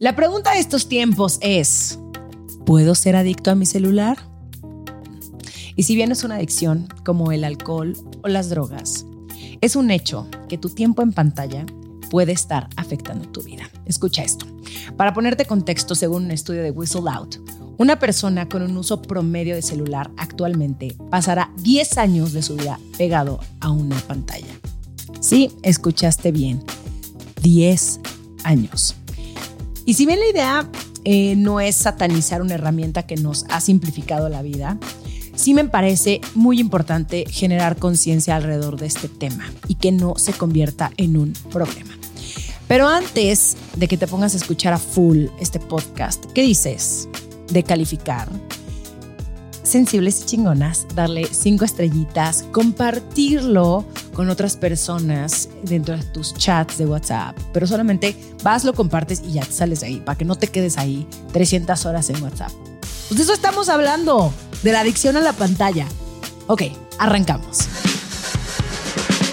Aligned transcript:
La 0.00 0.16
pregunta 0.16 0.52
de 0.52 0.58
estos 0.58 0.88
tiempos 0.88 1.38
es, 1.40 2.00
¿puedo 2.66 2.96
ser 2.96 3.14
adicto 3.14 3.52
a 3.52 3.54
mi 3.54 3.64
celular? 3.64 4.18
Y 5.76 5.84
si 5.84 5.94
bien 5.94 6.10
es 6.10 6.24
una 6.24 6.34
adicción 6.34 6.88
como 7.04 7.30
el 7.30 7.44
alcohol 7.44 7.96
o 8.24 8.26
las 8.26 8.50
drogas, 8.50 9.06
es 9.60 9.76
un 9.76 9.92
hecho 9.92 10.26
que 10.48 10.58
tu 10.58 10.70
tiempo 10.70 11.02
en 11.02 11.12
pantalla 11.12 11.64
puede 12.10 12.32
estar 12.32 12.68
afectando 12.74 13.28
tu 13.28 13.42
vida. 13.42 13.70
Escucha 13.86 14.24
esto. 14.24 14.46
Para 14.96 15.14
ponerte 15.14 15.44
contexto, 15.44 15.94
según 15.94 16.24
un 16.24 16.32
estudio 16.32 16.64
de 16.64 16.72
Whistle 16.72 17.08
Out, 17.08 17.36
una 17.78 18.00
persona 18.00 18.48
con 18.48 18.62
un 18.62 18.76
uso 18.76 19.00
promedio 19.00 19.54
de 19.54 19.62
celular 19.62 20.10
actualmente 20.16 20.96
pasará 21.08 21.52
10 21.58 21.98
años 21.98 22.32
de 22.32 22.42
su 22.42 22.56
vida 22.56 22.80
pegado 22.98 23.38
a 23.60 23.70
una 23.70 24.00
pantalla. 24.00 24.58
Sí, 25.20 25.52
escuchaste 25.62 26.32
bien. 26.32 26.64
10 27.42 28.00
años. 28.42 28.96
Y 29.86 29.94
si 29.94 30.06
bien 30.06 30.20
la 30.20 30.28
idea 30.28 30.70
eh, 31.04 31.36
no 31.36 31.60
es 31.60 31.76
satanizar 31.76 32.40
una 32.42 32.54
herramienta 32.54 33.06
que 33.06 33.16
nos 33.16 33.44
ha 33.50 33.60
simplificado 33.60 34.28
la 34.28 34.42
vida, 34.42 34.78
sí 35.34 35.52
me 35.52 35.64
parece 35.64 36.20
muy 36.34 36.58
importante 36.58 37.24
generar 37.28 37.76
conciencia 37.76 38.36
alrededor 38.36 38.78
de 38.78 38.86
este 38.86 39.08
tema 39.08 39.52
y 39.68 39.74
que 39.74 39.92
no 39.92 40.14
se 40.16 40.32
convierta 40.32 40.90
en 40.96 41.16
un 41.16 41.32
problema. 41.50 41.98
Pero 42.66 42.88
antes 42.88 43.56
de 43.76 43.88
que 43.88 43.98
te 43.98 44.06
pongas 44.06 44.34
a 44.34 44.38
escuchar 44.38 44.72
a 44.72 44.78
full 44.78 45.26
este 45.38 45.60
podcast, 45.60 46.24
¿qué 46.32 46.42
dices 46.42 47.08
de 47.48 47.62
calificar? 47.62 48.28
Sensibles 49.64 50.20
y 50.22 50.26
chingonas, 50.26 50.86
darle 50.94 51.26
cinco 51.26 51.64
estrellitas, 51.64 52.44
compartirlo 52.52 53.84
con 54.12 54.30
otras 54.30 54.56
personas 54.56 55.48
dentro 55.64 55.96
de 55.96 56.04
tus 56.04 56.34
chats 56.34 56.78
de 56.78 56.86
WhatsApp. 56.86 57.36
Pero 57.52 57.66
solamente 57.66 58.16
vas, 58.44 58.64
lo 58.64 58.74
compartes 58.74 59.22
y 59.26 59.32
ya 59.32 59.44
te 59.44 59.52
sales 59.52 59.80
de 59.80 59.86
ahí, 59.86 60.00
para 60.00 60.16
que 60.16 60.24
no 60.24 60.36
te 60.36 60.46
quedes 60.46 60.78
ahí 60.78 61.06
300 61.32 61.84
horas 61.86 62.10
en 62.10 62.22
WhatsApp. 62.22 62.52
Pues 63.08 63.18
de 63.18 63.24
eso 63.24 63.32
estamos 63.32 63.68
hablando, 63.68 64.32
de 64.62 64.72
la 64.72 64.80
adicción 64.80 65.16
a 65.16 65.20
la 65.20 65.32
pantalla. 65.32 65.86
Ok, 66.46 66.62
arrancamos. 66.98 67.68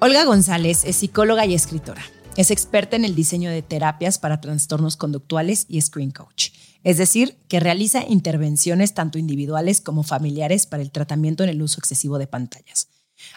Olga 0.00 0.24
González 0.24 0.84
es 0.84 0.96
psicóloga 0.96 1.46
y 1.46 1.54
escritora. 1.54 2.02
Es 2.36 2.50
experta 2.50 2.96
en 2.96 3.04
el 3.04 3.14
diseño 3.14 3.50
de 3.50 3.62
terapias 3.62 4.18
para 4.18 4.40
trastornos 4.40 4.96
conductuales 4.96 5.66
y 5.68 5.80
screen 5.80 6.10
coach. 6.10 6.50
Es 6.82 6.98
decir, 6.98 7.38
que 7.48 7.60
realiza 7.60 8.04
intervenciones 8.06 8.92
tanto 8.92 9.18
individuales 9.18 9.80
como 9.80 10.02
familiares 10.02 10.66
para 10.66 10.82
el 10.82 10.90
tratamiento 10.90 11.44
en 11.44 11.50
el 11.50 11.62
uso 11.62 11.78
excesivo 11.78 12.18
de 12.18 12.26
pantallas. 12.26 12.88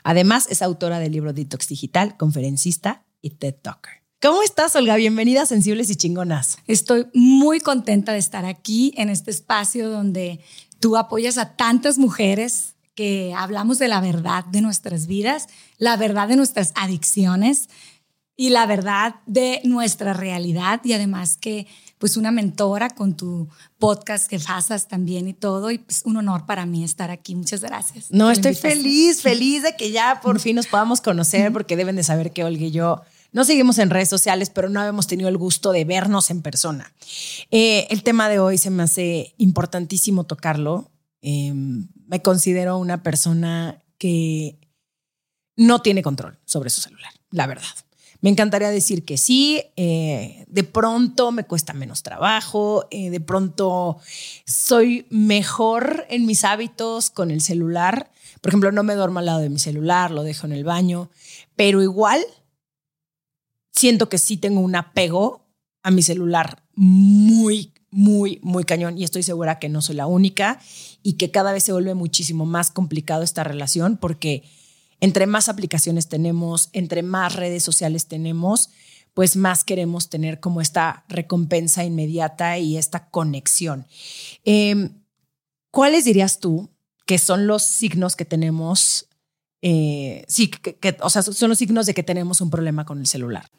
Además, 0.03 0.47
es 0.49 0.61
autora 0.61 0.99
del 0.99 1.14
libro 1.14 1.31
Detox 1.31 1.67
Digital, 1.67 2.17
conferencista 2.17 3.05
y 3.21 3.30
TED 3.31 3.55
Talker. 3.61 3.94
¿Cómo 4.19 4.42
estás, 4.42 4.75
Olga? 4.75 4.95
Bienvenida 4.95 5.44
a 5.44 5.45
Sensibles 5.45 5.92
y 5.92 5.95
Chingonas. 5.95 6.58
Estoy 6.66 7.05
muy 7.14 7.59
contenta 7.59 8.14
de 8.14 8.17
estar 8.17 8.45
aquí 8.45 8.94
en 8.97 9.09
este 9.09 9.30
espacio 9.30 9.89
donde 9.89 10.39
tú 10.80 10.97
apoyas 10.97 11.38
a 11.38 11.55
tantas 11.55 11.99
mujeres 11.99 12.77
que 12.98 13.32
hablamos 13.38 13.77
de 13.77 13.88
la 13.88 14.02
verdad 14.02 14.44
de 14.45 14.61
nuestras 14.61 15.05
vidas, 15.05 15.49
la 15.77 15.95
verdad 15.98 16.27
de 16.27 16.36
nuestras 16.36 16.73
adicciones 16.76 17.70
y 18.36 18.49
la 18.49 18.66
verdad 18.66 19.17
de 19.27 19.61
nuestra 19.64 20.14
realidad 20.14 20.82
y 20.83 20.94
además 20.94 21.38
que 21.38 21.67
pues 21.99 22.17
una 22.17 22.32
mentora 22.32 22.89
con 22.89 23.16
tu 23.16 23.48
podcast 23.77 24.27
que 24.27 24.39
pasas 24.39 24.88
también 24.88 25.27
y 25.27 25.33
todo. 25.33 25.70
Y 25.70 25.77
pues 25.77 26.02
un 26.05 26.17
honor 26.17 26.48
para 26.48 26.66
mí 26.66 26.83
estar 26.83 27.11
aquí. 27.11 27.36
Muchas 27.36 27.61
gracias. 27.61 28.08
No, 28.10 28.32
estoy 28.32 28.55
feliz, 28.55 29.21
feliz 29.21 29.61
de 29.61 29.76
que 29.76 29.92
ya 29.92 30.20
por 30.21 30.39
fin 30.42 30.55
nos 30.55 30.66
podamos 30.66 31.00
conocer 31.00 31.54
porque 31.54 31.76
deben 31.76 31.95
de 31.95 32.04
saber 32.04 32.32
que 32.32 32.44
Olga 32.44 32.66
y 32.66 32.71
yo 32.71 33.04
no 33.32 33.45
seguimos 33.45 33.77
en 33.77 33.92
redes 33.92 34.10
sociales, 34.10 34.50
pero 34.50 34.70
no 34.70 34.80
habíamos 34.80 35.05
tenido 35.05 35.30
el 35.30 35.38
gusto 35.38 35.71
de 35.71 35.86
vernos 35.86 36.32
en 36.32 36.42
persona. 36.42 36.92
Eh, 37.52 37.86
el 37.92 38.02
tema 38.02 38.27
de 38.27 38.39
hoy 38.39 38.58
se 38.58 38.71
me 38.71 38.82
hace 38.82 39.36
importantísimo 39.38 40.23
tocarlo. 40.23 40.89
Em, 41.21 41.89
me 42.08 42.22
considero 42.22 42.78
una 42.78 43.04
persona 43.04 43.84
que 43.98 44.60
no 45.56 45.82
tiene 45.82 46.02
control 46.02 46.40
sobre 46.45 46.70
su 46.70 46.82
celular, 46.82 47.12
la 47.32 47.48
verdad. 47.48 47.66
Me 48.22 48.32
encantaría 48.32 48.70
decir 48.70 49.06
que 49.06 49.18
sí, 49.18 49.62
eh, 49.76 50.45
de 50.48 50.64
pronto 50.64 51.32
me 51.32 51.44
cuesta 51.44 51.73
menos 51.73 52.02
trabajo, 52.02 52.88
eh, 52.90 53.12
de 53.12 53.20
pronto 53.20 54.00
soy 54.45 55.06
mejor 55.12 56.06
en 56.10 56.26
mis 56.26 56.44
hábitos 56.44 57.12
con 57.12 57.30
el 57.30 57.42
celular. 57.42 58.12
Por 58.42 58.50
ejemplo, 58.50 58.72
no 58.72 58.82
me 58.84 58.95
duermo 58.95 59.20
al 59.20 59.28
lado 59.28 59.39
de 59.39 59.50
mi 59.50 59.60
celular, 59.60 60.10
lo 60.10 60.24
dejo 60.24 60.48
en 60.48 60.54
el 60.54 60.64
baño, 60.64 61.12
pero 61.56 61.84
igual 61.84 62.22
siento 63.72 64.10
que 64.10 64.18
sí 64.18 64.38
tengo 64.38 64.62
un 64.62 64.76
apego 64.76 65.45
a 65.84 65.92
mi 65.92 66.02
celular 66.02 66.64
muy, 66.74 67.72
muy, 67.97 68.39
muy 68.43 68.63
cañón 68.63 68.95
y 68.95 69.03
estoy 69.03 69.23
segura 69.23 69.58
que 69.58 69.69
no 69.69 69.81
soy 69.81 69.95
la 69.95 70.05
única 70.05 70.59
y 71.02 71.13
que 71.13 71.31
cada 71.31 71.52
vez 71.52 71.63
se 71.63 71.71
vuelve 71.71 71.95
muchísimo 71.95 72.45
más 72.45 72.69
complicado 72.69 73.23
esta 73.23 73.43
relación 73.43 73.97
porque 73.97 74.43
entre 74.99 75.25
más 75.25 75.49
aplicaciones 75.49 76.08
tenemos, 76.08 76.69
entre 76.73 77.02
más 77.02 77.35
redes 77.35 77.63
sociales 77.63 78.05
tenemos, 78.05 78.69
pues 79.15 79.35
más 79.35 79.63
queremos 79.63 80.09
tener 80.09 80.39
como 80.39 80.61
esta 80.61 81.05
recompensa 81.09 81.83
inmediata 81.83 82.59
y 82.59 82.77
esta 82.77 83.09
conexión. 83.09 83.87
Em, 84.45 85.02
¿Cuáles 85.71 86.05
dirías 86.05 86.39
tú 86.39 86.69
que 87.08 87.17
son 87.17 87.47
los 87.47 87.64
signos 87.64 88.15
que 88.15 88.25
tenemos? 88.25 89.08
Eh, 89.64 90.23
sí, 90.27 90.49
que, 90.49 90.97
o 91.02 91.09
sea, 91.09 91.23
son 91.23 91.49
los 91.49 91.58
signos 91.58 91.87
de 91.87 91.95
que 91.95 92.03
tenemos 92.03 92.41
un 92.41 92.52
problema 92.52 92.85
con 92.85 92.99
el 92.99 93.08
celular. 93.08 93.49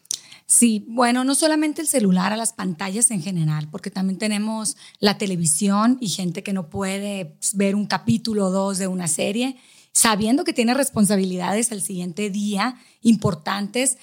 Sí, 0.50 0.86
bueno, 0.88 1.24
no 1.24 1.34
solamente 1.34 1.82
el 1.82 1.88
celular, 1.88 2.32
a 2.32 2.36
las 2.36 2.54
pantallas 2.54 3.10
en 3.10 3.20
general, 3.20 3.68
porque 3.70 3.90
también 3.90 4.18
tenemos 4.18 4.78
la 4.98 5.18
televisión 5.18 5.98
y 6.00 6.08
gente 6.08 6.42
que 6.42 6.54
no 6.54 6.70
puede 6.70 7.36
ver 7.52 7.74
un 7.74 7.84
capítulo 7.84 8.46
o 8.46 8.50
dos 8.50 8.78
de 8.78 8.86
una 8.86 9.08
serie 9.08 9.56
sabiendo 9.92 10.44
que 10.44 10.54
tiene 10.54 10.72
responsabilidades 10.72 11.70
al 11.70 11.82
siguiente 11.82 12.30
día 12.30 12.76
importantes, 13.02 13.98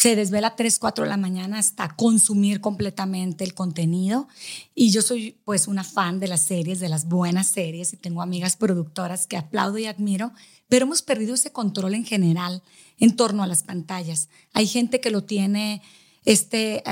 se 0.00 0.16
desvela 0.16 0.48
a 0.48 0.56
3, 0.56 0.78
4 0.78 1.04
de 1.04 1.10
la 1.10 1.18
mañana 1.18 1.58
hasta 1.58 1.94
consumir 1.94 2.62
completamente 2.62 3.44
el 3.44 3.52
contenido. 3.52 4.28
Y 4.74 4.92
yo 4.92 5.02
soy 5.02 5.36
pues 5.44 5.68
una 5.68 5.84
fan 5.84 6.20
de 6.20 6.28
las 6.28 6.40
series, 6.40 6.80
de 6.80 6.88
las 6.88 7.06
buenas 7.06 7.48
series, 7.48 7.92
y 7.92 7.98
tengo 7.98 8.22
amigas 8.22 8.56
productoras 8.56 9.26
que 9.26 9.36
aplaudo 9.36 9.76
y 9.76 9.84
admiro, 9.84 10.32
pero 10.70 10.86
hemos 10.86 11.02
perdido 11.02 11.34
ese 11.34 11.52
control 11.52 11.92
en 11.92 12.06
general 12.06 12.62
en 12.98 13.14
torno 13.14 13.42
a 13.42 13.46
las 13.46 13.62
pantallas. 13.62 14.30
Hay 14.54 14.66
gente 14.66 15.00
que 15.00 15.10
lo 15.10 15.24
tiene 15.24 15.82
este, 16.24 16.82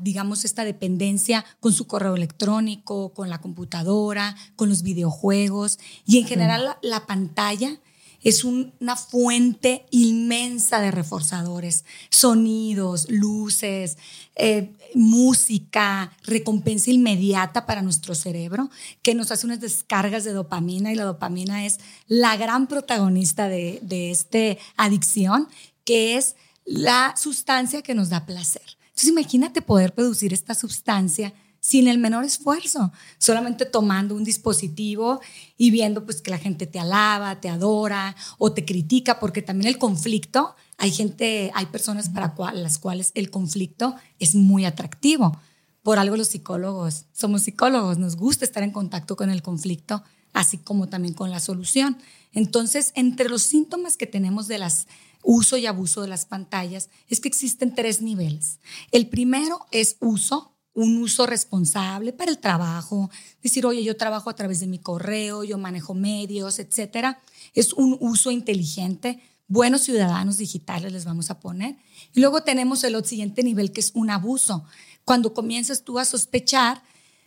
digamos, 0.00 0.44
esta 0.44 0.64
dependencia 0.64 1.44
con 1.60 1.72
su 1.72 1.86
correo 1.86 2.16
electrónico, 2.16 3.14
con 3.14 3.30
la 3.30 3.40
computadora, 3.40 4.34
con 4.56 4.68
los 4.68 4.82
videojuegos 4.82 5.78
y 6.04 6.18
en 6.18 6.26
general 6.26 6.76
la 6.82 7.06
pantalla 7.06 7.78
es 8.22 8.44
una 8.44 8.96
fuente 8.96 9.86
inmensa 9.90 10.80
de 10.80 10.90
reforzadores, 10.90 11.84
sonidos, 12.10 13.08
luces, 13.10 13.96
eh, 14.34 14.72
música, 14.94 16.12
recompensa 16.24 16.90
inmediata 16.90 17.66
para 17.66 17.82
nuestro 17.82 18.14
cerebro, 18.14 18.70
que 19.02 19.14
nos 19.14 19.30
hace 19.30 19.46
unas 19.46 19.60
descargas 19.60 20.24
de 20.24 20.32
dopamina 20.32 20.92
y 20.92 20.96
la 20.96 21.04
dopamina 21.04 21.64
es 21.64 21.78
la 22.06 22.36
gran 22.36 22.66
protagonista 22.66 23.48
de, 23.48 23.78
de 23.82 24.10
esta 24.10 24.38
adicción, 24.76 25.48
que 25.84 26.16
es 26.16 26.36
la 26.64 27.14
sustancia 27.16 27.82
que 27.82 27.94
nos 27.94 28.10
da 28.10 28.26
placer. 28.26 28.62
Entonces 28.88 29.08
imagínate 29.08 29.62
poder 29.62 29.94
producir 29.94 30.32
esta 30.32 30.54
sustancia 30.54 31.32
sin 31.60 31.88
el 31.88 31.98
menor 31.98 32.24
esfuerzo, 32.24 32.92
solamente 33.18 33.64
tomando 33.64 34.14
un 34.14 34.24
dispositivo 34.24 35.20
y 35.56 35.70
viendo 35.70 36.04
pues 36.04 36.22
que 36.22 36.30
la 36.30 36.38
gente 36.38 36.66
te 36.66 36.78
alaba, 36.78 37.40
te 37.40 37.48
adora 37.48 38.16
o 38.38 38.52
te 38.52 38.64
critica, 38.64 39.20
porque 39.20 39.42
también 39.42 39.68
el 39.68 39.78
conflicto, 39.78 40.54
hay 40.76 40.90
gente, 40.90 41.50
hay 41.54 41.66
personas 41.66 42.08
para 42.08 42.34
las 42.52 42.78
cuales 42.78 43.12
el 43.14 43.30
conflicto 43.30 43.94
es 44.18 44.34
muy 44.34 44.64
atractivo. 44.64 45.40
Por 45.82 45.98
algo 45.98 46.16
los 46.16 46.28
psicólogos, 46.28 47.06
somos 47.12 47.42
psicólogos, 47.42 47.98
nos 47.98 48.16
gusta 48.16 48.44
estar 48.44 48.62
en 48.62 48.72
contacto 48.72 49.16
con 49.16 49.30
el 49.30 49.42
conflicto, 49.42 50.02
así 50.32 50.58
como 50.58 50.88
también 50.88 51.14
con 51.14 51.30
la 51.30 51.40
solución. 51.40 51.98
Entonces, 52.32 52.92
entre 52.94 53.28
los 53.28 53.42
síntomas 53.42 53.96
que 53.96 54.06
tenemos 54.06 54.48
de 54.48 54.58
las 54.58 54.86
uso 55.22 55.56
y 55.56 55.66
abuso 55.66 56.02
de 56.02 56.08
las 56.08 56.24
pantallas 56.24 56.90
es 57.08 57.20
que 57.20 57.28
existen 57.28 57.74
tres 57.74 58.00
niveles. 58.00 58.60
El 58.92 59.08
primero 59.08 59.66
es 59.70 59.96
uso, 60.00 60.54
un 60.78 60.96
uso 60.98 61.26
responsable 61.26 62.12
para 62.12 62.30
el 62.30 62.38
trabajo, 62.38 63.10
decir, 63.42 63.66
oye, 63.66 63.82
yo 63.82 63.96
trabajo 63.96 64.30
a 64.30 64.36
través 64.36 64.60
de 64.60 64.68
mi 64.68 64.78
correo, 64.78 65.42
yo 65.42 65.58
manejo 65.58 65.92
medios, 65.92 66.60
etcétera. 66.60 67.20
Es 67.52 67.72
un 67.72 67.96
uso 68.00 68.30
inteligente, 68.30 69.20
buenos 69.48 69.82
ciudadanos 69.82 70.38
digitales 70.38 70.92
les 70.92 71.04
vamos 71.04 71.30
a 71.30 71.40
poner. 71.40 71.76
Y 72.14 72.20
luego 72.20 72.44
tenemos 72.44 72.84
el 72.84 73.04
siguiente 73.04 73.42
nivel 73.42 73.72
que 73.72 73.80
es 73.80 73.90
un 73.94 74.10
abuso, 74.10 74.64
cuando 75.04 75.34
comienzas 75.34 75.82
tú 75.82 75.98
a 75.98 76.04
sospechar 76.04 76.82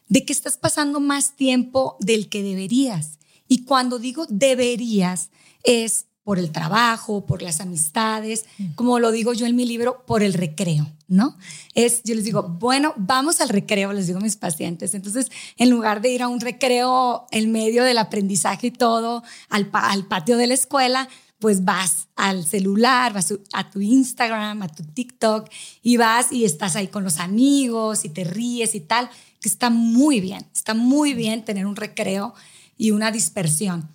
de 0.07 0.23
que 0.23 0.31
estás 0.31 0.57
pasando 0.57 1.01
más 1.01 1.35
tiempo 1.35 1.97
del 1.99 2.29
que 2.29 2.43
deberías. 2.43 3.19
Y 3.49 3.65
cuando 3.65 3.99
digo 3.99 4.27
deberías, 4.29 5.29
es 5.63 6.05
por 6.23 6.37
el 6.37 6.51
trabajo, 6.51 7.25
por 7.25 7.41
las 7.41 7.61
amistades, 7.61 8.45
como 8.75 8.99
lo 8.99 9.11
digo 9.11 9.33
yo 9.33 9.47
en 9.47 9.55
mi 9.55 9.65
libro, 9.65 10.03
por 10.05 10.21
el 10.21 10.33
recreo, 10.33 10.87
¿no? 11.07 11.35
Es, 11.73 12.03
yo 12.03 12.13
les 12.13 12.23
digo, 12.23 12.43
bueno, 12.43 12.93
vamos 12.95 13.41
al 13.41 13.49
recreo, 13.49 13.91
les 13.91 14.05
digo 14.05 14.19
a 14.19 14.21
mis 14.21 14.35
pacientes. 14.35 14.93
Entonces, 14.93 15.31
en 15.57 15.69
lugar 15.71 16.01
de 16.01 16.09
ir 16.09 16.21
a 16.21 16.27
un 16.27 16.39
recreo 16.39 17.25
en 17.31 17.51
medio 17.51 17.83
del 17.83 17.97
aprendizaje 17.97 18.67
y 18.67 18.71
todo, 18.71 19.23
al, 19.49 19.69
al 19.73 20.05
patio 20.05 20.37
de 20.37 20.47
la 20.47 20.53
escuela, 20.53 21.09
pues 21.39 21.65
vas 21.65 22.07
al 22.15 22.45
celular, 22.45 23.13
vas 23.13 23.33
a 23.53 23.69
tu 23.71 23.81
Instagram, 23.81 24.61
a 24.61 24.67
tu 24.67 24.83
TikTok 24.83 25.49
y 25.81 25.97
vas 25.97 26.31
y 26.31 26.45
estás 26.45 26.75
ahí 26.75 26.87
con 26.87 27.03
los 27.03 27.17
amigos 27.17 28.05
y 28.05 28.09
te 28.09 28.23
ríes 28.23 28.75
y 28.75 28.79
tal, 28.79 29.09
que 29.41 29.49
está 29.49 29.71
muy 29.71 30.21
bien, 30.21 30.45
está 30.53 30.75
muy 30.75 31.15
bien 31.15 31.43
tener 31.43 31.65
un 31.65 31.75
recreo 31.75 32.35
y 32.77 32.91
una 32.91 33.11
dispersión 33.11 33.89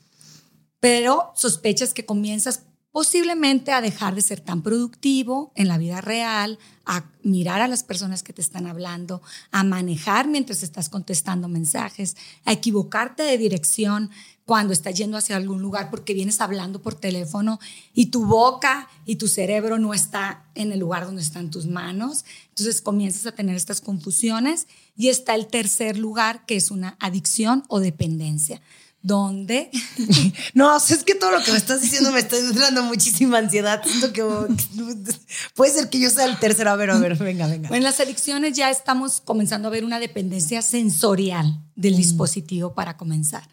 pero 0.86 1.32
sospechas 1.34 1.92
que 1.92 2.06
comienzas 2.06 2.62
posiblemente 2.92 3.72
a 3.72 3.80
dejar 3.80 4.14
de 4.14 4.22
ser 4.22 4.38
tan 4.38 4.62
productivo 4.62 5.50
en 5.56 5.66
la 5.66 5.78
vida 5.78 6.00
real, 6.00 6.60
a 6.84 7.06
mirar 7.24 7.60
a 7.60 7.66
las 7.66 7.82
personas 7.82 8.22
que 8.22 8.32
te 8.32 8.40
están 8.40 8.68
hablando, 8.68 9.20
a 9.50 9.64
manejar 9.64 10.28
mientras 10.28 10.62
estás 10.62 10.88
contestando 10.88 11.48
mensajes, 11.48 12.16
a 12.44 12.52
equivocarte 12.52 13.24
de 13.24 13.36
dirección 13.36 14.10
cuando 14.44 14.72
estás 14.72 14.94
yendo 14.94 15.16
hacia 15.16 15.34
algún 15.34 15.60
lugar 15.60 15.90
porque 15.90 16.14
vienes 16.14 16.40
hablando 16.40 16.80
por 16.80 16.94
teléfono 16.94 17.58
y 17.92 18.06
tu 18.06 18.24
boca 18.24 18.88
y 19.04 19.16
tu 19.16 19.26
cerebro 19.26 19.80
no 19.80 19.92
está 19.92 20.44
en 20.54 20.70
el 20.70 20.78
lugar 20.78 21.04
donde 21.04 21.22
están 21.22 21.50
tus 21.50 21.66
manos. 21.66 22.24
Entonces 22.50 22.80
comienzas 22.80 23.26
a 23.26 23.32
tener 23.32 23.56
estas 23.56 23.80
confusiones 23.80 24.68
y 24.96 25.08
está 25.08 25.34
el 25.34 25.48
tercer 25.48 25.98
lugar 25.98 26.46
que 26.46 26.54
es 26.54 26.70
una 26.70 26.96
adicción 27.00 27.64
o 27.66 27.80
dependencia 27.80 28.62
¿Dónde? 29.02 29.70
no, 30.54 30.76
es 30.76 31.04
que 31.04 31.14
todo 31.14 31.30
lo 31.30 31.42
que 31.42 31.52
me 31.52 31.58
estás 31.58 31.80
diciendo 31.80 32.10
me 32.10 32.18
está 32.18 32.36
dando 32.54 32.82
muchísima 32.82 33.38
ansiedad. 33.38 33.80
Siento 33.84 34.12
que 34.12 34.24
puede 35.54 35.72
ser 35.72 35.88
que 35.88 36.00
yo 36.00 36.10
sea 36.10 36.24
el 36.24 36.38
tercero. 36.38 36.70
A 36.70 36.76
ver, 36.76 36.90
a 36.90 36.98
ver, 36.98 37.16
venga, 37.16 37.46
venga. 37.46 37.74
en 37.76 37.82
las 37.84 38.00
adicciones 38.00 38.56
ya 38.56 38.70
estamos 38.70 39.20
comenzando 39.20 39.68
a 39.68 39.70
ver 39.70 39.84
una 39.84 40.00
dependencia 40.00 40.60
sensorial 40.60 41.60
del 41.76 41.94
mm. 41.94 41.98
dispositivo 41.98 42.74
para 42.74 42.96
comenzar. 42.96 43.48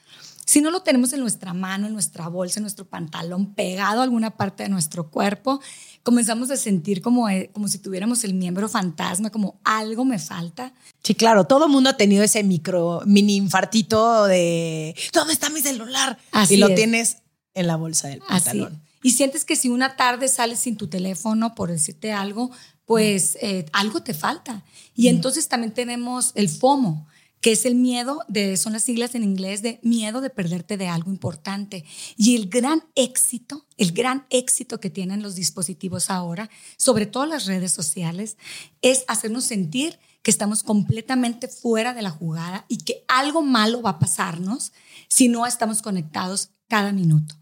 Si 0.45 0.59
no 0.61 0.71
lo 0.71 0.81
tenemos 0.81 1.13
en 1.13 1.21
nuestra 1.21 1.53
mano, 1.53 1.87
en 1.87 1.93
nuestra 1.93 2.27
bolsa, 2.27 2.59
en 2.59 2.63
nuestro 2.63 2.85
pantalón, 2.85 3.53
pegado 3.53 4.01
a 4.01 4.03
alguna 4.03 4.31
parte 4.31 4.63
de 4.63 4.69
nuestro 4.69 5.09
cuerpo, 5.09 5.61
comenzamos 6.03 6.51
a 6.51 6.57
sentir 6.57 7.01
como, 7.01 7.29
eh, 7.29 7.50
como 7.53 7.67
si 7.67 7.79
tuviéramos 7.79 8.23
el 8.25 8.33
miembro 8.33 8.69
fantasma, 8.69 9.29
como 9.29 9.59
algo 9.63 10.05
me 10.05 10.19
falta. 10.19 10.73
Sí, 11.01 11.15
claro, 11.15 11.45
todo 11.45 11.65
el 11.65 11.71
mundo 11.71 11.89
ha 11.89 11.97
tenido 11.97 12.23
ese 12.23 12.44
micro, 12.44 13.01
mini 13.05 13.38
infartito 13.38 14.25
de 14.25 14.95
¿dónde 15.13 15.33
está 15.33 15.50
mi 15.50 15.61
celular? 15.61 16.19
Así 16.31 16.55
y 16.55 16.57
lo 16.57 16.73
tienes 16.75 17.17
en 17.53 17.67
la 17.67 17.77
bolsa 17.77 18.09
del 18.09 18.19
pantalón. 18.19 18.81
Y 19.01 19.11
sientes 19.11 19.44
que 19.44 19.55
si 19.55 19.69
una 19.69 19.95
tarde 19.95 20.27
sales 20.27 20.59
sin 20.59 20.77
tu 20.77 20.88
teléfono, 20.88 21.55
por 21.55 21.69
decirte 21.69 22.13
algo, 22.13 22.51
pues 22.85 23.38
eh, 23.41 23.65
algo 23.73 24.01
te 24.01 24.13
falta. 24.13 24.63
Y 24.95 25.05
mm. 25.05 25.15
entonces 25.15 25.47
también 25.47 25.73
tenemos 25.73 26.31
el 26.35 26.50
FOMO, 26.50 27.07
que 27.43 27.51
es 27.51 27.65
el 27.65 27.75
miedo 27.75 28.21
de, 28.29 28.55
son 28.55 28.71
las 28.71 28.83
siglas 28.83 29.15
en 29.15 29.23
inglés 29.23 29.61
de 29.61 29.81
miedo 29.83 30.21
de 30.21 30.29
perderte 30.29 30.77
de 30.77 30.87
algo 30.87 31.11
importante. 31.11 31.83
Y 32.15 32.37
el 32.37 32.47
gran 32.47 32.85
éxito, 32.95 33.65
el 33.75 33.91
gran 33.91 34.25
éxito 34.29 34.79
que 34.79 34.89
tienen 34.89 35.21
los 35.21 35.35
dispositivos 35.35 36.09
ahora, 36.09 36.49
sobre 36.77 37.05
todo 37.05 37.25
las 37.25 37.45
redes 37.45 37.73
sociales, 37.73 38.37
es 38.81 39.03
hacernos 39.09 39.43
sentir 39.43 39.99
que 40.21 40.31
estamos 40.31 40.63
completamente 40.63 41.49
fuera 41.49 41.93
de 41.93 42.01
la 42.01 42.11
jugada 42.11 42.63
y 42.69 42.77
que 42.77 43.03
algo 43.09 43.41
malo 43.41 43.81
va 43.81 43.89
a 43.89 43.99
pasarnos 43.99 44.71
si 45.09 45.27
no 45.27 45.45
estamos 45.45 45.81
conectados 45.81 46.51
cada 46.69 46.93
minuto. 46.93 47.35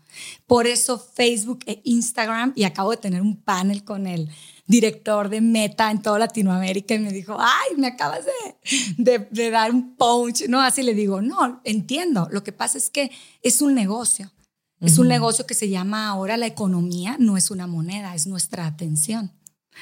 Por 0.48 0.68
eso 0.68 0.98
Facebook 1.00 1.60
e 1.66 1.82
Instagram, 1.84 2.54
y 2.56 2.64
acabo 2.64 2.92
de 2.92 2.98
tener 2.98 3.22
un 3.22 3.38
panel 3.38 3.84
con 3.84 4.08
el 4.08 4.30
director 4.68 5.30
de 5.30 5.42
Meta 5.42 5.92
en 5.92 6.02
toda 6.02 6.18
Latinoamérica 6.18 6.96
y 6.96 7.00
me 7.00 7.12
dijo, 7.12 7.38
ay, 7.40 7.76
me 7.78 7.88
acabas 7.88 8.22
de, 8.98 9.28
de, 9.30 9.50
dar 9.52 9.72
un 9.72 9.96
punch, 9.96 10.48
¿no? 10.48 10.62
Así 10.62 10.82
le 10.82 10.94
digo, 10.94 11.22
no, 11.22 11.62
entiendo, 11.66 12.28
lo 12.32 12.44
que 12.44 12.54
pasa 12.54 12.78
es 12.78 12.90
que 12.90 13.12
es 13.44 13.62
un 13.62 13.76
negocio, 13.76 14.32
es 14.80 14.98
un 14.98 15.08
negocio 15.08 15.46
que 15.46 15.54
se 15.54 15.70
llama 15.70 16.08
ahora 16.08 16.38
la 16.38 16.48
economía, 16.48 17.16
no 17.20 17.38
es 17.38 17.52
una 17.52 17.68
moneda, 17.68 18.16
es 18.16 18.26
nuestra 18.26 18.66
atención. 18.66 19.32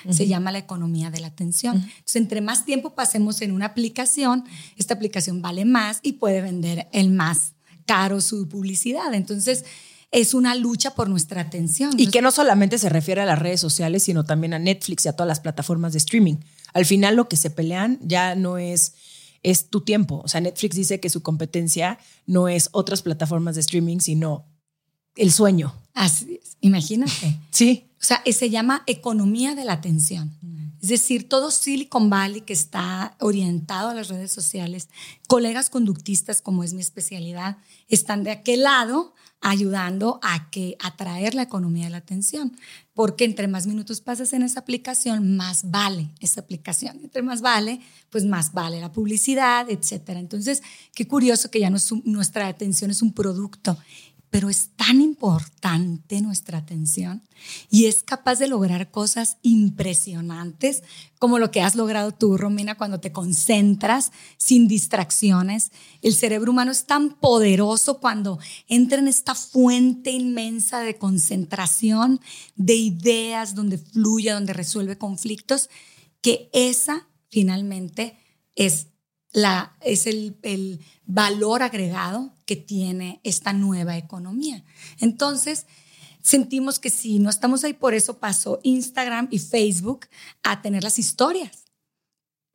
Se 0.10 0.28
llama 0.28 0.52
la 0.52 0.60
economía 0.60 1.10
de 1.10 1.20
la 1.20 1.28
atención. 1.28 1.78
Entonces, 1.78 2.16
entre 2.16 2.42
más 2.42 2.66
tiempo 2.66 2.96
pasemos 2.96 3.42
en 3.42 3.52
una 3.52 3.68
aplicación, 3.68 4.44
esta 4.78 4.94
aplicación 4.94 5.42
vale 5.42 5.66
más 5.66 6.00
y 6.04 6.14
puede 6.14 6.42
vender 6.42 6.88
el 6.92 7.10
más 7.10 7.54
caro 7.86 8.22
su 8.22 8.48
publicidad. 8.48 9.14
Entonces, 9.14 9.66
es 10.12 10.34
una 10.34 10.56
lucha 10.56 10.96
por 10.96 11.10
nuestra 11.10 11.42
atención. 11.42 11.92
Y 11.98 12.08
que 12.08 12.22
no 12.22 12.32
solamente 12.32 12.78
se 12.78 12.90
refiere 12.90 13.22
a 13.22 13.26
las 13.26 13.40
redes 13.40 13.62
sociales, 13.62 14.04
sino 14.04 14.26
también 14.26 14.54
a 14.54 14.60
Netflix 14.60 15.06
y 15.06 15.10
a 15.10 15.14
todas 15.14 15.28
las 15.28 15.40
plataformas 15.40 15.94
de 15.94 16.00
streaming. 16.00 16.38
Al 16.74 16.86
final 16.86 17.16
lo 17.16 17.28
que 17.30 17.38
se 17.38 17.50
pelean 17.50 18.00
ya 18.02 18.36
no 18.36 18.58
es 18.58 18.94
es 19.44 19.70
tu 19.70 19.82
tiempo. 19.82 20.22
O 20.24 20.28
sea, 20.28 20.42
Netflix 20.42 20.76
dice 20.76 21.00
que 21.00 21.10
su 21.10 21.22
competencia 21.22 22.00
no 22.26 22.48
es 22.48 22.70
otras 22.72 23.02
plataformas 23.02 23.56
de 23.56 23.62
streaming, 23.62 24.00
sino 24.00 24.46
el 25.16 25.32
sueño. 25.32 25.74
Así 25.94 26.40
es, 26.44 26.58
imagínate. 26.62 27.40
sí. 27.52 27.86
O 28.02 28.04
sea, 28.04 28.24
se 28.32 28.50
llama 28.50 28.84
economía 28.88 29.56
de 29.56 29.66
la 29.66 29.74
atención. 29.74 30.38
Mm. 30.42 30.70
Es 30.82 30.88
decir, 30.88 31.28
todo 31.28 31.52
Silicon 31.52 32.10
Valley 32.10 32.42
que 32.42 32.54
está 32.54 33.18
orientado 33.20 33.90
a 33.90 33.94
las 33.94 34.08
redes 34.08 34.32
sociales, 34.32 34.88
colegas 35.28 35.70
conductistas, 35.70 36.42
como 36.42 36.64
es 36.64 36.74
mi 36.74 36.80
especialidad, 36.80 37.58
están 37.90 38.24
de 38.24 38.32
aquel 38.32 38.64
lado 38.64 39.14
ayudando 39.42 40.20
a 40.22 40.50
que 40.50 40.76
atraer 40.80 41.34
la 41.34 41.44
economía 41.44 41.86
de 41.86 41.92
la 41.92 41.98
atención, 41.98 42.58
porque 42.94 43.24
entre 43.24 43.48
más 43.48 43.68
minutos 43.68 44.02
pasas 44.02 44.34
en 44.34 44.44
esa 44.44 44.60
aplicación, 44.60 45.38
más 45.38 45.72
vale 45.72 46.10
esa 46.20 46.42
aplicación. 46.42 47.00
Entre 47.04 47.22
más 47.22 47.42
vale, 47.42 47.80
pues 48.10 48.26
más 48.26 48.54
vale 48.54 48.82
la 48.82 48.92
publicidad, 48.92 49.70
etcétera. 49.70 50.19
Entonces, 50.19 50.62
qué 50.94 51.08
curioso 51.08 51.50
que 51.50 51.62
ya 51.62 51.69
no 51.69 51.78
nuestra 52.04 52.48
atención 52.48 52.92
es 52.92 53.02
un 53.02 53.14
producto 53.14 53.78
pero 54.30 54.50
es 54.50 54.69
tan 54.76 55.02
importante 55.02 56.21
nuestra 56.21 56.59
atención 56.59 57.24
y 57.69 57.86
es 57.86 58.04
capaz 58.04 58.38
de 58.38 58.48
lograr 58.48 58.92
cosas 58.92 59.38
impresionantes 59.42 60.83
como 61.18 61.40
lo 61.40 61.52
que 61.52 61.62
has 61.62 61.76
logrado 61.76 62.12
tú, 62.12 62.38
Romina, 62.38 62.78
cuando 62.78 63.00
te 63.00 63.12
concentras 63.12 64.12
sin 64.38 64.68
distracciones. 64.68 65.71
El 66.02 66.14
cerebro 66.16 66.52
humano 66.52 66.71
es 66.71 66.86
tan 66.86 67.16
poderoso 67.16 68.00
cuando 68.00 68.40
entra 68.68 69.00
en 69.00 69.07
esta 69.07 69.36
fuente 69.36 70.12
inmensa 70.12 70.81
de 70.81 70.98
concentración, 70.98 72.21
de 72.56 72.76
ideas, 72.76 73.56
donde 73.56 73.78
fluye, 73.78 74.31
donde 74.31 74.54
resuelve 74.54 74.98
conflictos, 74.98 75.69
que 76.21 76.50
esa 76.54 77.07
finalmente 77.30 78.18
es 78.56 78.88
la, 79.31 79.76
es 79.81 80.07
el, 80.07 80.38
el, 80.44 80.80
valor 81.12 81.64
agregado 81.64 82.36
que 82.45 82.56
tiene 82.56 83.19
esta 83.24 83.52
nueva 83.52 83.98
economía. 83.98 84.64
Entonces, 85.00 85.66
sentimos 86.21 86.78
que 86.78 86.92
si 86.92 87.18
no 87.18 87.31
estamos 87.31 87.64
ahí, 87.64 87.74
por 87.74 87.95
eso 87.95 88.19
pasó 88.19 88.59
Instagram 88.62 89.28
y 89.31 89.40
Facebook 89.40 90.06
a 90.44 90.62
tener 90.62 90.83
las 90.83 91.00
historias, 91.00 91.66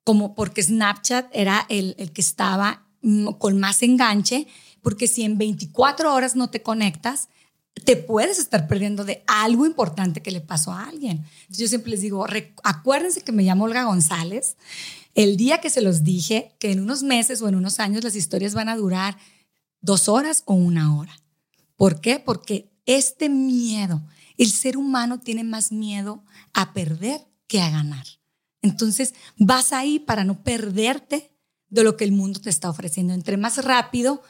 como 0.05 0.37
porque 0.37 0.63
Snapchat 0.63 1.29
era 1.33 1.67
el, 1.69 1.97
el 1.99 2.13
que 2.13 2.21
estaba 2.21 2.87
con 3.39 3.59
más 3.59 3.83
enganche, 3.83 4.47
porque 4.83 5.09
si 5.09 5.25
en 5.25 5.37
24 5.37 6.15
horas 6.15 6.37
no 6.37 6.49
te 6.49 6.63
conectas, 6.63 7.29
te 7.85 7.97
puedes 7.97 8.39
estar 8.39 8.69
perdiendo 8.69 9.05
de 9.05 9.25
algo 9.27 9.67
importante 9.67 10.23
que 10.23 10.31
le 10.31 10.41
pasó 10.41 10.73
a 10.73 10.85
alguien. 10.85 11.25
Yo 11.49 11.67
siempre 11.67 11.91
les 11.91 12.03
digo, 12.03 12.25
acuérdense 12.63 13.23
que 13.23 13.33
me 13.33 13.43
llamo 13.43 13.65
Olga 13.65 13.85
González 13.85 14.57
el 15.15 15.37
día 15.37 15.61
que 15.61 15.71
se 15.71 15.81
los 15.81 16.03
dije 16.03 16.57
que 16.59 16.73
en 16.73 16.81
unos 16.81 17.03
meses 17.03 17.41
o 17.43 17.49
en 17.49 17.55
unos 17.55 17.81
años 17.81 18.05
las 18.05 18.17
historias 18.17 18.55
van 18.55 18.69
a 18.69 18.77
durar 18.77 19.17
dos 19.81 20.09
horas 20.09 20.43
o 20.47 20.55
una 20.55 20.97
hora. 20.97 21.17
¿Por 21.77 22.01
qué? 22.01 22.19
Porque 22.19 22.73
este 22.87 23.29
miedo, 23.29 24.03
el 24.37 24.51
ser 24.51 24.77
humano 24.77 25.21
tiene 25.21 25.45
más 25.45 25.73
miedo 25.73 26.25
a 26.53 26.73
perder 26.73 27.21
que 27.47 27.61
a 27.61 27.71
ganar. 27.71 28.07
Entonces 28.63 29.15
vas 29.37 29.73
ahí 29.73 29.99
para 29.99 30.25
no 30.25 30.43
perderte 30.43 31.31
de 31.69 31.85
lo 31.85 31.97
que 31.97 32.05
el 32.05 32.13
mundo 32.13 32.41
te 32.41 32.51
está 32.51 32.71
ofreciendo. 32.71 33.13
Entre 33.13 33.37
más 33.37 33.63
rápido 33.65 34.23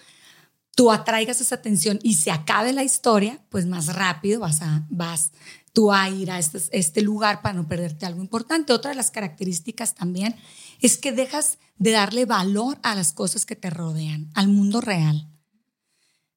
tú 0.75 0.91
atraigas 0.91 1.41
esa 1.41 1.55
atención 1.55 1.99
y 2.03 2.15
se 2.15 2.31
acabe 2.31 2.73
la 2.73 2.83
historia, 2.83 3.41
pues 3.49 3.67
más 3.67 3.95
rápido 3.95 4.41
vas 4.41 4.61
a, 4.63 4.87
vas 4.91 5.31
tú 5.75 5.93
a 5.93 6.05
a 6.05 6.39
este, 6.39 6.63
este 6.71 7.03
lugar 7.03 7.43
para 7.43 7.55
no 7.55 7.69
perderte 7.69 8.07
algo 8.07 8.23
importante. 8.23 8.73
Otra 8.73 8.93
de 8.93 8.97
las 8.97 9.11
características 9.11 9.95
también 9.95 10.37
es 10.81 10.97
que 10.97 11.13
dejas 11.13 11.59
de 11.77 11.91
darle 11.91 12.25
valor 12.25 12.79
a 12.83 12.95
las 12.95 13.13
cosas 13.13 13.45
que 13.45 13.57
te 13.57 13.69
rodean, 13.69 14.31
al 14.35 14.49
mundo 14.49 14.81
real. 14.81 15.29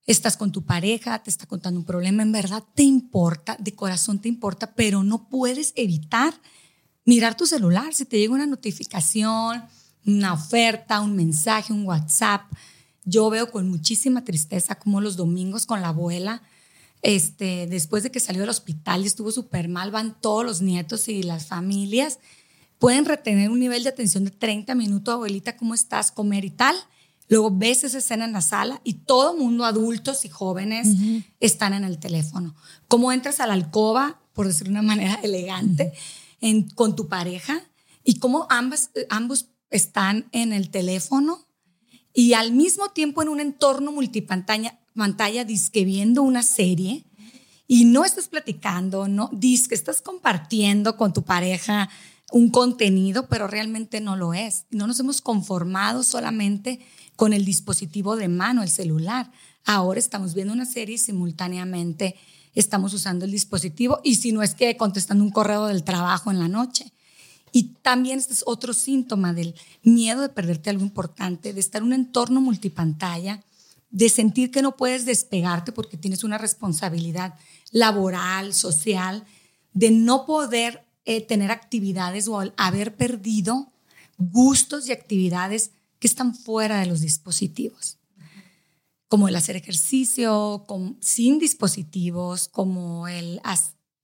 Estás 0.07 0.37
con 0.37 0.51
tu 0.51 0.65
pareja, 0.65 1.21
te 1.21 1.29
está 1.29 1.45
contando 1.45 1.79
un 1.79 1.85
problema, 1.85 2.23
en 2.23 2.31
verdad 2.31 2.63
te 2.73 2.83
importa, 2.83 3.55
de 3.59 3.75
corazón 3.75 4.19
te 4.19 4.27
importa, 4.27 4.73
pero 4.73 5.03
no 5.03 5.29
puedes 5.29 5.71
evitar 5.75 6.33
mirar 7.05 7.37
tu 7.37 7.45
celular. 7.45 7.93
Si 7.93 8.05
te 8.05 8.17
llega 8.17 8.33
una 8.33 8.47
notificación, 8.47 9.63
una 10.05 10.33
oferta, 10.33 11.01
un 11.01 11.15
mensaje, 11.15 11.73
un 11.73 11.85
WhatsApp, 11.85 12.41
yo 13.03 13.29
veo 13.29 13.51
con 13.51 13.69
muchísima 13.69 14.23
tristeza 14.23 14.75
como 14.75 14.99
los 14.99 15.15
domingos 15.15 15.65
con 15.65 15.81
la 15.81 15.89
abuela, 15.89 16.41
este, 17.01 17.67
después 17.67 18.03
de 18.03 18.11
que 18.11 18.19
salió 18.19 18.41
del 18.41 18.49
hospital 18.49 19.03
y 19.03 19.07
estuvo 19.07 19.31
súper 19.31 19.69
mal, 19.69 19.91
van 19.91 20.19
todos 20.19 20.45
los 20.45 20.61
nietos 20.61 21.07
y 21.07 21.23
las 21.23 21.47
familias, 21.47 22.19
pueden 22.79 23.05
retener 23.05 23.49
un 23.49 23.59
nivel 23.59 23.83
de 23.83 23.89
atención 23.89 24.23
de 24.23 24.31
30 24.31 24.75
minutos, 24.75 25.13
abuelita, 25.13 25.57
¿cómo 25.57 25.73
estás? 25.73 26.11
Comer 26.11 26.45
y 26.45 26.51
tal 26.51 26.75
Luego 27.29 27.51
ves 27.51 27.83
esa 27.83 27.97
escena 27.97 28.25
en 28.25 28.31
la 28.31 28.41
sala 28.41 28.81
y 28.83 28.93
todo 28.93 29.35
mundo, 29.35 29.65
adultos 29.65 30.23
y 30.23 30.29
jóvenes, 30.29 30.87
están 31.39 31.73
en 31.73 31.83
el 31.83 31.99
teléfono. 31.99 32.55
¿Cómo 32.87 33.11
entras 33.11 33.39
a 33.39 33.47
la 33.47 33.53
alcoba, 33.53 34.21
por 34.33 34.47
decirlo 34.47 34.73
de 34.73 34.79
una 34.79 34.87
manera 34.87 35.15
elegante, 35.23 35.93
con 36.75 36.95
tu 36.95 37.07
pareja? 37.07 37.61
Y 38.03 38.19
cómo 38.19 38.47
ambas, 38.49 38.91
ambos 39.09 39.49
están 39.69 40.29
en 40.31 40.53
el 40.53 40.69
teléfono 40.69 41.45
y 42.13 42.33
al 42.33 42.53
mismo 42.53 42.89
tiempo 42.89 43.21
en 43.21 43.29
un 43.29 43.41
entorno 43.41 43.91
multipantalla, 43.91 44.79
pantalla, 44.97 45.45
disque 45.45 45.85
viendo 45.85 46.23
una 46.23 46.43
serie 46.43 47.05
y 47.67 47.85
no 47.85 48.05
estás 48.05 48.27
platicando, 48.27 49.07
no, 49.07 49.29
disque 49.31 49.75
estás 49.75 50.01
compartiendo 50.01 50.97
con 50.97 51.13
tu 51.13 51.23
pareja 51.23 51.89
un 52.31 52.49
contenido, 52.49 53.27
pero 53.27 53.47
realmente 53.47 54.01
no 54.01 54.15
lo 54.15 54.33
es. 54.33 54.65
No 54.69 54.87
nos 54.87 54.99
hemos 54.99 55.21
conformado 55.21 56.03
solamente 56.03 56.79
con 57.15 57.33
el 57.33 57.45
dispositivo 57.45 58.15
de 58.15 58.27
mano, 58.27 58.63
el 58.63 58.69
celular. 58.69 59.31
Ahora 59.65 59.99
estamos 59.99 60.33
viendo 60.33 60.53
una 60.53 60.65
serie 60.65 60.95
y 60.95 60.99
simultáneamente 60.99 62.15
estamos 62.53 62.93
usando 62.93 63.25
el 63.25 63.31
dispositivo 63.31 63.99
y 64.03 64.15
si 64.15 64.31
no 64.31 64.43
es 64.43 64.55
que 64.55 64.75
contestando 64.77 65.23
un 65.23 65.31
correo 65.31 65.67
del 65.67 65.83
trabajo 65.83 66.31
en 66.31 66.39
la 66.39 66.47
noche. 66.47 66.91
Y 67.51 67.75
también 67.81 68.19
este 68.19 68.33
es 68.33 68.43
otro 68.45 68.73
síntoma 68.73 69.33
del 69.33 69.55
miedo 69.83 70.21
de 70.21 70.29
perderte 70.29 70.69
algo 70.69 70.83
importante, 70.83 71.53
de 71.53 71.59
estar 71.59 71.81
en 71.81 71.87
un 71.87 71.93
entorno 71.93 72.41
multipantalla, 72.41 73.41
de 73.89 74.09
sentir 74.09 74.51
que 74.51 74.61
no 74.61 74.75
puedes 74.75 75.05
despegarte 75.05 75.71
porque 75.71 75.97
tienes 75.97 76.23
una 76.23 76.37
responsabilidad 76.37 77.35
laboral, 77.71 78.53
social, 78.53 79.25
de 79.73 79.91
no 79.91 80.25
poder 80.25 80.85
eh, 81.05 81.21
tener 81.21 81.51
actividades 81.51 82.27
o 82.27 82.41
haber 82.57 82.95
perdido 82.95 83.71
gustos 84.17 84.87
y 84.87 84.91
actividades 84.91 85.71
que 85.99 86.07
están 86.07 86.35
fuera 86.35 86.79
de 86.79 86.85
los 86.85 87.01
dispositivos, 87.01 87.97
como 89.07 89.27
el 89.27 89.35
hacer 89.35 89.55
ejercicio 89.55 90.65
sin 90.99 91.39
dispositivos, 91.39 92.49
como 92.49 93.07
el, 93.07 93.41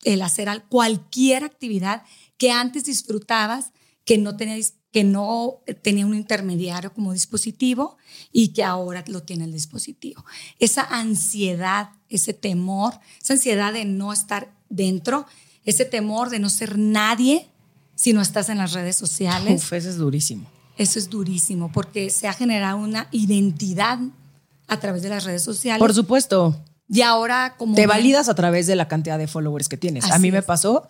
el 0.03 0.21
hacer 0.21 0.49
cualquier 0.69 1.43
actividad 1.43 2.03
que 2.37 2.51
antes 2.51 2.85
disfrutabas, 2.85 3.73
que 4.05 4.17
no 4.17 4.35
tenía 4.37 4.57
que 4.93 5.03
no 5.03 5.61
tenía 5.81 6.05
un 6.05 6.13
intermediario 6.13 6.93
como 6.93 7.13
dispositivo 7.13 7.97
y 8.31 8.49
que 8.49 8.63
ahora 8.63 9.03
lo 9.07 9.23
tiene 9.23 9.45
el 9.45 9.51
dispositivo. 9.51 10.23
Esa 10.59 10.83
ansiedad, 10.83 11.89
ese 12.09 12.33
temor, 12.33 12.99
esa 13.19 13.33
ansiedad 13.33 13.73
de 13.73 13.85
no 13.85 14.13
estar 14.13 14.53
dentro, 14.69 15.25
ese 15.65 15.85
temor 15.85 16.29
de 16.29 16.37
no 16.37 16.49
ser 16.49 16.77
nadie 16.77 17.49
si 17.95 18.13
no 18.13 18.21
estás 18.21 18.49
en 18.49 18.59
las 18.59 18.73
redes 18.73 18.95
sociales. 18.95 19.63
Uf, 19.63 19.73
eso 19.73 19.89
es 19.89 19.97
durísimo. 19.97 20.47
Eso 20.77 20.99
es 20.99 21.09
durísimo 21.09 21.71
porque 21.71 22.11
se 22.11 22.27
ha 22.27 22.33
generado 22.33 22.77
una 22.77 23.07
identidad 23.11 23.97
a 24.67 24.79
través 24.79 25.01
de 25.01 25.09
las 25.09 25.23
redes 25.23 25.41
sociales. 25.41 25.79
Por 25.79 25.95
supuesto. 25.95 26.55
Y 26.87 27.01
ahora 27.01 27.55
como... 27.57 27.73
Te 27.73 27.87
validas 27.87 28.29
a 28.29 28.35
través 28.35 28.67
de 28.67 28.75
la 28.75 28.87
cantidad 28.87 29.17
de 29.17 29.27
followers 29.27 29.69
que 29.69 29.77
tienes. 29.77 30.05
a 30.11 30.19
mí 30.19 30.31
me 30.31 30.43
pasó, 30.43 30.87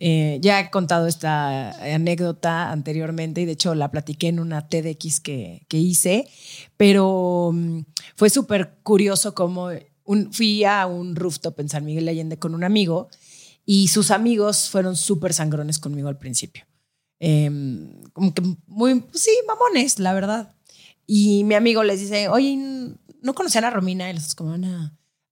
eh, 0.00 0.38
ya 0.40 0.60
he 0.60 0.70
contado 0.70 1.06
esta 1.06 1.70
anécdota 1.94 2.70
anteriormente 2.70 3.40
y 3.40 3.44
de 3.44 3.52
hecho 3.52 3.74
la 3.74 3.90
platiqué 3.90 4.28
en 4.28 4.40
una 4.40 4.68
TEDx 4.68 5.20
que, 5.20 5.66
que 5.68 5.78
hice, 5.78 6.28
pero 6.76 7.50
mm, 7.52 7.80
fue 8.16 8.30
súper 8.30 8.78
curioso 8.82 9.34
como 9.34 9.70
fui 10.32 10.64
a 10.64 10.86
un 10.86 11.16
rooftop 11.16 11.60
en 11.60 11.68
San 11.68 11.84
Miguel 11.84 12.04
de 12.04 12.10
Allende 12.10 12.38
con 12.38 12.54
un 12.54 12.64
amigo 12.64 13.08
y 13.64 13.88
sus 13.88 14.10
amigos 14.10 14.68
fueron 14.68 14.96
súper 14.96 15.32
sangrones 15.32 15.78
conmigo 15.78 16.08
al 16.08 16.18
principio. 16.18 16.64
Em, 17.18 18.02
como 18.12 18.34
que 18.34 18.42
muy, 18.66 19.00
pues 19.00 19.22
sí, 19.22 19.30
mamones, 19.46 19.98
la 19.98 20.12
verdad. 20.12 20.54
Y 21.06 21.44
mi 21.44 21.54
amigo 21.54 21.82
les 21.82 22.00
dice, 22.00 22.28
oye, 22.28 22.56
¿no 23.22 23.34
conocían 23.34 23.64
a 23.64 23.70
Romina? 23.70 24.10
Y 24.10 24.14
los 24.14 24.34
como. 24.34 24.54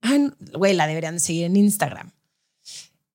Ah, 0.00 0.18
güey, 0.54 0.74
la 0.74 0.86
deberían 0.86 1.20
seguir 1.20 1.44
en 1.44 1.56
Instagram. 1.56 2.12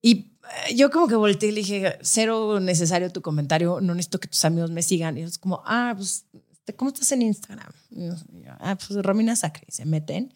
Y 0.02 0.37
yo 0.76 0.90
como 0.92 1.08
que 1.08 1.16
volteé 1.16 1.50
y 1.50 1.52
le 1.52 1.62
dije, 1.62 1.98
cero 2.02 2.60
necesario 2.60 3.12
tu 3.12 3.22
comentario, 3.22 3.80
no 3.82 3.94
necesito 3.96 4.20
que 4.20 4.28
tus 4.28 4.44
amigos 4.46 4.72
me 4.72 4.82
sigan. 4.82 5.18
Y 5.18 5.22
ellos 5.22 5.38
como, 5.38 5.62
ah, 5.66 5.94
pues, 5.96 6.26
este, 6.52 6.76
¿cómo 6.76 6.90
estás 6.90 7.12
en 7.12 7.22
Instagram? 7.22 7.72
Y 7.92 8.08
yo, 8.08 8.14
ah, 8.60 8.76
pues 8.76 9.04
Romina 9.04 9.36
Sacre. 9.36 9.66
Y 9.68 9.72
se 9.72 9.86
meten 9.86 10.34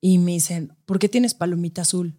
y 0.00 0.18
me 0.18 0.32
dicen, 0.32 0.76
¿por 0.84 0.98
qué 0.98 1.08
tienes 1.08 1.34
palomita 1.34 1.82
azul? 1.82 2.14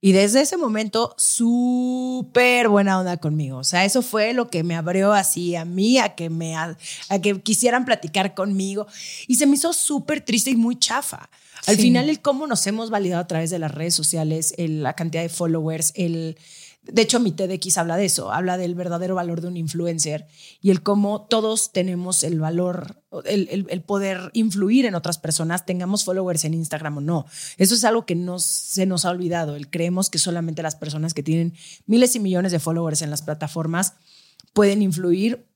Y 0.00 0.12
desde 0.12 0.40
ese 0.42 0.56
momento, 0.56 1.14
súper 1.18 2.68
buena 2.68 2.98
onda 2.98 3.16
conmigo. 3.16 3.58
O 3.58 3.64
sea, 3.64 3.84
eso 3.84 4.02
fue 4.02 4.34
lo 4.34 4.48
que 4.48 4.62
me 4.62 4.76
abrió 4.76 5.12
así 5.12 5.56
a 5.56 5.64
mí, 5.64 5.98
a 5.98 6.14
que, 6.14 6.30
me, 6.30 6.54
a, 6.54 6.76
que 7.22 7.40
quisieran 7.40 7.84
platicar 7.84 8.34
conmigo. 8.34 8.86
Y 9.26 9.36
se 9.36 9.46
me 9.46 9.56
hizo 9.56 9.72
súper 9.72 10.20
triste 10.20 10.50
y 10.50 10.56
muy 10.56 10.78
chafa. 10.78 11.28
Al 11.66 11.76
final, 11.76 12.08
el 12.08 12.20
cómo 12.20 12.46
nos 12.46 12.66
hemos 12.66 12.90
validado 12.90 13.22
a 13.22 13.26
través 13.26 13.50
de 13.50 13.58
las 13.58 13.72
redes 13.72 13.94
sociales, 13.94 14.54
la 14.58 14.92
cantidad 14.92 15.22
de 15.22 15.28
followers, 15.28 15.92
el 15.96 16.36
de 16.92 17.02
hecho, 17.02 17.18
mi 17.18 17.32
TEDx 17.32 17.78
habla 17.78 17.96
de 17.96 18.04
eso, 18.04 18.32
habla 18.32 18.56
del 18.56 18.74
verdadero 18.74 19.16
valor 19.16 19.40
de 19.40 19.48
un 19.48 19.56
influencer 19.56 20.26
y 20.60 20.70
el 20.70 20.82
cómo 20.82 21.22
todos 21.22 21.72
tenemos 21.72 22.22
el 22.22 22.38
valor, 22.38 23.02
el, 23.24 23.82
poder 23.82 24.30
influir 24.34 24.86
en 24.86 24.94
otras 24.94 25.18
personas, 25.18 25.66
tengamos 25.66 26.04
followers 26.04 26.44
en 26.44 26.54
Instagram 26.54 26.98
o 26.98 27.00
no. 27.00 27.26
Eso 27.56 27.74
es 27.74 27.84
algo 27.84 28.06
que 28.06 28.14
no 28.14 28.38
se 28.38 28.86
nos 28.86 29.04
ha 29.04 29.10
olvidado. 29.10 29.56
El 29.56 29.68
creemos 29.68 30.10
que 30.10 30.18
solamente 30.18 30.62
las 30.62 30.76
personas 30.76 31.12
que 31.12 31.22
tienen 31.22 31.54
miles 31.86 32.14
y 32.14 32.20
millones 32.20 32.52
de 32.52 32.60
followers 32.60 33.02
en 33.02 33.10
las 33.10 33.22
plataformas 33.22 33.94
pueden 34.52 34.80
influir 34.80 35.46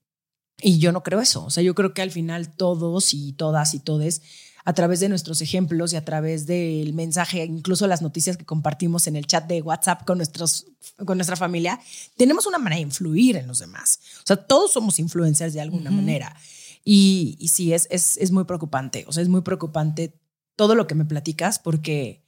y 0.62 0.78
yo 0.78 0.90
no 0.92 1.02
creo 1.02 1.20
eso. 1.20 1.44
O 1.44 1.50
sea, 1.50 1.62
yo 1.62 1.75
creo 1.75 1.94
que 1.94 2.02
al 2.02 2.10
final 2.10 2.54
todos 2.54 3.14
y 3.14 3.32
todas 3.32 3.75
y 3.75 3.78
todes 3.78 4.22
a 4.64 4.72
través 4.72 5.00
de 5.00 5.08
nuestros 5.08 5.40
ejemplos 5.40 5.92
y 5.92 5.96
a 5.96 6.04
través 6.04 6.46
del 6.46 6.92
mensaje, 6.92 7.44
incluso 7.44 7.86
las 7.86 8.02
noticias 8.02 8.36
que 8.36 8.44
compartimos 8.44 9.06
en 9.06 9.16
el 9.16 9.26
chat 9.26 9.46
de 9.46 9.62
WhatsApp 9.62 10.04
con, 10.04 10.18
nuestros, 10.18 10.66
con 11.04 11.18
nuestra 11.18 11.36
familia, 11.36 11.80
tenemos 12.16 12.46
una 12.46 12.58
manera 12.58 12.76
de 12.76 12.82
influir 12.82 13.36
en 13.36 13.46
los 13.46 13.58
demás. 13.58 14.00
O 14.18 14.26
sea, 14.26 14.36
todos 14.36 14.72
somos 14.72 14.98
influencers 14.98 15.54
de 15.54 15.60
alguna 15.60 15.90
manera. 15.90 16.36
Y, 16.84 17.36
y 17.38 17.48
sí, 17.48 17.72
es, 17.72 17.86
es, 17.90 18.16
es 18.18 18.30
muy 18.30 18.44
preocupante. 18.44 19.04
O 19.08 19.12
sea, 19.12 19.22
es 19.22 19.28
muy 19.28 19.40
preocupante 19.42 20.14
todo 20.56 20.74
lo 20.74 20.86
que 20.86 20.94
me 20.94 21.04
platicas 21.04 21.58
porque 21.58 22.22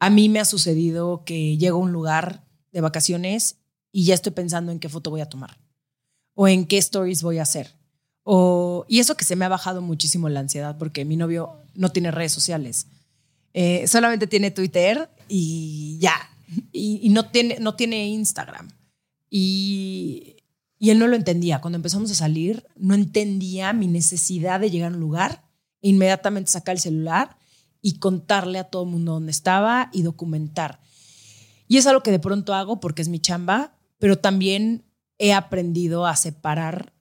a 0.00 0.10
mí 0.10 0.28
me 0.28 0.40
ha 0.40 0.44
sucedido 0.44 1.24
que 1.24 1.56
llego 1.56 1.78
a 1.78 1.82
un 1.82 1.92
lugar 1.92 2.44
de 2.72 2.80
vacaciones 2.80 3.58
y 3.92 4.04
ya 4.04 4.14
estoy 4.14 4.32
pensando 4.32 4.72
en 4.72 4.80
qué 4.80 4.88
foto 4.88 5.10
voy 5.10 5.20
a 5.20 5.28
tomar 5.28 5.60
o 6.34 6.48
en 6.48 6.66
qué 6.66 6.78
stories 6.78 7.22
voy 7.22 7.38
a 7.38 7.42
hacer 7.42 7.79
y 8.26 9.00
eso 9.00 9.16
que 9.16 9.24
se 9.24 9.36
me 9.36 9.44
ha 9.44 9.48
bajado 9.48 9.82
muchísimo 9.82 10.28
la 10.28 10.40
ansiedad 10.40 10.76
porque 10.78 11.04
mi 11.04 11.16
novio 11.16 11.56
no 11.74 11.90
tiene 11.90 12.10
redes 12.10 12.32
sociales. 12.32 12.86
Eh, 13.52 13.86
solamente 13.88 14.26
tiene 14.26 14.50
Twitter 14.50 15.10
y 15.28 15.98
ya. 16.00 16.14
Y, 16.72 17.08
no, 17.10 17.26
tiene, 17.30 17.58
no 17.60 17.74
tiene 17.74 18.08
Instagram. 18.08 18.68
Y, 19.28 20.36
y, 20.78 20.90
él 20.90 20.98
no 20.98 21.06
lo 21.06 21.16
entendía. 21.16 21.60
Cuando 21.60 21.76
empezamos 21.76 22.10
a 22.10 22.14
salir, 22.14 22.66
no 22.76 22.94
entendía 22.94 23.72
mi 23.72 23.86
necesidad 23.86 24.60
de 24.60 24.70
llegar 24.70 24.92
a 24.92 24.94
un 24.94 25.00
lugar, 25.00 25.44
inmediatamente 25.80 26.50
sacar 26.50 26.74
el 26.74 26.80
celular 26.80 27.36
y 27.82 27.98
contarle 27.98 28.58
a 28.58 28.64
todo 28.64 28.82
el 28.82 28.90
mundo 28.90 29.12
dónde 29.12 29.30
estaba 29.30 29.90
y 29.92 30.02
documentar. 30.02 30.80
Y 31.68 31.76
es 31.76 31.86
algo 31.86 32.02
que 32.02 32.10
de 32.10 32.18
pronto 32.18 32.54
hago 32.54 32.80
porque 32.80 33.02
es 33.02 33.08
mi 33.08 33.20
chamba, 33.20 33.74
pero 33.98 34.18
también 34.18 34.84
he 35.18 35.32
aprendido 35.32 36.06
a 36.06 36.16
separar 36.16 36.92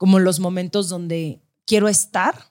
como 0.00 0.18
los 0.18 0.40
momentos 0.40 0.88
donde 0.88 1.42
quiero 1.66 1.86
estar 1.86 2.50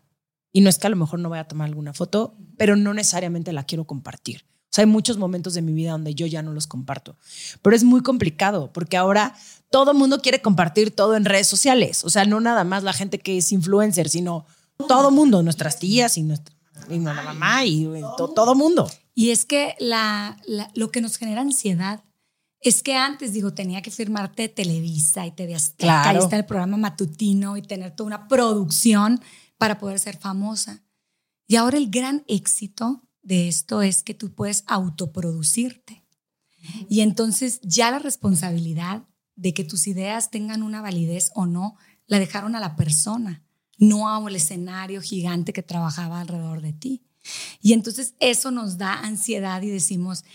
y 0.52 0.62
no 0.62 0.70
es 0.70 0.78
que 0.78 0.86
a 0.86 0.92
lo 0.92 0.96
mejor 0.96 1.18
no 1.18 1.30
voy 1.30 1.40
a 1.40 1.48
tomar 1.48 1.68
alguna 1.68 1.96
foto, 1.96 2.38
pero 2.58 2.76
no 2.76 2.94
necesariamente 2.94 3.54
la 3.54 3.64
quiero 3.64 3.86
compartir. 3.86 4.46
O 4.66 4.68
sea, 4.70 4.84
hay 4.84 4.86
muchos 4.86 5.18
momentos 5.18 5.56
de 5.56 5.64
mi 5.64 5.74
vida 5.74 5.94
donde 5.94 6.14
yo 6.14 6.28
ya 6.28 6.44
no 6.44 6.54
los 6.54 6.68
comparto. 6.68 7.18
Pero 7.64 7.76
es 7.76 7.84
muy 7.84 8.04
complicado 8.04 8.72
porque 8.72 8.98
ahora 8.98 9.36
todo 9.72 9.94
el 9.94 9.98
mundo 9.98 10.22
quiere 10.22 10.44
compartir 10.44 10.96
todo 10.96 11.16
en 11.16 11.26
redes 11.26 11.48
sociales. 11.48 12.04
O 12.04 12.12
sea, 12.12 12.24
no 12.26 12.40
nada 12.40 12.64
más 12.66 12.84
la 12.84 12.94
gente 12.94 13.18
que 13.18 13.40
es 13.40 13.52
influencer, 13.52 14.10
sino 14.10 14.46
todo 14.88 15.10
mundo, 15.10 15.42
nuestras 15.42 15.80
tías 15.80 16.20
y 16.20 16.28
la 16.88 17.14
mamá 17.14 17.66
y 17.66 17.90
todo 18.36 18.54
mundo. 18.54 18.88
Y 19.16 19.32
es 19.32 19.46
que 19.46 19.74
la, 19.80 20.38
lo 20.76 20.92
que 20.92 21.02
nos 21.02 21.18
genera 21.18 21.42
ansiedad 21.42 22.04
es 22.62 22.84
que 22.84 22.96
antes, 22.96 23.34
digo, 23.34 23.54
tenía 23.54 23.82
que 23.82 23.92
firmarte 23.92 24.50
Televisa 24.50 25.26
y 25.26 25.32
TV 25.32 25.56
Azteca 25.56 26.02
claro. 26.04 26.20
y 26.20 26.24
estar 26.24 26.34
en 26.34 26.44
el 26.44 26.46
programa 26.46 26.78
matutino 26.78 27.56
y 27.56 27.62
tener 27.62 27.96
toda 27.96 28.08
una 28.08 28.28
producción 28.28 29.22
para 29.58 29.78
poder 29.80 30.00
ser 30.00 30.18
famosa. 30.18 30.84
Y 31.48 31.56
ahora 31.56 31.78
el 31.78 31.90
gran 31.90 32.24
éxito 32.28 33.04
de 33.22 33.48
esto 33.48 33.82
es 33.82 34.04
que 34.04 34.14
tú 34.14 34.34
puedes 34.34 34.64
autoproducirte. 34.68 36.06
Y 36.90 37.02
entonces 37.02 37.60
ya 37.62 37.92
la 37.92 38.00
responsabilidad 38.00 39.04
de 39.36 39.54
que 39.54 39.64
tus 39.64 39.88
ideas 39.88 40.30
tengan 40.30 40.62
una 40.62 40.82
validez 40.82 41.32
o 41.34 41.46
no, 41.46 41.78
la 42.08 42.20
dejaron 42.20 42.56
a 42.56 42.60
la 42.60 42.76
persona, 42.76 43.44
no 43.78 44.14
al 44.14 44.36
escenario 44.36 45.02
gigante 45.02 45.54
que 45.54 45.64
trabajaba 45.64 46.20
alrededor 46.20 46.62
de 46.62 46.74
ti. 46.74 47.04
Y 47.62 47.74
entonces 47.74 48.16
eso 48.20 48.52
nos 48.52 48.78
da 48.78 49.00
ansiedad 49.00 49.62
y 49.62 49.70
decimos, 49.70 50.26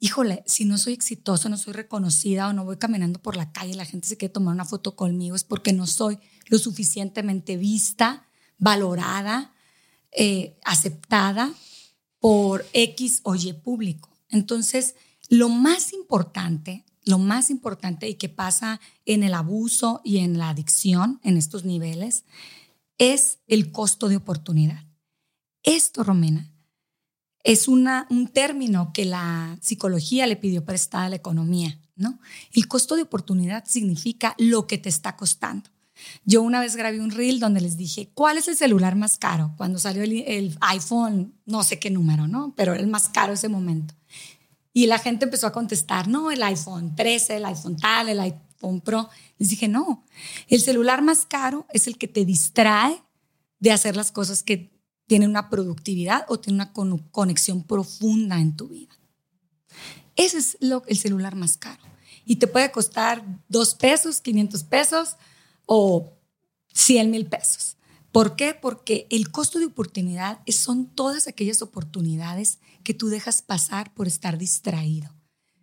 híjole, 0.00 0.42
si 0.46 0.64
no 0.64 0.78
soy 0.78 0.92
exitoso, 0.92 1.48
no 1.48 1.56
soy 1.56 1.72
reconocida 1.72 2.48
o 2.48 2.52
no 2.52 2.64
voy 2.64 2.76
caminando 2.76 3.20
por 3.20 3.36
la 3.36 3.52
calle, 3.52 3.74
la 3.74 3.84
gente 3.84 4.08
se 4.08 4.16
quiere 4.16 4.32
tomar 4.32 4.54
una 4.54 4.64
foto 4.64 4.96
conmigo, 4.96 5.34
es 5.36 5.44
porque 5.44 5.72
no 5.72 5.86
soy 5.86 6.18
lo 6.46 6.58
suficientemente 6.58 7.56
vista, 7.56 8.28
valorada, 8.58 9.54
eh, 10.12 10.58
aceptada 10.64 11.52
por 12.20 12.66
X 12.72 13.20
o 13.24 13.34
Y 13.34 13.52
público. 13.52 14.16
Entonces, 14.30 14.94
lo 15.28 15.48
más 15.48 15.92
importante, 15.92 16.84
lo 17.04 17.18
más 17.18 17.50
importante 17.50 18.08
y 18.08 18.14
que 18.14 18.28
pasa 18.28 18.80
en 19.04 19.22
el 19.22 19.34
abuso 19.34 20.00
y 20.04 20.18
en 20.18 20.38
la 20.38 20.50
adicción, 20.50 21.20
en 21.22 21.36
estos 21.36 21.64
niveles, 21.64 22.24
es 22.98 23.38
el 23.46 23.70
costo 23.72 24.08
de 24.08 24.16
oportunidad. 24.16 24.84
Esto, 25.62 26.02
Romena, 26.02 26.50
es 27.44 27.68
un 27.68 28.30
término 28.32 28.92
que 28.92 29.04
la 29.04 29.56
psicología 29.60 30.26
le 30.26 30.36
pidió 30.36 30.64
prestada 30.64 31.06
a 31.06 31.08
la 31.08 31.16
economía, 31.16 31.78
¿no? 31.96 32.18
El 32.52 32.68
costo 32.68 32.96
de 32.96 33.02
oportunidad 33.02 33.64
significa 33.66 34.34
lo 34.38 34.66
que 34.66 34.78
te 34.78 34.88
está 34.88 35.16
costando. 35.16 35.70
Yo 36.24 36.42
una 36.42 36.60
vez 36.60 36.76
grabé 36.76 37.00
un 37.00 37.10
reel 37.10 37.40
donde 37.40 37.60
les 37.60 37.76
dije, 37.76 38.10
¿cuál 38.14 38.38
es 38.38 38.48
el 38.48 38.56
celular 38.56 38.96
más 38.96 39.18
caro? 39.18 39.54
Cuando 39.56 39.78
salió 39.78 40.02
el, 40.02 40.56
iPhone, 40.60 41.34
no 41.44 41.62
sé 41.64 41.78
qué 41.78 41.90
número, 41.90 42.28
¿no? 42.28 42.54
Pero 42.56 42.72
era 42.72 42.82
el 42.82 42.88
más 42.88 43.08
caro 43.08 43.32
ese 43.32 43.48
momento. 43.48 43.94
Y 44.72 44.86
la 44.86 44.98
gente 44.98 45.24
empezó 45.24 45.46
a 45.46 45.52
contestar, 45.52 46.06
no, 46.08 46.30
el 46.30 46.42
iPhone 46.42 46.94
13, 46.94 47.38
el 47.38 47.46
iPhone 47.46 47.76
tal, 47.76 48.08
el 48.08 48.20
iPhone 48.20 48.80
Pro. 48.80 49.08
Les 49.38 49.48
dije, 49.50 49.68
no, 49.68 50.04
el 50.48 50.60
celular 50.60 51.02
más 51.02 51.26
caro 51.26 51.66
es 51.72 51.86
el 51.86 51.98
que 51.98 52.08
te 52.08 52.24
distrae 52.24 53.02
de 53.58 53.72
hacer 53.72 53.96
las 53.96 54.12
cosas 54.12 54.42
que 54.42 54.77
tienen 55.08 55.30
una 55.30 55.50
productividad 55.50 56.24
o 56.28 56.38
tienen 56.38 56.60
una 56.60 56.72
conexión 57.10 57.64
profunda 57.64 58.38
en 58.38 58.56
tu 58.56 58.68
vida. 58.68 58.96
Ese 60.14 60.38
es 60.38 60.56
lo, 60.60 60.84
el 60.86 60.96
celular 60.96 61.34
más 61.34 61.56
caro. 61.56 61.82
Y 62.24 62.36
te 62.36 62.46
puede 62.46 62.70
costar 62.70 63.24
dos 63.48 63.74
pesos, 63.74 64.20
500 64.20 64.62
pesos, 64.62 65.16
o 65.66 66.12
100 66.72 67.10
mil 67.10 67.26
pesos. 67.26 67.76
¿Por 68.12 68.36
qué? 68.36 68.54
Porque 68.54 69.06
el 69.10 69.30
costo 69.30 69.58
de 69.58 69.66
oportunidad 69.66 70.40
son 70.48 70.86
todas 70.86 71.26
aquellas 71.26 71.62
oportunidades 71.62 72.58
que 72.84 72.94
tú 72.94 73.08
dejas 73.08 73.42
pasar 73.42 73.92
por 73.94 74.06
estar 74.06 74.38
distraído. 74.38 75.14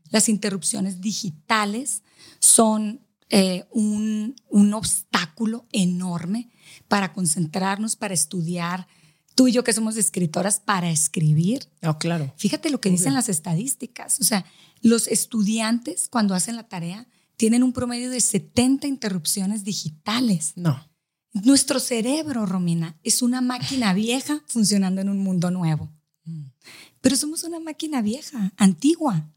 Las 0.09 0.29
interrupciones 0.29 1.01
digitales 1.01 2.03
son 2.39 3.01
eh, 3.29 3.65
un, 3.71 4.35
obstáculo 4.73 5.65
enorme 5.71 6.49
para 6.87 7.13
concentrarnos, 7.13 7.95
para 7.95 8.13
estudiar. 8.13 8.87
Tú 9.35 9.47
y 9.47 9.51
yo 9.51 9.63
que 9.63 9.73
somos 9.73 9.97
escritoras, 9.97 10.59
para 10.59 10.89
escribir. 10.89 11.67
Oh, 11.83 11.97
claro. 11.97 12.33
Fíjate 12.37 12.69
lo 12.69 12.79
que 12.79 12.89
dicen 12.89 13.13
las 13.13 13.29
estadísticas. 13.29 14.19
O 14.21 14.23
sea, 14.23 14.45
los 14.81 15.07
estudiantes 15.07 16.07
cuando 16.09 16.33
hacen 16.33 16.55
la 16.55 16.67
tarea 16.67 17.07
tienen 17.35 17.63
un 17.63 17.73
promedio 17.73 18.09
de 18.09 18.21
70 18.21 18.87
interrupciones 18.87 19.63
digitales. 19.63 20.53
No. 20.55 20.89
Nuestro 21.33 21.81
cerebro, 21.81 22.45
Romina, 22.45 22.97
es 23.03 23.21
una 23.21 23.41
máquina 23.41 23.93
vieja 23.93 24.41
funcionando 24.47 25.01
en 25.01 25.09
un 25.09 25.19
mundo 25.19 25.51
nuevo. 25.51 25.91
Mm. 26.23 26.45
Pero 27.01 27.17
somos 27.17 27.43
una 27.43 27.59
máquina 27.59 28.01
vieja, 28.01 28.53
antigua, 28.55 29.29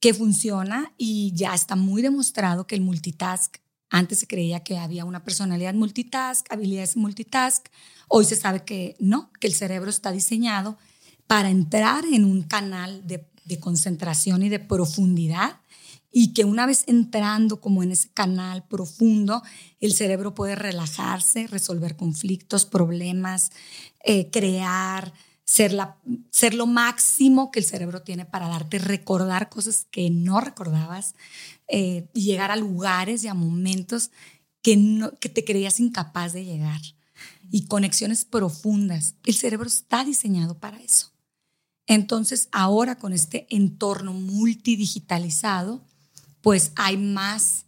que 0.00 0.14
funciona 0.14 0.94
y 0.96 1.32
ya 1.34 1.54
está 1.54 1.76
muy 1.76 2.02
demostrado 2.02 2.66
que 2.66 2.76
el 2.76 2.80
multitask, 2.80 3.56
antes 3.90 4.18
se 4.20 4.26
creía 4.26 4.60
que 4.60 4.78
había 4.78 5.04
una 5.04 5.24
personalidad 5.24 5.74
multitask, 5.74 6.50
habilidades 6.52 6.96
multitask, 6.96 7.66
hoy 8.08 8.24
se 8.24 8.36
sabe 8.36 8.64
que 8.64 8.96
no, 8.98 9.30
que 9.40 9.46
el 9.46 9.54
cerebro 9.54 9.90
está 9.90 10.12
diseñado 10.12 10.78
para 11.26 11.50
entrar 11.50 12.04
en 12.04 12.24
un 12.24 12.42
canal 12.42 13.06
de, 13.06 13.26
concentración 13.60 14.42
y 14.42 14.50
de 14.50 14.58
profundidad 14.58 15.60
y 16.12 16.34
que 16.34 16.44
una 16.44 16.66
vez 16.66 16.84
entrando 16.86 17.62
como 17.62 17.82
en 17.82 17.92
ese 17.92 18.10
canal 18.10 18.62
profundo, 18.66 19.42
el 19.80 19.94
cerebro 19.94 20.34
puede 20.34 20.54
relajarse, 20.54 21.46
resolver 21.46 21.96
conflictos, 21.96 22.66
problemas, 22.66 23.52
eh, 24.04 24.28
crear, 24.30 25.14
ser, 25.44 25.72
la, 25.72 25.96
ser 26.30 26.52
lo 26.52 26.66
máximo 26.66 27.50
que 27.50 27.60
el 27.60 27.64
cerebro 27.64 28.02
tiene 28.02 28.26
para 28.26 28.48
darte, 28.48 28.78
recordar 28.78 29.48
cosas 29.48 29.86
que 29.90 30.10
no 30.10 30.40
recordabas 30.42 31.14
eh, 31.68 32.08
llegar 32.14 32.50
a 32.50 32.56
lugares 32.56 33.24
y 33.24 33.28
a 33.28 33.34
momentos 33.34 34.10
que, 34.62 34.76
no, 34.76 35.12
que 35.18 35.28
te 35.28 35.44
creías 35.44 35.80
incapaz 35.80 36.32
de 36.32 36.44
llegar 36.44 36.80
y 37.50 37.66
conexiones 37.66 38.24
profundas. 38.24 39.14
El 39.24 39.34
cerebro 39.34 39.66
está 39.66 40.04
diseñado 40.04 40.58
para 40.58 40.80
eso. 40.80 41.12
Entonces, 41.86 42.48
ahora 42.52 42.98
con 42.98 43.12
este 43.12 43.46
entorno 43.50 44.12
multidigitalizado, 44.12 45.80
pues 46.42 46.72
hay 46.76 46.96
más, 46.98 47.64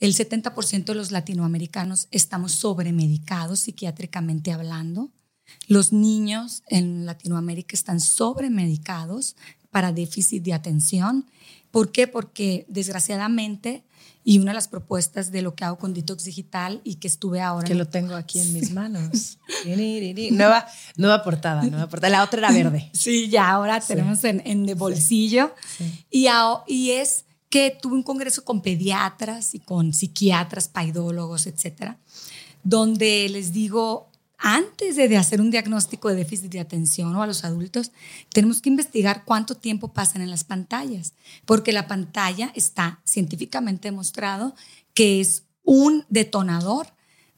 el 0.00 0.14
70% 0.14 0.84
de 0.84 0.94
los 0.94 1.10
latinoamericanos 1.10 2.08
estamos 2.10 2.52
sobremedicados 2.52 3.60
psiquiátricamente 3.60 4.52
hablando. 4.52 5.10
Los 5.68 5.92
niños 5.92 6.62
en 6.68 7.06
Latinoamérica 7.06 7.74
están 7.74 8.00
sobremedicados 8.00 9.36
para 9.70 9.92
déficit 9.92 10.42
de 10.42 10.54
atención. 10.54 11.26
¿Por 11.76 11.92
qué? 11.92 12.06
Porque 12.06 12.64
desgraciadamente, 12.70 13.84
y 14.24 14.38
una 14.38 14.52
de 14.52 14.54
las 14.54 14.66
propuestas 14.66 15.30
de 15.30 15.42
lo 15.42 15.54
que 15.54 15.62
hago 15.62 15.76
con 15.76 15.92
Detox 15.92 16.24
Digital 16.24 16.80
y 16.84 16.94
que 16.94 17.06
estuve 17.06 17.42
ahora... 17.42 17.68
Que 17.68 17.74
lo 17.74 17.86
tengo 17.86 18.14
aquí 18.14 18.40
en 18.40 18.54
mis 18.54 18.70
manos. 18.72 19.36
nueva, 20.30 20.66
nueva 20.96 21.22
portada, 21.22 21.62
nueva 21.64 21.86
portada. 21.86 22.10
La 22.10 22.24
otra 22.24 22.38
era 22.38 22.50
verde. 22.50 22.90
Sí, 22.94 23.28
ya 23.28 23.50
ahora 23.50 23.78
tenemos 23.80 24.24
en, 24.24 24.40
en 24.46 24.64
de 24.64 24.72
bolsillo. 24.72 25.54
Y, 26.10 26.28
y 26.66 26.92
es 26.92 27.26
que 27.50 27.76
tuve 27.78 27.92
un 27.92 28.02
congreso 28.02 28.42
con 28.42 28.62
pediatras 28.62 29.54
y 29.54 29.58
con 29.58 29.92
psiquiatras, 29.92 30.68
paidólogos, 30.68 31.46
etcétera, 31.46 31.98
donde 32.64 33.28
les 33.28 33.52
digo, 33.52 34.10
antes 34.38 34.96
de, 34.96 35.16
hacer 35.16 35.40
un 35.40 35.50
diagnóstico 35.50 36.08
de 36.08 36.16
déficit 36.16 36.50
de 36.52 36.60
atención 36.60 37.14
o 37.16 37.22
a 37.22 37.26
los 37.26 37.44
adultos, 37.44 37.92
tenemos 38.30 38.60
que 38.60 38.68
investigar 38.68 39.24
cuánto 39.24 39.54
tiempo 39.54 39.92
pasan 39.92 40.22
en 40.22 40.30
las 40.30 40.44
pantallas, 40.44 41.14
porque 41.44 41.72
la 41.72 41.86
pantalla 41.86 42.52
está 42.54 43.00
científicamente 43.04 43.88
demostrado 43.88 44.54
que 44.94 45.20
es 45.20 45.44
un 45.62 46.04
detonador 46.08 46.88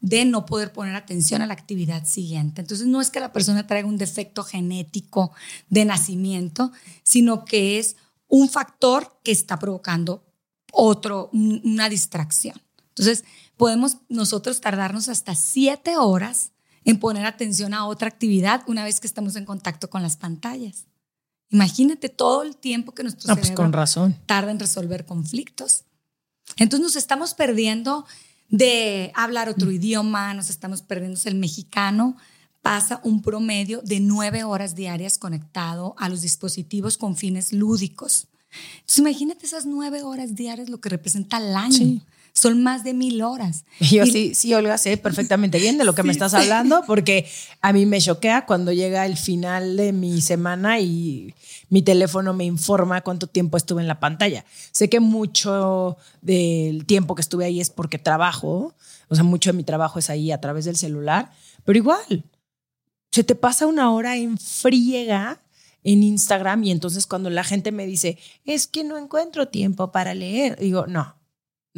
de 0.01 0.25
no 0.25 0.47
poder 0.47 0.73
poner 0.73 0.95
atención 0.95 1.43
a 1.43 1.47
la 1.47 1.55
actividad 1.55 2.05
siguiente. 2.05 2.61
Entonces 2.61 2.87
no 2.87 3.01
es 3.01 3.11
que 3.11 3.21
la 3.21 3.33
persona 3.33 3.67
traiga 3.67 3.89
un 3.89 3.99
defecto 3.99 4.45
genético 4.45 5.33
de 5.69 5.85
nacimiento, 5.85 6.73
sino 7.03 7.45
que 7.45 7.79
es 7.79 7.97
un 8.29 8.49
factor 8.49 9.19
que 9.25 9.33
está 9.33 9.59
provocando 9.59 10.25
otro, 10.73 11.31
una 11.33 11.89
distracción. 11.89 12.61
Entonces, 12.91 13.25
podemos 13.57 13.99
nosotros 14.09 14.61
tardarnos 14.61 15.09
hasta 15.09 15.35
siete 15.35 15.97
horas 15.97 16.53
en 16.89 16.99
poner 16.99 17.27
atención 17.27 17.75
a 17.75 17.85
otra 17.85 18.09
actividad 18.09 18.63
una 18.67 18.83
vez 18.83 18.99
que 18.99 19.07
estamos 19.07 19.37
en 19.37 19.45
contacto 19.45 19.91
con 19.91 20.01
las 20.01 20.17
pantallas. 20.17 20.87
Imagínate 21.51 22.09
todo 22.09 22.43
el 22.43 22.57
tiempo 22.57 22.93
que 22.93 23.03
nuestro 23.03 23.37
pues 23.37 23.51
con 23.51 23.75
razón. 23.75 24.17
tarda 24.25 24.51
en 24.51 24.59
resolver 24.59 25.05
conflictos. 25.05 25.85
Entonces 26.57 26.83
nos 26.83 26.97
estamos 26.97 27.35
perdiendo 27.35 28.07
de 28.49 29.13
hablar 29.15 29.51
otro 29.51 29.71
idioma, 29.71 30.33
nos 30.33 30.49
estamos 30.49 30.81
perdiendo 30.81 31.21
el 31.27 31.35
mexicano, 31.35 32.17
pasa 32.63 33.03
un 33.05 33.21
promedio 33.21 33.83
de 33.83 34.01
nueve 34.01 34.45
horas 34.45 34.75
diarias 34.75 35.19
conectado 35.19 35.95
a 35.99 36.09
los 36.09 36.23
dispositivos 36.23 36.97
con 36.97 37.17
fines 37.17 37.53
lúdicos. 37.53 38.29
Entonces 38.77 38.99
imagínate 39.01 39.45
esas 39.45 39.67
nueve 39.67 40.03
horas 40.03 40.35
diarias 40.35 40.71
lo 40.71 40.81
que 40.81 40.89
representa 40.89 41.37
el 41.37 41.55
año. 41.55 42.01
Son 42.39 42.63
más 42.63 42.85
de 42.85 42.95
mil 42.95 43.21
horas. 43.23 43.65
Yo 43.81 44.07
sí, 44.07 44.33
sí, 44.35 44.55
Olga, 44.55 44.79
sé 44.79 44.97
perfectamente 44.97 45.59
bien 45.59 45.77
de 45.77 45.85
lo 45.85 45.95
que 45.95 46.03
me 46.05 46.13
estás 46.13 46.35
hablando, 46.35 46.85
porque 46.87 47.29
a 47.61 47.73
mí 47.73 47.85
me 47.85 48.01
choquea 48.01 48.47
cuando 48.47 48.73
llega 48.73 49.05
el 49.07 49.17
final 49.17 49.77
de 49.77 49.93
mi 49.93 50.21
semana 50.21 50.79
y 50.79 51.35
mi 51.69 51.83
teléfono 51.83 52.33
me 52.35 52.45
informa 52.45 53.01
cuánto 53.01 53.27
tiempo 53.27 53.57
estuve 53.57 53.83
en 53.83 53.89
la 53.89 53.99
pantalla. 53.99 54.45
Sé 54.71 54.89
que 54.89 55.01
mucho 55.01 55.97
del 56.23 56.87
tiempo 56.87 57.17
que 57.17 57.23
estuve 57.23 57.45
ahí 57.45 57.61
es 57.61 57.71
porque 57.71 57.99
trabajo, 57.99 58.75
o 59.09 59.15
sea, 59.15 59.25
mucho 59.25 59.51
de 59.51 59.57
mi 59.57 59.65
trabajo 59.65 59.99
es 59.99 60.09
ahí 60.09 60.31
a 60.31 60.41
través 60.41 60.65
del 60.65 60.77
celular, 60.77 61.33
pero 61.65 61.77
igual, 61.77 62.25
se 63.11 63.25
te 63.25 63.35
pasa 63.35 63.67
una 63.67 63.91
hora 63.91 64.17
en 64.17 64.39
friega 64.39 65.43
en 65.83 66.03
Instagram 66.03 66.65
y 66.65 66.71
entonces 66.71 67.07
cuando 67.07 67.31
la 67.31 67.45
gente 67.45 67.73
me 67.73 67.87
dice, 67.87 68.19
es 68.45 68.67
que 68.67 68.85
no 68.85 68.97
encuentro 68.97 69.49
tiempo 69.49 69.91
para 69.91 70.15
leer, 70.15 70.59
digo, 70.59 70.87
no, 70.87 71.18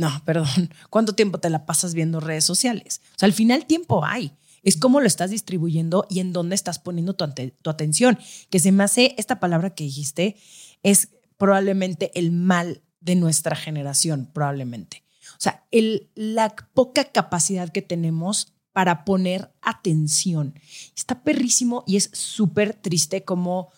no, 0.00 0.22
perdón, 0.24 0.72
¿cuánto 0.90 1.14
tiempo 1.14 1.38
te 1.38 1.50
la 1.50 1.66
pasas 1.66 1.92
viendo 1.92 2.20
redes 2.20 2.44
sociales? 2.44 3.02
O 3.14 3.18
sea, 3.18 3.26
al 3.26 3.34
final 3.34 3.66
tiempo 3.66 4.02
hay. 4.02 4.32
Es 4.62 4.76
cómo 4.76 5.00
lo 5.00 5.06
estás 5.06 5.30
distribuyendo 5.30 6.06
y 6.08 6.20
en 6.20 6.32
dónde 6.32 6.54
estás 6.54 6.78
poniendo 6.78 7.14
tu, 7.14 7.24
atención. 7.70 8.18
Que 8.48 8.58
se 8.58 8.72
me 8.72 8.82
hace 8.82 9.14
esta 9.18 9.40
palabra 9.40 9.74
que 9.74 9.84
dijiste, 9.84 10.36
es 10.82 11.08
probablemente 11.36 12.10
el 12.14 12.32
mal 12.32 12.82
de 13.00 13.14
nuestra 13.14 13.56
generación, 13.56 14.30
probablemente. 14.32 15.04
O 15.32 15.40
sea, 15.40 15.66
el, 15.70 16.10
la 16.14 16.54
poca 16.74 17.04
capacidad 17.04 17.70
que 17.70 17.82
tenemos 17.82 18.54
para 18.72 19.04
poner 19.04 19.52
atención. 19.60 20.54
Está 20.96 21.22
perrísimo 21.22 21.84
y 21.86 21.96
es 21.96 22.10
súper 22.12 22.74
triste 22.74 23.24
como 23.24 23.70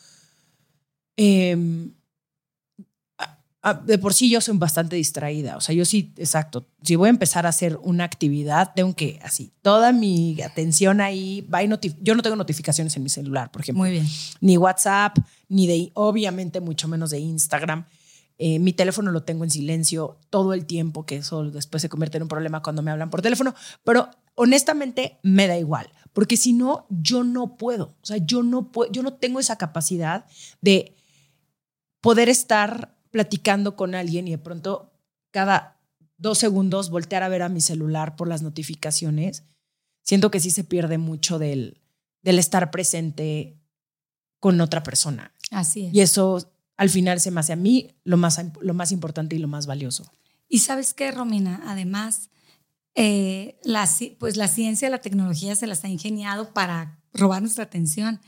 em, 3.63 3.87
de 3.87 3.99
por 3.99 4.15
sí 4.15 4.31
yo 4.31 4.41
soy 4.41 4.57
bastante 4.57 4.97
distraída. 4.97 5.57
O 5.57 5.61
sea, 5.61 5.75
yo 5.75 5.85
sí, 5.85 6.13
exacto. 6.17 6.67
Si 6.83 6.97
voy 6.97 7.09
a 7.09 7.11
empezar 7.11 7.47
a 7.47 7.51
hacer 7.51 7.79
una 7.83 8.05
actividad, 8.05 8.73
tengo 8.75 8.95
que 8.95 9.21
así, 9.23 9.53
toda 9.63 9.93
mi 9.93 10.41
atención 10.43 11.01
ahí 11.01 11.43
va 11.43 11.63
y 11.63 11.69
yo 12.01 12.15
no 12.15 12.23
tengo 12.23 12.37
notificaciones 12.37 12.97
en 12.97 13.03
mi 13.03 13.09
celular, 13.09 13.51
por 13.51 13.63
ejemplo. 13.63 13.83
Muy 13.83 13.91
bien. 13.91 14.07
Ni 14.41 14.57
WhatsApp, 14.57 15.19
ni 15.49 15.67
de, 15.67 15.91
obviamente, 15.95 16.61
mucho 16.61 16.89
menos 16.89 17.11
de 17.11 17.21
Instagram. 17.21 17.85
Eh, 18.45 18.59
mi 18.59 18.73
teléfono 18.73 19.13
lo 19.13 19.23
tengo 19.23 19.45
en 19.45 19.51
silencio 19.51 20.19
todo 20.29 20.53
el 20.53 20.67
tiempo, 20.67 21.07
que 21.07 21.17
eso 21.17 21.45
después 21.51 21.81
se 21.81 21.89
convierte 21.89 22.17
en 22.17 22.25
un 22.25 22.29
problema 22.29 22.61
cuando 22.61 22.83
me 22.83 22.91
hablan 22.91 23.09
por 23.09 23.23
teléfono, 23.23 23.55
pero 23.85 24.11
honestamente 24.35 25.19
me 25.23 25.47
da 25.47 25.57
igual, 25.57 25.89
porque 26.13 26.37
si 26.37 26.53
no, 26.53 26.87
yo 26.89 27.23
no 27.23 27.57
puedo, 27.57 27.95
o 28.03 28.07
sea, 28.07 28.17
yo 28.17 28.43
no 28.43 28.73
puedo, 28.73 28.91
yo 28.91 29.05
no 29.05 29.13
tengo 29.13 29.39
esa 29.39 29.59
capacidad 29.59 30.25
de 30.61 30.97
poder 32.01 32.29
estar 32.29 32.97
platicando 33.13 33.77
con 33.77 33.95
alguien 33.95 34.27
y 34.27 34.33
de 34.33 34.39
pronto 34.39 34.93
cada 35.31 35.81
dos 36.17 36.39
segundos 36.39 36.91
voltear 36.91 37.23
a 37.23 37.29
ver 37.29 37.43
a 37.43 37.49
mi 37.49 37.61
celular 37.61 38.17
por 38.17 38.27
las 38.27 38.43
notificaciones. 38.43 39.45
Siento 40.03 40.33
que 40.33 40.41
sí 40.41 40.51
se 40.51 40.65
pierde 40.65 40.99
mucho 40.99 41.39
del, 41.39 41.81
del 42.23 42.41
estar 42.41 42.73
presente 42.73 43.57
con 44.41 44.61
otra 44.61 44.83
persona. 44.83 45.33
Así 45.53 45.87
es. 45.87 45.95
Y 45.95 46.01
eso 46.01 46.53
al 46.77 46.91
final 46.91 47.21
se 47.21 47.31
me 47.31 47.39
hace 47.39 47.53
a 47.53 47.57
mí 47.57 47.95
lo 48.03 48.17
más, 48.17 48.41
lo 48.61 48.75
más 48.75 48.91
importante 48.91 49.37
y 49.37 49.39
lo 49.39 49.47
más 49.47 49.67
valioso. 49.67 50.11
Y 50.49 50.61
sabes 50.61 50.95
qué, 50.95 51.13
Romina, 51.13 51.63
además, 51.67 52.31
eh, 52.95 53.59
la, 53.63 53.89
pues 54.19 54.37
la 54.37 54.49
ciencia 54.49 54.89
y 54.89 54.91
la 54.91 55.01
tecnología 55.01 55.55
se 55.55 55.67
las 55.67 55.85
ha 55.85 55.89
ingeniado 55.89 56.53
para 56.53 56.99
robar 57.13 57.43
nuestra 57.43 57.65
atención. 57.65 58.21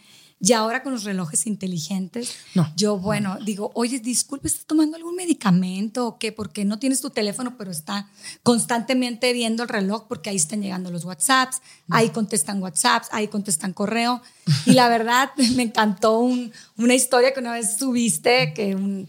Y 0.47 0.53
ahora 0.53 0.83
con 0.83 0.93
los 0.93 1.05
relojes 1.05 1.47
inteligentes, 1.47 2.35
yo, 2.77 2.99
bueno, 2.99 3.39
digo, 3.43 3.71
oye, 3.75 3.99
disculpe, 3.99 4.49
¿estás 4.49 4.67
tomando 4.67 4.97
algún 4.97 5.17
medicamento 5.17 6.07
o 6.07 6.19
qué? 6.19 6.33
Porque 6.33 6.67
no 6.67 6.79
tienes 6.79 7.01
tu 7.01 7.09
teléfono, 7.09 7.57
pero 7.57 7.71
está 7.71 8.11
constantemente 8.43 9.33
viendo 9.33 9.63
el 9.63 9.71
reloj 9.71 10.05
porque 10.07 10.29
ahí 10.29 10.37
están 10.37 10.61
llegando 10.61 10.91
los 10.91 11.07
WhatsApps, 11.07 11.63
ahí 11.89 12.11
contestan 12.11 12.63
WhatsApps, 12.63 13.09
ahí 13.13 13.29
contestan 13.29 13.73
correo. 13.73 14.21
Y 14.67 14.73
la 14.73 14.91
verdad, 14.91 15.31
me 15.57 15.63
encantó 15.63 16.19
una 16.19 16.95
historia 16.95 17.33
que 17.33 17.41
una 17.41 17.53
vez 17.53 17.79
subiste, 17.79 18.53
que, 18.53 19.07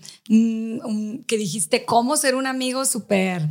que 1.27 1.37
dijiste, 1.37 1.83
¿cómo 1.83 2.15
ser 2.15 2.35
un 2.35 2.47
amigo 2.47 2.85
súper 2.85 3.49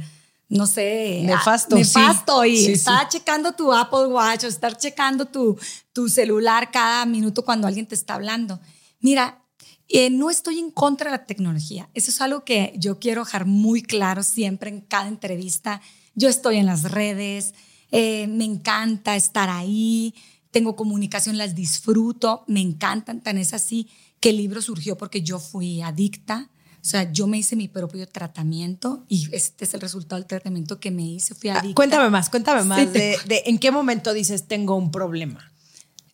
no 0.48 0.66
sé, 0.66 1.22
nefasto. 1.24 1.76
Nefasto. 1.76 2.44
Y 2.44 2.66
está 2.66 3.08
checando 3.08 3.52
tu 3.52 3.72
Apple 3.72 4.06
Watch 4.06 4.44
o 4.44 4.46
estar 4.46 4.76
checando 4.76 5.26
tu, 5.26 5.58
tu 5.92 6.08
celular 6.08 6.70
cada 6.70 7.06
minuto 7.06 7.44
cuando 7.44 7.66
alguien 7.66 7.86
te 7.86 7.94
está 7.94 8.14
hablando. 8.14 8.60
Mira, 9.00 9.42
eh, 9.88 10.10
no 10.10 10.30
estoy 10.30 10.58
en 10.58 10.70
contra 10.70 11.10
de 11.10 11.16
la 11.16 11.26
tecnología. 11.26 11.90
Eso 11.94 12.10
es 12.10 12.20
algo 12.20 12.44
que 12.44 12.74
yo 12.76 12.98
quiero 12.98 13.24
dejar 13.24 13.46
muy 13.46 13.82
claro 13.82 14.22
siempre 14.22 14.70
en 14.70 14.80
cada 14.80 15.08
entrevista. 15.08 15.80
Yo 16.14 16.28
estoy 16.28 16.56
en 16.56 16.66
las 16.66 16.90
redes, 16.90 17.54
eh, 17.90 18.26
me 18.28 18.44
encanta 18.44 19.16
estar 19.16 19.50
ahí, 19.50 20.14
tengo 20.50 20.76
comunicación, 20.76 21.36
las 21.36 21.54
disfruto, 21.54 22.44
me 22.46 22.60
encantan. 22.60 23.20
Tan 23.22 23.38
es 23.38 23.52
así 23.54 23.88
que 24.20 24.30
el 24.30 24.36
libro 24.36 24.62
surgió 24.62 24.96
porque 24.96 25.22
yo 25.22 25.38
fui 25.38 25.82
adicta 25.82 26.50
o 26.84 26.86
sea, 26.86 27.10
yo 27.10 27.26
me 27.26 27.38
hice 27.38 27.56
mi 27.56 27.66
propio 27.66 28.06
tratamiento 28.06 29.06
y 29.08 29.26
este 29.32 29.64
es 29.64 29.72
el 29.72 29.80
resultado 29.80 30.20
del 30.20 30.28
tratamiento 30.28 30.80
que 30.80 30.90
me 30.90 31.02
hice. 31.02 31.34
Fui 31.34 31.48
ah, 31.48 31.62
cuéntame 31.74 32.10
más, 32.10 32.28
cuéntame 32.28 32.62
más 32.62 32.92
de, 32.92 33.16
en 33.46 33.58
qué 33.58 33.70
momento 33.70 34.12
dices 34.12 34.46
tengo 34.46 34.76
un 34.76 34.90
problema. 34.90 35.50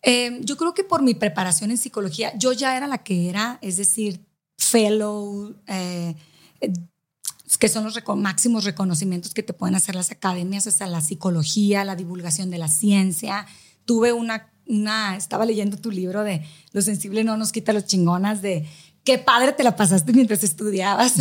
Em, 0.01 0.41
yo 0.45 0.55
creo 0.55 0.73
que 0.73 0.85
por 0.85 1.01
mi 1.01 1.13
preparación 1.13 1.71
en 1.71 1.77
psicología, 1.77 2.31
yo 2.37 2.53
ya 2.53 2.77
era 2.77 2.87
la 2.87 2.99
que 2.99 3.27
era, 3.27 3.59
es 3.61 3.75
decir, 3.75 4.25
fellow, 4.57 5.53
eh, 5.67 6.15
que 7.59 7.67
son 7.67 7.83
los 7.83 8.01
máximos 8.15 8.63
reconocimientos 8.63 9.33
que 9.33 9.43
te 9.43 9.51
pueden 9.51 9.75
hacer 9.75 9.95
las 9.95 10.09
academias, 10.09 10.67
o 10.67 10.71
sea, 10.71 10.87
la 10.87 11.01
psicología, 11.01 11.83
la 11.83 11.97
divulgación 11.97 12.49
de 12.49 12.59
la 12.59 12.69
ciencia. 12.69 13.45
Tuve 13.83 14.13
una, 14.13 14.53
una, 14.67 15.17
estaba 15.17 15.45
leyendo 15.45 15.75
tu 15.75 15.91
libro 15.91 16.23
de 16.23 16.45
Lo 16.71 16.81
sensible 16.81 17.25
no 17.25 17.35
nos 17.35 17.51
quita 17.51 17.73
los 17.73 17.87
chingonas 17.87 18.41
de 18.41 18.65
qué 19.03 19.17
padre 19.17 19.53
te 19.53 19.63
la 19.63 19.75
pasaste 19.75 20.13
mientras 20.13 20.43
estudiabas. 20.43 21.13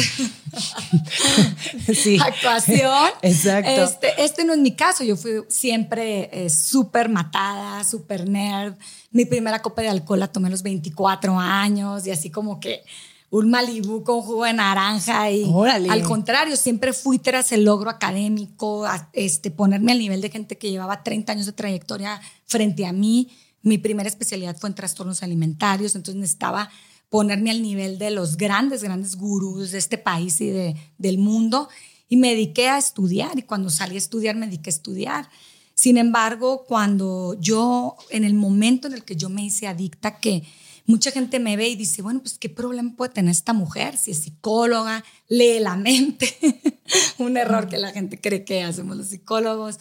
sí. 1.94 2.18
Actuación. 2.20 3.10
Exacto. 3.22 3.70
Este, 3.70 4.24
este, 4.24 4.44
no 4.44 4.52
es 4.52 4.58
mi 4.58 4.74
caso. 4.74 5.04
Yo 5.04 5.16
fui 5.16 5.44
siempre 5.48 6.28
eh, 6.32 6.50
súper 6.50 7.08
matada, 7.08 7.82
súper 7.84 8.28
nerd. 8.28 8.74
Mi 9.10 9.24
primera 9.24 9.62
copa 9.62 9.82
de 9.82 9.88
alcohol 9.88 10.20
la 10.20 10.28
tomé 10.28 10.48
a 10.48 10.50
los 10.50 10.62
24 10.62 11.38
años 11.38 12.06
y 12.06 12.10
así 12.10 12.30
como 12.30 12.60
que 12.60 12.82
un 13.30 13.48
Malibú 13.48 14.02
con 14.02 14.22
jugo 14.22 14.44
de 14.44 14.52
naranja 14.52 15.30
y 15.30 15.50
al 15.88 16.02
contrario, 16.02 16.56
siempre 16.56 16.92
fui 16.92 17.20
tras 17.20 17.52
el 17.52 17.64
logro 17.64 17.88
académico, 17.88 18.84
este, 19.12 19.52
ponerme 19.52 19.92
al 19.92 20.00
nivel 20.00 20.20
de 20.20 20.30
gente 20.30 20.58
que 20.58 20.70
llevaba 20.70 21.04
30 21.04 21.32
años 21.32 21.46
de 21.46 21.52
trayectoria 21.52 22.20
frente 22.46 22.86
a 22.86 22.92
mí. 22.92 23.30
Mi 23.62 23.78
primera 23.78 24.08
especialidad 24.08 24.56
fue 24.58 24.68
en 24.68 24.74
trastornos 24.74 25.22
alimentarios, 25.22 25.94
entonces 25.94 26.20
necesitaba 26.20 26.70
ponerme 27.10 27.50
al 27.50 27.60
nivel 27.60 27.98
de 27.98 28.10
los 28.10 28.36
grandes, 28.36 28.82
grandes 28.82 29.16
gurús 29.16 29.72
de 29.72 29.78
este 29.78 29.98
país 29.98 30.40
y 30.40 30.48
de, 30.48 30.76
del 30.96 31.18
mundo. 31.18 31.68
Y 32.08 32.16
me 32.16 32.30
dediqué 32.30 32.68
a 32.68 32.78
estudiar 32.78 33.38
y 33.38 33.42
cuando 33.42 33.68
salí 33.68 33.96
a 33.96 33.98
estudiar 33.98 34.36
me 34.36 34.46
dediqué 34.46 34.70
a 34.70 34.72
estudiar. 34.72 35.28
Sin 35.74 35.98
embargo, 35.98 36.64
cuando 36.66 37.36
yo, 37.40 37.96
en 38.10 38.24
el 38.24 38.34
momento 38.34 38.88
en 38.88 38.94
el 38.94 39.04
que 39.04 39.16
yo 39.16 39.28
me 39.28 39.44
hice 39.44 39.66
adicta, 39.66 40.18
que 40.18 40.44
mucha 40.86 41.10
gente 41.10 41.40
me 41.40 41.56
ve 41.56 41.68
y 41.68 41.76
dice, 41.76 42.02
bueno, 42.02 42.20
pues 42.20 42.38
qué 42.38 42.48
problema 42.48 42.94
puede 42.96 43.12
tener 43.12 43.32
esta 43.32 43.52
mujer 43.52 43.96
si 43.96 44.12
es 44.12 44.18
psicóloga, 44.18 45.04
lee 45.28 45.58
la 45.60 45.76
mente, 45.76 46.36
un 47.18 47.36
error 47.36 47.68
que 47.68 47.78
la 47.78 47.92
gente 47.92 48.20
cree 48.20 48.44
que 48.44 48.62
hacemos 48.62 48.96
los 48.96 49.08
psicólogos, 49.08 49.78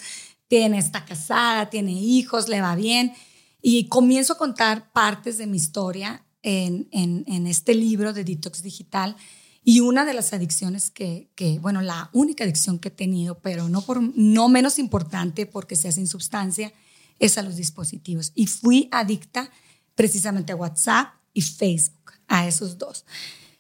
tiene, 0.48 0.80
está 0.80 1.06
casada, 1.06 1.70
tiene 1.70 1.92
hijos, 1.92 2.48
le 2.48 2.62
va 2.62 2.76
bien. 2.76 3.14
Y 3.62 3.88
comienzo 3.88 4.34
a 4.34 4.38
contar 4.38 4.92
partes 4.94 5.38
de 5.38 5.46
mi 5.46 5.58
historia 5.58 6.24
en, 6.44 6.88
en, 6.92 7.48
este 7.48 7.76
libro 7.76 8.14
de 8.14 8.24
Detox 8.24 8.62
Digital. 8.62 9.16
Y 9.64 9.82
una 9.82 10.06
de 10.06 10.14
las 10.14 10.34
adicciones 10.34 10.90
que, 10.90 11.30
bueno, 11.62 11.82
la 11.82 12.10
única 12.14 12.44
adicción 12.44 12.80
que 12.80 12.88
he 12.88 12.92
tenido, 12.92 13.40
pero 13.40 13.70
no, 13.70 13.82
por, 13.82 14.02
no 14.02 14.50
menos 14.50 14.80
importante 14.80 15.46
porque 15.46 15.76
se 15.76 15.90
hace 15.90 15.98
sin 15.98 16.08
sustancia, 16.08 16.74
es 17.20 17.38
a 17.38 17.42
los 17.42 17.58
dispositivos. 17.58 18.32
Y 18.36 18.48
fui 18.48 18.88
adicta 18.92 19.52
precisamente 19.96 20.54
a 20.54 20.56
WhatsApp 20.56 21.14
y 21.34 21.42
Facebook, 21.42 22.14
a 22.28 22.48
esos 22.48 22.78
dos. 22.78 23.06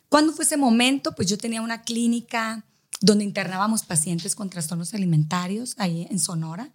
¿Cuándo 0.07 0.33
fue 0.33 0.45
ese 0.45 0.57
momento? 0.57 1.13
Pues 1.13 1.27
yo 1.27 1.37
tenía 1.37 1.61
una 1.61 1.83
clínica 1.83 2.65
donde 3.01 3.23
internábamos 3.23 3.83
pacientes 3.83 4.35
con 4.35 4.49
trastornos 4.49 4.93
alimentarios 4.93 5.75
ahí 5.77 6.07
en 6.09 6.19
Sonora 6.19 6.71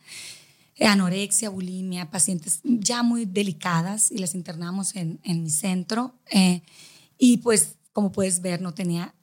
anorexia, 0.80 1.50
bulimia, 1.50 2.10
pacientes 2.10 2.60
ya 2.64 3.02
muy 3.02 3.24
delicadas 3.26 4.10
y 4.10 4.18
las 4.18 4.34
internamos 4.34 4.96
en, 4.96 5.20
en 5.22 5.42
mi 5.42 5.50
centro. 5.50 6.14
Eh, 6.30 6.62
y 7.18 7.38
pues, 7.38 7.76
como 7.92 8.10
puedes 8.10 8.40
ver, 8.40 8.60
no 8.60 8.74
tenía, 8.74 9.14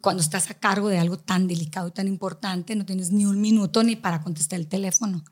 cuando 0.00 0.22
estás 0.22 0.50
a 0.50 0.54
cargo 0.54 0.88
de 0.88 0.98
algo 0.98 1.16
tan 1.18 1.46
delicado 1.46 1.88
y 1.88 1.92
tan 1.92 2.08
importante, 2.08 2.74
no 2.74 2.84
tienes 2.84 3.12
ni 3.12 3.26
un 3.26 3.40
minuto 3.40 3.82
ni 3.82 3.94
para 3.94 4.22
contestar 4.22 4.58
el 4.58 4.66
teléfono. 4.66 5.24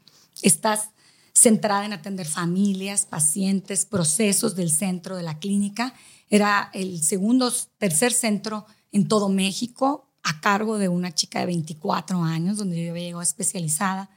Estás 0.43 0.91
centrada 1.35 1.85
en 1.85 1.93
atender 1.93 2.27
familias, 2.27 3.07
pacientes, 3.07 3.87
procesos 3.87 4.55
del 4.55 4.71
centro 4.71 5.17
de 5.17 5.25
la 5.25 5.39
clínica. 5.41 5.95
Era 6.31 6.71
el 6.73 7.03
segundo, 7.03 7.53
tercer 7.79 8.13
centro 8.13 8.67
en 8.93 9.09
todo 9.09 9.29
México 9.29 10.13
a 10.23 10.41
cargo 10.41 10.79
de 10.79 10.89
una 10.89 11.13
chica 11.13 11.41
de 11.41 11.47
24 11.47 12.23
años, 12.23 12.57
donde 12.57 12.83
yo 12.83 12.93
había 12.93 13.05
llegado 13.05 13.23
especializada 13.23 14.11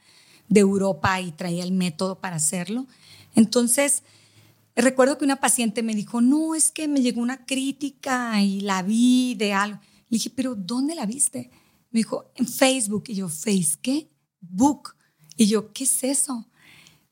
de 0.48 0.60
Europa 0.60 1.20
y 1.20 1.32
traía 1.32 1.62
el 1.62 1.72
método 1.72 2.20
para 2.20 2.36
hacerlo. 2.36 2.86
Entonces, 3.34 4.02
recuerdo 4.74 5.18
que 5.18 5.24
una 5.24 5.40
paciente 5.40 5.82
me 5.82 5.94
dijo, 5.94 6.20
no, 6.20 6.54
es 6.54 6.70
que 6.70 6.88
me 6.88 7.02
llegó 7.02 7.20
una 7.20 7.44
crítica 7.44 8.42
y 8.42 8.60
la 8.60 8.82
vi 8.82 9.34
de 9.34 9.52
algo. 9.52 9.80
Le 10.08 10.16
dije, 10.16 10.30
pero 10.30 10.54
¿dónde 10.54 10.94
la 10.94 11.06
viste? 11.06 11.50
Me 11.90 12.00
dijo, 12.00 12.30
en 12.34 12.46
Facebook. 12.46 13.04
Y 13.08 13.16
yo, 13.16 13.28
¿Face 13.28 13.78
qué? 13.82 14.10
Book. 14.40 14.94
Y 15.36 15.46
yo, 15.46 15.72
¿qué 15.72 15.84
es 15.84 16.04
eso? 16.04 16.48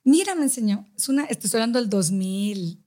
Mira, 0.06 0.34
me 0.34 0.44
enseñó, 0.44 0.86
es 0.96 1.08
una, 1.08 1.24
estoy 1.24 1.50
hablando 1.54 1.80
del 1.80 1.90
2000, 1.90 2.80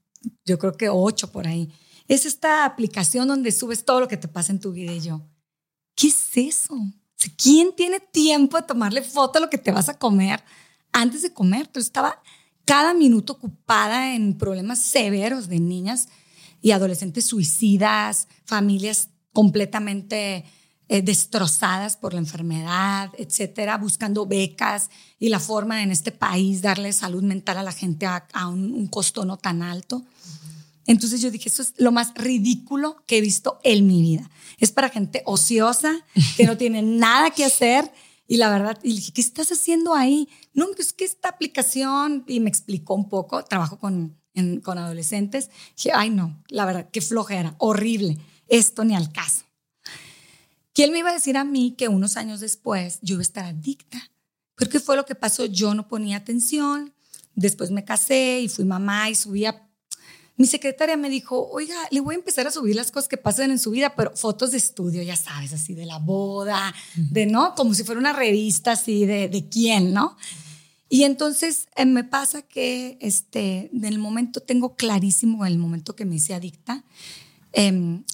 yo 0.46 0.58
creo 0.58 0.72
que 0.72 0.88
ocho 0.88 1.30
por 1.30 1.46
ahí. 1.46 1.70
Es 2.08 2.24
esta 2.24 2.64
aplicación 2.64 3.28
donde 3.28 3.52
subes 3.52 3.84
todo 3.84 4.00
lo 4.00 4.08
que 4.08 4.16
te 4.16 4.26
pasa 4.26 4.52
en 4.52 4.60
tu 4.60 4.72
vida 4.72 4.92
y 4.92 5.00
yo, 5.00 5.22
¿qué 5.94 6.08
es 6.08 6.36
eso? 6.36 6.74
¿Quién 7.36 7.74
tiene 7.76 8.00
tiempo 8.00 8.56
de 8.56 8.62
tomarle 8.64 9.02
foto 9.02 9.38
a 9.38 9.42
lo 9.42 9.50
que 9.50 9.58
te 9.58 9.72
vas 9.72 9.88
a 9.88 9.98
comer 9.98 10.42
antes 10.92 11.22
de 11.22 11.32
comer? 11.32 11.66
Tú 11.66 11.80
estaba 11.80 12.22
cada 12.64 12.94
minuto 12.94 13.34
ocupada 13.34 14.14
en 14.14 14.38
problemas 14.38 14.78
severos 14.80 15.48
de 15.48 15.60
niñas 15.60 16.08
y 16.62 16.70
adolescentes 16.70 17.26
suicidas, 17.26 18.28
familias 18.44 19.08
completamente 19.32 20.44
eh, 20.92 21.02
destrozadas 21.02 21.96
por 21.96 22.14
la 22.14 22.20
enfermedad, 22.20 23.10
etcétera, 23.16 23.78
buscando 23.78 24.26
becas 24.26 24.90
y 25.18 25.28
la 25.28 25.38
forma 25.38 25.82
en 25.82 25.92
este 25.92 26.10
país 26.10 26.62
darle 26.62 26.92
salud 26.92 27.22
mental 27.22 27.58
a 27.58 27.62
la 27.62 27.72
gente 27.72 28.06
a, 28.06 28.48
un, 28.48 28.88
costo 28.88 29.24
no 29.24 29.36
tan 29.36 29.62
alto. 29.62 30.02
Entonces 30.86 31.20
yo 31.20 31.30
dije, 31.30 31.48
eso 31.48 31.62
es 31.62 31.74
lo 31.78 31.92
más 31.92 32.14
ridículo 32.14 33.04
que 33.06 33.18
he 33.18 33.20
visto 33.20 33.60
en 33.64 33.86
mi 33.86 34.02
vida. 34.02 34.30
Es 34.58 34.72
para 34.72 34.88
gente 34.88 35.22
ociosa, 35.26 36.04
que 36.36 36.44
no 36.44 36.56
tiene 36.56 36.82
nada 36.82 37.30
que 37.30 37.44
hacer. 37.44 37.90
Y 38.26 38.36
la 38.36 38.50
verdad, 38.50 38.78
y 38.82 38.94
dije, 38.94 39.12
¿qué 39.12 39.20
estás 39.20 39.50
haciendo 39.52 39.94
ahí? 39.94 40.28
No, 40.54 40.66
es 40.78 40.92
que 40.92 41.04
esta 41.04 41.28
aplicación, 41.28 42.24
y 42.26 42.40
me 42.40 42.48
explicó 42.48 42.94
un 42.94 43.08
poco, 43.08 43.44
trabajo 43.44 43.78
con, 43.78 44.16
con 44.62 44.78
adolescentes. 44.78 45.50
Dije, 45.76 45.90
ay 45.94 46.10
no, 46.10 46.42
la 46.48 46.64
verdad, 46.64 46.88
qué 46.90 47.00
flojera, 47.00 47.54
horrible, 47.58 48.18
esto 48.48 48.84
ni 48.84 48.94
al 48.94 49.12
caso. 49.12 49.44
¿Quién 50.72 50.92
me 50.92 51.00
iba 51.00 51.10
a 51.10 51.14
decir 51.14 51.36
a 51.36 51.44
mí 51.44 51.74
que 51.76 51.88
unos 51.88 52.16
años 52.16 52.40
después 52.40 53.00
yo 53.02 53.14
iba 53.14 53.20
a 53.20 53.22
estar 53.22 53.44
adicta? 53.44 54.10
¿Pero 54.54 54.70
qué 54.70 54.80
fue 54.80 54.96
lo 54.96 55.04
que 55.04 55.14
pasó? 55.14 55.46
Yo 55.46 55.74
no 55.74 55.88
ponía 55.88 56.18
atención, 56.18 56.94
después 57.34 57.70
me 57.70 57.84
casé 57.84 58.40
y 58.40 58.48
fui 58.48 58.64
mamá 58.64 59.10
y 59.10 59.14
subía 59.14 59.69
mi 60.40 60.46
secretaria 60.46 60.96
me 60.96 61.10
dijo, 61.10 61.50
oiga, 61.50 61.74
le 61.90 62.00
voy 62.00 62.14
a 62.14 62.18
empezar 62.18 62.46
a 62.46 62.50
subir 62.50 62.74
las 62.74 62.90
cosas 62.90 63.08
que 63.08 63.18
pasan 63.18 63.50
en 63.50 63.58
su 63.58 63.72
vida, 63.72 63.94
pero 63.94 64.16
fotos 64.16 64.52
de 64.52 64.56
estudio, 64.56 65.02
ya 65.02 65.14
sabes, 65.14 65.52
así 65.52 65.74
de 65.74 65.84
la 65.84 65.98
boda, 65.98 66.74
de, 66.94 67.26
¿no? 67.26 67.54
Como 67.54 67.74
si 67.74 67.84
fuera 67.84 68.00
una 68.00 68.14
revista 68.14 68.72
así 68.72 69.04
de, 69.04 69.28
de 69.28 69.50
quién, 69.50 69.92
¿no? 69.92 70.16
Y 70.88 71.04
entonces 71.04 71.68
eh, 71.76 71.84
me 71.84 72.04
pasa 72.04 72.40
que 72.40 72.96
este, 73.02 73.68
en 73.70 73.84
el 73.84 73.98
momento, 73.98 74.40
tengo 74.40 74.76
clarísimo, 74.76 75.44
en 75.44 75.52
el 75.52 75.58
momento 75.58 75.94
que 75.94 76.06
me 76.06 76.16
hice 76.16 76.32
adicta, 76.32 76.84
em, 77.52 78.04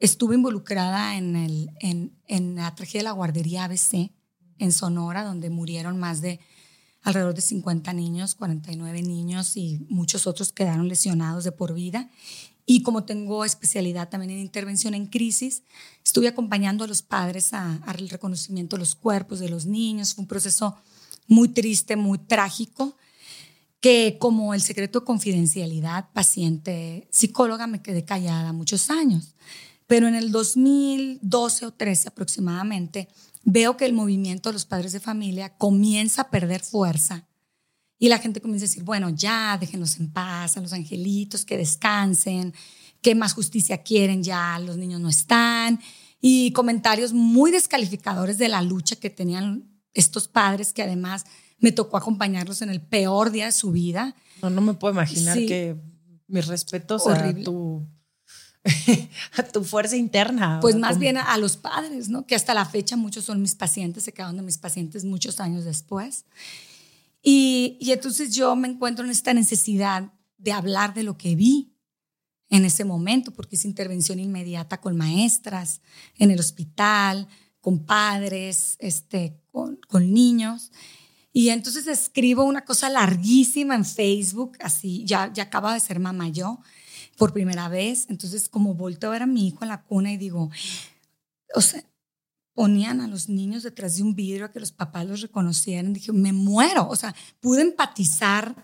estuve 0.00 0.34
involucrada 0.34 1.16
en, 1.16 1.34
el, 1.34 1.70
en, 1.80 2.12
en 2.26 2.56
la 2.56 2.74
tragedia 2.74 3.00
de 3.00 3.04
la 3.04 3.12
guardería 3.12 3.64
ABC 3.64 4.10
en 4.58 4.72
Sonora, 4.72 5.24
donde 5.24 5.48
murieron 5.48 5.98
más 5.98 6.20
de 6.20 6.40
alrededor 7.02 7.34
de 7.34 7.40
50 7.40 7.92
niños, 7.92 8.34
49 8.34 9.02
niños 9.02 9.56
y 9.56 9.84
muchos 9.88 10.26
otros 10.26 10.52
quedaron 10.52 10.88
lesionados 10.88 11.44
de 11.44 11.52
por 11.52 11.74
vida. 11.74 12.10
Y 12.66 12.82
como 12.82 13.04
tengo 13.04 13.44
especialidad 13.44 14.08
también 14.08 14.30
en 14.30 14.38
intervención 14.38 14.94
en 14.94 15.06
crisis, 15.06 15.62
estuve 16.04 16.28
acompañando 16.28 16.84
a 16.84 16.86
los 16.86 17.02
padres 17.02 17.52
al 17.52 18.08
reconocimiento 18.08 18.76
de 18.76 18.80
los 18.80 18.94
cuerpos 18.94 19.40
de 19.40 19.48
los 19.48 19.66
niños. 19.66 20.14
Fue 20.14 20.22
un 20.22 20.28
proceso 20.28 20.76
muy 21.26 21.48
triste, 21.48 21.96
muy 21.96 22.18
trágico, 22.18 22.96
que 23.80 24.18
como 24.20 24.52
el 24.54 24.60
secreto 24.60 25.00
de 25.00 25.06
confidencialidad, 25.06 26.10
paciente, 26.12 27.08
psicóloga, 27.10 27.66
me 27.66 27.82
quedé 27.82 28.04
callada 28.04 28.52
muchos 28.52 28.90
años. 28.90 29.34
Pero 29.86 30.06
en 30.06 30.14
el 30.14 30.30
2012 30.30 31.66
o 31.66 31.72
13 31.72 32.08
aproximadamente, 32.08 33.08
veo 33.44 33.76
que 33.76 33.86
el 33.86 33.92
movimiento 33.92 34.48
de 34.48 34.54
los 34.54 34.66
padres 34.66 34.92
de 34.92 35.00
familia 35.00 35.56
comienza 35.56 36.22
a 36.22 36.30
perder 36.30 36.60
fuerza 36.62 37.26
y 38.02 38.08
la 38.08 38.18
gente 38.18 38.40
comienza 38.40 38.64
a 38.64 38.68
decir, 38.68 38.82
bueno, 38.82 39.10
ya, 39.10 39.58
déjenlos 39.60 40.00
en 40.00 40.10
paz, 40.10 40.56
a 40.56 40.60
los 40.62 40.72
angelitos, 40.72 41.44
que 41.44 41.58
descansen, 41.58 42.54
qué 43.02 43.14
más 43.14 43.34
justicia 43.34 43.82
quieren, 43.82 44.22
ya 44.22 44.58
los 44.58 44.78
niños 44.78 45.02
no 45.02 45.10
están. 45.10 45.78
Y 46.18 46.50
comentarios 46.52 47.12
muy 47.12 47.50
descalificadores 47.50 48.38
de 48.38 48.48
la 48.48 48.62
lucha 48.62 48.96
que 48.96 49.10
tenían 49.10 49.70
estos 49.92 50.28
padres, 50.28 50.72
que 50.72 50.82
además 50.82 51.26
me 51.58 51.72
tocó 51.72 51.98
acompañarlos 51.98 52.62
en 52.62 52.70
el 52.70 52.80
peor 52.80 53.30
día 53.32 53.44
de 53.44 53.52
su 53.52 53.70
vida. 53.70 54.16
No, 54.40 54.48
no 54.48 54.62
me 54.62 54.72
puedo 54.72 54.94
imaginar 54.94 55.36
que 55.36 55.76
mis 56.26 56.46
respetos 56.46 57.06
a 57.06 57.34
tu 57.34 57.86
a 59.36 59.42
tu 59.42 59.64
fuerza 59.64 59.96
interna. 59.96 60.58
Pues 60.60 60.76
más 60.76 60.98
bien 60.98 61.16
a, 61.16 61.36
los 61.38 61.56
padres, 61.56 62.08
¿no? 62.08 62.26
Que 62.26 62.34
hasta 62.34 62.54
la 62.54 62.64
fecha 62.64 62.96
muchos 62.96 63.24
son 63.24 63.40
mis 63.40 63.54
pacientes, 63.54 64.04
se 64.04 64.12
quedaron 64.12 64.36
de 64.36 64.42
mis 64.42 64.58
pacientes 64.58 65.04
muchos 65.04 65.40
años 65.40 65.64
después. 65.64 66.24
Y, 67.22 67.76
y 67.80 67.92
entonces 67.92 68.34
yo 68.34 68.54
me 68.56 68.68
encuentro 68.68 69.04
en 69.04 69.10
esta 69.10 69.34
necesidad 69.34 70.12
de 70.38 70.52
hablar 70.52 70.94
de 70.94 71.02
lo 71.02 71.16
que 71.16 71.34
vi 71.34 71.74
en 72.48 72.64
ese 72.64 72.84
momento, 72.84 73.32
porque 73.32 73.56
es 73.56 73.64
intervención 73.64 74.18
inmediata 74.18 74.80
con 74.80 74.96
maestras, 74.96 75.80
en 76.18 76.30
el 76.30 76.40
hospital, 76.40 77.28
con 77.60 77.84
padres, 77.84 78.76
este, 78.80 79.40
con, 79.46 79.78
con 79.88 80.12
niños. 80.12 80.72
Y 81.32 81.50
entonces 81.50 81.86
escribo 81.86 82.42
una 82.44 82.64
cosa 82.64 82.90
larguísima 82.90 83.76
en 83.76 83.84
Facebook, 83.84 84.58
así, 84.60 85.04
ya, 85.04 85.32
ya 85.32 85.44
acaba 85.44 85.74
de 85.74 85.80
ser 85.80 86.00
mamá 86.00 86.28
yo, 86.28 86.60
por 87.20 87.34
primera 87.34 87.68
vez. 87.68 88.06
Entonces, 88.08 88.48
como 88.48 88.72
volteo 88.72 89.10
a 89.10 89.12
ver 89.12 89.22
a 89.24 89.26
mi 89.26 89.46
hijo 89.46 89.58
en 89.60 89.68
la 89.68 89.82
cuna 89.82 90.10
y 90.10 90.16
digo, 90.16 90.50
o 91.54 91.60
sea, 91.60 91.84
ponían 92.54 93.02
a 93.02 93.08
los 93.08 93.28
niños 93.28 93.62
detrás 93.62 93.96
de 93.96 94.02
un 94.04 94.14
vidrio 94.14 94.46
a 94.46 94.52
que 94.52 94.58
los 94.58 94.72
papás 94.72 95.06
los 95.06 95.20
reconocieran. 95.20 95.92
Dije, 95.92 96.12
me 96.12 96.32
muero. 96.32 96.88
O 96.88 96.96
sea, 96.96 97.14
pude 97.40 97.60
empatizar 97.60 98.56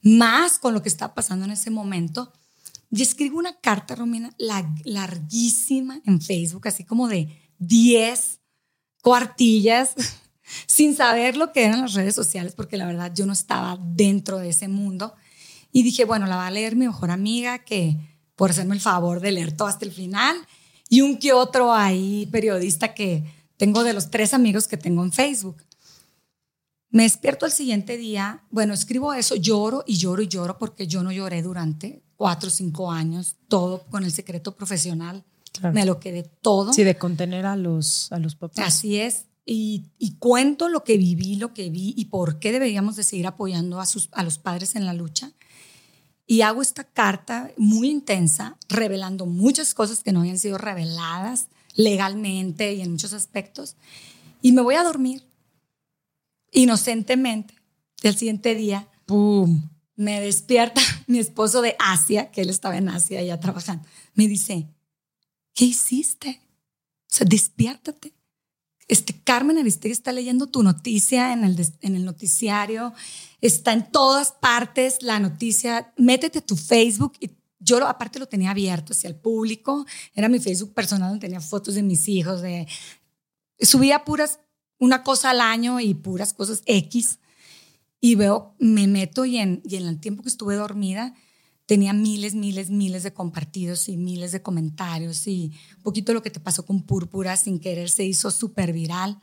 más 0.00 0.60
con 0.60 0.74
lo 0.74 0.80
que 0.80 0.90
estaba 0.90 1.12
pasando 1.12 1.44
en 1.44 1.50
ese 1.50 1.70
momento. 1.70 2.32
Y 2.88 3.02
escribo 3.02 3.36
una 3.36 3.58
carta, 3.58 3.96
Romina, 3.96 4.32
larguísima 4.84 6.00
en 6.04 6.20
Facebook, 6.20 6.68
así 6.68 6.84
como 6.84 7.08
de 7.08 7.36
10 7.58 8.38
cuartillas, 9.02 9.96
sin 10.68 10.94
saber 10.94 11.36
lo 11.36 11.50
que 11.50 11.64
eran 11.64 11.80
las 11.80 11.94
redes 11.94 12.14
sociales, 12.14 12.54
porque 12.54 12.76
la 12.76 12.86
verdad 12.86 13.12
yo 13.12 13.26
no 13.26 13.32
estaba 13.32 13.76
dentro 13.82 14.38
de 14.38 14.50
ese 14.50 14.68
mundo. 14.68 15.16
Y 15.76 15.82
dije, 15.82 16.04
bueno, 16.04 16.26
la 16.26 16.36
va 16.36 16.46
a 16.46 16.52
leer 16.52 16.76
mi 16.76 16.86
mejor 16.86 17.10
amiga, 17.10 17.58
que 17.58 17.98
por 18.36 18.50
hacerme 18.50 18.76
el 18.76 18.80
favor 18.80 19.18
de 19.18 19.32
leer 19.32 19.50
todo 19.50 19.66
hasta 19.66 19.84
el 19.84 19.90
final, 19.90 20.36
y 20.88 21.00
un 21.00 21.18
que 21.18 21.32
otro 21.32 21.74
ahí 21.74 22.28
periodista 22.30 22.94
que 22.94 23.24
tengo 23.56 23.82
de 23.82 23.92
los 23.92 24.08
tres 24.08 24.34
amigos 24.34 24.68
que 24.68 24.76
tengo 24.76 25.02
en 25.02 25.10
Facebook. 25.10 25.64
Me 26.90 27.02
despierto 27.02 27.44
el 27.44 27.50
siguiente 27.50 27.96
día, 27.96 28.44
bueno, 28.52 28.72
escribo 28.72 29.14
eso, 29.14 29.34
lloro 29.34 29.82
y 29.84 29.96
lloro 29.96 30.22
y 30.22 30.28
lloro 30.28 30.58
porque 30.58 30.86
yo 30.86 31.02
no 31.02 31.10
lloré 31.10 31.42
durante 31.42 32.04
cuatro 32.14 32.50
o 32.50 32.52
cinco 32.52 32.92
años, 32.92 33.34
todo 33.48 33.82
con 33.90 34.04
el 34.04 34.12
secreto 34.12 34.54
profesional. 34.54 35.24
Me 35.72 35.84
lo 35.84 35.98
quedé 35.98 36.22
todo. 36.22 36.72
Sí, 36.72 36.84
de 36.84 36.96
contener 36.96 37.46
a 37.46 37.56
los, 37.56 38.12
a 38.12 38.20
los 38.20 38.36
papás. 38.36 38.64
Así 38.64 39.00
es. 39.00 39.26
Y, 39.44 39.86
y, 39.98 40.18
cuento 40.18 40.68
lo 40.68 40.84
que 40.84 40.96
viví, 40.96 41.34
lo 41.34 41.52
que 41.52 41.68
vi 41.68 41.94
y 41.96 42.04
por 42.06 42.38
qué 42.38 42.52
deberíamos 42.52 42.94
de 42.94 43.02
seguir 43.02 43.26
apoyando 43.26 43.80
a, 43.80 43.86
sus, 43.86 44.08
a 44.12 44.22
los 44.22 44.38
padres 44.38 44.76
en 44.76 44.86
la 44.86 44.94
lucha 44.94 45.32
y 46.26 46.40
hago 46.40 46.62
esta 46.62 46.84
carta 46.84 47.50
muy 47.56 47.90
intensa, 47.90 48.56
revelando 48.68 49.26
muchas 49.26 49.74
cosas 49.74 50.02
que 50.02 50.12
no 50.12 50.20
habían 50.20 50.38
sido 50.38 50.58
reveladas 50.58 51.48
legalmente 51.74 52.72
y 52.72 52.80
en 52.80 52.92
muchos 52.92 53.12
aspectos. 53.12 53.76
Y 54.40 54.52
me 54.52 54.62
voy 54.62 54.76
a 54.76 54.84
dormir 54.84 55.24
inocentemente. 56.50 57.54
El 58.02 58.16
siguiente 58.16 58.54
día, 58.54 58.88
¡pum! 59.06 59.68
Me 59.96 60.20
despierta 60.20 60.80
mi 61.06 61.18
esposo 61.18 61.60
de 61.60 61.76
Asia, 61.78 62.30
que 62.30 62.40
él 62.40 62.50
estaba 62.50 62.76
en 62.76 62.88
Asia 62.88 63.22
ya 63.22 63.38
trabajando. 63.38 63.86
Me 64.14 64.26
dice, 64.26 64.68
¿qué 65.52 65.66
hiciste? 65.66 66.40
O 67.10 67.16
sea, 67.16 67.26
despiértate 67.26 68.13
este, 68.88 69.14
Carmen 69.22 69.58
Aristegui 69.58 69.92
está 69.92 70.12
leyendo 70.12 70.48
tu 70.48 70.62
noticia 70.62 71.32
en 71.32 71.44
el, 71.44 71.66
en 71.80 71.96
el 71.96 72.04
noticiario, 72.04 72.92
está 73.40 73.72
en 73.72 73.90
todas 73.90 74.32
partes 74.32 75.02
la 75.02 75.18
noticia, 75.20 75.92
métete 75.96 76.40
a 76.40 76.46
tu 76.46 76.56
Facebook 76.56 77.14
y 77.20 77.30
yo 77.58 77.80
lo, 77.80 77.86
aparte 77.86 78.18
lo 78.18 78.26
tenía 78.26 78.50
abierto 78.50 78.92
hacia 78.92 79.08
el 79.08 79.16
público, 79.16 79.86
era 80.14 80.28
mi 80.28 80.38
Facebook 80.38 80.74
personal 80.74 81.10
donde 81.10 81.26
tenía 81.26 81.40
fotos 81.40 81.74
de 81.74 81.82
mis 81.82 82.08
hijos, 82.08 82.42
de, 82.42 82.66
subía 83.58 84.04
puras, 84.04 84.40
una 84.78 85.02
cosa 85.02 85.30
al 85.30 85.40
año 85.40 85.80
y 85.80 85.94
puras 85.94 86.34
cosas 86.34 86.62
X. 86.66 87.18
Y 88.00 88.16
veo, 88.16 88.54
me 88.58 88.86
meto 88.86 89.24
y 89.24 89.38
en, 89.38 89.62
y 89.64 89.76
en 89.76 89.86
el 89.86 89.98
tiempo 89.98 90.22
que 90.22 90.28
estuve 90.28 90.56
dormida, 90.56 91.14
tenía 91.66 91.92
miles, 91.92 92.34
miles, 92.34 92.70
miles 92.70 93.02
de 93.02 93.12
compartidos 93.12 93.88
y 93.88 93.96
miles 93.96 94.32
de 94.32 94.42
comentarios 94.42 95.26
y 95.26 95.52
un 95.76 95.82
poquito 95.82 96.12
lo 96.12 96.22
que 96.22 96.30
te 96.30 96.40
pasó 96.40 96.66
con 96.66 96.82
Púrpura 96.82 97.36
sin 97.36 97.58
querer 97.58 97.88
se 97.88 98.04
hizo 98.04 98.30
súper 98.30 98.72
viral 98.72 99.18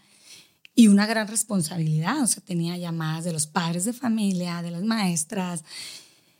y 0.74 0.88
una 0.88 1.06
gran 1.06 1.28
responsabilidad, 1.28 2.22
o 2.22 2.28
sea, 2.28 2.42
tenía 2.44 2.78
llamadas 2.78 3.26
de 3.26 3.34
los 3.34 3.46
padres 3.46 3.86
de 3.86 3.94
familia, 3.94 4.62
de 4.62 4.72
las 4.72 4.84
maestras. 4.84 5.64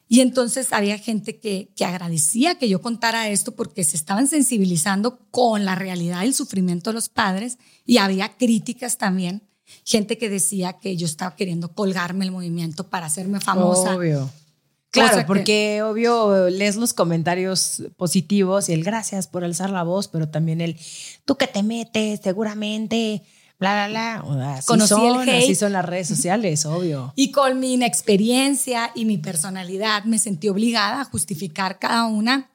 Y 0.08 0.22
entonces 0.22 0.72
había 0.72 0.98
gente 0.98 1.40
que, 1.40 1.72
que 1.76 1.86
agradecía 1.86 2.58
que 2.58 2.70
yo 2.70 2.82
contara 2.82 3.30
esto 3.30 3.56
porque 3.56 3.84
se 3.84 3.98
estaban 3.98 4.28
sensibilizando 4.28 5.20
con 5.32 5.66
la 5.66 5.76
realidad 5.76 6.22
del 6.22 6.34
sufrimiento 6.34 6.90
de 6.90 6.96
los 6.96 7.10
padres 7.10 7.58
y 7.86 7.98
había 7.98 8.38
críticas 8.38 8.98
también, 8.98 9.44
gente 9.86 10.18
que 10.18 10.30
decía 10.30 10.80
que 10.80 10.96
yo 10.98 11.06
estaba 11.06 11.36
queriendo 11.36 11.74
colgarme 11.74 12.26
el 12.26 12.32
movimiento 12.32 12.90
para 12.90 13.06
hacerme 13.06 13.42
famosa. 13.42 13.96
Obvio 13.96 14.30
Claro, 14.92 15.26
porque 15.26 15.82
obvio 15.84 16.50
lees 16.50 16.76
los 16.76 16.94
comentarios 16.94 17.84
positivos 17.96 18.68
y 18.70 18.74
el 18.74 18.84
gracias 18.84 19.28
por 19.28 19.44
alzar 19.44 19.70
la 19.70 19.84
voz, 19.84 20.08
pero 20.10 20.28
también 20.30 20.60
el 20.62 20.78
tú 21.26 21.38
que 21.38 21.48
te 21.48 21.64
metes 21.64 22.20
seguramente, 22.22 23.24
bla, 23.58 23.88
bla, 23.88 24.22
bla. 24.24 24.54
Así 24.56 24.68
Conocí 24.68 24.90
son, 24.90 25.22
el 25.22 25.30
hate. 25.30 25.44
Así 25.44 25.56
son 25.56 25.72
las 25.72 25.86
redes 25.86 26.08
sociales, 26.10 26.66
obvio. 26.66 27.14
Y 27.16 27.32
con 27.32 27.60
mi 27.60 27.74
inexperiencia 27.74 28.92
y 28.94 29.06
mi 29.06 29.18
personalidad 29.18 30.04
me 30.04 30.20
sentí 30.20 30.50
obligada 30.50 31.02
a 31.02 31.06
justificar 31.06 31.80
cada 31.80 32.06
una. 32.06 32.52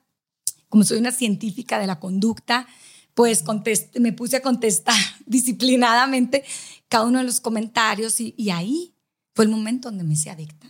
Como 0.69 0.85
soy 0.85 0.99
una 0.99 1.13
científica 1.13 1.79
de 1.79 1.87
la 1.87 2.01
conducta, 2.01 2.67
pues 3.15 3.45
contest- 3.45 3.99
me 3.99 4.13
puse 4.13 4.37
a 4.37 4.43
contestar 4.43 4.97
disciplinadamente 5.27 6.45
cada 6.89 7.07
uno 7.07 7.19
de 7.21 7.25
los 7.25 7.41
comentarios 7.41 8.21
y, 8.21 8.35
y 8.37 8.51
ahí 8.51 8.95
fue 9.35 9.47
el 9.47 9.51
momento 9.51 9.89
donde 9.89 10.05
me 10.05 10.15
hice 10.15 10.29
adicta. 10.31 10.67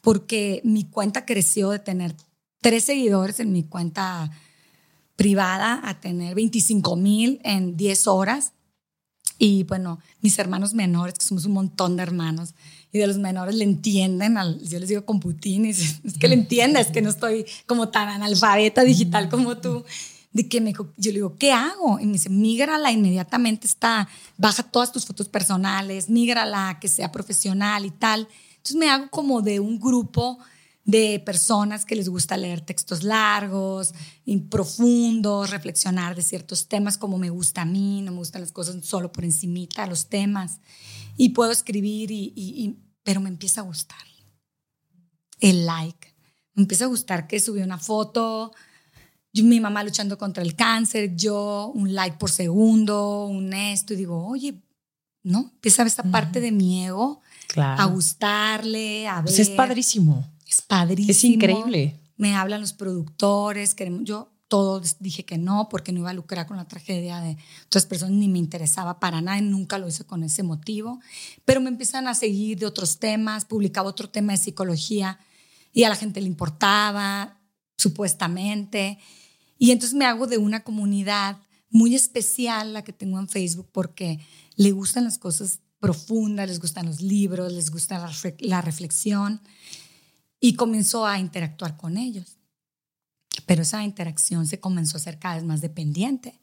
Porque 0.00 0.60
mi 0.64 0.84
cuenta 0.84 1.24
creció 1.24 1.70
de 1.70 1.78
tener 1.78 2.14
tres 2.60 2.84
seguidores 2.84 3.40
en 3.40 3.52
mi 3.52 3.64
cuenta 3.64 4.30
privada 5.16 5.80
a 5.84 6.00
tener 6.00 6.34
25 6.34 6.96
mil 6.96 7.40
en 7.44 7.76
10 7.76 8.06
horas. 8.06 8.52
Y 9.38 9.64
bueno, 9.64 9.98
mis 10.20 10.38
hermanos 10.38 10.74
menores, 10.74 11.14
que 11.14 11.24
somos 11.24 11.44
un 11.46 11.52
montón 11.52 11.96
de 11.96 12.02
hermanos, 12.02 12.54
y 12.92 12.98
de 12.98 13.06
los 13.06 13.18
menores 13.18 13.54
le 13.54 13.64
entienden, 13.64 14.36
al, 14.36 14.60
yo 14.62 14.78
les 14.78 14.88
digo 14.88 15.04
con 15.04 15.20
Putin, 15.20 15.64
es 15.66 16.00
que 16.18 16.28
le 16.28 16.34
entiendes, 16.34 16.88
que 16.88 17.02
no 17.02 17.10
estoy 17.10 17.46
como 17.66 17.88
tan 17.88 18.08
analfabeta 18.08 18.82
digital 18.82 19.28
como 19.28 19.58
tú, 19.58 19.84
de 20.32 20.48
que 20.48 20.60
me, 20.60 20.72
yo 20.72 21.10
le 21.10 21.18
digo, 21.18 21.36
¿qué 21.36 21.52
hago? 21.52 21.98
Y 22.00 22.06
me 22.06 22.12
dice, 22.12 22.30
mígrala 22.30 22.92
inmediatamente, 22.92 23.66
está, 23.66 24.08
baja 24.36 24.62
todas 24.62 24.92
tus 24.92 25.04
fotos 25.04 25.28
personales, 25.28 26.08
mígrala, 26.08 26.78
que 26.80 26.88
sea 26.88 27.10
profesional 27.10 27.84
y 27.84 27.90
tal. 27.90 28.28
Entonces 28.60 28.76
me 28.76 28.90
hago 28.90 29.08
como 29.10 29.40
de 29.40 29.58
un 29.58 29.80
grupo 29.80 30.38
de 30.84 31.18
personas 31.24 31.86
que 31.86 31.96
les 31.96 32.08
gusta 32.10 32.36
leer 32.36 32.60
textos 32.60 33.02
largos, 33.02 33.94
profundos, 34.50 35.50
reflexionar 35.50 36.14
de 36.14 36.20
ciertos 36.22 36.68
temas 36.68 36.98
como 36.98 37.16
me 37.16 37.30
gusta 37.30 37.62
a 37.62 37.64
mí, 37.64 38.02
no 38.02 38.12
me 38.12 38.18
gustan 38.18 38.42
las 38.42 38.52
cosas 38.52 38.84
solo 38.84 39.10
por 39.12 39.24
encimita, 39.24 39.86
los 39.86 40.08
temas. 40.08 40.60
Y 41.16 41.30
puedo 41.30 41.52
escribir, 41.52 42.10
y, 42.10 42.32
y- 42.36 42.64
y- 42.64 42.76
pero 43.02 43.20
me 43.20 43.28
empieza 43.30 43.62
a 43.62 43.64
gustar 43.64 43.98
el 45.40 45.64
like. 45.66 46.14
Me 46.54 46.62
empieza 46.64 46.84
a 46.84 46.88
gustar 46.88 47.26
que 47.26 47.40
subí 47.40 47.62
una 47.62 47.78
foto, 47.78 48.52
yo- 49.32 49.44
mi 49.44 49.60
mamá 49.60 49.82
luchando 49.84 50.18
contra 50.18 50.42
el 50.42 50.54
cáncer, 50.54 51.14
yo 51.16 51.70
un 51.74 51.94
like 51.94 52.18
por 52.18 52.30
segundo, 52.30 53.26
un 53.26 53.52
esto, 53.54 53.94
y 53.94 53.96
digo, 53.96 54.26
oye, 54.26 54.60
¿no? 55.22 55.50
Empieza 55.54 55.82
a 55.82 55.84
ver 55.84 55.88
esta 55.90 56.02
parte 56.04 56.40
de 56.40 56.52
mi 56.52 56.84
ego, 56.84 57.20
Claro. 57.52 57.82
a 57.82 57.86
gustarle, 57.86 59.08
a 59.08 59.16
ver. 59.16 59.24
Pues 59.24 59.38
es 59.40 59.50
padrísimo. 59.50 60.24
Es 60.46 60.62
padrísimo. 60.62 61.10
Es 61.10 61.24
increíble. 61.24 61.96
Me 62.16 62.36
hablan 62.36 62.60
los 62.60 62.72
productores, 62.72 63.74
queremos, 63.74 64.04
yo 64.04 64.30
todos 64.50 64.96
dije 64.98 65.24
que 65.24 65.38
no 65.38 65.68
porque 65.68 65.92
no 65.92 66.00
iba 66.00 66.10
a 66.10 66.12
lucrar 66.12 66.46
con 66.46 66.56
la 66.56 66.66
tragedia 66.66 67.20
de 67.20 67.36
otras 67.66 67.86
personas, 67.86 68.16
ni 68.16 68.28
me 68.28 68.38
interesaba 68.38 68.98
para 68.98 69.20
nada, 69.20 69.38
y 69.38 69.42
nunca 69.42 69.78
lo 69.78 69.86
hice 69.86 70.04
con 70.04 70.24
ese 70.24 70.42
motivo, 70.42 71.00
pero 71.44 71.60
me 71.60 71.70
empiezan 71.70 72.08
a 72.08 72.14
seguir 72.14 72.58
de 72.58 72.66
otros 72.66 72.98
temas, 72.98 73.44
publicaba 73.44 73.88
otro 73.88 74.10
tema 74.10 74.32
de 74.32 74.38
psicología 74.38 75.20
y 75.72 75.84
a 75.84 75.88
la 75.88 75.94
gente 75.94 76.20
le 76.20 76.26
importaba, 76.26 77.38
supuestamente, 77.76 78.98
y 79.56 79.70
entonces 79.70 79.94
me 79.96 80.04
hago 80.04 80.26
de 80.26 80.38
una 80.38 80.64
comunidad 80.64 81.38
muy 81.70 81.94
especial 81.94 82.72
la 82.72 82.82
que 82.82 82.92
tengo 82.92 83.20
en 83.20 83.28
Facebook 83.28 83.68
porque 83.70 84.18
le 84.56 84.72
gustan 84.72 85.04
las 85.04 85.18
cosas 85.18 85.60
profundas, 85.80 86.48
les 86.48 86.60
gustan 86.60 86.86
los 86.86 87.00
libros, 87.00 87.52
les 87.52 87.70
gusta 87.70 87.98
la, 87.98 88.08
refle- 88.08 88.36
la 88.40 88.60
reflexión 88.60 89.40
y 90.38 90.54
comenzó 90.54 91.06
a 91.06 91.18
interactuar 91.18 91.76
con 91.76 91.96
ellos. 91.96 92.36
Pero 93.46 93.62
esa 93.62 93.82
interacción 93.84 94.46
se 94.46 94.60
comenzó 94.60 94.96
a 94.96 95.00
ser 95.00 95.18
cada 95.18 95.36
vez 95.36 95.44
más 95.44 95.60
dependiente. 95.60 96.38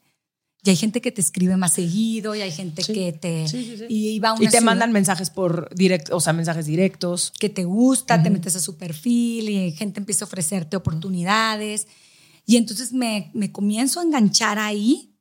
Y 0.64 0.70
hay 0.70 0.76
gente 0.76 1.00
que 1.00 1.12
te 1.12 1.20
escribe 1.20 1.56
más 1.56 1.72
seguido 1.74 2.34
y 2.34 2.40
hay 2.40 2.50
gente 2.50 2.82
Sí. 2.82 2.92
que 2.92 3.12
te... 3.12 3.46
Sí, 3.46 3.64
sí, 3.64 3.76
sí. 3.78 3.84
Y 3.88 4.08
iba 4.10 4.30
a 4.30 4.32
una 4.32 4.42
Y 4.42 4.46
te 4.46 4.50
ciudad 4.50 4.64
mandan 4.64 4.90
mensajes 4.90 5.30
por 5.30 5.72
directo, 5.74 6.16
o 6.16 6.20
sea, 6.20 6.32
mensajes 6.32 6.66
directos. 6.66 7.32
que 7.38 7.48
te 7.48 7.62
gusta, 7.64 8.20
te 8.22 8.30
metes 8.30 8.56
a 8.56 8.60
su 8.60 8.76
perfil 8.76 9.48
y 9.50 9.70
gente 9.72 10.00
empieza 10.00 10.24
a 10.24 10.28
ofrecerte 10.28 10.76
oportunidades. 10.76 11.86
Y 12.44 12.56
entonces 12.56 12.92
me, 12.92 13.30
me 13.34 13.52
comienzo 13.52 14.00
a 14.00 14.02
enganchar 14.02 14.58
ahí 14.58 15.14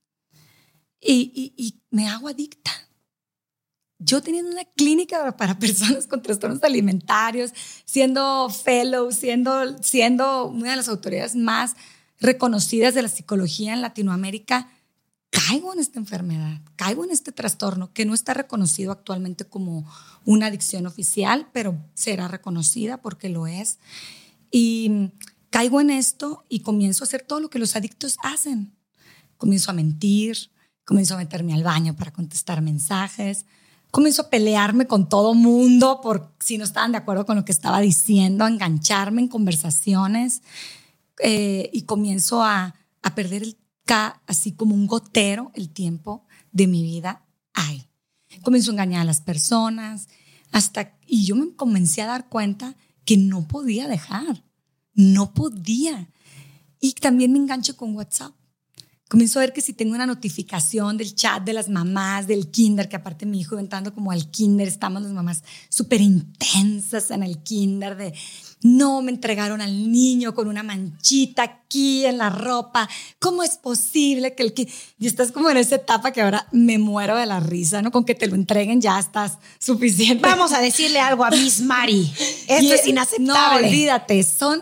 y, 0.99 1.31
y- 1.35 1.53
y 1.55 1.83
me 1.91 2.07
hago 2.07 2.27
adicta. 2.29 2.71
Yo 3.99 4.21
teniendo 4.21 4.51
una 4.51 4.65
clínica 4.65 5.35
para 5.37 5.57
personas 5.59 6.07
con 6.07 6.21
trastornos 6.21 6.63
alimentarios, 6.63 7.51
siendo 7.85 8.49
fellow, 8.49 9.11
siendo, 9.11 9.81
siendo 9.81 10.47
una 10.47 10.71
de 10.71 10.75
las 10.77 10.87
autoridades 10.87 11.35
más 11.35 11.75
reconocidas 12.19 12.93
de 12.93 13.01
la 13.01 13.09
psicología 13.09 13.73
en 13.73 13.81
Latinoamérica, 13.81 14.69
caigo 15.29 15.73
en 15.73 15.79
esta 15.79 15.99
enfermedad, 15.99 16.61
caigo 16.75 17.03
en 17.03 17.11
este 17.11 17.31
trastorno 17.31 17.91
que 17.93 18.05
no 18.05 18.13
está 18.13 18.33
reconocido 18.33 18.91
actualmente 18.91 19.45
como 19.45 19.85
una 20.25 20.47
adicción 20.47 20.85
oficial, 20.85 21.47
pero 21.53 21.77
será 21.93 22.27
reconocida 22.27 23.01
porque 23.01 23.29
lo 23.29 23.47
es. 23.47 23.79
Y 24.51 25.11
caigo 25.49 25.81
en 25.81 25.89
esto 25.89 26.45
y 26.49 26.61
comienzo 26.61 27.03
a 27.03 27.07
hacer 27.07 27.21
todo 27.21 27.39
lo 27.39 27.49
que 27.49 27.59
los 27.59 27.75
adictos 27.75 28.17
hacen. 28.23 28.73
Comienzo 29.37 29.71
a 29.71 29.73
mentir, 29.73 30.51
comienzo 30.85 31.15
a 31.15 31.17
meterme 31.17 31.53
al 31.53 31.63
baño 31.63 31.95
para 31.95 32.11
contestar 32.11 32.61
mensajes, 32.61 33.45
comienzo 33.91 34.23
a 34.23 34.29
pelearme 34.29 34.87
con 34.87 35.09
todo 35.09 35.33
mundo 35.33 36.01
por 36.01 36.33
si 36.39 36.57
no 36.57 36.63
estaban 36.63 36.91
de 36.91 36.99
acuerdo 36.99 37.25
con 37.25 37.35
lo 37.35 37.45
que 37.45 37.51
estaba 37.51 37.79
diciendo, 37.79 38.45
a 38.45 38.49
engancharme 38.49 39.21
en 39.21 39.27
conversaciones 39.27 40.41
eh, 41.19 41.69
y 41.73 41.83
comienzo 41.83 42.43
a, 42.43 42.75
a 43.01 43.15
perder 43.15 43.43
el, 43.43 43.57
así 44.25 44.51
como 44.51 44.75
un 44.75 44.87
gotero 44.87 45.51
el 45.53 45.69
tiempo 45.69 46.25
de 46.51 46.67
mi 46.67 46.83
vida 46.83 47.25
ahí. 47.53 47.87
Comienzo 48.43 48.71
a 48.71 48.73
engañar 48.73 49.01
a 49.01 49.05
las 49.05 49.21
personas 49.21 50.09
hasta 50.51 50.97
y 51.05 51.25
yo 51.25 51.35
me 51.35 51.55
comencé 51.55 52.01
a 52.01 52.07
dar 52.07 52.29
cuenta 52.29 52.75
que 53.05 53.17
no 53.17 53.47
podía 53.47 53.87
dejar, 53.87 54.43
no 54.93 55.33
podía. 55.33 56.09
Y 56.79 56.93
también 56.93 57.31
me 57.31 57.39
engancho 57.39 57.77
con 57.77 57.95
WhatsApp. 57.95 58.33
Comienzo 59.09 59.39
a 59.39 59.43
ver 59.43 59.53
que 59.53 59.61
si 59.61 59.71
tengo 59.73 59.95
una 59.95 60.05
notificación 60.05 60.97
del 60.97 61.15
chat 61.15 61.41
de 61.43 61.53
las 61.53 61.69
mamás 61.69 62.27
del 62.27 62.51
kinder, 62.51 62.89
que 62.89 62.97
aparte 62.97 63.25
mi 63.25 63.39
hijo 63.39 63.57
entrando 63.57 63.93
como 63.93 64.11
al 64.11 64.29
kinder, 64.29 64.67
estamos 64.67 65.01
las 65.01 65.13
mamás 65.13 65.43
súper 65.69 66.01
intensas 66.01 67.09
en 67.11 67.23
el 67.23 67.37
kinder 67.41 67.95
de 67.95 68.13
no 68.63 69.01
me 69.01 69.11
entregaron 69.11 69.61
al 69.61 69.91
niño 69.91 70.33
con 70.33 70.47
una 70.47 70.63
manchita 70.63 71.43
aquí 71.43 72.05
en 72.05 72.17
la 72.17 72.29
ropa. 72.29 72.89
¿Cómo 73.19 73.43
es 73.43 73.57
posible 73.57 74.33
que 74.35 74.43
el 74.43 74.53
que 74.53 74.67
y 74.99 75.07
estás 75.07 75.31
como 75.31 75.49
en 75.49 75.57
esa 75.57 75.75
etapa 75.75 76.11
que 76.11 76.21
ahora 76.21 76.47
me 76.51 76.77
muero 76.79 77.15
de 77.15 77.27
la 77.27 77.39
risa, 77.39 77.81
¿no? 77.81 77.91
Con 77.91 78.03
que 78.03 78.15
te 78.15 78.27
lo 78.27 78.35
entreguen 78.35 78.81
ya 78.81 78.99
estás 78.99 79.37
suficiente. 79.59 80.23
Vamos 80.23 80.51
a 80.53 80.59
decirle 80.59 80.99
algo 80.99 81.23
a 81.23 81.29
Miss 81.29 81.61
Mari. 81.61 82.11
Esto 82.47 82.63
Y- 82.65 82.71
es 82.71 82.87
inaceptable. 82.87 83.61
No, 83.61 83.67
olvídate, 83.67 84.23
son 84.23 84.61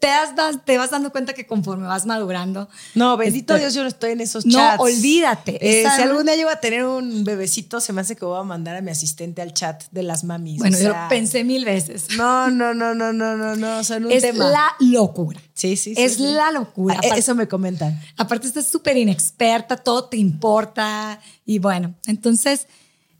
te, 0.00 0.08
das- 0.08 0.64
te 0.64 0.76
vas 0.76 0.90
dando 0.90 1.10
cuenta 1.12 1.32
que 1.34 1.46
conforme 1.46 1.86
vas 1.86 2.04
madurando. 2.04 2.68
No, 2.94 3.16
bendito 3.16 3.56
Dios, 3.56 3.74
yo 3.74 3.82
no 3.82 3.88
estoy 3.88 4.10
en 4.12 4.20
esos 4.20 4.44
No, 4.44 4.58
chats. 4.58 4.80
olvídate. 4.80 5.58
Eh, 5.60 5.86
si 5.94 6.02
algún 6.02 6.24
día 6.26 6.34
llego 6.34 6.50
a 6.50 6.60
tener 6.60 6.84
un 6.84 7.22
bebecito, 7.24 7.80
se 7.80 7.92
me 7.92 8.00
hace 8.00 8.16
que 8.16 8.24
voy 8.24 8.40
a 8.40 8.42
mandar 8.42 8.74
a 8.76 8.80
mi 8.80 8.90
asistente 8.90 9.40
al 9.40 9.54
chat 9.54 9.84
de 9.92 10.02
las 10.02 10.24
mamis. 10.24 10.58
Bueno, 10.58 10.76
o 10.76 10.80
yo 10.80 10.90
sea, 10.90 11.04
lo 11.04 11.08
pensé 11.08 11.44
mil 11.44 11.64
veces. 11.64 12.08
No, 12.16 12.50
no, 12.50 12.74
no, 12.74 12.94
no, 12.94 13.12
no, 13.12 13.36
no, 13.36 13.54
no, 13.54 13.84
son 13.84 14.06
un 14.06 14.12
es 14.12 14.22
tema. 14.22 14.48
la 14.50 14.66
locura. 14.80 15.40
Sí, 15.54 15.76
sí, 15.76 15.94
sí. 15.94 16.02
es 16.02 16.14
sí. 16.16 16.22
la 16.22 16.50
locura. 16.50 16.94
Ah, 16.96 16.98
Aparte- 16.98 17.18
Eso 17.20 17.34
me 17.34 17.46
comentan. 17.46 18.00
Aparte 18.16 18.46
estás 18.48 18.66
súper 18.66 18.96
inexperta, 18.96 19.76
todo 19.76 20.04
te 20.08 20.16
importa 20.16 21.20
y 21.46 21.58
bueno, 21.60 21.94
entonces 22.06 22.66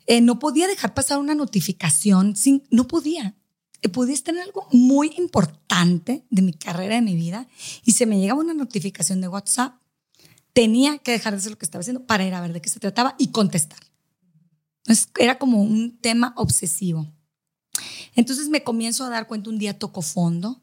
eh, 0.06 0.20
no 0.20 0.38
podía 0.38 0.66
dejar 0.66 0.94
pasar 0.94 1.18
una 1.18 1.34
notificación, 1.34 2.34
sin, 2.34 2.64
no 2.70 2.86
podía. 2.86 3.34
Eh, 3.82 3.90
estar 4.12 4.34
en 4.34 4.40
algo 4.40 4.66
muy 4.72 5.12
importante 5.18 6.24
de 6.30 6.42
mi 6.42 6.52
carrera, 6.52 6.96
de 6.96 7.02
mi 7.02 7.14
vida 7.14 7.46
y 7.84 7.92
se 7.92 8.06
me 8.06 8.18
llegaba 8.18 8.40
una 8.40 8.54
notificación 8.54 9.20
de 9.20 9.28
WhatsApp, 9.28 9.74
tenía 10.52 10.98
que 10.98 11.12
dejar 11.12 11.32
de 11.32 11.38
hacer 11.38 11.52
lo 11.52 11.58
que 11.58 11.64
estaba 11.64 11.80
haciendo 11.80 12.04
para 12.04 12.26
ir 12.26 12.34
a 12.34 12.40
ver 12.40 12.52
de 12.52 12.60
qué 12.60 12.68
se 12.68 12.80
trataba 12.80 13.14
y 13.18 13.28
contestar. 13.28 13.78
Entonces, 14.84 15.09
era 15.18 15.38
como 15.38 15.62
un 15.62 15.98
tema 15.98 16.32
obsesivo. 16.36 17.07
Entonces 18.16 18.48
me 18.48 18.64
comienzo 18.64 19.05
a 19.05 19.11
dar 19.11 19.28
cuenta, 19.28 19.50
un 19.50 19.59
día 19.59 19.78
toco 19.78 20.03
fondo 20.03 20.61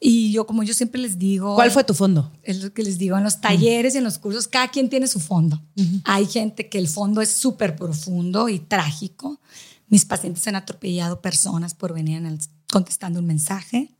y 0.00 0.30
yo, 0.30 0.46
como 0.46 0.62
yo 0.62 0.74
siempre 0.74 1.00
les 1.00 1.18
digo... 1.18 1.54
¿Cuál 1.54 1.70
fue 1.70 1.84
tu 1.84 1.94
fondo? 1.94 2.30
Es 2.42 2.62
lo 2.62 2.72
que 2.72 2.82
les 2.82 2.98
digo, 2.98 3.16
en 3.16 3.24
los 3.24 3.40
talleres 3.40 3.94
y 3.94 3.98
en 3.98 4.04
los 4.04 4.18
cursos, 4.18 4.46
cada 4.46 4.68
quien 4.68 4.90
tiene 4.90 5.06
su 5.06 5.20
fondo. 5.20 5.60
Hay 6.04 6.26
gente 6.26 6.68
que 6.68 6.78
el 6.78 6.88
fondo 6.88 7.22
es 7.22 7.30
súper 7.30 7.76
profundo 7.76 8.48
y 8.48 8.58
trágico. 8.58 9.40
Mis 9.88 10.04
pacientes 10.04 10.46
han 10.48 10.56
atropellado 10.56 11.20
personas 11.20 11.74
por 11.74 11.92
venir 11.94 12.18
en 12.18 12.26
el- 12.26 12.40
contestando 12.70 13.20
un 13.20 13.26
mensaje. 13.26 13.90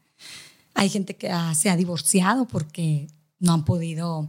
Hay 0.74 0.88
gente 0.90 1.16
que 1.16 1.30
se 1.54 1.70
ha 1.70 1.76
divorciado 1.76 2.46
porque 2.46 3.06
no 3.38 3.52
han 3.52 3.64
podido 3.64 4.28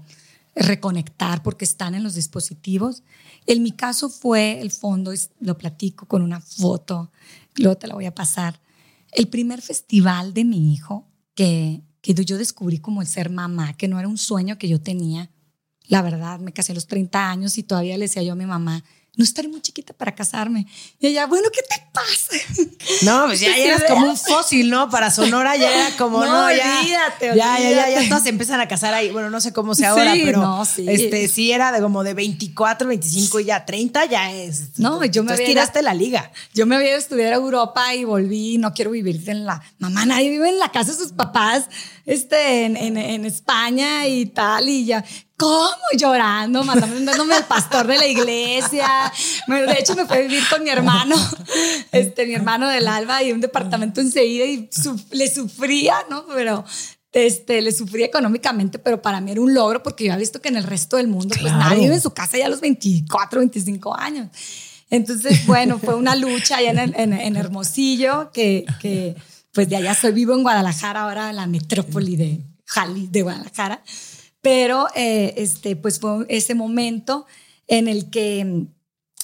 reconectar 0.55 1.43
porque 1.43 1.66
están 1.66 1.93
en 1.95 2.03
los 2.03 2.16
dispositivos. 2.16 3.03
En 3.45 3.62
mi 3.64 3.72
caso 3.72 4.10
fue 4.10 4.60
el 4.62 4.72
fondo, 4.72 5.14
lo 5.39 5.58
platico 5.58 6.08
con 6.08 6.22
una 6.22 6.39
foto, 6.41 7.12
luego 7.58 7.78
te 7.78 7.88
la 7.88 7.93
voy 7.95 8.05
a 8.05 8.16
pasar. 8.16 8.60
el 9.14 9.30
primer 9.30 9.62
festival 9.62 10.34
de 10.34 10.43
mi 10.43 10.74
hijo 10.74 11.08
que, 11.34 11.82
que 12.01 12.14
yo 12.14 12.38
descubrí 12.38 12.80
como 12.80 13.01
el 13.01 13.08
ser 13.08 13.30
mamá, 13.30 13.74
que 13.74 13.88
no 13.88 13.97
era 13.99 14.08
un 14.08 14.18
sueño 14.18 14.58
que 14.58 14.68
yo 14.68 14.82
tenía. 14.82 15.32
La 15.88 16.01
verdad, 16.01 16.39
me 16.39 16.51
casé 16.51 16.74
a 16.74 16.76
los 16.76 16.88
30 16.88 17.32
años 17.32 17.58
y 17.58 17.64
todavía 17.64 17.97
le 17.97 18.05
decía 18.05 18.22
yo 18.22 18.34
a 18.34 18.36
mi 18.36 18.45
mamá, 18.45 18.84
no 19.18 19.24
estaré 19.24 19.47
muy 19.47 19.61
chiquita 19.61 19.93
para 19.93 20.13
casarme. 20.13 20.68
Y 20.99 21.07
ella, 21.07 21.26
bueno, 21.26 21.49
¿qué 21.51 21.61
te 21.63 21.84
pasa? 21.91 22.38
No, 23.01 23.26
pues 23.26 23.39
ya 23.39 23.57
eras 23.57 23.84
como 23.88 24.11
un 24.11 24.18
fósil, 24.18 24.70
¿no? 24.70 24.89
Para 24.91 25.09
Sonora 25.09 25.57
ya 25.57 25.74
era 25.74 25.97
como, 25.97 26.20
no, 26.26 26.51
ya, 26.51 26.80
olvídate, 26.80 27.26
ya, 27.36 27.59
ya, 27.59 27.72
ya, 27.72 27.89
ya, 27.89 28.09
todas 28.09 28.24
se 28.24 28.30
empiezan 28.30 28.61
a 28.61 28.68
casar 28.68 28.93
ahí. 28.93 29.09
Bueno, 29.09 29.32
no 29.32 29.41
sé 29.41 29.51
cómo 29.53 29.74
sea 29.74 29.89
ahora, 29.89 30.13
pero 30.13 30.39
no, 30.41 30.65
sí. 30.65 30.86
este 30.88 31.28
sí 31.28 31.51
era 31.51 31.72
de 31.72 31.82
como 31.82 32.03
de 32.03 32.13
24, 32.13 32.88
25 32.88 33.39
y 33.39 33.45
ya 33.45 33.65
30 33.65 34.05
ya 34.05 34.32
es. 34.32 34.78
No, 34.78 35.03
yo 35.05 35.24
me 35.24 35.32
Entonces, 35.32 35.45
tiraste 35.47 35.82
la 35.82 35.95
liga. 35.95 36.32
Yo 36.53 36.68
me 36.68 36.76
había 36.76 36.89
ido 36.89 36.97
a 36.97 36.99
estudiar 36.99 37.34
a 37.34 37.38
Europa 37.38 37.95
y 37.95 38.03
volví, 38.03 38.59
no 38.59 38.74
quiero 38.74 38.91
vivir 38.91 39.28
en 39.28 39.45
la... 39.45 39.63
Mamá, 39.80 40.05
nadie 40.05 40.30
vive 40.30 40.49
en 40.49 40.59
la 40.59 40.72
casa 40.72 40.91
de 40.91 40.97
sus 40.97 41.11
papás 41.11 41.65
este, 42.08 42.66
en, 42.66 42.76
en, 42.76 42.97
en 42.97 43.26
España 43.26 44.08
y 44.08 44.26
tal, 44.26 44.68
y 44.68 44.86
ya... 44.86 45.05
¿Cómo? 45.39 45.70
Llorando, 45.95 46.64
mandándome 46.64 47.36
al 47.36 47.45
pastor 47.45 47.86
de 47.86 47.99
la 47.99 48.08
iglesia. 48.08 48.88
De 49.47 49.78
hecho, 49.80 49.95
me 49.95 50.05
fui 50.05 50.18
a 50.18 50.22
vivir 50.22 50.41
con 50.49 50.64
mi 50.64 50.72
hermano, 50.72 51.16
este, 51.91 52.26
mi 52.26 52.34
hermano 52.34 52.68
del 52.68 52.88
Alba, 52.88 53.22
y 53.22 53.32
un 53.32 53.39
departamento 53.39 54.01
enseguida 54.01 54.45
y 54.45 54.68
su, 54.72 54.99
le 55.12 55.32
sufría, 55.32 55.97
¿no? 56.10 56.26
Pero 56.26 56.66
este, 57.12 57.62
le 57.62 57.72
sufría 57.72 58.08
económicamente, 58.08 58.80
pero 58.80 59.01
para 59.01 59.22
mí 59.22 59.32
era 59.32 59.41
un 59.41 59.53
logro 59.53 59.84
porque 59.84 60.05
yo 60.05 60.12
había 60.12 60.22
visto 60.22 60.41
que 60.41 60.49
en 60.49 60.58
el 60.58 60.64
resto 60.64 60.97
del 60.97 61.08
mundo, 61.08 61.36
pues 61.39 61.53
nadie 61.53 61.84
vive 61.84 61.95
en 61.95 62.01
su 62.01 62.16
casa 62.16 62.38
ya 62.38 62.47
a 62.47 62.49
los 62.49 62.62
24, 62.62 63.39
25 63.39 63.95
años. 63.95 64.30
Entonces, 64.89 65.45
bueno, 65.45 65.80
fue 65.80 65.95
una 65.95 66.16
lucha 66.16 66.58
allá 66.58 66.72
en, 66.72 66.95
en, 66.95 67.14
en 67.14 67.36
Hermosillo, 67.36 68.32
que, 68.32 68.66
que, 68.80 69.16
pues 69.58 69.70
de 69.70 69.76
allá 69.76 69.95
soy, 69.95 70.12
vivo 70.12 70.36
en 70.36 70.43
Guadalajara, 70.43 71.01
ahora 71.01 71.32
en 71.32 71.36
la 71.36 71.47
metrópoli 71.47 72.16
de 72.16 72.43
Jali, 72.66 73.08
de 73.08 73.24
Guadalajara. 73.24 73.82
Pero, 74.39 74.86
eh, 74.95 75.34
este, 75.38 75.76
pues 75.76 75.99
fue 75.99 76.28
ese 76.30 76.53
momento 76.53 77.26
en 77.66 77.88
el 77.88 78.12
que 78.12 78.68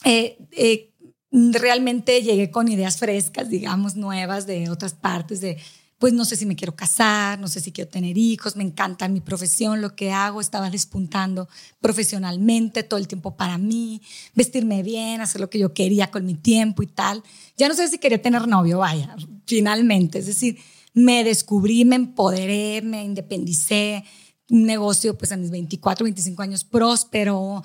eh, 0.04 0.38
eh, 0.50 0.92
realmente 1.30 2.24
llegué 2.24 2.50
con 2.50 2.68
ideas 2.68 2.98
frescas, 2.98 3.48
digamos, 3.48 3.96
nuevas 3.96 4.48
de 4.48 4.72
otras 4.72 4.96
partes, 4.96 5.40
de, 5.40 5.60
pues 6.04 6.12
no 6.12 6.26
sé 6.26 6.36
si 6.36 6.46
me 6.46 6.58
quiero 6.58 6.76
casar, 6.76 7.40
no 7.40 7.48
sé 7.48 7.62
si 7.62 7.72
quiero 7.72 7.90
tener 7.90 8.18
hijos, 8.18 8.58
me 8.58 8.64
encanta 8.66 9.08
mi 9.08 9.22
profesión, 9.22 9.80
lo 9.80 9.96
que 9.96 10.12
hago, 10.12 10.42
estaba 10.42 10.70
despuntando 10.70 11.48
profesionalmente 11.80 12.84
todo 12.84 13.00
el 13.00 13.08
tiempo 13.08 13.38
para 13.38 13.58
mí, 13.58 14.02
vestirme 14.36 14.84
bien, 14.84 15.22
hacer 15.22 15.40
lo 15.40 15.50
que 15.50 15.60
yo 15.60 15.74
quería 15.74 16.12
con 16.12 16.26
mi 16.26 16.36
tiempo 16.36 16.84
y 16.84 16.88
tal. 16.88 17.24
Ya 17.56 17.70
no 17.70 17.74
sé 17.74 17.88
si 17.88 18.00
quería 18.00 18.22
tener 18.22 18.50
novio, 18.50 18.80
vaya, 18.80 19.16
finalmente, 19.46 20.20
es 20.20 20.26
decir, 20.26 20.58
me 20.94 21.24
descubrí, 21.24 21.86
me 21.86 21.96
empoderé, 21.96 22.82
me 22.82 23.06
independicé, 23.06 24.04
un 24.50 24.66
negocio 24.66 25.18
pues 25.18 25.32
a 25.32 25.38
mis 25.38 25.52
24, 25.52 26.04
25 26.04 26.42
años 26.42 26.66
próspero, 26.66 27.64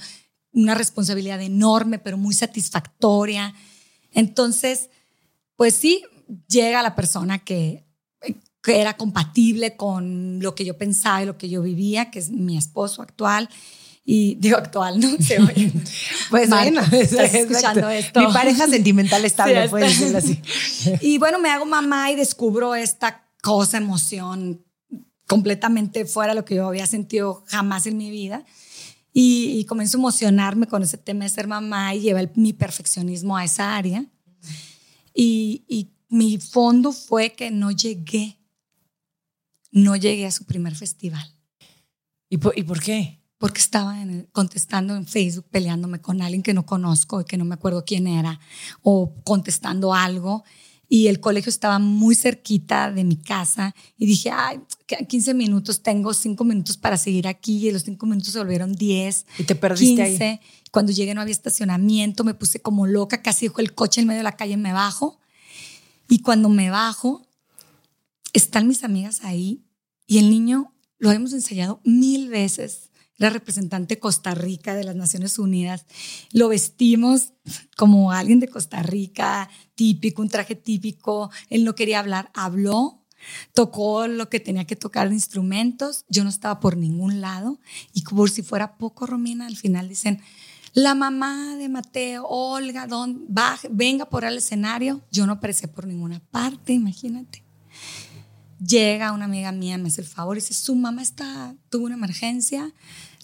una 0.52 0.76
responsabilidad 0.76 1.42
enorme, 1.42 1.98
pero 1.98 2.16
muy 2.16 2.34
satisfactoria. 2.34 3.52
Entonces, 4.12 4.90
pues 5.56 5.74
sí, 5.74 6.04
llega 6.46 6.84
la 6.84 6.94
persona 6.94 7.40
que, 7.40 7.87
que 8.68 8.80
era 8.82 8.98
compatible 8.98 9.76
con 9.76 10.40
lo 10.40 10.54
que 10.54 10.66
yo 10.66 10.76
pensaba 10.76 11.22
y 11.22 11.26
lo 11.26 11.38
que 11.38 11.48
yo 11.48 11.62
vivía, 11.62 12.10
que 12.10 12.18
es 12.18 12.30
mi 12.30 12.58
esposo 12.58 13.00
actual. 13.00 13.48
Y 14.04 14.34
digo 14.34 14.58
actual, 14.58 15.00
¿no? 15.00 15.08
Se 15.18 15.40
oye. 15.40 15.72
Pues 16.30 16.50
Marco, 16.50 16.70
bueno, 16.70 16.82
estás 16.82 17.34
exacto. 17.34 17.36
escuchando 17.38 17.88
esto. 17.88 18.20
Mi 18.20 18.26
pareja 18.30 18.66
sentimental 18.66 19.24
estable, 19.24 19.62
Sí, 19.62 19.68
puedes 19.70 19.98
decirlo 19.98 20.18
así. 20.18 20.42
Y 21.00 21.16
bueno, 21.16 21.38
me 21.38 21.48
hago 21.48 21.64
mamá 21.64 22.10
y 22.10 22.16
descubro 22.16 22.74
esta 22.74 23.26
cosa, 23.42 23.78
emoción 23.78 24.62
completamente 25.26 26.04
fuera 26.04 26.32
de 26.34 26.40
lo 26.40 26.44
que 26.44 26.56
yo 26.56 26.66
había 26.66 26.86
sentido 26.86 27.44
jamás 27.46 27.86
en 27.86 27.96
mi 27.96 28.10
vida. 28.10 28.44
Y, 29.14 29.58
y 29.58 29.64
comienzo 29.64 29.96
a 29.96 30.00
emocionarme 30.00 30.66
con 30.66 30.82
ese 30.82 30.98
tema 30.98 31.24
de 31.24 31.30
ser 31.30 31.46
mamá 31.46 31.94
y 31.94 32.00
llevar 32.00 32.30
mi 32.34 32.52
perfeccionismo 32.52 33.34
a 33.34 33.44
esa 33.44 33.76
área. 33.76 34.04
Y, 35.14 35.64
y 35.68 35.90
mi 36.10 36.38
fondo 36.38 36.92
fue 36.92 37.32
que 37.32 37.50
no 37.50 37.70
llegué, 37.70 38.37
no 39.70 39.96
llegué 39.96 40.26
a 40.26 40.30
su 40.30 40.44
primer 40.44 40.74
festival 40.74 41.34
¿Y 42.30 42.38
por, 42.38 42.56
y 42.58 42.62
por 42.62 42.80
qué? 42.82 43.22
porque 43.38 43.60
estaba 43.60 44.02
en 44.02 44.10
el- 44.10 44.28
contestando 44.32 44.96
en 44.96 45.06
Facebook, 45.06 45.46
peleándome 45.50 46.00
con 46.00 46.20
alguien 46.22 46.42
que 46.42 46.54
no 46.54 46.66
conozco 46.66 47.20
y 47.20 47.24
que 47.24 47.36
no 47.36 47.44
me 47.44 47.54
acuerdo 47.54 47.84
quién 47.84 48.06
era, 48.08 48.40
o 48.82 49.14
contestando 49.24 49.94
algo. 49.94 50.42
Y 50.88 51.06
el 51.06 51.20
colegio 51.20 51.48
estaba 51.50 51.78
muy 51.78 52.14
cerquita 52.16 52.90
de 52.90 53.04
mi 53.04 53.16
casa 53.16 53.74
y 53.96 54.06
dije, 54.06 54.30
ay, 54.32 54.58
quedan 54.86 55.06
15 55.06 55.34
minutos, 55.34 55.82
tengo 55.84 56.12
5 56.14 56.42
minutos 56.44 56.76
para 56.78 56.96
seguir 56.96 57.28
aquí 57.28 57.68
y 57.68 57.70
los 57.70 57.82
5 57.84 58.06
minutos 58.06 58.32
se 58.32 58.38
volvieron 58.40 58.72
10. 58.72 59.26
Y 59.38 59.44
te 59.44 59.54
perdiste 59.54 60.02
15. 60.04 60.24
ahí. 60.24 60.40
Cuando 60.72 60.90
llegué 60.90 61.14
no 61.14 61.20
había 61.20 61.32
estacionamiento, 61.32 62.24
me 62.24 62.34
puse 62.34 62.60
como 62.60 62.86
loca, 62.88 63.22
casi 63.22 63.46
dejó 63.46 63.60
el 63.60 63.72
coche 63.74 64.00
en 64.00 64.08
medio 64.08 64.18
de 64.20 64.24
la 64.24 64.32
calle, 64.36 64.56
me 64.56 64.72
bajo. 64.72 65.20
Y 66.08 66.20
cuando 66.22 66.48
me 66.48 66.70
bajo, 66.70 67.24
están 68.32 68.66
mis 68.68 68.84
amigas 68.84 69.24
ahí 69.24 69.64
y 70.06 70.18
el 70.18 70.30
niño 70.30 70.74
lo 70.98 71.10
habíamos 71.10 71.32
ensayado 71.32 71.80
mil 71.84 72.28
veces. 72.28 72.90
Era 73.18 73.30
representante 73.30 73.98
Costa 73.98 74.34
Rica 74.34 74.74
de 74.74 74.84
las 74.84 74.94
Naciones 74.94 75.38
Unidas. 75.40 75.86
Lo 76.32 76.48
vestimos 76.48 77.32
como 77.76 78.12
alguien 78.12 78.38
de 78.38 78.48
Costa 78.48 78.82
Rica, 78.82 79.50
típico, 79.74 80.22
un 80.22 80.28
traje 80.28 80.54
típico. 80.54 81.30
Él 81.50 81.64
no 81.64 81.74
quería 81.74 81.98
hablar, 81.98 82.30
habló, 82.32 83.04
tocó 83.54 84.06
lo 84.06 84.28
que 84.28 84.38
tenía 84.38 84.66
que 84.66 84.76
tocar 84.76 85.08
de 85.08 85.16
instrumentos. 85.16 86.04
Yo 86.08 86.22
no 86.22 86.30
estaba 86.30 86.60
por 86.60 86.76
ningún 86.76 87.20
lado. 87.20 87.58
Y 87.92 88.02
por 88.02 88.30
si 88.30 88.42
fuera 88.42 88.78
poco, 88.78 89.04
Romina, 89.04 89.46
al 89.46 89.56
final 89.56 89.88
dicen, 89.88 90.22
la 90.72 90.94
mamá 90.94 91.56
de 91.56 91.68
Mateo, 91.68 92.24
Olga, 92.24 92.86
don, 92.86 93.24
baje, 93.28 93.68
venga 93.68 94.08
por 94.08 94.24
el 94.24 94.38
escenario. 94.38 95.02
Yo 95.10 95.26
no 95.26 95.34
aparecía 95.34 95.72
por 95.72 95.88
ninguna 95.88 96.20
parte, 96.30 96.72
imagínate. 96.72 97.47
Llega 98.64 99.12
una 99.12 99.26
amiga 99.26 99.52
mía, 99.52 99.78
me 99.78 99.88
hace 99.88 100.00
el 100.00 100.06
favor 100.06 100.36
y 100.36 100.40
dice, 100.40 100.54
su 100.54 100.74
mamá 100.74 101.02
está, 101.02 101.54
tuvo 101.70 101.86
una 101.86 101.94
emergencia, 101.94 102.72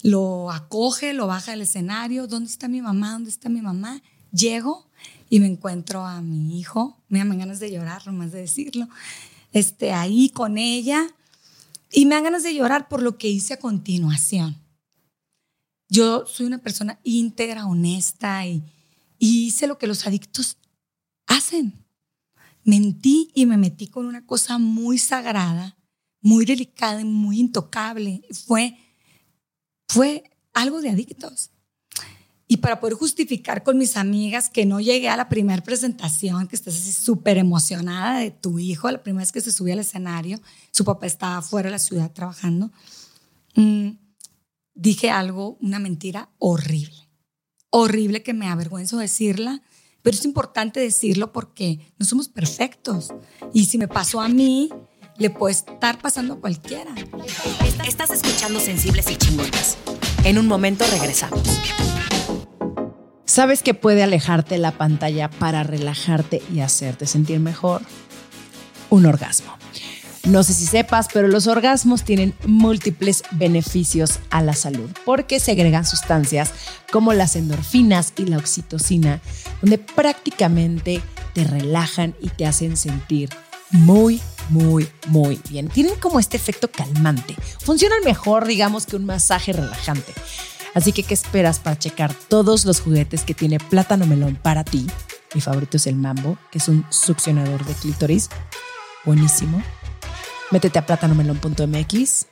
lo 0.01 0.51
acoge, 0.51 1.13
lo 1.13 1.27
baja 1.27 1.51
del 1.51 1.61
escenario, 1.61 2.27
¿dónde 2.27 2.49
está 2.49 2.67
mi 2.67 2.81
mamá? 2.81 3.11
¿Dónde 3.13 3.29
está 3.29 3.49
mi 3.49 3.61
mamá? 3.61 4.01
Llego 4.31 4.87
y 5.29 5.39
me 5.39 5.47
encuentro 5.47 6.05
a 6.05 6.21
mi 6.21 6.59
hijo, 6.59 6.97
me 7.09 7.19
dan 7.19 7.37
ganas 7.37 7.59
de 7.59 7.71
llorar, 7.71 8.05
nomás 8.05 8.31
de 8.31 8.39
decirlo, 8.39 8.87
este, 9.51 9.91
ahí 9.91 10.29
con 10.29 10.57
ella 10.57 11.07
y 11.91 12.05
me 12.05 12.15
dan 12.15 12.25
ganas 12.25 12.43
de 12.43 12.53
llorar 12.53 12.87
por 12.87 13.01
lo 13.01 13.17
que 13.17 13.29
hice 13.29 13.53
a 13.53 13.59
continuación. 13.59 14.57
Yo 15.89 16.25
soy 16.27 16.45
una 16.45 16.59
persona 16.59 16.99
íntegra, 17.03 17.65
honesta 17.65 18.45
y, 18.45 18.63
y 19.19 19.47
hice 19.47 19.67
lo 19.67 19.77
que 19.77 19.87
los 19.87 20.07
adictos 20.07 20.57
hacen 21.27 21.84
mentí 22.65 23.31
y 23.33 23.45
me 23.45 23.57
metí 23.57 23.87
con 23.87 24.05
una 24.05 24.25
cosa 24.25 24.57
muy 24.57 24.97
sagrada, 24.97 25.77
muy 26.19 26.45
delicada 26.45 26.99
y 26.99 27.05
muy 27.05 27.39
intocable. 27.39 28.23
Fue, 28.31 28.77
fue 29.87 30.23
algo 30.53 30.81
de 30.81 30.89
adictos. 30.89 31.51
Y 32.47 32.57
para 32.57 32.79
poder 32.79 32.95
justificar 32.95 33.63
con 33.63 33.77
mis 33.77 33.97
amigas 33.97 34.49
que 34.49 34.65
no 34.65 34.79
llegué 34.79 35.09
a 35.09 35.17
la 35.17 35.29
primera 35.29 35.63
presentación, 35.63 36.47
que 36.47 36.55
estás 36.55 36.75
así 36.75 36.91
súper 36.91 37.37
emocionada 37.37 38.19
de 38.19 38.29
tu 38.29 38.59
hijo, 38.59 38.89
la 38.91 39.01
primera 39.01 39.23
vez 39.23 39.31
que 39.31 39.41
se 39.41 39.51
subió 39.51 39.73
al 39.73 39.79
escenario, 39.79 40.39
su 40.71 40.85
papá 40.85 41.07
estaba 41.07 41.41
fuera 41.41 41.67
de 41.67 41.71
la 41.71 41.79
ciudad 41.79 42.11
trabajando, 42.11 42.71
mm, 43.55 43.89
dije 44.75 45.09
algo, 45.09 45.57
una 45.59 45.79
mentira 45.79 46.29
horrible. 46.37 47.09
Horrible 47.71 48.21
que 48.21 48.33
me 48.33 48.47
avergüenzo 48.47 48.97
decirla, 48.97 49.63
pero 50.05 50.15
es 50.15 50.23
importante 50.23 50.79
decirlo 50.79 51.33
porque 51.33 51.79
no 51.97 52.05
somos 52.05 52.29
perfectos. 52.29 53.11
Y 53.53 53.65
si 53.65 53.79
me 53.79 53.87
pasó 53.87 54.21
a 54.21 54.27
mí, 54.29 54.69
le 55.17 55.31
puede 55.31 55.53
estar 55.55 55.97
pasando 55.99 56.35
a 56.35 56.39
cualquiera. 56.39 56.93
Estás 57.87 58.11
escuchando 58.11 58.59
Sensibles 58.59 59.09
y 59.09 59.15
Chingonas. 59.15 59.77
En 60.23 60.37
un 60.37 60.45
momento 60.45 60.85
regresamos. 60.91 61.41
¿Sabes 63.25 63.63
que 63.63 63.73
puede 63.73 64.03
alejarte 64.03 64.59
la 64.59 64.77
pantalla 64.77 65.27
para 65.27 65.63
relajarte 65.63 66.43
y 66.53 66.59
hacerte 66.59 67.07
sentir 67.07 67.39
mejor? 67.39 67.81
Un 68.91 69.07
orgasmo. 69.07 69.57
No 70.25 70.41
sé 70.41 70.53
si 70.53 70.65
sepas, 70.65 71.07
pero 71.13 71.27
los 71.27 71.45
orgasmos 71.45 72.03
tienen 72.03 72.33
múltiples 72.47 73.23
beneficios 73.31 74.19
a 74.31 74.41
la 74.41 74.53
salud 74.53 74.89
porque 75.05 75.39
segregan 75.39 75.85
sustancias 75.85 76.51
como 76.91 77.13
las 77.13 77.35
endorfinas 77.35 78.13
y 78.17 78.25
la 78.25 78.37
oxitocina, 78.37 79.21
donde 79.61 79.77
prácticamente 79.77 81.03
te 81.33 81.43
relajan 81.43 82.15
y 82.19 82.29
te 82.29 82.47
hacen 82.47 82.75
sentir 82.75 83.29
muy, 83.69 84.19
muy, 84.49 84.87
muy 85.07 85.39
bien. 85.47 85.67
Tienen 85.67 85.95
como 85.99 86.19
este 86.19 86.37
efecto 86.37 86.71
calmante. 86.71 87.35
Funcionan 87.59 87.99
mejor, 88.03 88.45
digamos, 88.45 88.87
que 88.87 88.95
un 88.95 89.05
masaje 89.05 89.53
relajante. 89.53 90.11
Así 90.73 90.91
que, 90.91 91.03
¿qué 91.03 91.13
esperas 91.13 91.59
para 91.59 91.77
checar 91.77 92.13
todos 92.13 92.65
los 92.65 92.81
juguetes 92.81 93.23
que 93.23 93.35
tiene 93.35 93.59
Plátano 93.59 94.07
Melón 94.07 94.35
para 94.41 94.63
ti? 94.63 94.87
Mi 95.35 95.41
favorito 95.41 95.77
es 95.77 95.85
el 95.85 95.95
Mambo, 95.95 96.37
que 96.51 96.57
es 96.57 96.67
un 96.67 96.83
succionador 96.89 97.63
de 97.65 97.73
clítoris. 97.75 98.29
buenísimo. 99.05 99.61
Métete 100.51 100.79
a 100.79 100.85
plátanomelón.mx 100.85 102.27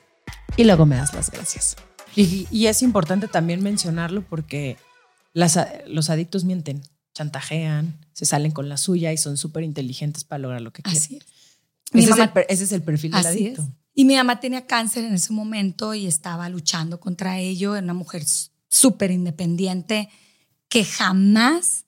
y 0.57 0.63
luego 0.63 0.85
me 0.85 0.95
das 0.95 1.13
las 1.13 1.31
gracias. 1.31 1.75
Y, 2.15 2.47
y 2.51 2.67
es 2.67 2.83
importante 2.83 3.27
también 3.27 3.63
mencionarlo 3.63 4.21
porque 4.21 4.77
las, 5.33 5.59
los 5.87 6.09
adictos 6.09 6.43
mienten, 6.43 6.81
chantajean, 7.13 7.97
se 8.13 8.25
salen 8.25 8.51
con 8.51 8.69
la 8.69 8.77
suya 8.77 9.11
y 9.11 9.17
son 9.17 9.37
súper 9.37 9.63
inteligentes 9.63 10.23
para 10.23 10.39
lograr 10.39 10.61
lo 10.61 10.71
que 10.71 10.83
quieren. 10.83 11.01
Así 11.01 11.17
es. 11.17 11.23
Ese, 11.91 11.97
Mi 11.97 12.03
es 12.03 12.17
el, 12.17 12.29
ese 12.49 12.63
es 12.63 12.71
el 12.71 12.83
perfil 12.83 13.11
del 13.11 13.25
adicto. 13.25 13.61
es. 13.63 13.67
Y 13.95 14.05
mi 14.05 14.15
mamá 14.15 14.39
tenía 14.39 14.65
cáncer 14.65 15.03
en 15.05 15.13
ese 15.13 15.33
momento 15.33 15.93
y 15.93 16.07
estaba 16.07 16.49
luchando 16.49 16.99
contra 16.99 17.39
ello. 17.39 17.75
Era 17.75 17.83
una 17.83 17.93
mujer 17.93 18.23
súper 18.67 19.11
independiente 19.11 20.09
que 20.69 20.83
jamás, 20.83 21.85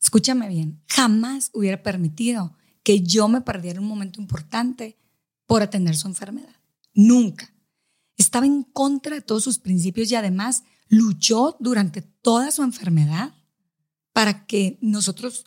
escúchame 0.00 0.48
bien, 0.48 0.82
jamás 0.88 1.50
hubiera 1.52 1.82
permitido 1.82 2.56
que 2.82 3.00
yo 3.02 3.28
me 3.28 3.42
perdiera 3.42 3.80
un 3.80 3.86
momento 3.86 4.20
importante 4.20 4.96
por 5.52 5.62
atender 5.62 5.94
su 5.98 6.08
enfermedad. 6.08 6.56
Nunca. 6.94 7.52
Estaba 8.16 8.46
en 8.46 8.62
contra 8.62 9.16
de 9.16 9.20
todos 9.20 9.44
sus 9.44 9.58
principios 9.58 10.10
y 10.10 10.14
además 10.14 10.62
luchó 10.88 11.58
durante 11.60 12.00
toda 12.00 12.50
su 12.50 12.62
enfermedad 12.62 13.34
para 14.14 14.46
que 14.46 14.78
nosotros, 14.80 15.44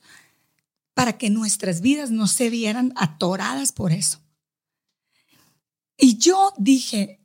para 0.94 1.18
que 1.18 1.32
nuestras 1.32 1.82
vidas 1.82 2.12
no 2.12 2.28
se 2.28 2.52
vieran 2.52 2.94
atoradas 2.96 3.72
por 3.72 3.92
eso. 3.92 4.20
Y 5.98 6.20
yo 6.20 6.54
dije, 6.60 7.20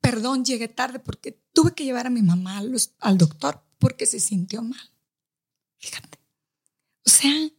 perdón, 0.00 0.46
llegué 0.46 0.68
tarde 0.68 0.98
porque 0.98 1.44
tuve 1.52 1.74
que 1.74 1.84
llevar 1.84 2.06
a 2.06 2.10
mi 2.10 2.22
mamá 2.22 2.56
al, 2.56 2.74
al 3.00 3.18
doctor 3.18 3.62
porque 3.78 4.06
se 4.06 4.18
sintió 4.18 4.62
mal. 4.62 4.92
Fíjate. 5.76 6.18
O 7.04 7.10
sea, 7.10 7.50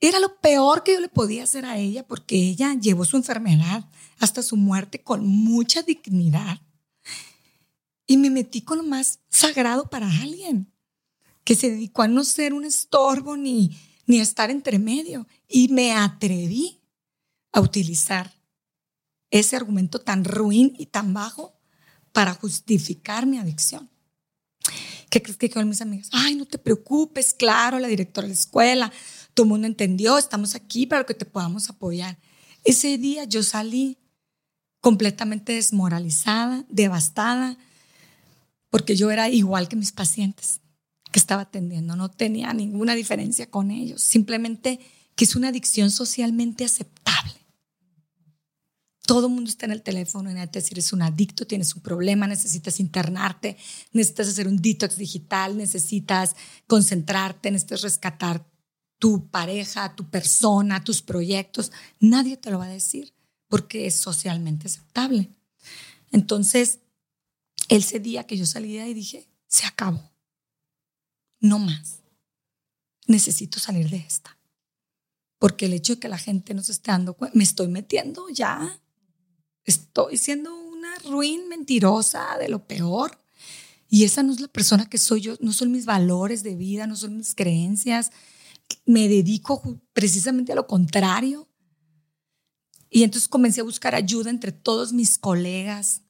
era 0.00 0.20
lo 0.20 0.40
peor 0.40 0.82
que 0.82 0.94
yo 0.94 1.00
le 1.00 1.08
podía 1.08 1.44
hacer 1.44 1.64
a 1.64 1.78
ella 1.78 2.06
porque 2.06 2.36
ella 2.36 2.74
llevó 2.74 3.04
su 3.04 3.16
enfermedad 3.16 3.88
hasta 4.18 4.42
su 4.42 4.56
muerte 4.56 5.02
con 5.02 5.26
mucha 5.26 5.82
dignidad. 5.82 6.60
Y 8.06 8.18
me 8.18 8.30
metí 8.30 8.62
con 8.62 8.78
lo 8.78 8.84
más 8.84 9.20
sagrado 9.28 9.88
para 9.88 10.08
alguien 10.20 10.72
que 11.44 11.54
se 11.54 11.70
dedicó 11.70 12.02
a 12.02 12.08
no 12.08 12.24
ser 12.24 12.52
un 12.52 12.64
estorbo 12.64 13.36
ni, 13.36 13.76
ni 14.06 14.20
estar 14.20 14.50
entre 14.50 14.78
medio. 14.78 15.26
Y 15.48 15.68
me 15.68 15.92
atreví 15.92 16.80
a 17.52 17.60
utilizar 17.60 18.32
ese 19.30 19.56
argumento 19.56 20.00
tan 20.00 20.24
ruin 20.24 20.74
y 20.78 20.86
tan 20.86 21.14
bajo 21.14 21.58
para 22.12 22.34
justificar 22.34 23.26
mi 23.26 23.38
adicción. 23.38 23.90
¿Qué 25.10 25.22
crees 25.22 25.36
que 25.36 25.48
dijeron 25.48 25.68
mis 25.68 25.80
amigas? 25.80 26.08
Ay, 26.12 26.34
no 26.34 26.46
te 26.46 26.58
preocupes, 26.58 27.32
claro, 27.32 27.78
la 27.78 27.88
directora 27.88 28.26
de 28.26 28.34
la 28.34 28.38
escuela, 28.38 28.92
todo 29.36 29.44
el 29.44 29.50
mundo 29.50 29.66
entendió, 29.66 30.16
estamos 30.16 30.54
aquí 30.54 30.86
para 30.86 31.04
que 31.04 31.12
te 31.12 31.26
podamos 31.26 31.68
apoyar. 31.68 32.18
Ese 32.64 32.96
día 32.96 33.24
yo 33.24 33.42
salí 33.42 33.98
completamente 34.80 35.52
desmoralizada, 35.52 36.64
devastada, 36.70 37.58
porque 38.70 38.96
yo 38.96 39.10
era 39.10 39.28
igual 39.28 39.68
que 39.68 39.76
mis 39.76 39.92
pacientes 39.92 40.60
que 41.12 41.18
estaba 41.18 41.42
atendiendo, 41.42 41.96
no 41.96 42.10
tenía 42.10 42.54
ninguna 42.54 42.94
diferencia 42.94 43.50
con 43.50 43.70
ellos, 43.70 44.00
simplemente 44.00 44.80
que 45.14 45.26
es 45.26 45.36
una 45.36 45.48
adicción 45.48 45.90
socialmente 45.90 46.64
aceptable. 46.64 47.34
Todo 49.06 49.26
el 49.26 49.34
mundo 49.34 49.50
está 49.50 49.66
en 49.66 49.72
el 49.72 49.82
teléfono 49.82 50.30
y 50.30 50.34
nadie 50.34 50.48
te 50.48 50.60
dice, 50.60 50.72
eres 50.72 50.94
un 50.94 51.02
adicto, 51.02 51.46
tienes 51.46 51.74
un 51.76 51.82
problema, 51.82 52.26
necesitas 52.26 52.80
internarte, 52.80 53.58
necesitas 53.92 54.28
hacer 54.28 54.48
un 54.48 54.56
detox 54.56 54.96
digital, 54.96 55.58
necesitas 55.58 56.34
concentrarte, 56.66 57.50
necesitas 57.50 57.82
rescatar 57.82 58.55
tu 58.98 59.28
pareja, 59.28 59.94
tu 59.94 60.08
persona, 60.08 60.82
tus 60.82 61.02
proyectos. 61.02 61.72
Nadie 62.00 62.36
te 62.36 62.50
lo 62.50 62.58
va 62.58 62.66
a 62.66 62.68
decir 62.68 63.14
porque 63.48 63.86
es 63.86 63.94
socialmente 63.96 64.66
aceptable. 64.66 65.30
Entonces, 66.10 66.80
ese 67.68 68.00
día 68.00 68.26
que 68.26 68.36
yo 68.36 68.46
salí 68.46 68.74
de 68.74 68.82
ahí 68.82 68.94
dije, 68.94 69.28
se 69.48 69.66
acabó. 69.66 70.12
No 71.40 71.58
más. 71.58 72.00
Necesito 73.06 73.60
salir 73.60 73.88
de 73.90 73.98
esta. 73.98 74.38
Porque 75.38 75.66
el 75.66 75.74
hecho 75.74 75.94
de 75.94 76.00
que 76.00 76.08
la 76.08 76.18
gente 76.18 76.54
no 76.54 76.62
se 76.62 76.72
esté 76.72 76.90
dando 76.90 77.14
cuenta, 77.14 77.36
me 77.36 77.44
estoy 77.44 77.68
metiendo 77.68 78.28
ya. 78.30 78.80
Estoy 79.64 80.16
siendo 80.16 80.54
una 80.54 80.94
ruin 81.00 81.48
mentirosa 81.48 82.36
de 82.38 82.48
lo 82.48 82.66
peor. 82.66 83.18
Y 83.88 84.04
esa 84.04 84.22
no 84.22 84.32
es 84.32 84.40
la 84.40 84.48
persona 84.48 84.88
que 84.88 84.98
soy 84.98 85.20
yo, 85.20 85.36
no 85.40 85.52
son 85.52 85.70
mis 85.70 85.84
valores 85.84 86.42
de 86.42 86.56
vida, 86.56 86.86
no 86.86 86.96
son 86.96 87.16
mis 87.16 87.34
creencias. 87.34 88.10
Me 88.84 89.08
dedico 89.08 89.80
precisamente 89.92 90.52
a 90.52 90.56
lo 90.56 90.66
contrario. 90.66 91.48
Y 92.90 93.02
entonces 93.02 93.28
comencé 93.28 93.60
a 93.60 93.64
buscar 93.64 93.94
ayuda 93.94 94.30
entre 94.30 94.52
todos 94.52 94.92
mis 94.92 95.18
colegas 95.18 96.02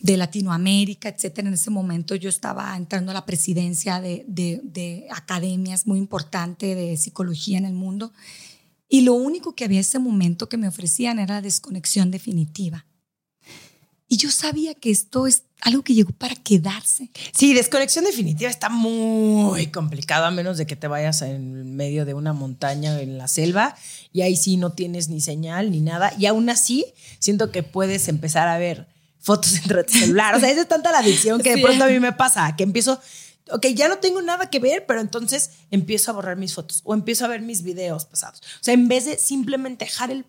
de 0.00 0.16
Latinoamérica, 0.16 1.08
etcétera. 1.08 1.48
En 1.48 1.54
ese 1.54 1.70
momento 1.70 2.14
yo 2.14 2.28
estaba 2.28 2.76
entrando 2.76 3.10
a 3.10 3.14
la 3.14 3.26
presidencia 3.26 4.00
de, 4.00 4.24
de- 4.28 4.60
de 4.64 5.06
academias 5.10 5.86
muy 5.86 5.98
importante 5.98 6.74
de 6.74 6.96
psicología 6.96 7.58
en 7.58 7.64
el 7.64 7.74
mundo. 7.74 8.12
Y 8.88 9.02
lo 9.02 9.14
único 9.14 9.54
que 9.54 9.64
había 9.64 9.80
ese 9.80 9.98
momento 9.98 10.48
que 10.48 10.56
me 10.56 10.68
ofrecían 10.68 11.18
era 11.18 11.34
la 11.36 11.42
desconexión 11.42 12.10
definitiva. 12.10 12.86
Y 14.08 14.16
yo 14.16 14.30
sabía 14.30 14.74
que 14.74 14.90
esto 14.90 15.26
es 15.26 15.44
algo 15.60 15.82
que 15.82 15.94
llegó 15.94 16.10
para 16.12 16.34
quedarse. 16.36 17.10
Sí, 17.32 17.52
desconexión 17.54 18.04
definitiva 18.04 18.48
está 18.50 18.68
muy 18.68 19.66
complicado 19.68 20.24
a 20.26 20.30
menos 20.30 20.56
de 20.58 20.66
que 20.66 20.76
te 20.76 20.86
vayas 20.88 21.22
en 21.22 21.74
medio 21.76 22.04
de 22.04 22.14
una 22.14 22.32
montaña 22.32 23.00
en 23.00 23.18
la 23.18 23.26
selva 23.28 23.74
y 24.12 24.22
ahí 24.22 24.36
sí 24.36 24.56
no 24.56 24.72
tienes 24.72 25.08
ni 25.08 25.20
señal 25.20 25.70
ni 25.70 25.80
nada 25.80 26.12
y 26.18 26.26
aún 26.26 26.48
así 26.50 26.84
siento 27.18 27.50
que 27.50 27.62
puedes 27.62 28.08
empezar 28.08 28.46
a 28.48 28.58
ver 28.58 28.88
fotos 29.18 29.52
dentro 29.60 29.78
de 29.78 29.84
tu 29.84 29.94
celular. 29.94 30.34
O 30.36 30.40
sea, 30.40 30.50
es 30.50 30.68
tanta 30.68 30.92
la 30.92 30.98
adicción 31.00 31.40
que 31.40 31.50
de 31.50 31.56
Sí. 31.56 31.62
pronto 31.62 31.84
a 31.84 31.88
mí 31.88 31.98
me 31.98 32.12
pasa, 32.12 32.54
que 32.56 32.62
empiezo, 32.62 33.00
ok, 33.50 33.66
ya 33.74 33.88
no 33.88 33.98
tengo 33.98 34.22
nada 34.22 34.48
que 34.50 34.60
ver, 34.60 34.86
pero 34.86 35.00
entonces 35.00 35.50
empiezo 35.72 36.12
a 36.12 36.14
borrar 36.14 36.36
mis 36.36 36.54
fotos 36.54 36.82
o 36.84 36.94
empiezo 36.94 37.24
a 37.24 37.28
ver 37.28 37.42
mis 37.42 37.62
videos 37.62 38.04
pasados. 38.04 38.40
O 38.60 38.64
sea, 38.64 38.74
en 38.74 38.86
vez 38.86 39.06
de 39.06 39.18
simplemente 39.18 39.86
dejar 39.86 40.10
el 40.12 40.24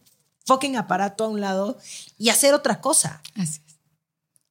fucking 0.47 0.75
aparato 0.75 1.25
a 1.25 1.27
un 1.27 1.39
lado 1.39 1.77
y 2.17 2.29
hacer 2.29 2.55
otra 2.55 2.81
cosa. 2.81 3.21
Así 3.35 3.59
es. 3.67 3.75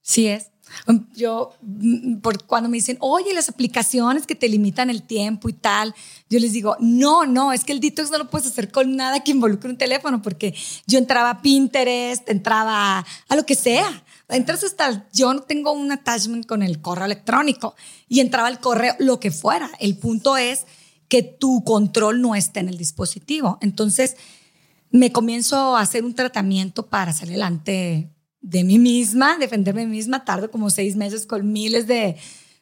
Sí 0.02 0.26
es. 0.28 0.46
Yo, 1.16 1.52
mm, 1.62 2.16
por 2.18 2.44
cuando 2.44 2.68
me 2.68 2.76
dicen, 2.76 2.96
oye, 3.00 3.32
las 3.34 3.48
aplicaciones 3.48 4.26
que 4.26 4.34
te 4.34 4.48
limitan 4.48 4.90
el 4.90 5.02
tiempo 5.02 5.48
y 5.48 5.52
tal, 5.52 5.94
yo 6.28 6.38
les 6.38 6.52
digo, 6.52 6.76
no, 6.80 7.26
no, 7.26 7.52
es 7.52 7.64
que 7.64 7.72
el 7.72 7.80
detox 7.80 8.10
no 8.10 8.18
lo 8.18 8.30
puedes 8.30 8.46
hacer 8.46 8.70
con 8.70 8.96
nada 8.96 9.20
que 9.24 9.30
involucre 9.30 9.70
un 9.70 9.78
teléfono, 9.78 10.22
porque 10.22 10.54
yo 10.86 10.98
entraba 10.98 11.30
a 11.30 11.42
Pinterest, 11.42 12.28
entraba 12.28 13.04
a 13.28 13.36
lo 13.36 13.46
que 13.46 13.54
sea. 13.54 14.04
Entras 14.28 14.62
hasta, 14.62 15.08
yo 15.12 15.32
no 15.32 15.40
tengo 15.40 15.72
un 15.72 15.90
attachment 15.90 16.46
con 16.46 16.62
el 16.62 16.82
correo 16.82 17.06
electrónico 17.06 17.74
y 18.08 18.20
entraba 18.20 18.48
el 18.48 18.58
correo, 18.58 18.94
lo 18.98 19.20
que 19.20 19.30
fuera. 19.30 19.70
El 19.80 19.96
punto 19.96 20.36
es 20.36 20.66
que 21.08 21.22
tu 21.22 21.64
control 21.64 22.20
no 22.20 22.34
esté 22.34 22.60
en 22.60 22.68
el 22.68 22.76
dispositivo. 22.76 23.58
Entonces, 23.62 24.16
me 24.90 25.12
comienzo 25.12 25.76
a 25.76 25.80
hacer 25.80 26.04
un 26.04 26.14
tratamiento 26.14 26.86
para 26.86 27.12
salir 27.12 27.34
adelante 27.34 28.10
de 28.48 28.64
mí 28.64 28.78
misma, 28.78 29.36
defenderme 29.38 29.86
misma. 29.86 30.24
Tardo 30.24 30.50
como 30.50 30.70
seis 30.70 30.96
meses 30.96 31.26
con 31.26 31.52
miles 31.52 31.86
de, 31.86 32.16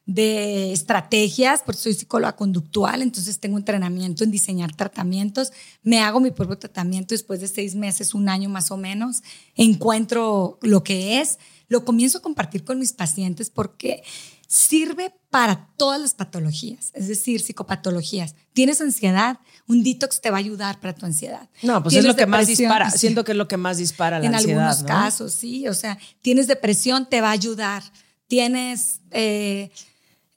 de 0.05 0.73
estrategias, 0.73 1.63
porque 1.65 1.81
soy 1.81 1.95
psicóloga 1.95 2.35
conductual, 2.35 3.03
entonces 3.03 3.39
tengo 3.39 3.57
entrenamiento 3.57 4.25
en 4.25 4.33
diseñar 4.33 4.75
tratamientos. 4.75 5.53
Me 5.83 6.01
hago 6.01 6.19
mi 6.19 6.33
propio 6.33 6.59
tratamiento 6.59 7.15
después 7.15 7.41
de 7.41 7.49
seis 7.49 7.75
meses, 7.75 8.15
un 8.15 8.29
año 8.29 8.49
más 8.49 8.71
o 8.71 8.77
menos. 8.77 9.23
Encuentro 9.55 10.59
lo 10.61 10.83
que 10.83 11.21
es, 11.21 11.39
lo 11.69 11.85
comienzo 11.85 12.19
a 12.19 12.23
compartir 12.23 12.65
con 12.65 12.79
mis 12.79 12.93
pacientes 12.93 13.51
porque 13.51 14.03
sirve 14.47 15.13
para 15.31 15.69
todas 15.77 16.01
las 16.01 16.15
patologías, 16.15 16.91
es 16.95 17.09
decir, 17.09 17.41
psicopatologías. 17.41 18.35
Tienes 18.53 18.81
ansiedad, 18.81 19.39
un 19.67 19.83
detox 19.83 20.21
te 20.21 20.31
va 20.31 20.37
a 20.37 20.41
ayudar 20.41 20.81
para 20.81 20.95
tu 20.95 21.05
ansiedad. 21.05 21.49
No, 21.63 21.83
pues 21.83 21.95
es 21.97 22.05
lo 22.05 22.17
que 22.17 22.27
más 22.27 22.47
dispara. 22.47 22.91
sí. 22.91 22.99
Siento 22.99 23.25
que 23.25 23.33
es 23.33 23.39
lo 23.39 23.49
que 23.49 23.57
más 23.57 23.79
dispara 23.79 24.19
la 24.19 24.27
en 24.27 24.35
ansiedad. 24.35 24.69
algunos 24.69 24.83
¿no? 24.83 24.89
casos, 24.89 25.33
sí. 25.33 25.69
O 25.69 25.75
sea, 25.75 25.99
tienes 26.23 26.47
depresión, 26.47 27.09
te 27.09 27.21
va 27.21 27.29
a 27.29 27.33
ayudar. 27.33 27.83
Tienes, 28.29 29.01
eh, 29.11 29.71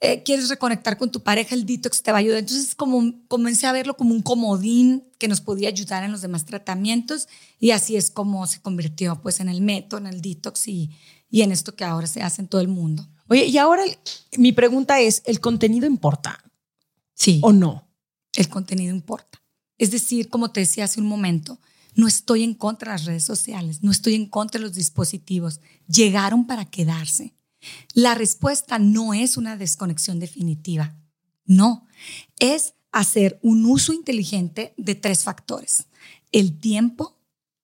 eh, 0.00 0.22
quieres 0.22 0.48
reconectar 0.48 0.96
con 0.96 1.10
tu 1.10 1.22
pareja, 1.22 1.54
el 1.54 1.66
detox 1.66 2.02
te 2.02 2.12
va 2.12 2.18
a 2.18 2.20
ayudar. 2.20 2.40
Entonces, 2.40 2.74
como 2.74 3.14
comencé 3.28 3.66
a 3.66 3.72
verlo 3.72 3.96
como 3.96 4.14
un 4.14 4.22
comodín 4.22 5.04
que 5.18 5.28
nos 5.28 5.40
podía 5.40 5.68
ayudar 5.68 6.04
en 6.04 6.12
los 6.12 6.20
demás 6.20 6.44
tratamientos 6.44 7.28
y 7.58 7.70
así 7.70 7.96
es 7.96 8.10
como 8.10 8.46
se 8.46 8.60
convirtió 8.60 9.20
pues 9.20 9.40
en 9.40 9.48
el 9.48 9.60
método, 9.60 10.00
en 10.00 10.06
el 10.06 10.20
detox 10.20 10.68
y, 10.68 10.90
y 11.30 11.42
en 11.42 11.52
esto 11.52 11.74
que 11.74 11.84
ahora 11.84 12.06
se 12.06 12.22
hace 12.22 12.42
en 12.42 12.48
todo 12.48 12.60
el 12.60 12.68
mundo. 12.68 13.06
Oye, 13.30 13.46
y 13.46 13.58
ahora 13.58 13.84
mi 14.36 14.50
pregunta 14.52 14.98
es, 15.00 15.22
¿el 15.24 15.40
contenido 15.40 15.86
importa 15.86 16.42
Sí. 17.14 17.40
o 17.42 17.52
no? 17.52 17.86
el 18.36 18.48
contenido 18.48 18.94
importa. 18.94 19.42
Es 19.76 19.90
decir, 19.90 20.28
como 20.28 20.52
te 20.52 20.60
decía 20.60 20.84
hace 20.84 21.00
un 21.00 21.06
momento, 21.06 21.58
no 21.94 22.06
estoy 22.06 22.44
en 22.44 22.54
contra 22.54 22.92
de 22.92 22.98
las 22.98 23.06
redes 23.06 23.24
sociales, 23.24 23.82
no 23.82 23.90
estoy 23.90 24.14
en 24.14 24.26
contra 24.26 24.60
de 24.60 24.66
los 24.66 24.74
dispositivos. 24.76 25.60
Llegaron 25.88 26.46
para 26.46 26.64
quedarse. 26.64 27.34
La 27.92 28.14
respuesta 28.14 28.78
no 28.78 29.14
es 29.14 29.36
una 29.36 29.56
desconexión 29.56 30.20
definitiva. 30.20 30.96
No, 31.44 31.86
es 32.38 32.74
hacer 32.92 33.38
un 33.42 33.66
uso 33.66 33.92
inteligente 33.92 34.74
de 34.76 34.94
tres 34.94 35.24
factores. 35.24 35.86
El 36.30 36.58
tiempo, 36.58 37.18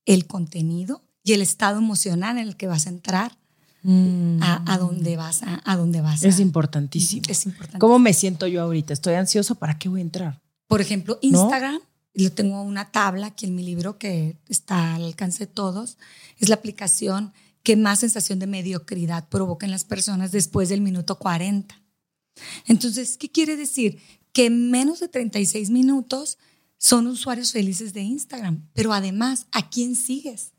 el 0.05 0.27
contenido 0.27 1.05
y 1.23 1.33
el 1.33 1.43
estado 1.43 1.79
emocional 1.79 2.39
en 2.39 2.49
el 2.49 2.57
que 2.57 2.67
vas 2.67 2.87
a 2.87 2.91
entrar 2.91 3.39
Mm. 3.89 4.43
a, 4.43 4.73
a 4.75 4.79
donde 4.79 5.17
vas 5.17 5.43
a, 5.45 5.63
a 5.65 5.77
donde 5.77 6.01
vas 6.01 6.25
a- 6.25 6.29
Es 6.29 6.41
importantísimo. 6.41 7.23
Es 7.29 7.47
importante. 7.47 7.79
¿Cómo 7.79 7.99
me 8.01 8.13
siento 8.13 8.49
yo 8.49 8.63
ahorita? 8.63 8.93
Estoy 8.93 9.15
ansioso, 9.15 9.55
¿para 9.55 9.79
qué 9.79 9.89
voy 9.89 10.01
a 10.01 10.03
entrar? 10.03 10.43
Por 10.67 10.81
ejemplo, 10.81 11.19
Instagram, 11.23 11.79
yo 12.13 12.33
tengo 12.33 12.63
una 12.63 12.91
tabla 12.91 13.29
aquí 13.29 13.47
en 13.47 13.55
mi 13.55 13.63
libro 13.63 13.97
que 13.99 14.37
está 14.49 14.97
al 14.97 15.05
alcance 15.05 15.47
de 15.47 15.53
todos, 15.53 15.99
es 16.39 16.49
la 16.49 16.57
aplicación 16.57 17.33
que 17.63 17.77
más 17.77 18.01
sensación 18.01 18.39
de 18.41 18.47
mediocridad 18.49 19.29
provoca 19.29 19.67
en 19.67 19.71
las 19.73 19.85
personas 19.85 20.33
después 20.33 20.69
del 20.69 20.81
minuto 20.81 21.19
40. 21.19 21.81
Entonces, 22.67 23.17
¿qué 23.17 23.31
quiere 23.31 23.57
decir? 23.57 23.99
Que 24.33 24.47
en 24.47 24.71
menos 24.71 25.01
de 25.01 25.09
36 25.09 25.71
minutos 25.71 26.39
son 26.79 27.07
usuarios 27.07 27.53
felices 27.53 27.95
de 27.95 28.03
Instagram, 28.03 28.69
pero 28.75 28.93
además, 28.93 29.47
¿a 29.53 29.71
quién 29.71 29.95
sigues? 29.97 30.53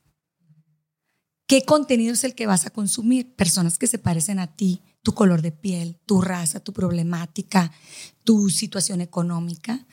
¿Qué 1.48 1.64
contenido 1.64 2.14
es 2.14 2.26
el 2.26 2.36
que 2.36 2.45
vas 2.45 2.66
a 2.66 2.72
consumir? 2.72 3.34
Personas 3.34 3.78
que 3.78 3.88
se 3.88 4.00
parecen 4.00 4.38
a 4.38 4.48
ti, 4.48 4.82
tu 5.02 5.14
color 5.14 5.41
de 5.41 5.54
piel, 5.54 5.98
tu 6.06 6.20
raza, 6.20 6.60
tu 6.60 6.74
problemática, 6.74 7.72
tu 8.26 8.50
situación 8.50 9.00
económica. 9.00 9.86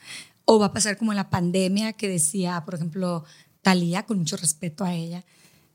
O 0.44 0.58
va 0.58 0.66
a 0.66 0.72
pasar 0.72 0.96
como 0.96 1.14
la 1.14 1.30
pandemia 1.30 1.92
que 1.92 2.08
decía, 2.08 2.64
por 2.64 2.74
ejemplo, 2.74 3.24
Talía, 3.62 4.04
con 4.04 4.18
mucho 4.18 4.36
respeto 4.36 4.84
a 4.84 4.94
ella, 4.94 5.24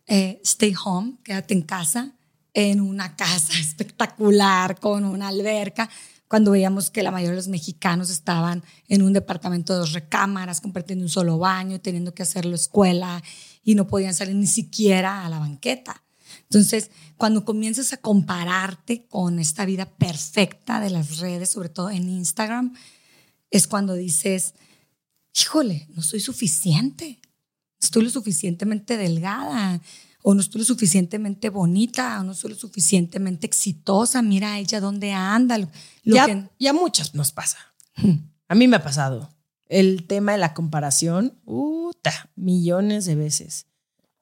eh, 0.06 0.42
stay 0.44 0.76
home, 0.84 1.14
quédate 1.24 1.54
en 1.54 1.62
casa, 1.62 2.14
en 2.54 2.82
una 2.82 3.16
casa 3.16 3.54
espectacular, 3.60 4.82
con 4.82 5.06
una 5.06 5.30
alberca, 5.30 5.90
cuando 6.28 6.52
veíamos 6.52 6.92
que 6.92 7.04
la 7.04 7.12
mayoría 7.12 7.32
de 7.32 7.38
los 7.38 7.48
mexicanos 7.48 8.10
estaban 8.10 8.64
en 8.90 9.02
un 9.02 9.14
departamento 9.14 9.72
de 9.72 9.80
dos 9.80 9.94
recámaras, 9.94 10.60
compartiendo 10.60 11.06
un 11.06 11.10
solo 11.10 11.38
baño, 11.38 11.80
teniendo 11.80 12.14
que 12.14 12.24
hacerlo 12.24 12.54
escuela 12.54 13.24
y 13.64 13.76
no 13.76 13.88
podían 13.88 14.14
salir 14.14 14.36
ni 14.36 14.48
siquiera 14.48 15.26
a 15.26 15.30
la 15.30 15.40
banqueta. 15.40 16.04
Entonces, 16.44 16.92
cuando 17.18 17.46
comienzas 17.46 17.92
a 17.94 17.98
compararte 17.98 19.06
con 19.08 19.40
esta 19.40 19.66
vida 19.66 19.86
perfecta 19.86 20.80
de 20.80 20.90
las 20.90 21.18
redes, 21.20 21.50
sobre 21.50 21.70
todo 21.70 21.90
en 21.90 22.08
Instagram, 22.10 22.74
es 23.52 23.68
cuando 23.68 23.94
dices, 23.96 24.54
híjole, 25.40 25.88
no 25.96 26.02
soy 26.02 26.20
suficiente, 26.20 27.20
estoy 27.82 28.04
lo 28.04 28.10
suficientemente 28.10 28.98
delgada, 28.98 29.82
o 30.22 30.34
no 30.34 30.42
estoy 30.42 30.60
lo 30.60 30.66
suficientemente 30.66 31.50
bonita, 31.50 32.20
o 32.20 32.24
no 32.24 32.34
soy 32.34 32.52
lo 32.52 32.58
suficientemente 32.58 33.48
exitosa, 33.48 34.22
mira 34.22 34.60
ella 34.60 34.80
dónde 34.82 35.14
anda. 35.14 35.58
Lo 35.58 35.70
ya, 36.04 36.26
que- 36.26 36.50
ya 36.60 36.74
muchas 36.74 37.16
nos 37.16 37.32
pasa. 37.32 37.58
A 38.48 38.56
mí 38.56 38.68
me 38.68 38.76
ha 38.78 38.84
pasado. 38.84 39.34
El 39.70 40.08
tema 40.08 40.34
de 40.34 40.40
la 40.40 40.54
comparación, 40.54 41.40
puta, 41.46 42.32
millones 42.36 43.06
de 43.06 43.16
veces. 43.16 43.68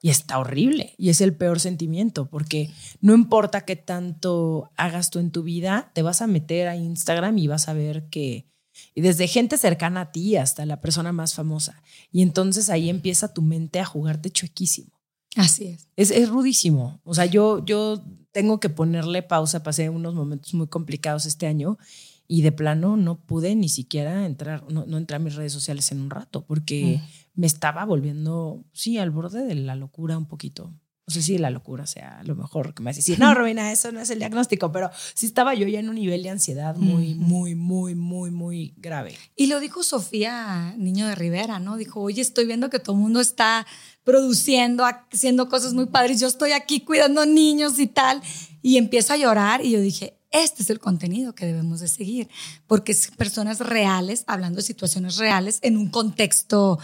Y 0.01 0.09
está 0.09 0.37
horrible. 0.37 0.93
Y 0.97 1.09
es 1.09 1.21
el 1.21 1.35
peor 1.35 1.59
sentimiento, 1.59 2.29
porque 2.29 2.69
no 3.01 3.15
importa 3.15 3.65
qué 3.65 3.75
tanto 3.75 4.69
hagas 4.75 5.09
tú 5.09 5.19
en 5.19 5.31
tu 5.31 5.43
vida, 5.43 5.91
te 5.95 6.03
vas 6.03 6.21
a 6.21 6.27
meter 6.27 6.67
a 6.67 6.75
Instagram 6.75 7.37
y 7.37 7.47
vas 7.47 7.67
a 7.67 7.73
ver 7.73 8.09
que. 8.09 8.45
Y 8.93 9.01
desde 9.01 9.27
gente 9.27 9.57
cercana 9.57 10.01
a 10.01 10.11
ti 10.11 10.35
hasta 10.35 10.65
la 10.65 10.81
persona 10.81 11.11
más 11.11 11.33
famosa. 11.33 11.81
Y 12.11 12.21
entonces 12.21 12.69
ahí 12.69 12.89
empieza 12.89 13.33
tu 13.33 13.41
mente 13.41 13.79
a 13.79 13.85
jugarte 13.85 14.29
chuequísimo. 14.29 14.91
Así 15.35 15.65
es. 15.65 15.87
Es, 15.95 16.11
es 16.11 16.29
rudísimo. 16.29 17.01
O 17.03 17.15
sea, 17.15 17.25
yo, 17.25 17.65
yo 17.65 18.03
tengo 18.31 18.59
que 18.59 18.69
ponerle 18.69 19.23
pausa. 19.23 19.63
Pasé 19.63 19.89
unos 19.89 20.13
momentos 20.13 20.53
muy 20.53 20.67
complicados 20.67 21.25
este 21.25 21.47
año 21.47 21.79
y 22.27 22.41
de 22.41 22.51
plano 22.51 22.97
no 22.97 23.19
pude 23.19 23.55
ni 23.55 23.69
siquiera 23.69 24.25
entrar, 24.25 24.69
no, 24.69 24.85
no 24.85 24.97
entré 24.97 25.15
a 25.15 25.19
mis 25.19 25.35
redes 25.35 25.53
sociales 25.53 25.91
en 25.91 26.01
un 26.01 26.09
rato 26.09 26.45
porque 26.45 27.01
me 27.35 27.47
estaba 27.47 27.85
volviendo, 27.85 28.65
sí, 28.73 28.97
al 28.97 29.11
borde 29.11 29.45
de 29.45 29.55
la 29.55 29.75
locura 29.75 30.17
un 30.17 30.25
poquito. 30.25 30.73
No 31.07 31.13
sé 31.13 31.21
si 31.21 31.37
la 31.37 31.49
locura 31.49 31.87
sea 31.87 32.21
lo 32.25 32.35
mejor 32.35 32.73
que 32.73 32.83
me 32.83 32.89
hace 32.89 32.97
decir, 32.97 33.17
no, 33.17 33.33
Robina, 33.35 33.71
eso 33.71 33.93
no 33.93 34.01
es 34.01 34.09
el 34.09 34.19
diagnóstico, 34.19 34.73
pero 34.73 34.89
sí 35.13 35.25
estaba 35.25 35.53
yo 35.53 35.65
ya 35.65 35.79
en 35.79 35.87
un 35.87 35.95
nivel 35.95 36.21
de 36.21 36.31
ansiedad 36.31 36.75
muy, 36.75 37.15
muy, 37.15 37.55
muy, 37.55 37.95
muy, 37.95 38.29
muy 38.29 38.73
grave. 38.75 39.15
Y 39.37 39.47
lo 39.47 39.61
dijo 39.61 39.83
Sofía 39.83 40.75
Niño 40.77 41.07
de 41.07 41.15
Rivera, 41.15 41.59
¿no? 41.59 41.77
Dijo, 41.77 42.01
oye, 42.01 42.21
estoy 42.21 42.45
viendo 42.45 42.69
que 42.69 42.79
todo 42.79 42.97
el 42.97 43.03
mundo 43.03 43.21
está 43.21 43.65
produciendo, 44.03 44.83
haciendo 44.83 45.47
cosas 45.47 45.73
muy 45.73 45.85
padres, 45.85 46.19
yo 46.19 46.27
estoy 46.27 46.51
aquí 46.51 46.81
cuidando 46.81 47.25
niños 47.25 47.79
y 47.79 47.87
tal, 47.87 48.21
y 48.61 48.75
empieza 48.75 49.13
a 49.13 49.17
llorar 49.17 49.63
y 49.63 49.71
yo 49.71 49.79
dije, 49.79 50.16
este 50.31 50.63
es 50.63 50.69
el 50.69 50.79
contenido 50.79 51.33
que 51.35 51.45
debemos 51.45 51.79
de 51.79 51.87
seguir, 51.87 52.29
porque 52.67 52.91
es 52.91 53.11
personas 53.11 53.59
reales, 53.59 54.23
hablando 54.27 54.57
de 54.57 54.63
situaciones 54.63 55.17
reales 55.17 55.59
en 55.61 55.77
un 55.77 55.89
contexto 55.89 56.79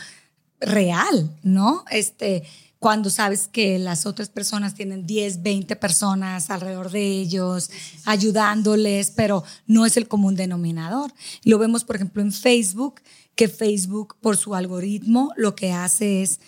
real, 0.59 1.37
¿no? 1.43 1.83
Este, 1.89 2.43
cuando 2.79 3.09
sabes 3.09 3.47
que 3.47 3.79
las 3.79 4.05
otras 4.05 4.27
personas 4.27 4.75
tienen 4.75 5.05
10, 5.05 5.41
20 5.41 5.75
personas 5.77 6.49
alrededor 6.49 6.91
de 6.91 7.01
ellos, 7.01 7.69
ayudándoles, 8.05 9.11
pero 9.11 9.43
no 9.67 9.85
es 9.85 9.95
el 9.95 10.09
común 10.09 10.35
denominador. 10.35 11.13
Lo 11.45 11.59
vemos, 11.59 11.85
por 11.85 11.95
ejemplo, 11.95 12.21
en 12.21 12.33
Facebook, 12.33 13.01
que 13.35 13.47
Facebook, 13.47 14.17
por 14.19 14.35
su 14.35 14.53
algoritmo, 14.53 15.31
lo 15.37 15.55
que 15.55 15.71
hace 15.71 16.23
es 16.23 16.41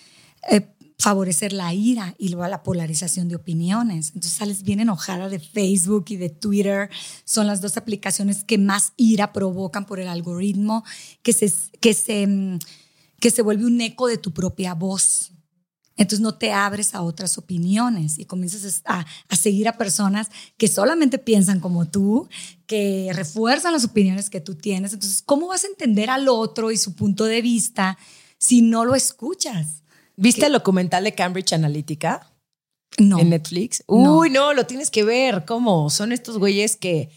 eh, 0.51 0.67
favorecer 0.97 1.53
la 1.53 1.73
ira 1.73 2.15
y 2.17 2.29
luego 2.29 2.47
la 2.47 2.63
polarización 2.63 3.27
de 3.27 3.35
opiniones. 3.35 4.09
Entonces 4.09 4.33
sales 4.33 4.63
bien 4.63 4.79
enojada 4.79 5.29
de 5.29 5.39
Facebook 5.39 6.05
y 6.09 6.17
de 6.17 6.29
Twitter. 6.29 6.89
Son 7.25 7.47
las 7.47 7.61
dos 7.61 7.77
aplicaciones 7.77 8.43
que 8.43 8.57
más 8.57 8.93
ira 8.97 9.33
provocan 9.33 9.85
por 9.85 9.99
el 9.99 10.07
algoritmo, 10.07 10.83
que 11.21 11.33
se, 11.33 11.51
que 11.79 11.93
se, 11.93 12.25
mm, 12.27 12.59
que 13.19 13.31
se 13.31 13.41
vuelve 13.41 13.65
un 13.65 13.79
eco 13.81 14.07
de 14.07 14.17
tu 14.17 14.33
propia 14.33 14.73
voz. 14.73 15.31
Entonces 15.97 16.19
no 16.19 16.35
te 16.35 16.51
abres 16.51 16.93
a 16.93 17.01
otras 17.01 17.37
opiniones 17.37 18.19
y 18.19 18.25
comienzas 18.25 18.81
a, 18.85 19.05
a, 19.29 19.35
seguir 19.37 19.69
a 19.69 19.77
personas 19.77 20.29
que 20.57 20.67
solamente 20.67 21.17
piensan 21.17 21.61
como 21.61 21.85
tú, 21.87 22.27
que 22.67 23.11
refuerzan 23.13 23.71
las 23.71 23.85
opiniones 23.85 24.29
que 24.29 24.41
tú 24.41 24.55
tienes. 24.55 24.91
Entonces, 24.91 25.21
¿cómo 25.21 25.47
vas 25.47 25.63
a 25.63 25.67
entender 25.67 26.09
al 26.09 26.27
otro 26.27 26.71
y 26.71 26.77
su 26.77 26.95
punto 26.95 27.23
de 27.23 27.41
vista 27.41 27.97
si 28.37 28.61
no 28.61 28.83
lo 28.83 28.93
escuchas? 28.93 29.84
¿Viste 30.17 30.41
¿Qué? 30.41 30.47
el 30.47 30.53
documental 30.53 31.03
de 31.03 31.13
Cambridge 31.13 31.53
Analytica? 31.53 32.31
No. 32.97 33.19
En 33.19 33.29
Netflix. 33.29 33.83
Uy, 33.87 34.29
no. 34.29 34.47
no, 34.47 34.53
lo 34.53 34.65
tienes 34.65 34.89
que 34.89 35.03
ver. 35.03 35.45
¿Cómo? 35.45 35.89
Son 35.89 36.11
estos 36.11 36.37
güeyes 36.37 36.77
que 36.77 37.09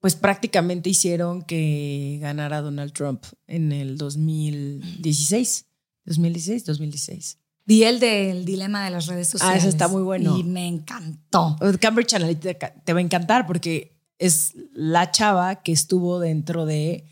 pues 0.00 0.14
prácticamente 0.14 0.90
hicieron 0.90 1.42
que 1.42 2.18
ganara 2.20 2.60
Donald 2.60 2.92
Trump 2.92 3.24
en 3.46 3.72
el 3.72 3.98
2016. 3.98 5.66
2016, 6.04 6.64
2016. 6.64 7.38
Vi 7.66 7.84
el 7.84 8.00
del 8.00 8.44
dilema 8.44 8.84
de 8.84 8.90
las 8.90 9.06
redes 9.06 9.28
sociales. 9.28 9.56
Ah, 9.56 9.58
eso 9.58 9.68
está 9.68 9.88
muy 9.88 10.02
bueno. 10.02 10.38
Y 10.38 10.44
me 10.44 10.66
encantó. 10.66 11.56
Cambridge 11.80 12.14
Analytica 12.14 12.72
te 12.84 12.92
va 12.92 13.00
a 13.00 13.02
encantar 13.02 13.46
porque 13.46 13.98
es 14.18 14.54
la 14.72 15.10
chava 15.10 15.56
que 15.56 15.72
estuvo 15.72 16.18
dentro 16.18 16.64
de, 16.64 17.04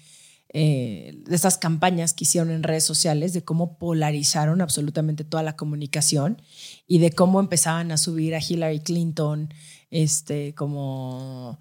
eh, 0.52 1.22
de 1.26 1.36
esas 1.36 1.58
campañas 1.58 2.12
que 2.12 2.24
hicieron 2.24 2.50
en 2.50 2.62
redes 2.62 2.84
sociales, 2.84 3.32
de 3.32 3.44
cómo 3.44 3.78
polarizaron 3.78 4.60
absolutamente 4.60 5.24
toda 5.24 5.42
la 5.42 5.56
comunicación 5.56 6.40
y 6.86 6.98
de 6.98 7.10
cómo 7.12 7.40
empezaban 7.40 7.92
a 7.92 7.96
subir 7.96 8.34
a 8.34 8.40
Hillary 8.40 8.80
Clinton, 8.80 9.52
este, 9.90 10.54
como 10.54 11.58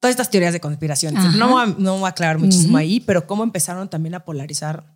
todas 0.00 0.12
estas 0.12 0.30
teorías 0.30 0.52
de 0.52 0.60
conspiración. 0.60 1.14
No 1.38 1.66
no 1.66 1.98
voy 1.98 2.06
a 2.06 2.08
aclarar 2.08 2.38
muchísimo 2.38 2.74
uh 2.74 2.80
-huh. 2.80 2.82
ahí, 2.82 3.00
pero 3.00 3.26
cómo 3.26 3.42
empezaron 3.42 3.88
también 3.88 4.14
a 4.14 4.24
polarizar 4.24 4.95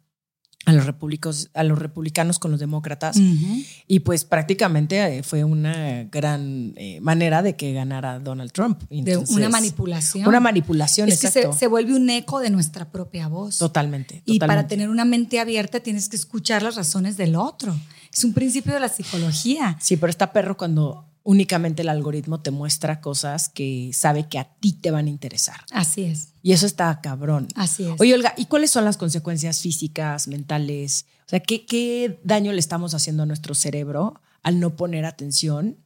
a 0.66 0.72
los, 0.72 1.50
a 1.54 1.64
los 1.64 1.78
republicanos 1.78 2.38
con 2.38 2.50
los 2.50 2.60
demócratas. 2.60 3.16
Uh 3.16 3.20
-huh. 3.20 3.66
Y 3.86 4.00
pues 4.00 4.24
prácticamente 4.24 5.22
fue 5.22 5.44
una 5.44 6.04
gran 6.04 6.74
eh, 6.76 7.00
manera 7.00 7.42
de 7.42 7.56
que 7.56 7.72
ganara 7.72 8.18
Donald 8.18 8.52
Trump. 8.52 8.82
Entonces, 8.90 9.28
de 9.28 9.36
una 9.36 9.48
manipulación. 9.48 10.28
Una 10.28 10.40
manipulación, 10.40 11.08
es 11.08 11.24
exacto. 11.24 11.50
que 11.50 11.54
se, 11.54 11.60
se, 11.60 11.66
vuelve 11.66 11.94
un 11.94 12.08
eco 12.10 12.40
de 12.40 12.50
nuestra 12.50 12.90
propia 12.90 13.28
voz. 13.28 13.58
Totalmente, 13.58 14.22
Y 14.26 14.38
para 14.38 14.66
tener 14.66 14.88
una 14.90 15.04
mente 15.04 15.40
abierta 15.40 15.80
tienes 15.80 16.08
que 16.08 16.16
escuchar 16.16 16.62
las 16.62 16.76
razones 16.76 17.16
del 17.16 17.36
otro. 17.36 17.74
Es 18.12 18.24
un 18.24 18.32
principio 18.32 18.74
de 18.74 18.80
la 18.80 18.88
psicología. 18.88 19.78
Sí, 19.80 19.96
pero 19.96 20.10
está 20.10 20.32
perro 20.32 20.56
cuando 20.56 21.06
únicamente 21.22 21.82
el 21.82 21.88
algoritmo 21.88 22.40
te 22.40 22.50
muestra 22.50 23.00
cosas 23.00 23.48
que 23.48 23.90
sabe 23.94 24.28
que 24.28 24.38
a 24.38 24.44
ti 24.44 24.72
te 24.72 24.90
van 24.90 25.06
a 25.06 25.10
interesar. 25.10 25.60
Así 25.70 26.04
es. 26.04 26.29
Y 26.42 26.52
eso 26.52 26.66
está 26.66 27.00
cabrón. 27.00 27.48
Así 27.54 27.84
es. 27.84 28.00
Oye, 28.00 28.14
Olga, 28.14 28.34
¿y 28.36 28.46
cuáles 28.46 28.70
son 28.70 28.84
las 28.84 28.96
consecuencias 28.96 29.60
físicas, 29.60 30.28
mentales? 30.28 31.06
O 31.26 31.30
sea, 31.30 31.40
¿qué, 31.40 31.66
qué 31.66 32.20
daño 32.24 32.52
le 32.52 32.60
estamos 32.60 32.94
haciendo 32.94 33.22
a 33.22 33.26
nuestro 33.26 33.54
cerebro 33.54 34.20
al 34.42 34.58
no 34.58 34.76
poner 34.76 35.04
atención 35.04 35.76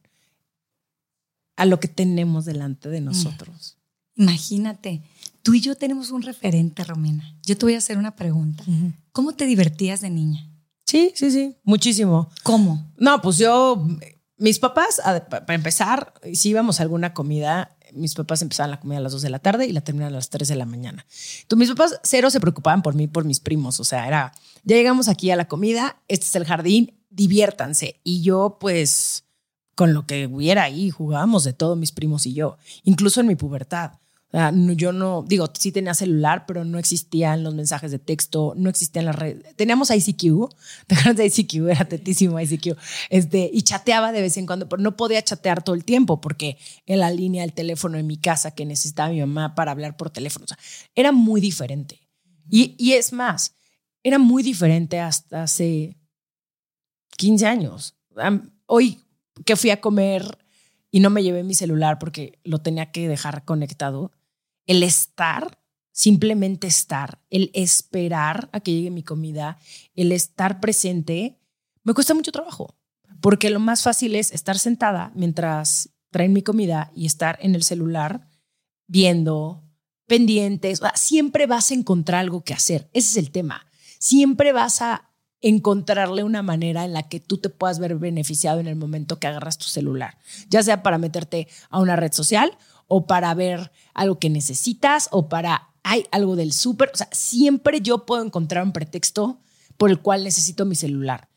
a 1.57 1.65
lo 1.65 1.79
que 1.79 1.87
tenemos 1.87 2.45
delante 2.45 2.89
de 2.89 3.01
nosotros? 3.01 3.77
Mm. 4.15 4.21
Imagínate, 4.23 5.01
tú 5.41 5.53
y 5.53 5.61
yo 5.61 5.75
tenemos 5.75 6.11
un 6.11 6.21
referente, 6.21 6.83
Romina. 6.83 7.35
Yo 7.43 7.57
te 7.57 7.65
voy 7.65 7.75
a 7.75 7.79
hacer 7.79 7.97
una 7.97 8.15
pregunta. 8.15 8.63
Uh 8.65 8.71
-huh. 8.71 8.93
¿Cómo 9.11 9.33
te 9.33 9.45
divertías 9.45 10.01
de 10.01 10.09
niña? 10.09 10.49
Sí, 10.85 11.11
sí, 11.15 11.31
sí, 11.31 11.55
muchísimo. 11.63 12.29
¿Cómo? 12.43 12.93
No, 12.97 13.21
pues 13.21 13.37
yo 13.37 13.85
mis 14.37 14.59
papás, 14.59 15.01
para 15.29 15.53
empezar, 15.53 16.13
si 16.33 16.49
íbamos 16.49 16.79
a 16.79 16.83
alguna 16.83 17.13
comida, 17.13 17.74
mis 17.95 18.13
papás 18.13 18.41
empezaban 18.41 18.71
la 18.71 18.79
comida 18.79 18.97
a 18.99 19.01
las 19.01 19.11
2 19.13 19.21
de 19.21 19.29
la 19.29 19.39
tarde 19.39 19.65
y 19.65 19.71
la 19.71 19.81
terminaban 19.81 20.13
a 20.13 20.17
las 20.17 20.29
3 20.29 20.47
de 20.47 20.55
la 20.55 20.65
mañana. 20.65 21.05
Entonces, 21.41 21.67
mis 21.67 21.75
papás 21.75 21.99
cero 22.03 22.29
se 22.29 22.39
preocupaban 22.39 22.81
por 22.81 22.95
mí, 22.95 23.07
por 23.07 23.25
mis 23.25 23.39
primos. 23.39 23.79
O 23.79 23.83
sea, 23.83 24.07
era, 24.07 24.31
ya 24.63 24.75
llegamos 24.75 25.07
aquí 25.07 25.31
a 25.31 25.35
la 25.35 25.47
comida, 25.47 26.01
este 26.07 26.25
es 26.25 26.35
el 26.35 26.45
jardín, 26.45 26.93
diviértanse. 27.09 27.99
Y 28.03 28.21
yo, 28.21 28.57
pues, 28.59 29.25
con 29.75 29.93
lo 29.93 30.05
que 30.05 30.27
hubiera 30.27 30.63
ahí, 30.63 30.89
jugábamos 30.89 31.43
de 31.43 31.53
todo, 31.53 31.75
mis 31.75 31.91
primos 31.91 32.25
y 32.25 32.33
yo, 32.33 32.57
incluso 32.83 33.21
en 33.21 33.27
mi 33.27 33.35
pubertad. 33.35 33.93
Sea, 34.31 34.51
yo 34.53 34.91
no, 34.91 35.23
digo, 35.27 35.49
sí 35.57 35.71
tenía 35.71 35.93
celular, 35.93 36.45
pero 36.45 36.65
no 36.65 36.77
existían 36.77 37.43
los 37.43 37.55
mensajes 37.55 37.91
de 37.91 37.99
texto, 37.99 38.53
no 38.57 38.69
existían 38.69 39.05
las 39.05 39.15
redes. 39.15 39.55
Teníamos 39.55 39.91
ICQ, 39.91 40.49
¿te 40.87 40.95
acuerdas 40.95 41.17
de 41.17 41.25
ICQ? 41.27 41.69
Era 41.69 41.85
tetísimo 41.85 42.39
ICQ. 42.39 42.77
Este, 43.09 43.49
y 43.53 43.61
chateaba 43.61 44.11
de 44.11 44.21
vez 44.21 44.35
en 44.37 44.45
cuando, 44.45 44.67
pero 44.67 44.81
no 44.81 44.97
podía 44.97 45.21
chatear 45.21 45.63
todo 45.63 45.75
el 45.75 45.85
tiempo 45.85 46.19
porque 46.19 46.57
en 46.85 46.99
la 46.99 47.11
línea 47.11 47.43
del 47.43 47.53
teléfono 47.53 47.97
en 47.97 48.07
mi 48.07 48.17
casa 48.17 48.51
que 48.51 48.65
necesitaba 48.65 49.09
mi 49.09 49.19
mamá 49.19 49.55
para 49.55 49.71
hablar 49.71 49.95
por 49.95 50.09
teléfono. 50.09 50.45
O 50.45 50.47
sea, 50.47 50.59
era 50.95 51.11
muy 51.11 51.39
diferente. 51.39 52.01
Y, 52.49 52.75
y 52.77 52.93
es 52.93 53.13
más, 53.13 53.55
era 54.03 54.19
muy 54.19 54.43
diferente 54.43 54.99
hasta 54.99 55.43
hace 55.43 55.97
15 57.17 57.45
años. 57.47 57.95
Hoy 58.65 58.99
que 59.43 59.55
fui 59.55 59.69
a 59.69 59.81
comer 59.81 60.44
y 60.95 61.01
no 61.01 61.09
me 61.09 61.23
llevé 61.23 61.43
mi 61.43 61.55
celular 61.55 61.99
porque 61.99 62.39
lo 62.45 62.59
tenía 62.59 62.93
que 62.93 63.09
dejar 63.09 63.43
conectado, 63.43 64.13
el 64.65 64.81
estar, 64.81 65.59
simplemente 65.91 66.67
estar, 66.67 67.19
el 67.29 67.51
esperar 67.53 68.47
a 68.53 68.61
que 68.61 68.71
llegue 68.71 68.91
mi 68.91 69.03
comida, 69.03 69.59
el 69.93 70.13
estar 70.13 70.61
presente, 70.61 71.37
me 71.83 71.93
cuesta 71.93 72.13
mucho 72.13 72.31
trabajo, 72.31 72.77
porque 73.19 73.49
lo 73.49 73.59
más 73.59 73.83
fácil 73.83 74.15
es 74.15 74.31
estar 74.31 74.57
sentada 74.57 75.11
mientras 75.15 75.89
traen 76.11 76.31
mi 76.31 76.43
comida 76.43 76.93
y 76.95 77.07
estar 77.07 77.39
en 77.41 77.55
el 77.55 77.63
celular 77.63 78.29
viendo, 78.87 79.65
pendientes, 80.07 80.79
siempre 80.93 81.45
vas 81.45 81.71
a 81.71 81.73
encontrar 81.73 82.21
algo 82.21 82.45
que 82.45 82.53
hacer, 82.53 82.89
ese 82.93 83.09
es 83.09 83.17
el 83.17 83.31
tema, 83.31 83.65
siempre 83.99 84.53
vas 84.53 84.81
a 84.81 85.11
encontrarle 85.41 86.23
una 86.23 86.41
manera 86.41 86.85
en 86.85 86.93
la 86.93 87.03
que 87.03 87.19
tú 87.19 87.37
te 87.37 87.49
puedas 87.49 87.79
ver 87.79 87.95
beneficiado 87.95 88.59
en 88.59 88.67
el 88.67 88.75
momento 88.75 89.19
que 89.19 89.27
agarras 89.27 89.57
tu 89.57 89.65
celular, 89.65 90.17
ya 90.49 90.63
sea 90.63 90.81
para 90.83 90.97
meterte 90.97 91.47
a 91.69 91.79
una 91.79 91.95
red 91.95 92.11
social 92.13 92.57
o 92.87 93.05
para 93.05 93.33
ver 93.33 93.71
algo 93.93 94.19
que 94.19 94.29
necesitas 94.29 95.07
o 95.11 95.29
para 95.29 95.69
hay 95.83 96.07
algo 96.11 96.35
del 96.35 96.51
súper, 96.51 96.89
o 96.91 96.97
sea, 96.97 97.07
siempre 97.11 97.79
yo 97.79 98.07
puedo 98.07 98.25
encontrar 98.25 98.63
un 98.63 98.73
pretexto 98.73 99.39
por 99.77 99.91
el 99.91 99.99
cual 99.99 100.23
necesito 100.23 100.65
mi 100.65 100.75
celular. 100.75 101.29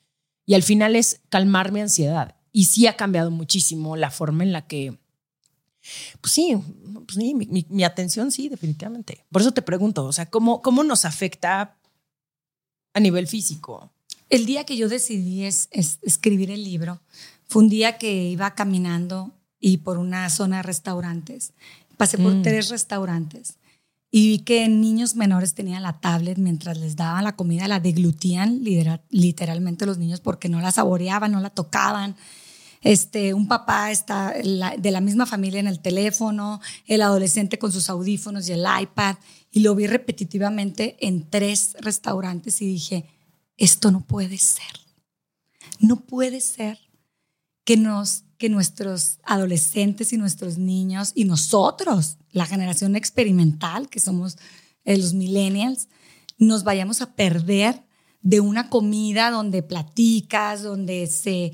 Y 0.47 0.55
al 0.55 0.63
final 0.63 0.97
es 0.97 1.21
calmar 1.29 1.71
mi 1.71 1.81
ansiedad. 1.81 2.37
Y 2.51 2.65
sí 2.65 2.87
ha 2.87 2.97
cambiado 2.97 3.31
muchísimo 3.31 3.95
la 3.95 4.11
forma 4.11 4.45
en 4.45 4.53
la 4.53 4.67
que, 4.67 4.99
pues 6.23 6.33
sí, 6.33 6.57
pues 7.07 7.19
mi, 7.19 7.85
atención 7.85 8.33
sí, 8.33 8.49
definitivamente. 8.49 9.27
Por 9.31 9.43
eso 9.43 9.53
te 9.53 9.61
pregunto, 9.61 10.07
o 10.07 10.13
sea, 10.13 10.27
¿cómo, 10.31 10.63
cómo 10.63 10.83
nos 10.83 11.05
afecta 11.05 11.77
a 12.95 13.01
nivel 13.01 13.27
físico? 13.27 13.91
El 14.31 14.47
día 14.47 14.65
que 14.65 14.77
yo 14.77 14.89
decidí 14.89 15.45
es, 15.45 15.69
escribir 15.71 16.51
el 16.51 16.65
libro, 16.65 17.01
fue 17.47 17.63
un 17.63 17.69
día 17.69 17.97
que 17.99 18.29
iba 18.29 18.55
caminando 18.55 19.33
y 19.59 19.79
por 19.79 19.99
una 19.99 20.29
zona 20.29 20.59
de 20.59 20.63
restaurantes. 20.65 21.53
Pasé 21.97 22.19
por 22.19 22.35
mm. 22.35 22.43
tres 22.43 22.69
restaurantes 22.69 23.57
y 24.11 24.29
vi 24.29 24.39
que 24.41 24.69
niños 24.69 25.17
menores 25.17 25.55
tenían 25.55 25.83
la 25.83 26.01
tablet 26.01 26.39
mientras 26.39 26.79
les 26.79 26.97
daban 26.97 27.25
la 27.25 27.37
comida, 27.37 27.69
la 27.69 27.81
deglutían 27.81 28.63
literalmente 29.11 29.87
los 29.87 29.99
niños 29.99 30.21
porque 30.21 30.49
no 30.49 30.61
la 30.61 30.73
saboreaban, 30.73 31.33
no 31.33 31.41
la 31.41 31.51
tocaban. 31.51 32.17
Este, 32.81 33.35
un 33.35 33.49
papá 33.49 33.91
está 33.91 34.33
de 34.33 34.91
la 34.91 35.01
misma 35.01 35.27
familia 35.27 35.61
en 35.61 35.67
el 35.67 35.81
teléfono, 35.81 36.61
el 36.87 37.03
adolescente 37.03 37.59
con 37.59 37.73
sus 37.73 37.91
audífonos 37.91 38.49
y 38.49 38.53
el 38.53 38.65
iPad. 38.81 39.17
Y 39.51 39.61
lo 39.61 39.75
vi 39.75 39.87
repetitivamente 39.87 40.97
en 41.01 41.29
tres 41.29 41.77
restaurantes 41.81 42.61
y 42.63 42.67
dije, 42.67 43.07
esto 43.57 43.91
no 43.91 44.01
puede 44.01 44.39
ser. 44.39 44.81
No 45.81 45.97
puede 46.01 46.41
ser 46.41 46.79
que, 47.65 47.77
nos, 47.77 48.25
que 48.37 48.49
nuestros 48.49 49.19
adolescentes 49.25 50.13
y 50.13 50.17
nuestros 50.17 50.59
niños 50.59 51.13
y 51.15 51.25
nosotros, 51.25 52.19
la 52.31 52.47
generación 52.47 52.97
experimental, 52.97 53.89
que 53.89 54.01
somos 54.01 54.37
eh, 54.85 54.97
los 54.97 55.15
millennials, 55.15 55.89
nos 56.39 56.65
vayamos 56.65 57.03
a 57.03 57.15
perder 57.15 57.83
de 58.21 58.41
una 58.41 58.69
comida 58.69 59.31
donde 59.31 59.63
platicas, 59.63 60.63
donde, 60.63 61.07
se, 61.07 61.53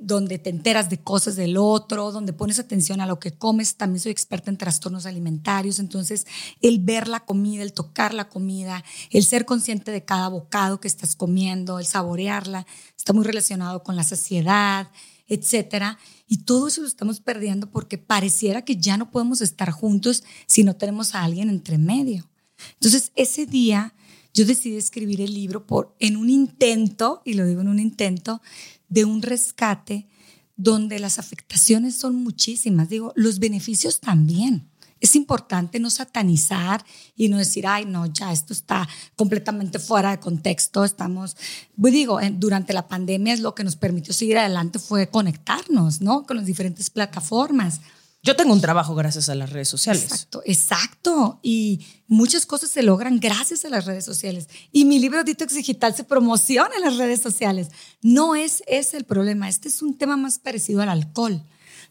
donde 0.00 0.38
te 0.38 0.50
enteras 0.50 0.88
de 0.88 0.98
cosas 0.98 1.34
del 1.34 1.56
otro, 1.56 2.12
donde 2.12 2.32
pones 2.32 2.58
atención 2.58 3.00
a 3.00 3.06
lo 3.06 3.18
que 3.18 3.32
comes. 3.32 3.76
También 3.76 4.00
soy 4.00 4.12
experta 4.12 4.50
en 4.50 4.58
trastornos 4.58 5.06
alimentarios, 5.06 5.80
entonces 5.80 6.26
el 6.60 6.78
ver 6.78 7.08
la 7.08 7.20
comida, 7.20 7.62
el 7.62 7.72
tocar 7.72 8.14
la 8.14 8.28
comida, 8.28 8.84
el 9.10 9.24
ser 9.24 9.44
consciente 9.44 9.90
de 9.90 10.04
cada 10.04 10.28
bocado 10.28 10.80
que 10.80 10.88
estás 10.88 11.16
comiendo, 11.16 11.78
el 11.78 11.86
saborearla, 11.86 12.66
está 12.96 13.12
muy 13.12 13.24
relacionado 13.24 13.82
con 13.82 13.96
la 13.96 14.04
saciedad, 14.04 14.88
etcétera. 15.26 15.98
Y 16.28 16.44
todo 16.44 16.68
eso 16.68 16.82
lo 16.82 16.86
estamos 16.86 17.20
perdiendo 17.20 17.70
porque 17.70 17.98
pareciera 17.98 18.62
que 18.62 18.76
ya 18.76 18.96
no 18.96 19.10
podemos 19.10 19.40
estar 19.40 19.70
juntos 19.70 20.22
si 20.46 20.62
no 20.62 20.76
tenemos 20.76 21.14
a 21.14 21.24
alguien 21.24 21.50
entre 21.50 21.76
medio. 21.76 22.28
Entonces, 22.74 23.12
ese 23.16 23.46
día 23.46 23.94
yo 24.34 24.44
decidí 24.44 24.76
escribir 24.76 25.20
el 25.20 25.34
libro 25.34 25.66
por, 25.66 25.94
en 25.98 26.16
un 26.16 26.30
intento, 26.30 27.22
y 27.24 27.34
lo 27.34 27.46
digo 27.46 27.60
en 27.60 27.68
un 27.68 27.78
intento, 27.78 28.40
de 28.88 29.04
un 29.04 29.22
rescate 29.22 30.06
donde 30.56 30.98
las 30.98 31.18
afectaciones 31.18 31.96
son 31.96 32.16
muchísimas. 32.22 32.88
Digo, 32.88 33.12
los 33.16 33.38
beneficios 33.38 34.00
también. 34.00 34.68
Es 35.00 35.16
importante 35.16 35.80
no 35.80 35.90
satanizar 35.90 36.84
y 37.16 37.28
no 37.28 37.36
decir, 37.36 37.66
ay, 37.66 37.84
no, 37.84 38.06
ya 38.06 38.32
esto 38.32 38.52
está 38.52 38.88
completamente 39.16 39.80
fuera 39.80 40.12
de 40.12 40.20
contexto. 40.20 40.84
Estamos, 40.84 41.36
pues 41.76 41.92
digo, 41.92 42.20
durante 42.34 42.72
la 42.72 42.86
pandemia 42.86 43.34
es 43.34 43.40
lo 43.40 43.52
que 43.52 43.64
nos 43.64 43.74
permitió 43.74 44.14
seguir 44.14 44.38
adelante 44.38 44.78
fue 44.78 45.08
conectarnos, 45.08 46.00
¿no? 46.00 46.22
Con 46.22 46.36
las 46.36 46.46
diferentes 46.46 46.88
plataformas. 46.88 47.80
Yo 48.24 48.36
tengo 48.36 48.52
un 48.52 48.60
trabajo 48.60 48.94
gracias 48.94 49.28
a 49.28 49.34
las 49.34 49.50
redes 49.50 49.68
sociales. 49.68 50.04
Exacto, 50.04 50.42
exacto. 50.44 51.40
Y 51.42 51.84
muchas 52.06 52.46
cosas 52.46 52.70
se 52.70 52.84
logran 52.84 53.18
gracias 53.18 53.64
a 53.64 53.68
las 53.68 53.84
redes 53.84 54.04
sociales. 54.04 54.48
Y 54.70 54.84
mi 54.84 55.00
libro 55.00 55.24
Detox 55.24 55.54
Digital 55.54 55.96
se 55.96 56.04
promociona 56.04 56.70
en 56.76 56.82
las 56.82 56.98
redes 56.98 57.20
sociales. 57.20 57.68
No 58.00 58.36
es 58.36 58.62
ese 58.68 58.96
el 58.96 59.04
problema. 59.04 59.48
Este 59.48 59.68
es 59.68 59.82
un 59.82 59.98
tema 59.98 60.16
más 60.16 60.38
parecido 60.38 60.82
al 60.82 60.88
alcohol, 60.88 61.42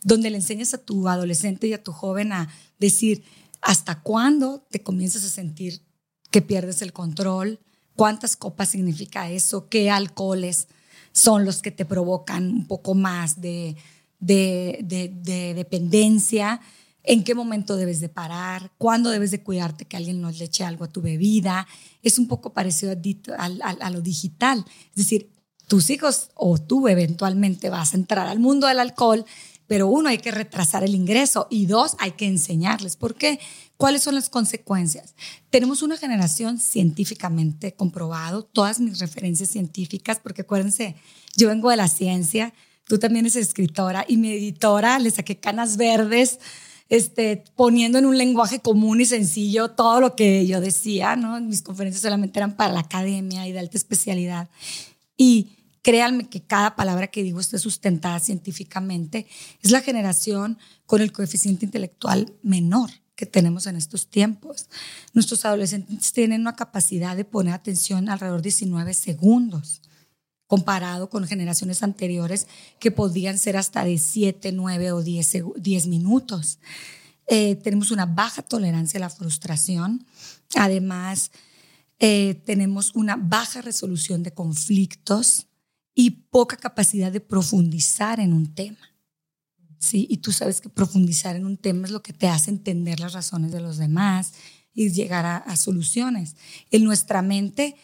donde 0.04 0.30
le 0.30 0.38
enseñas 0.38 0.74
a 0.74 0.78
tu 0.78 1.10
adolescente 1.10 1.68
y 1.68 1.74
a 1.74 1.84
tu 1.84 1.92
joven 1.92 2.32
a 2.32 2.48
decir 2.80 3.26
hasta 3.62 4.02
cuándo 4.02 4.66
te 4.72 4.82
comienzas 4.82 5.26
a 5.26 5.30
sentir 5.30 5.82
que 6.32 6.42
pierdes 6.42 6.82
el 6.82 6.94
control, 6.94 7.60
cuántas 7.98 8.38
copas 8.38 8.70
significa 8.70 9.30
eso, 9.30 9.68
qué 9.68 9.92
alcoholes 9.92 10.70
son 11.12 11.44
los 11.44 11.62
que 11.62 11.72
te 11.72 11.84
provocan 11.84 12.50
un 12.50 12.68
poco 12.68 12.96
más 12.96 13.42
de 13.42 13.76
de, 14.22 15.54
dependencia, 15.56 16.62
en 17.04 17.24
qué 17.24 17.36
momento 17.36 17.76
debes 17.76 18.00
de 18.00 18.10
parar, 18.10 18.72
cuándo 18.78 19.10
debes 19.10 19.32
de 19.32 19.42
cuidarte 19.42 19.86
que 19.86 19.98
alguien 19.98 20.22
no 20.22 20.32
le 20.32 20.46
eche 20.46 20.64
algo 20.64 20.86
a 20.86 20.92
tu 20.92 21.02
bebida. 21.02 21.68
Es 22.04 22.20
un 22.20 22.28
poco 22.28 22.54
parecido 22.54 22.94
a, 23.38 23.46
a, 23.46 23.90
lo 23.90 24.02
digital. 24.02 24.64
Es 24.92 24.96
decir, 24.96 25.32
tus 25.68 25.90
hijos 25.90 26.30
o 26.36 26.60
tú 26.60 26.88
eventualmente 26.88 27.70
vas 27.70 27.94
a 27.94 27.98
entrar 27.98 28.28
al 28.28 28.40
mundo 28.40 28.68
del 28.68 28.80
alcohol, 28.80 29.26
pero 29.66 29.88
uno, 29.88 30.10
hay 30.10 30.18
que 30.18 30.32
retrasar 30.32 30.84
el 30.84 30.94
ingreso 30.94 31.48
y 31.50 31.66
dos, 31.66 31.96
hay 31.98 32.12
que 32.12 32.28
enseñarles. 32.28 32.98
¿Por 32.98 33.16
qué? 33.16 33.40
¿Cuáles 33.78 34.04
son 34.04 34.16
las 34.16 34.30
consecuencias? 34.30 35.16
Tenemos 35.50 35.82
una 35.82 35.98
generación 35.98 36.60
científicamente 36.60 37.74
comprobado, 37.74 38.44
todas 38.44 38.80
mis 38.80 39.00
referencias 39.00 39.50
científicas, 39.50 40.20
porque 40.22 40.42
acuérdense, 40.42 40.98
yo 41.38 41.48
vengo 41.48 41.70
de 41.70 41.78
la 41.78 41.88
ciencia, 41.88 42.54
tú 42.92 43.00
también 43.00 43.26
eres 43.26 43.38
escritora 43.38 44.04
y 44.06 44.18
mi 44.18 44.34
editora 44.34 45.00
le 45.00 45.10
saqué 45.12 45.38
canas 45.38 45.78
verdes, 45.78 46.40
este, 46.90 47.42
poniendo 47.56 47.98
en 47.98 48.06
un 48.06 48.18
lenguaje 48.18 48.60
común 48.60 49.00
y 49.00 49.06
sencillo 49.06 49.72
todo 49.72 50.02
lo 50.02 50.14
que 50.14 50.46
yo 50.46 50.60
decía, 50.60 51.16
¿no? 51.16 51.40
Mis 51.40 51.62
conferencias 51.62 52.02
solamente 52.02 52.38
eran 52.38 52.58
para 52.58 52.74
la 52.74 52.82
academia 52.82 53.48
y 53.48 53.54
de 53.54 53.60
alta 53.60 53.78
especialidad. 53.78 54.50
Y 55.16 55.52
créanme 55.82 56.28
que 56.28 56.42
cada 56.42 56.76
palabra 56.76 57.08
que 57.08 57.24
digo 57.24 57.40
esté 57.40 57.60
sustentada 57.60 58.20
científicamente. 58.20 59.26
Es 59.62 59.72
la 59.72 59.80
generación 59.80 60.58
con 60.86 61.02
el 61.02 61.14
coeficiente 61.14 61.64
intelectual 61.64 62.34
menor 62.44 62.90
que 63.16 63.26
tenemos 63.26 63.68
en 63.68 63.78
estos 63.78 64.10
tiempos. 64.10 64.68
Nuestros 65.14 65.46
adolescentes 65.46 66.12
tienen 66.12 66.42
una 66.42 66.58
capacidad 66.58 67.16
de 67.16 67.24
poner 67.24 67.54
atención 67.54 68.10
alrededor 68.10 68.42
de 68.42 68.50
19 68.50 68.94
segundos 68.94 69.81
comparado 70.52 71.10
con 71.10 71.26
generaciones 71.26 71.82
anteriores 71.82 72.46
que 72.78 72.92
podían 72.92 73.38
ser 73.38 73.56
hasta 73.56 73.86
de 73.86 73.98
7, 73.98 74.52
9 74.52 74.92
o 74.92 75.02
10, 75.02 75.44
10 75.56 75.88
minutos. 75.88 76.60
Eh, 77.28 77.56
tenemos 77.56 77.90
una 77.90 78.06
baja 78.06 78.42
tolerancia 78.42 78.98
a 78.98 79.00
la 79.00 79.10
frustración. 79.10 80.06
Además, 80.58 81.32
eh, 82.00 82.34
tenemos 82.46 82.94
una 82.96 83.16
baja 83.16 83.62
resolución 83.62 84.24
de 84.24 84.34
conflictos 84.34 85.48
y 85.96 86.10
poca 86.10 86.58
capacidad 86.58 87.14
de 87.14 87.22
profundizar 87.22 88.20
en 88.20 88.34
un 88.34 88.54
tema. 88.54 88.94
¿sí? 89.80 90.06
Y 90.10 90.18
tú 90.18 90.34
sabes 90.34 90.60
que 90.60 90.68
profundizar 90.68 91.38
en 91.38 91.46
un 91.46 91.56
tema 91.56 91.86
es 91.86 91.92
lo 91.92 92.04
que 92.04 92.12
te 92.12 92.28
hace 92.28 92.52
entender 92.52 93.00
las 93.00 93.14
razones 93.14 93.54
de 93.54 93.62
los 93.62 93.78
demás 93.78 94.34
y 94.74 94.90
llegar 94.90 95.26
a 95.26 95.56
soluciones. 95.56 96.36
En 96.72 96.84
nuestra 96.84 97.22
mente 97.22 97.78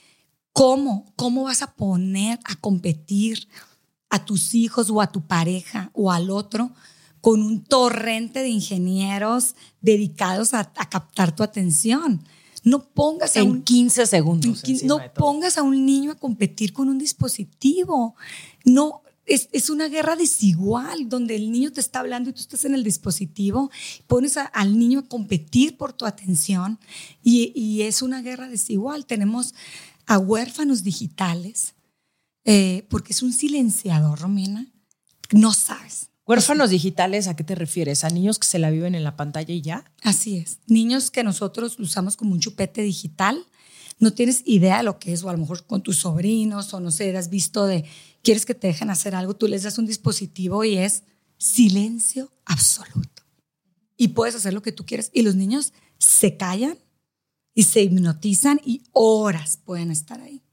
¿Cómo? 0.58 1.05
¿Cómo 1.16 1.43
vas 1.43 1.62
a 1.62 1.76
poner 1.76 2.39
a 2.43 2.55
competir 2.55 3.47
a 4.10 4.26
tus 4.26 4.55
hijos 4.55 4.89
o 4.89 5.01
a 5.01 5.12
tu 5.12 5.22
pareja 5.28 5.91
o 5.93 6.12
al 6.12 6.32
otro 6.32 6.72
con 7.22 7.43
un 7.43 7.64
torrente 7.64 8.39
de 8.39 8.49
ingenieros 8.49 9.53
dedicados 9.82 10.55
a, 10.55 10.64
captar 10.89 11.36
tu 11.36 11.43
atención? 11.43 12.24
No 12.64 12.89
pongas 12.89 13.38
a 13.38 13.43
un 13.43 13.62
15 13.62 14.08
segundos. 14.08 14.64
no 14.84 14.99
pongas 15.14 15.60
a 15.60 15.62
un 15.62 15.86
niño 15.86 16.14
a 16.14 16.16
competir 16.16 16.74
con 16.74 16.89
un 16.89 16.97
dispositivo. 16.97 18.16
No, 18.66 19.03
es, 19.28 19.70
una 19.70 19.89
guerra 19.89 20.16
desigual, 20.16 21.08
donde 21.08 21.36
el 21.36 21.51
niño 21.51 21.72
te 21.72 21.82
está 21.82 21.99
hablando 21.99 22.30
y 22.30 22.34
tú 22.34 22.39
estás 22.39 22.66
en 22.66 22.74
el 22.74 22.84
dispositivo, 22.84 23.70
pones 24.08 24.38
al 24.38 24.80
niño 24.80 24.99
a 24.99 25.08
competir 25.08 25.78
por 25.78 25.93
tu 25.93 26.05
atención 26.05 26.80
y, 27.24 27.82
es 27.82 28.01
una 28.01 28.22
guerra 28.22 28.47
desigual. 28.47 29.05
Tenemos 29.05 29.53
a 30.08 30.18
huérfanos 30.18 30.84
digitales, 30.84 31.76
eh, 32.45 32.88
porque 32.89 33.14
es 33.14 33.22
un 33.22 33.34
silenciador, 33.34 34.20
Romina. 34.20 34.66
No 35.32 35.53
sabes. 35.53 36.10
¿Huérfanos 36.26 36.70
digitales 36.70 37.28
a 37.28 37.36
qué 37.36 37.43
te 37.43 37.55
refieres? 37.55 38.03
¿A 38.03 38.10
niños 38.10 38.39
que 38.39 38.47
se 38.47 38.60
la 38.60 38.70
viven 38.70 38.95
en 38.95 39.03
la 39.03 39.16
pantalla 39.16 39.53
y 39.53 39.62
ya? 39.62 39.91
Así 40.01 40.38
es. 40.38 40.60
Niños 40.68 41.12
que 41.12 41.24
nosotros 41.24 41.80
usamos 41.80 42.18
como 42.18 42.34
un 42.34 42.39
chupete 42.39 42.82
digital. 42.82 43.45
No 43.99 44.14
tienes 44.14 44.43
idea 44.45 44.78
de 44.78 44.84
lo 44.84 44.99
que 44.99 45.14
es, 45.14 45.24
o 45.24 45.30
a 45.30 45.34
lo 45.34 45.39
mejor 45.39 45.66
con 45.66 45.84
tus 45.84 45.97
sobrinos, 45.97 46.74
o 46.74 46.80
no 46.80 46.91
sé, 46.91 47.16
has 47.16 47.30
visto 47.30 47.66
de 47.66 47.86
quieres 48.22 48.45
que 48.45 48.53
te 48.53 48.68
dejen 48.68 48.89
hacer 48.89 49.16
algo, 49.16 49.36
tú 49.36 49.47
les 49.47 49.64
das 49.64 49.78
un 49.78 49.86
dispositivo 49.86 50.64
y 50.64 50.78
es 50.78 51.03
silencio 51.38 52.32
absoluto. 52.45 53.24
Y 53.95 54.10
puedes 54.10 54.36
hacer 54.36 54.53
lo 54.53 54.62
que 54.62 54.72
tú 54.72 54.86
quieres. 54.86 55.10
Y 55.14 55.22
los 55.22 55.36
niños 55.36 55.74
se 55.97 56.38
callan 56.38 56.78
y 57.58 57.64
se 57.64 57.82
hipnotizan 57.82 58.62
y 58.64 58.84
horas 58.91 59.58
pueden 59.58 59.89
estar 59.89 60.22
ahí. 60.22 60.43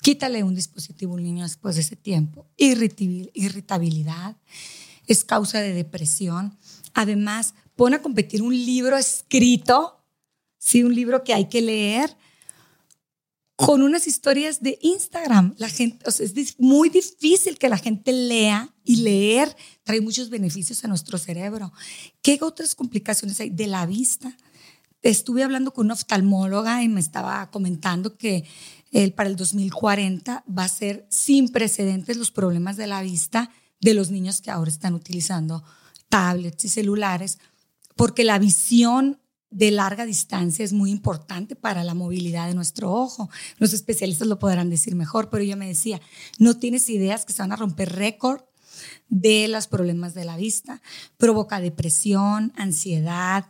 Quítale 0.00 0.42
un 0.42 0.54
dispositivo 0.54 1.12
a 1.12 1.16
un 1.16 1.22
niño 1.22 1.42
después 1.42 1.74
de 1.74 1.82
ese 1.82 1.96
tiempo. 1.96 2.46
Irritabilidad 2.56 4.38
es 5.06 5.22
causa 5.22 5.60
de 5.60 5.74
depresión. 5.74 6.56
Además, 6.94 7.52
pone 7.76 7.96
a 7.96 8.02
competir 8.02 8.40
un 8.40 8.54
libro 8.54 8.96
escrito, 8.96 10.02
sí, 10.56 10.82
un 10.82 10.94
libro 10.94 11.24
que 11.24 11.34
hay 11.34 11.50
que 11.50 11.60
leer 11.60 12.16
con 13.54 13.82
unas 13.82 14.06
historias 14.06 14.62
de 14.62 14.78
Instagram. 14.80 15.54
La 15.58 15.68
gente, 15.68 16.08
o 16.08 16.10
sea, 16.10 16.24
es 16.24 16.58
muy 16.58 16.88
difícil 16.88 17.58
que 17.58 17.68
la 17.68 17.76
gente 17.76 18.14
lea 18.14 18.74
y 18.82 18.96
leer 18.96 19.54
trae 19.82 20.00
muchos 20.00 20.30
beneficios 20.30 20.82
a 20.86 20.88
nuestro 20.88 21.18
cerebro. 21.18 21.70
¿Qué 22.22 22.38
otras 22.40 22.74
complicaciones 22.74 23.38
hay 23.40 23.50
de 23.50 23.66
la 23.66 23.84
vista? 23.84 24.34
Estuve 25.02 25.42
hablando 25.42 25.72
con 25.72 25.86
una 25.86 25.94
oftalmóloga 25.94 26.82
y 26.82 26.88
me 26.88 27.00
estaba 27.00 27.50
comentando 27.50 28.16
que 28.16 28.44
el, 28.92 29.12
para 29.12 29.28
el 29.28 29.36
2040 29.36 30.44
va 30.46 30.64
a 30.64 30.68
ser 30.68 31.06
sin 31.08 31.48
precedentes 31.48 32.16
los 32.16 32.30
problemas 32.30 32.76
de 32.76 32.86
la 32.86 33.02
vista 33.02 33.50
de 33.80 33.94
los 33.94 34.10
niños 34.10 34.40
que 34.40 34.50
ahora 34.50 34.70
están 34.70 34.94
utilizando 34.94 35.64
tablets 36.08 36.64
y 36.64 36.68
celulares, 36.68 37.38
porque 37.96 38.24
la 38.24 38.38
visión 38.38 39.18
de 39.50 39.70
larga 39.70 40.06
distancia 40.06 40.64
es 40.64 40.72
muy 40.72 40.90
importante 40.90 41.56
para 41.56 41.82
la 41.82 41.94
movilidad 41.94 42.46
de 42.46 42.54
nuestro 42.54 42.92
ojo. 42.92 43.30
Los 43.58 43.72
especialistas 43.72 44.28
lo 44.28 44.38
podrán 44.38 44.70
decir 44.70 44.94
mejor, 44.94 45.28
pero 45.28 45.42
ella 45.42 45.56
me 45.56 45.66
decía, 45.66 46.00
no 46.38 46.56
tienes 46.56 46.88
ideas 46.88 47.24
que 47.24 47.32
se 47.32 47.42
van 47.42 47.52
a 47.52 47.56
romper 47.56 47.92
récord 47.92 48.42
de 49.08 49.48
los 49.48 49.66
problemas 49.66 50.14
de 50.14 50.24
la 50.24 50.36
vista. 50.36 50.80
Provoca 51.16 51.60
depresión, 51.60 52.52
ansiedad, 52.56 53.46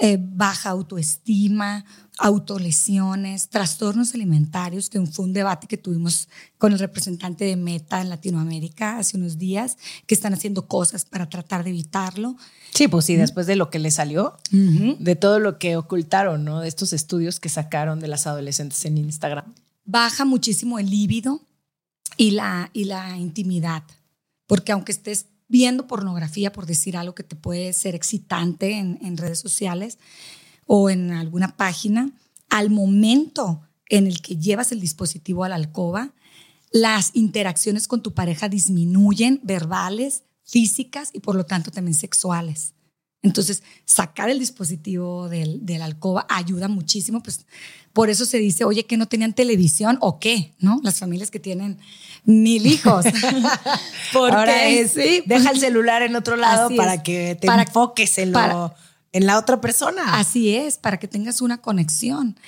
eh, 0.00 0.16
baja 0.20 0.70
autoestima, 0.70 1.84
autolesiones, 2.18 3.48
trastornos 3.48 4.14
alimentarios, 4.14 4.88
que 4.88 5.04
fue 5.06 5.24
un 5.24 5.32
debate 5.32 5.66
que 5.66 5.76
tuvimos 5.76 6.28
con 6.56 6.72
el 6.72 6.78
representante 6.78 7.44
de 7.44 7.56
Meta 7.56 8.00
en 8.00 8.08
Latinoamérica 8.08 8.98
hace 8.98 9.16
unos 9.16 9.38
días, 9.38 9.76
que 10.06 10.14
están 10.14 10.34
haciendo 10.34 10.68
cosas 10.68 11.04
para 11.04 11.28
tratar 11.28 11.64
de 11.64 11.70
evitarlo. 11.70 12.36
Sí, 12.74 12.86
pues 12.86 13.06
sí, 13.06 13.16
después 13.16 13.48
de 13.48 13.56
lo 13.56 13.70
que 13.70 13.80
le 13.80 13.90
salió, 13.90 14.36
de 14.50 15.16
todo 15.16 15.40
lo 15.40 15.58
que 15.58 15.76
ocultaron, 15.76 16.44
¿no? 16.44 16.60
De 16.60 16.68
estos 16.68 16.92
estudios 16.92 17.40
que 17.40 17.48
sacaron 17.48 17.98
de 17.98 18.06
las 18.06 18.26
adolescentes 18.28 18.84
en 18.84 18.98
Instagram. 18.98 19.52
Baja 19.84 20.24
muchísimo 20.24 20.78
el 20.78 20.90
líbido 20.90 21.40
y 22.16 22.32
la, 22.32 22.70
y 22.72 22.84
la 22.84 23.16
intimidad, 23.16 23.82
porque 24.46 24.70
aunque 24.70 24.92
estés 24.92 25.26
viendo 25.48 25.86
pornografía, 25.86 26.52
por 26.52 26.66
decir 26.66 26.96
algo 26.96 27.14
que 27.14 27.24
te 27.24 27.36
puede 27.36 27.72
ser 27.72 27.94
excitante 27.94 28.78
en, 28.78 29.16
redes 29.16 29.40
sociales 29.40 29.98
o 30.66 30.90
en 30.90 31.10
alguna 31.10 31.56
página, 31.56 32.12
al 32.50 32.70
momento 32.70 33.62
en 33.88 34.06
el 34.06 34.20
que 34.20 34.36
llevas 34.36 34.70
el 34.72 34.80
dispositivo 34.80 35.44
a 35.44 35.48
la 35.48 35.56
alcoba, 35.56 36.12
las 36.70 37.10
interacciones 37.14 37.88
con 37.88 38.02
tu 38.02 38.12
pareja 38.12 38.50
disminuyen, 38.50 39.40
verbales, 39.42 40.24
físicas 40.44 41.10
y 41.12 41.20
por 41.20 41.34
lo 41.34 41.44
tanto 41.44 41.70
también 41.70 41.94
sexuales. 41.94 42.74
Entonces, 43.22 43.62
sacar 43.84 44.30
el 44.30 44.38
dispositivo 44.38 45.28
del, 45.28 45.64
de 45.66 45.78
la 45.78 45.86
alcoba 45.86 46.26
ayuda 46.28 46.68
muchísimo, 46.68 47.22
pues 47.22 47.46
por 47.92 48.10
eso 48.10 48.24
se 48.24 48.38
dice, 48.38 48.64
oye, 48.64 48.86
que 48.86 48.96
no 48.96 49.06
tenían 49.06 49.32
televisión 49.32 49.98
o 50.00 50.20
qué, 50.20 50.54
¿no? 50.60 50.80
Las 50.84 51.00
familias 51.00 51.30
que 51.32 51.40
tienen 51.40 51.78
mil 52.24 52.66
hijos. 52.66 53.04
Porque 54.12 54.36
Ahora 54.36 54.68
es, 54.68 54.92
sí, 54.92 55.22
deja 55.26 55.50
el 55.50 55.58
celular 55.58 56.02
en 56.02 56.14
otro 56.14 56.36
lado 56.36 56.70
para 56.76 57.02
que 57.02 57.36
te 57.40 57.48
enfoques 57.48 58.18
en, 58.18 58.32
en 59.12 59.26
la 59.26 59.38
otra 59.38 59.60
persona. 59.60 60.16
Así 60.16 60.54
es, 60.54 60.76
para 60.76 60.98
que 60.98 61.08
tengas 61.08 61.40
una 61.40 61.58
conexión. 61.58 62.38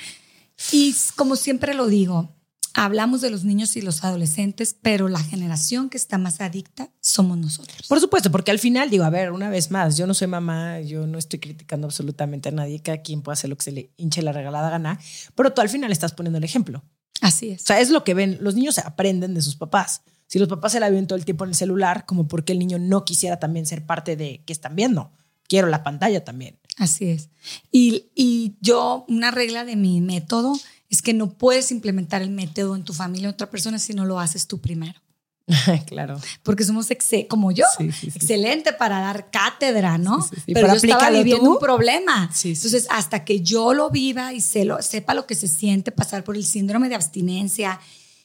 Y 0.71 0.95
como 1.17 1.35
siempre 1.35 1.75
lo 1.75 1.89
digo, 1.89 2.31
hablamos 2.75 3.21
de 3.21 3.31
los 3.31 3.45
niños 3.45 3.77
y 3.77 3.83
los 3.83 4.05
adolescentes, 4.05 4.77
pero 4.81 5.09
la 5.09 5.23
generación 5.23 5.91
que 5.91 5.97
está 5.97 6.19
más 6.19 6.41
adicta 6.41 6.91
somos 7.01 7.39
nosotros. 7.39 7.87
Por 7.89 8.01
supuesto, 8.01 8.31
porque 8.31 8.51
al 8.51 8.59
final 8.59 8.91
digo, 8.91 9.05
a 9.05 9.11
ver, 9.11 9.33
una 9.33 9.49
vez 9.49 9.71
más, 9.71 9.97
yo 9.97 10.07
no 10.07 10.15
soy 10.15 10.29
mamá, 10.29 10.81
yo 10.81 11.07
no 11.07 11.19
estoy 11.19 11.39
criticando 11.39 11.87
absolutamente 11.87 12.49
a 12.49 12.53
nadie, 12.53 12.81
cada 12.81 13.03
quien 13.03 13.23
puede 13.23 13.35
hacer 13.35 13.51
lo 13.51 13.57
que 13.57 13.65
se 13.65 13.73
le 13.73 13.91
hinche 13.97 14.23
la 14.23 14.33
regalada 14.33 14.71
gana, 14.71 14.99
pero 15.35 15.53
tú 15.53 15.61
al 15.61 15.69
final 15.69 15.93
estás 15.93 16.13
poniendo 16.13 16.39
el 16.39 16.45
ejemplo. 16.45 16.83
Así 17.21 17.51
es. 17.51 17.63
O 17.63 17.67
sea, 17.67 17.81
es 17.81 17.91
lo 17.91 18.05
que 18.05 18.15
ven, 18.15 18.39
los 18.41 18.55
niños 18.55 18.79
aprenden 18.79 19.35
de 19.35 19.43
sus 19.43 19.57
papás. 19.57 20.03
Si 20.27 20.39
los 20.39 20.49
papás 20.49 20.73
se 20.73 20.81
la 20.81 20.89
viven 20.89 21.07
todo 21.07 21.19
el 21.19 21.25
tiempo 21.25 21.45
en 21.45 21.51
el 21.51 21.57
celular, 21.57 22.07
como 22.07 22.29
porque 22.29 22.53
el 22.53 22.59
niño 22.59 22.79
no 22.79 23.05
quisiera 23.05 23.39
también 23.39 23.67
ser 23.67 23.85
parte 23.85 24.17
de 24.17 24.43
qué 24.47 24.53
están 24.53 24.77
viendo. 24.77 25.13
Quiero 25.49 25.67
la 25.67 25.83
pantalla 25.83 26.25
también. 26.25 26.61
Así 26.77 27.07
es. 27.07 27.31
Y, 27.73 28.11
y 28.15 28.57
yo, 28.61 29.05
una 29.09 29.33
regla 29.33 29.65
de 29.65 29.75
mi 29.75 30.01
método 30.01 30.53
es 30.91 31.01
que 31.01 31.15
no 31.15 31.31
puedes 31.31 31.71
implementar 31.71 32.21
el 32.21 32.31
método 32.31 32.77
en 32.77 32.85
tu 32.85 32.93
familia 32.93 33.29
o 33.29 33.33
otra 33.33 33.49
persona 33.49 33.79
si 33.79 33.95
no 33.95 34.05
lo 34.05 34.19
haces 34.21 34.47
tú 34.47 34.59
primero. 34.59 35.01
claro. 35.87 36.21
Porque 36.43 36.65
somos, 36.65 36.89
como 37.29 37.53
yo, 37.53 37.65
excelente 37.79 38.73
para 38.73 39.01
dar 39.01 39.31
cátedra, 39.31 39.99
¿no? 39.99 40.29
Pero 40.47 40.69
yo 40.69 40.75
estaba 40.75 41.11
viviendo 41.11 41.51
un 41.51 41.59
problema. 41.59 42.31
Entonces, 42.45 42.87
hasta 42.91 43.25
que 43.25 43.41
yo 43.41 43.73
lo 43.75 43.91
viva 43.91 44.33
y 44.33 44.41
se 44.41 44.65
lo, 44.65 44.83
sepa 44.83 45.15
lo 45.15 45.27
que 45.27 45.35
se 45.35 45.49
siente 45.49 45.93
pasar 45.93 46.25
por 46.25 46.37
el 46.37 46.45
síndrome 46.45 46.89
de 46.89 46.95
abstinencia 46.95 47.81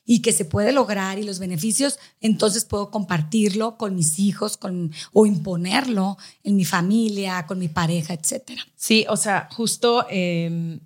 y 0.08 0.22
que 0.22 0.32
se 0.32 0.46
puede 0.46 0.72
lograr 0.72 1.18
y 1.18 1.24
los 1.24 1.40
beneficios, 1.40 1.98
entonces 2.22 2.64
puedo 2.66 2.92
compartirlo 2.92 3.76
con 3.76 3.96
mis 3.96 4.20
hijos 4.20 4.56
con, 4.56 4.92
o 5.14 5.26
imponerlo 5.26 6.18
en 6.44 6.56
mi 6.56 6.64
familia, 6.64 7.48
con 7.48 7.58
mi 7.58 7.70
pareja, 7.70 8.14
etcétera. 8.14 8.62
Sí, 8.76 9.06
o 9.10 9.18
sea, 9.18 9.50
justo... 9.52 10.06
Em, 10.10 10.80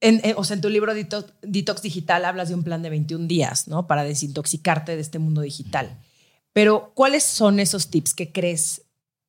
en, 0.00 0.20
o 0.36 0.44
sea, 0.44 0.54
en 0.54 0.60
tu 0.60 0.68
libro 0.68 0.94
Detox, 0.94 1.82
Digital 1.82 2.24
hablas 2.24 2.48
de 2.48 2.54
un 2.54 2.62
plan 2.62 2.82
de 2.82 2.90
21 2.90 3.26
días, 3.26 3.68
¿no? 3.68 3.86
Para 3.86 4.04
desintoxicarte 4.04 4.94
de 4.94 5.00
este 5.00 5.18
mundo 5.18 5.40
digital. 5.40 5.98
Pero, 6.52 6.92
¿cuáles 6.94 7.22
son 7.24 7.60
esos 7.60 7.88
tips 7.88 8.14
que 8.14 8.32
crees 8.32 8.82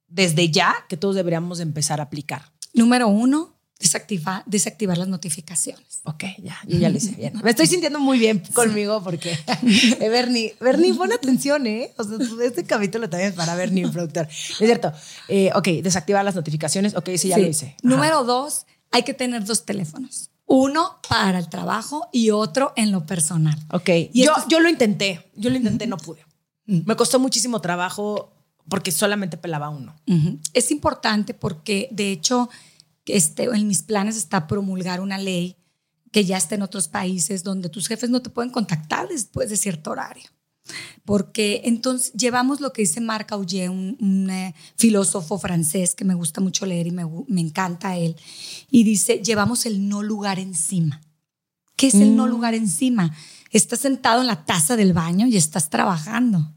desde 0.08 0.50
ya 0.50 0.76
que 0.88 0.98
todos 0.98 1.16
deberíamos 1.16 1.60
empezar 1.60 2.00
a 2.00 2.04
aplicar? 2.04 2.52
Número 2.74 3.08
uno, 3.08 3.58
desactivar, 3.80 4.44
desactivar 4.46 4.98
las 4.98 5.08
notificaciones. 5.08 6.02
Ok, 6.04 6.24
ya, 6.42 6.58
yo 6.68 6.78
ya 6.78 6.90
lo 6.90 6.98
hice 6.98 7.12
bien. 7.16 7.34
Me 7.44 7.50
estoy 7.50 7.68
sintiendo 7.68 8.00
muy 8.00 8.18
bien 8.18 8.42
conmigo 8.54 9.04
porque 9.04 9.32
eh, 10.00 10.10
Bernie, 10.10 10.56
Bernie, 10.60 10.94
pon 10.94 11.12
atención, 11.12 11.68
¿eh? 11.68 11.94
O 11.98 12.04
sea, 12.04 12.18
este 12.46 12.66
capítulo 12.66 13.10
también 13.10 13.32
es 13.32 13.36
para 13.36 13.56
Bernie, 13.56 13.88
productor. 13.90 14.28
Es 14.30 14.58
cierto. 14.58 14.94
Eh, 15.28 15.50
ok, 15.54 15.68
desactivar 15.84 16.24
las 16.24 16.36
notificaciones. 16.36 16.96
Ok, 16.96 17.10
sí, 17.18 17.30
ya 17.30 17.38
lo 17.38 17.48
hice. 17.48 17.76
Número 17.84 18.24
dos, 18.24 18.66
hay 18.92 19.04
que 19.04 19.14
tener 19.14 19.44
dos 19.44 19.66
teléfonos. 19.66 20.30
Uno 20.48 21.00
para 21.08 21.40
el 21.40 21.50
trabajo 21.50 22.08
y 22.12 22.32
otro 22.32 22.74
en 22.76 22.92
lo 22.92 23.06
personal. 23.06 23.60
Ok. 23.72 23.90
yo, 24.14 24.34
yo 24.50 24.60
lo 24.60 24.70
intenté. 24.70 25.30
Yo 25.36 25.50
lo 25.50 25.58
intenté, 25.58 25.86
no 25.88 25.98
pude. 25.98 26.26
Me 26.66 26.96
costó 26.96 27.20
muchísimo 27.20 27.62
trabajo 27.62 28.34
porque 28.70 28.92
solamente 28.92 29.38
pelaba 29.38 29.70
uno. 29.70 29.96
Es 30.54 30.72
importante 30.72 31.34
porque, 31.34 31.90
de 31.92 32.12
hecho, 32.12 32.50
este, 33.06 33.44
en 33.44 33.68
mis 33.68 33.84
planes 33.84 34.18
está 34.18 34.48
promulgar 34.48 35.02
una 35.02 35.18
ley 35.18 35.58
que 36.12 36.26
ya 36.26 36.38
está 36.38 36.56
en 36.56 36.62
otros 36.62 36.88
países 36.88 37.44
donde 37.44 37.70
tus 37.70 37.88
jefes 37.88 38.10
no 38.10 38.22
te 38.22 38.30
pueden 38.30 38.52
contactar 38.52 39.08
después 39.08 39.50
de 39.50 39.58
cierto 39.58 39.92
horario 39.92 40.30
porque 41.06 41.62
entonces 41.66 42.14
llevamos 42.14 42.62
lo 42.62 42.74
que 42.74 42.82
dice 42.82 43.02
Marc 43.02 43.32
Augé, 43.32 43.70
un, 43.70 44.30
eh, 44.30 44.54
filósofo 44.76 45.38
francés 45.38 45.96
que 45.96 46.06
me 46.06 46.14
gusta 46.14 46.42
mucho 46.42 46.66
leer 46.66 46.88
y 46.88 46.92
me, 46.92 47.04
me 47.28 47.42
encanta 47.42 47.96
él, 47.98 48.16
y 48.70 48.84
dice, 48.84 49.22
llevamos 49.24 49.66
el 49.66 49.88
no 49.88 50.04
lugar 50.04 50.40
encima. 50.40 51.02
¿Qué 51.76 51.88
es 51.88 51.96
el 51.96 52.16
no 52.16 52.26
Mm. 52.26 52.30
lugar 52.30 52.54
encima? 52.56 53.16
Estás 53.52 53.80
sentado 53.80 54.22
en 54.22 54.28
la 54.28 54.46
taza 54.46 54.76
del 54.76 54.94
baño 54.94 55.28
y 55.28 55.38
estás 55.38 55.70
trabajando. 55.70 56.54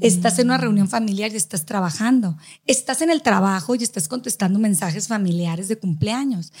Estás 0.00 0.38
en 0.38 0.46
una 0.48 0.58
reunión 0.58 0.88
familiar 0.88 1.32
y 1.32 1.36
estás 1.36 1.64
trabajando. 1.64 2.36
Estás 2.66 3.00
en 3.00 3.10
el 3.10 3.22
trabajo 3.22 3.74
y 3.74 3.82
estás 3.82 4.06
contestando 4.08 4.58
mensajes 4.58 5.08
familiares 5.08 5.68
de 5.68 5.78
cumpleaños. 5.78 6.52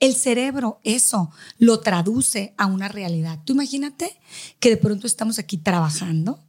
El 0.00 0.14
cerebro 0.14 0.80
eso 0.84 1.30
lo 1.58 1.80
traduce 1.80 2.54
a 2.58 2.66
una 2.66 2.88
realidad. 2.88 3.38
Tú 3.44 3.52
imagínate 3.54 4.18
que 4.60 4.70
de 4.70 4.76
pronto 4.76 5.06
estamos 5.06 5.38
aquí 5.38 5.56
trabajando 5.56 6.40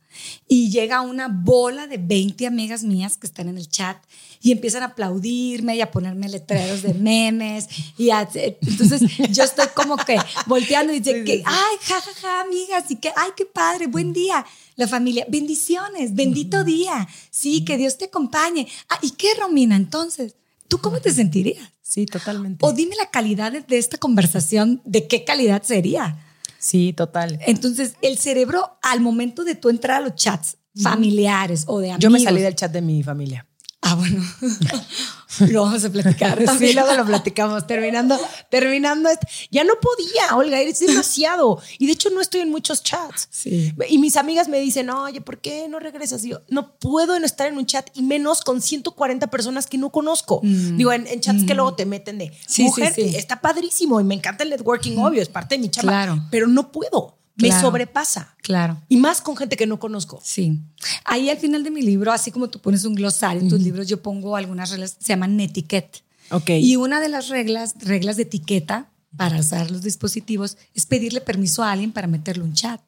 y 0.48 0.70
llega 0.72 1.02
una 1.02 1.28
bola 1.28 1.88
de 1.88 1.98
20 1.98 2.48
amigas 2.48 2.84
mías 2.84 3.18
que 3.18 3.28
están 3.28 3.50
en 3.50 3.58
el 3.58 3.68
chat 3.70 3.98
y 4.42 4.52
empiezan 4.54 4.82
a 4.84 4.88
aplaudirme 4.88 5.76
y 5.76 5.82
a 5.82 5.92
ponerme 5.92 6.30
letreros 6.30 6.82
de 6.84 6.94
memes 6.94 7.68
y 7.98 8.12
a- 8.12 8.28
entonces 8.34 9.02
yo 9.32 9.44
estoy 9.44 9.68
como 9.76 9.98
que 9.98 10.18
volteando 10.46 10.94
y 10.94 11.00
dice 11.00 11.24
que 11.26 11.44
ay 11.46 11.76
jajaja 11.82 12.14
ja, 12.14 12.22
ja, 12.22 12.42
amigas 12.42 12.90
y 12.92 12.96
que 12.96 13.12
ay 13.16 13.32
qué 13.36 13.46
padre 13.46 13.88
buen 13.88 14.14
día 14.14 14.46
la 14.78 14.88
familia 14.88 15.26
bendiciones 15.28 16.16
bendito 16.16 16.64
día 16.64 17.08
sí 17.30 17.66
que 17.66 17.76
Dios 17.78 17.98
te 17.98 18.06
acompañe 18.06 18.68
ah, 18.90 19.00
y 19.02 19.12
qué 19.12 19.34
Romina 19.36 19.76
entonces 19.76 20.36
tú 20.70 20.80
cómo 20.80 21.02
te 21.02 21.12
sentirías 21.14 21.70
Sí, 21.88 22.08
totalmente. 22.08 22.66
o 22.66 22.74
dime 22.74 22.96
la 22.96 23.12
calidad 23.12 23.52
de, 23.52 23.78
esta 23.78 24.00
conversación 24.00 24.82
de 24.86 25.08
qué 25.08 25.24
calidad 25.24 25.62
sería 25.62 26.18
Sí, 26.58 26.94
total. 26.94 27.40
entonces, 27.46 27.96
el 28.02 28.18
cerebro, 28.18 28.80
al 28.82 29.02
momento 29.02 29.44
de 29.44 29.54
tú 29.54 29.70
entrar 29.70 30.02
a 30.02 30.06
los 30.06 30.16
chats 30.16 30.58
familiares 30.82 31.66
o 31.68 31.80
de 31.80 31.92
amigos. 31.92 32.02
Yo 32.02 32.10
me 32.10 32.20
salí 32.20 32.42
del 32.42 32.56
chat 32.56 32.72
de 32.72 32.82
mi 32.82 33.04
familia. 33.04 33.45
Ah, 33.88 33.94
bueno. 33.96 34.24
Lo 35.50 35.64
vamos 35.64 35.84
a 35.84 35.90
platicar. 35.92 36.40
Sí, 36.58 36.74
luego 36.74 36.94
lo 36.94 37.06
platicamos. 37.06 37.68
Terminando, 37.68 38.18
terminando. 38.50 39.10
este- 39.10 39.28
Ya 39.52 39.64
no 39.64 39.74
podía, 39.82 40.36
Olga, 40.38 40.62
es 40.62 40.80
demasiado. 40.80 41.62
Y 41.78 41.88
de 41.88 41.92
hecho 41.94 42.10
no 42.10 42.22
estoy 42.22 42.42
en 42.42 42.50
muchos 42.50 42.82
chats. 42.84 43.28
Sí. 43.32 43.74
Y 43.90 43.98
mis 43.98 44.16
amigas 44.18 44.48
me 44.48 44.60
dicen, 44.60 44.90
oye, 44.90 45.20
¿por 45.22 45.40
qué 45.42 45.68
no 45.68 45.80
regresas? 45.80 46.24
Y 46.24 46.30
yo, 46.30 46.42
no 46.50 46.78
puedo 46.80 47.20
no 47.20 47.26
estar 47.26 47.48
en 47.48 47.58
un 47.58 47.66
chat 47.66 47.90
y 47.94 48.02
menos 48.04 48.42
con 48.42 48.62
140 48.62 49.28
personas 49.28 49.68
que 49.68 49.78
no 49.78 49.92
conozco. 49.92 50.40
Digo, 50.44 50.92
en, 50.94 51.06
en 51.08 51.20
chats 51.20 51.44
que 51.46 51.54
luego 51.54 51.76
te 51.76 51.86
meten 51.86 52.18
de 52.18 52.26
Mm. 52.30 52.32
Sí, 52.48 52.64
mujer, 52.64 52.94
sí, 52.94 53.10
sí. 53.10 53.16
está 53.18 53.42
padrísimo 53.42 54.00
y 54.00 54.04
me 54.04 54.16
encanta 54.16 54.44
el 54.44 54.50
networking, 54.50 54.98
obvio, 54.98 55.22
es 55.22 55.30
parte 55.30 55.56
de 55.56 55.62
mi 55.62 55.70
chamba. 55.70 55.92
Claro. 55.92 56.24
Pero 56.32 56.48
no 56.48 56.72
puedo. 56.72 57.18
Me 57.38 57.52
sobrepasa. 57.52 58.36
Claro. 58.42 58.82
Y 58.88 58.98
más 58.98 59.22
con 59.22 59.36
gente 59.36 59.58
que 59.58 59.68
no 59.68 59.80
conozco. 59.80 60.22
Sí. 60.24 60.60
Ahí 61.04 61.30
al 61.30 61.38
final 61.38 61.64
de 61.64 61.72
mi 61.72 61.82
libro, 61.82 62.12
así 62.12 62.32
como 62.32 62.50
tú 62.50 62.60
pones 62.60 62.86
un 62.86 62.96
glosario 62.96 63.42
en 63.42 63.50
tus 63.50 63.60
libros, 63.62 63.88
yo 63.88 64.02
pongo 64.02 64.36
algunas 64.36 64.70
reglas, 64.70 64.96
se 65.00 65.08
llaman 65.10 65.36
netiquette. 65.36 66.04
Ok. 66.32 66.50
Y 66.52 66.76
una 66.78 67.00
de 67.00 67.10
las 67.10 67.28
reglas, 67.30 67.76
reglas 67.82 68.16
de 68.16 68.24
etiqueta 68.24 68.90
para 69.18 69.40
usar 69.40 69.72
los 69.72 69.82
dispositivos, 69.82 70.58
es 70.74 70.86
pedirle 70.86 71.22
permiso 71.22 71.64
a 71.64 71.72
alguien 71.72 71.92
para 71.92 72.08
meterle 72.08 72.44
un 72.44 72.54
chat. 72.54 72.82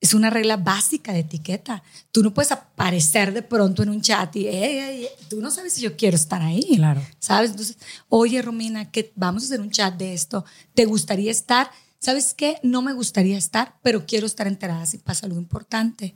Es 0.00 0.14
una 0.14 0.30
regla 0.30 0.56
básica 0.56 1.12
de 1.12 1.20
etiqueta. 1.20 1.82
Tú 2.12 2.22
no 2.22 2.32
puedes 2.32 2.52
aparecer 2.52 3.32
de 3.34 3.42
pronto 3.42 3.82
en 3.82 3.88
un 3.88 4.00
chat 4.00 4.34
y 4.36 4.46
"Ey, 4.46 4.54
ey, 4.78 4.78
ey", 5.02 5.08
tú 5.28 5.40
no 5.40 5.50
sabes 5.50 5.72
si 5.72 5.80
yo 5.80 5.96
quiero 5.96 6.14
estar 6.16 6.40
ahí. 6.40 6.76
Claro. 6.76 7.02
¿Sabes? 7.18 7.50
Entonces, 7.50 7.76
oye, 8.08 8.40
Romina, 8.40 8.90
que 8.92 9.12
vamos 9.16 9.42
a 9.42 9.46
hacer 9.46 9.60
un 9.60 9.70
chat 9.70 9.96
de 9.96 10.14
esto. 10.14 10.44
¿Te 10.74 10.84
gustaría 10.84 11.32
estar? 11.32 11.70
¿Sabes 12.00 12.34
qué? 12.34 12.58
No 12.62 12.80
me 12.82 12.92
gustaría 12.92 13.36
estar, 13.36 13.76
pero 13.82 14.06
quiero 14.06 14.26
estar 14.26 14.46
enterada 14.46 14.86
si 14.86 14.98
pasa 14.98 15.26
algo 15.26 15.38
importante. 15.38 16.14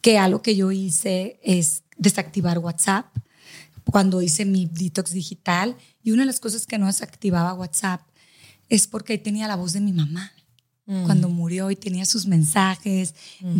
Que 0.00 0.18
algo 0.18 0.42
que 0.42 0.56
yo 0.56 0.70
hice 0.72 1.40
es 1.42 1.82
desactivar 1.96 2.58
WhatsApp 2.58 3.06
cuando 3.84 4.22
hice 4.22 4.44
mi 4.44 4.66
detox 4.66 5.12
digital. 5.12 5.76
Y 6.02 6.12
una 6.12 6.22
de 6.22 6.26
las 6.26 6.40
cosas 6.40 6.66
que 6.66 6.78
no 6.78 6.86
desactivaba 6.86 7.54
WhatsApp 7.54 8.02
es 8.68 8.86
porque 8.86 9.14
ahí 9.14 9.18
tenía 9.18 9.48
la 9.48 9.56
voz 9.56 9.72
de 9.72 9.80
mi 9.80 9.92
mamá. 9.92 10.32
Cuando 11.06 11.30
murió 11.30 11.70
y 11.70 11.76
tenía 11.76 12.04
sus 12.04 12.26
mensajes, 12.26 13.14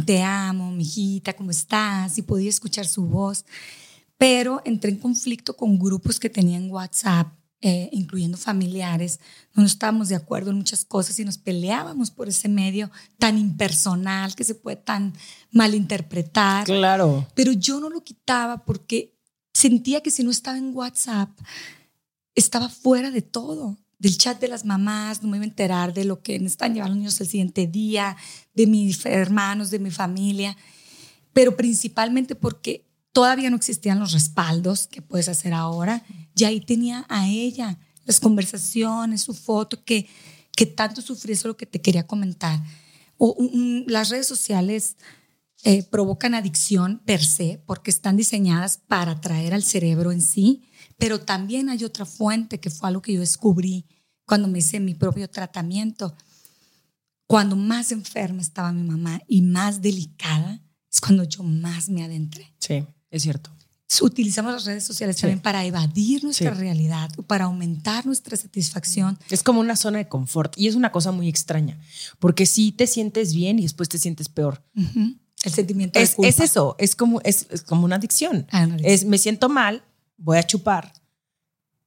te 0.05 0.22
amo, 0.22 0.70
mijita, 0.70 1.32
¿cómo 1.32 1.51
estás? 1.51 2.18
Y 2.18 2.22
podía 2.22 2.51
escuchar 2.51 2.86
su 2.86 3.07
voz. 3.07 3.47
Pero 4.18 4.61
entré 4.64 4.90
en 4.90 4.99
conflicto 4.99 5.57
con 5.57 5.78
grupos 5.78 6.20
que 6.20 6.28
tenían 6.28 6.70
WhatsApp, 6.70 7.28
eh, 7.65 7.89
incluyendo 7.93 8.37
familiares. 8.37 9.21
No 9.55 9.65
estábamos 9.65 10.09
de 10.09 10.17
acuerdo 10.17 10.51
en 10.51 10.57
muchas 10.57 10.85
cosas 10.85 11.17
y 11.21 11.25
nos 11.25 11.39
peleábamos 11.39 12.11
por 12.11 12.29
ese 12.29 12.49
medio 12.49 12.91
tan 13.19 13.39
impersonal 13.39 14.35
que 14.35 14.43
se 14.43 14.57
puede 14.57 14.79
tan 14.79 15.15
malinterpretar. 15.53 16.65
Claro. 16.65 17.25
Pero 17.37 17.53
yo 17.53 17.79
no 17.79 17.89
lo 17.89 18.03
quitaba 18.03 18.65
porque 18.65 19.17
sentía 19.55 20.01
que 20.01 20.11
si 20.11 20.25
no 20.25 20.33
estaba 20.33 20.59
en 20.59 20.75
WhatsApp, 20.75 21.31
estaba 22.35 22.69
fuera 22.69 23.13
de 23.13 23.23
todo. 23.23 23.79
Del 24.01 24.19
chat 24.19 24.41
de 24.41 24.49
las 24.49 24.65
mamás, 24.65 25.23
no 25.23 25.29
me 25.29 25.37
iba 25.37 25.45
a 25.45 25.49
enterar 25.49 25.95
de 25.95 26.05
lo 26.05 26.21
que 26.21 26.37
necesitan 26.41 26.75
llevar 26.75 26.89
los 26.89 26.99
niños 26.99 27.21
el 27.21 27.29
siguiente 27.29 27.69
día, 27.69 28.17
de 28.55 28.67
mis 28.67 29.07
hermanos, 29.07 29.71
de 29.71 29.79
mi 29.79 29.93
familia. 29.93 30.57
Pero 31.33 31.57
principalmente 31.57 32.35
porque 32.35 32.91
todavía 33.13 33.51
no 33.51 33.57
existían 33.57 34.01
los 34.01 34.13
respaldos 34.13 34.87
que 34.87 35.03
puedes 35.03 35.29
hacer 35.29 35.53
ahora. 35.53 36.05
Y 36.35 36.45
ahí 36.45 36.61
tenía 36.61 37.07
a 37.09 37.29
ella 37.29 37.79
las 38.05 38.19
conversaciones, 38.19 39.23
su 39.23 39.35
foto, 39.35 39.85
que, 39.85 40.09
que 40.57 40.67
tanto 40.67 41.01
sufrí, 41.01 41.33
eso 41.33 41.43
es 41.43 41.53
lo 41.53 41.57
que 41.57 41.67
te 41.67 41.81
quería 41.81 42.07
comentar. 42.07 42.61
O, 43.19 43.37
las 43.87 44.09
redes 44.09 44.27
sociales 44.27 44.97
eh, 45.63 45.85
provocan 45.85 46.35
adicción 46.35 47.01
per 47.05 47.25
se 47.25 47.63
porque 47.67 47.91
están 47.91 48.17
diseñadas 48.17 48.79
para 48.79 49.13
atraer 49.13 49.55
al 49.55 49.63
cerebro 49.63 50.11
en 50.11 50.21
sí, 50.21 50.65
pero 50.99 51.21
también 51.21 51.69
hay 51.69 51.85
otra 51.85 52.05
fuente 52.05 52.59
que 52.59 52.71
fue 52.71 52.89
algo 52.89 53.03
que 53.03 53.13
yo 53.13 53.21
descubrí 53.21 53.87
cuando 54.25 54.49
me 54.49 54.59
hice 54.59 54.81
mi 54.81 54.95
propio 54.95 55.29
tratamiento. 55.29 56.17
Cuando 57.27 57.57
más 57.57 57.93
enferma 57.93 58.43
estaba 58.43 58.73
mi 58.73 58.83
mamá 58.83 59.21
y 59.27 59.43
más 59.43 59.81
delicada, 59.81 60.61
es 60.93 61.01
cuando 61.01 61.25
yo 61.25 61.43
más 61.43 61.89
me 61.89 62.05
adentré. 62.05 62.55
Sí, 62.59 62.85
es 63.13 63.23
cierto. 63.23 63.51
Utilizamos 64.01 64.55
las 64.55 64.65
redes 64.65 64.85
sociales 64.85 65.17
Sí. 65.17 65.23
también 65.23 65.41
para 65.41 65.65
evadir 65.67 66.25
nuestra 66.25 66.55
Sí. 66.55 66.61
realidad, 66.61 67.11
para 67.27 67.45
aumentar 67.45 68.07
nuestra 68.07 68.37
satisfacción. 68.39 69.19
Es 69.29 69.43
como 69.43 69.61
una 69.61 69.77
zona 69.77 69.99
de 69.99 70.09
confort 70.09 70.55
y 70.57 70.67
es 70.67 70.75
una 70.75 70.91
cosa 70.91 71.13
muy 71.13 71.29
extraña, 71.29 71.79
porque 72.19 72.47
sí 72.47 72.73
te 72.73 72.87
sientes 72.87 73.35
bien 73.35 73.59
y 73.59 73.63
después 73.63 73.91
te 73.91 73.99
sientes 73.99 74.31
peor. 74.31 74.63
Ujú. 74.75 75.15
El 75.45 75.53
sentimiento 75.53 75.99
de 75.99 76.05
Es, 76.05 76.15
culpa. 76.15 76.29
es 76.31 76.41
eso, 76.41 76.75
es 76.79 76.97
como, 76.97 77.21
es, 77.23 77.47
es 77.51 77.63
como 77.63 77.85
una 77.85 77.97
adicción. 77.97 78.47
Ah, 78.51 78.65
una 78.65 78.75
adicción. 78.77 78.93
Es, 78.95 79.05
me 79.05 79.19
siento 79.19 79.49
mal, 79.51 79.85
voy 80.17 80.39
a 80.39 80.43
chupar. 80.45 80.95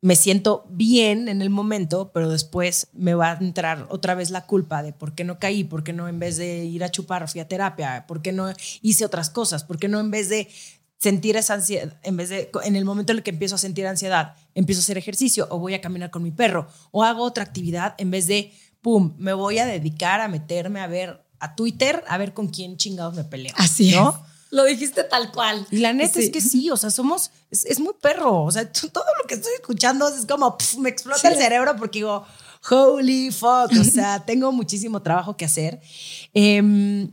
Me 0.02 0.16
siento 0.16 0.68
bien 0.70 1.28
en 1.30 1.42
el 1.42 1.50
momento, 1.50 2.12
pero 2.14 2.30
después 2.30 2.90
me 2.94 3.16
va 3.16 3.32
a 3.32 3.38
entrar 3.40 3.88
otra 3.90 4.14
vez 4.14 4.30
la 4.30 4.46
culpa 4.46 4.84
de 4.84 4.94
por 4.94 5.16
qué 5.16 5.24
no 5.24 5.40
caí, 5.40 5.64
por 5.64 5.84
qué 5.84 5.94
no 5.94 6.08
en 6.08 6.20
vez 6.20 6.38
de 6.38 6.66
ir 6.66 6.84
a 6.84 6.92
chupar 6.92 7.28
fui 7.28 7.42
a 7.42 7.48
terapia, 7.48 8.06
por 8.08 8.22
qué 8.22 8.32
no 8.32 8.54
hice 8.84 9.04
otras 9.04 9.32
cosas, 9.32 9.64
por 9.64 9.80
qué 9.80 9.88
no 9.88 10.00
en 10.00 10.12
vez 10.12 10.30
de 10.30 10.48
sentir 11.06 11.36
esa 11.38 11.53
ansiedad, 11.53 11.93
en 12.01 12.18
vez 12.18 12.30
de, 12.30 12.49
en 12.64 12.76
el 12.76 12.84
momento 12.84 13.12
en 13.12 13.18
el 13.20 13.24
que 13.24 13.30
empiezo 13.30 13.56
a 13.56 13.58
sentir 13.60 13.86
ansiedad, 13.86 14.34
empiezo 14.56 14.80
a 14.80 14.84
hacer 14.84 14.97
ejercicio 14.97 15.45
o 15.51 15.60
voy 15.60 15.74
a 15.76 15.82
caminar 15.82 16.10
con 16.10 16.24
mi 16.24 16.32
perro 16.32 16.68
o 16.91 17.03
hago 17.03 17.22
otra 17.24 17.43
actividad 17.43 17.93
en 17.99 18.10
vez 18.10 18.26
de, 18.26 18.51
pum, 18.82 19.14
me 19.20 19.34
voy 19.34 19.60
a 19.60 19.66
dedicar 19.68 20.20
a 20.22 20.28
meterme 20.28 20.80
a 20.82 20.88
ver 20.88 21.22
a 21.39 21.56
Twitter, 21.56 22.03
a 22.08 22.18
ver 22.18 22.34
con 22.34 22.47
quién 22.47 22.76
chingados 22.78 23.14
me 23.14 23.24
peleo. 23.24 23.53
Así 23.58 23.91
¿no? 23.91 24.10
es. 24.10 24.16
Lo 24.51 24.64
dijiste 24.64 25.03
tal 25.03 25.32
cual. 25.32 25.68
Y 25.70 25.78
la 25.78 25.93
neta 25.93 26.14
Sí. 26.20 26.26
es 26.26 26.32
que 26.32 26.41
sí, 26.41 26.70
o 26.72 26.78
sea, 26.78 26.89
somos, 26.89 27.30
es, 27.51 27.66
es 27.66 27.80
muy 27.80 27.93
perro, 28.01 28.43
o 28.43 28.51
sea, 28.51 28.72
todo 28.72 29.03
lo 29.22 29.28
que 29.28 29.36
estoy 29.36 29.53
escuchando 29.62 30.08
es 30.08 30.26
como, 30.26 30.58
me 30.80 30.89
explota 30.89 31.20
Sí. 31.20 31.28
el 31.28 31.36
cerebro 31.36 31.76
porque 31.78 31.99
digo, 31.99 32.26
holy 32.72 33.32
fuck, 33.32 33.70
o 33.80 33.84
sea, 33.84 34.24
tengo 34.26 34.51
muchísimo 34.51 35.01
trabajo 35.01 35.36
que 35.38 35.45
hacer. 35.45 35.82
Em, 36.34 37.10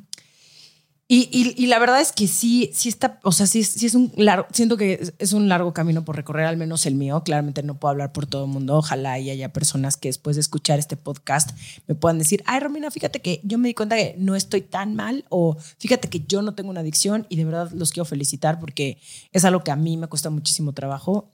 y, 1.15 1.67
la 1.67 1.79
verdad 1.79 2.01
es 2.01 2.11
que 2.11 2.27
sí, 2.27 2.71
sí 2.73 2.89
está, 2.89 3.21
o 3.23 3.33
sea, 3.33 3.47
sí, 3.47 3.65
sí 3.65 3.85
es 3.85 3.95
un 3.95 4.11
largo, 4.17 4.47
siento 4.51 4.79
que 4.79 5.13
es 5.19 5.35
un 5.35 5.47
largo 5.47 5.75
camino 5.75 6.07
por 6.07 6.17
recorrer, 6.17 6.47
al 6.47 6.57
menos 6.57 6.87
el 6.87 6.95
mío. 6.95 7.23
Claramente 7.23 7.63
no 7.63 7.79
puedo 7.79 7.91
hablar 7.91 8.13
por 8.13 8.25
todo 8.25 8.47
el 8.47 8.51
mundo. 8.51 8.79
Ojalá 8.79 9.19
y 9.19 9.29
haya 9.29 9.53
personas 9.53 9.99
que 9.99 10.09
después 10.09 10.37
de 10.37 10.41
escuchar 10.41 10.79
este 10.79 10.97
podcast 10.97 11.51
me 11.87 11.95
puedan 11.95 12.17
decir, 12.17 12.43
ay, 12.47 12.61
Romina, 12.61 12.91
fíjate 12.91 13.21
que 13.21 13.43
yo 13.45 13.59
me 13.59 13.69
di 13.69 13.75
cuenta 13.75 13.95
que 13.95 14.15
no 14.17 14.35
estoy 14.35 14.63
tan 14.63 14.95
mal 14.95 15.27
o 15.29 15.59
fíjate 15.79 16.09
que 16.09 16.21
yo 16.21 16.41
no 16.41 16.55
tengo 16.55 16.71
una 16.71 16.81
adicción 16.81 17.27
y 17.29 17.37
de 17.37 17.45
verdad 17.45 17.71
los 17.73 17.93
quiero 17.93 18.07
felicitar 18.07 18.59
porque 18.59 18.97
es 19.33 19.45
algo 19.45 19.63
que 19.63 19.71
a 19.71 19.77
mí 19.77 19.99
me 19.99 20.07
cuesta 20.07 20.31
muchísimo 20.31 20.73
trabajo. 20.73 21.29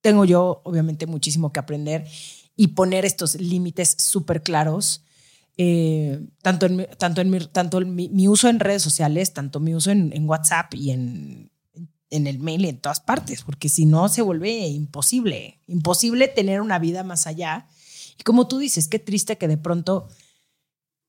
Tengo 0.00 0.24
yo, 0.24 0.62
obviamente, 0.64 1.06
muchísimo 1.06 1.52
que 1.52 1.60
aprender 1.60 2.08
y 2.56 2.66
poner 2.68 3.04
estos 3.04 3.36
límites 3.36 3.94
súper 3.98 4.42
claros 4.42 5.04
eh, 5.60 6.24
tanto, 6.40 6.66
en, 6.66 6.76
mi, 6.76 6.86
tanto, 6.98 7.20
en 7.20 7.30
mi, 7.30 7.40
tanto 7.40 7.78
en 7.78 7.94
mi, 7.94 8.08
mi, 8.08 8.28
uso 8.28 8.48
en 8.48 8.60
redes 8.60 8.80
sociales, 8.80 9.34
tanto 9.34 9.58
mi 9.58 9.74
uso 9.74 9.90
en, 9.90 10.12
en, 10.12 10.28
WhatsApp 10.28 10.72
y 10.74 10.92
en, 10.92 11.50
en 12.10 12.26
el 12.28 12.38
mail 12.38 12.64
y 12.64 12.68
en 12.68 12.78
todas 12.78 13.00
partes, 13.00 13.42
porque 13.42 13.68
si 13.68 13.84
no 13.84 14.08
se 14.08 14.22
vuelve 14.22 14.68
imposible, 14.68 15.60
imposible 15.66 16.28
tener 16.28 16.60
una 16.60 16.78
vida 16.78 17.02
más 17.02 17.26
allá. 17.26 17.66
Y 18.18 18.22
como 18.22 18.46
tú 18.46 18.58
dices, 18.58 18.86
qué 18.86 19.00
triste 19.00 19.36
que 19.36 19.48
de 19.48 19.58
pronto 19.58 20.08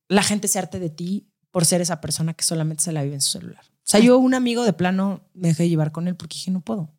la 0.07 0.23
gente 0.23 0.47
se 0.47 0.57
arte 0.57 0.79
de 0.79 0.89
ti 0.89 1.29
por 1.51 1.65
ser 1.65 1.81
esa 1.81 2.01
persona 2.01 2.33
que 2.33 2.43
solamente 2.43 2.83
se 2.83 2.91
la 2.91 3.03
vive 3.03 3.15
en 3.15 3.21
su 3.21 3.29
celular. 3.29 3.63
O 3.63 3.91
sea, 3.91 3.99
yo 3.99 4.17
un 4.17 4.33
amigo 4.33 4.63
de 4.63 4.73
plano 4.73 5.21
me 5.35 5.49
dejé 5.49 5.69
llevar 5.69 5.91
con 5.91 6.07
él 6.07 6.15
porque 6.15 6.35
dije, 6.35 6.49
no 6.49 6.61
puedo. 6.61 6.89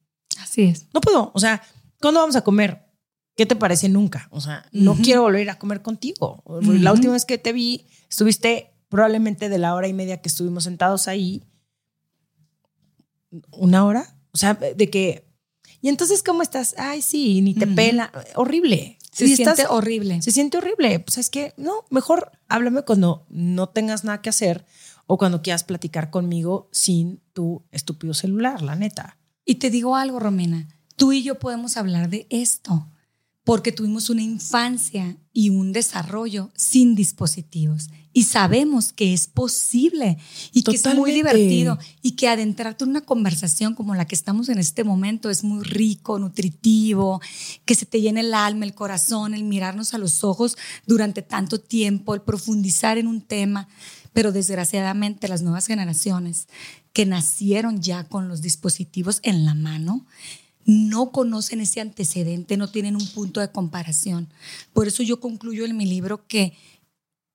Así 0.41 0.63
es. 0.63 0.87
No 0.95 1.01
puedo. 1.01 1.33
O 1.35 1.41
sea, 1.41 1.63
¿cuándo 2.01 2.21
vamos 2.21 2.37
a 2.37 2.43
comer? 2.43 2.90
¿Qué 3.41 3.47
te 3.47 3.57
parece 3.57 3.89
nunca? 3.89 4.29
O 4.33 4.43
sea, 4.43 4.67
no 4.71 4.95
quiero 4.97 5.23
volver 5.23 5.49
a 5.49 5.59
comer 5.59 5.81
contigo. 5.81 6.45
La 6.61 6.93
última 6.93 7.15
vez 7.15 7.25
que 7.25 7.39
te 7.39 7.55
vi, 7.55 7.87
estuviste 8.11 8.75
probablemente 8.91 9.49
de 9.49 9.57
la 9.57 9.75
hora 9.75 9.89
y 9.89 9.95
media 9.95 10.21
que 10.21 10.29
estuvimos 10.29 10.65
sentados 10.65 11.09
ahí, 11.09 11.43
una 13.51 13.87
hora. 13.87 14.15
O 14.33 14.37
sea, 14.37 14.53
de 14.53 14.91
que, 14.91 15.27
y 15.81 15.89
entonces, 15.89 16.23
¿cómo 16.23 16.43
estás? 16.43 16.75
Ay, 16.77 17.01
sí, 17.01 17.41
ni 17.41 17.55
te 17.55 17.67
pela. 17.67 18.13
Horrible. 18.35 18.99
Se 19.11 19.35
siente 19.35 19.67
horrible. 19.71 20.21
Se 20.21 20.33
siente 20.33 20.59
horrible. 20.59 21.01
Pues 21.01 21.17
es 21.17 21.31
que, 21.31 21.55
no, 21.57 21.87
mejor 21.89 22.33
háblame 22.47 22.83
cuando 22.83 23.25
no 23.31 23.71
tengas 23.71 24.05
nada 24.05 24.21
que 24.21 24.29
hacer 24.29 24.67
o 25.07 25.17
cuando 25.17 25.41
quieras 25.41 25.65
platicar 25.65 26.11
conmigo 26.11 26.69
sin 26.73 27.23
tu 27.33 27.65
estúpido 27.73 28.13
celular, 28.13 28.61
la 28.61 28.77
neta. 28.77 29.17
Y 29.47 29.55
te 29.55 29.71
digo 29.71 29.97
algo, 29.97 30.21
Romina, 30.21 30.69
tú 30.97 31.13
y 31.13 31.23
yo 31.23 31.39
podemos 31.39 31.79
hablar 31.79 32.11
de 32.11 32.27
esto 32.29 32.87
porque 33.45 33.73
tuvimos 33.73 34.11
una 34.11 34.23
infancia 34.23 35.17
y 35.33 35.51
un 35.51 35.73
desarrollo 35.73 36.51
sin 36.55 36.95
dispositivos. 36.95 37.89
Y 38.13 38.25
sabemos 38.25 38.93
que 38.93 39.15
es 39.15 39.29
posible 39.29 40.19
y 40.53 40.65
que 40.65 40.73
es 40.73 40.95
muy 40.95 41.13
divertido 41.13 41.79
y 42.03 42.13
que 42.13 42.29
adentrarte 42.29 42.83
en 42.83 42.91
una 42.91 43.03
conversación 43.03 43.75
como 43.75 43.95
la 43.95 44.07
que 44.07 44.17
estamos 44.17 44.49
en 44.49 44.59
este 44.59 44.83
momento 44.83 45.31
es 45.31 45.45
muy 45.45 45.63
rico, 45.63 46.19
nutritivo, 46.19 47.21
que 47.65 47.77
se 47.77 47.87
te 47.87 48.01
llene 48.01 48.21
el 48.21 48.35
alma, 48.35 48.65
el 48.65 48.75
corazón, 48.75 49.33
el 49.33 49.45
mirarnos 49.45 49.95
a 49.95 49.99
los 49.99 50.25
ojos 50.25 50.59
durante 50.87 51.23
tanto 51.23 51.61
tiempo, 51.61 52.15
el 52.15 52.23
profundizar 52.23 52.99
en 52.99 53.07
un 53.07 53.23
tema. 53.23 53.69
Pero 54.13 54.33
desgraciadamente 54.33 55.29
las 55.29 55.43
nuevas 55.43 55.69
generaciones 55.69 56.49
que 56.93 57.07
nacieron 57.07 57.81
ya 57.81 58.05
con 58.05 58.27
los 58.27 58.43
dispositivos 58.43 59.21
en 59.23 59.45
la 59.45 59.55
mano, 59.55 60.05
no 60.65 61.13
conocen 61.13 61.61
ese 61.61 61.81
antecedente, 61.81 62.57
no 62.57 62.71
tienen 62.71 62.97
un 62.97 63.07
punto 63.09 63.41
de 63.41 63.51
comparación. 63.51 64.29
Por 64.73 64.87
eso 64.89 65.03
yo 65.03 65.21
concluyo 65.21 65.65
en 65.65 65.77
mi 65.77 65.87
libro 65.87 66.27
que, 66.27 66.57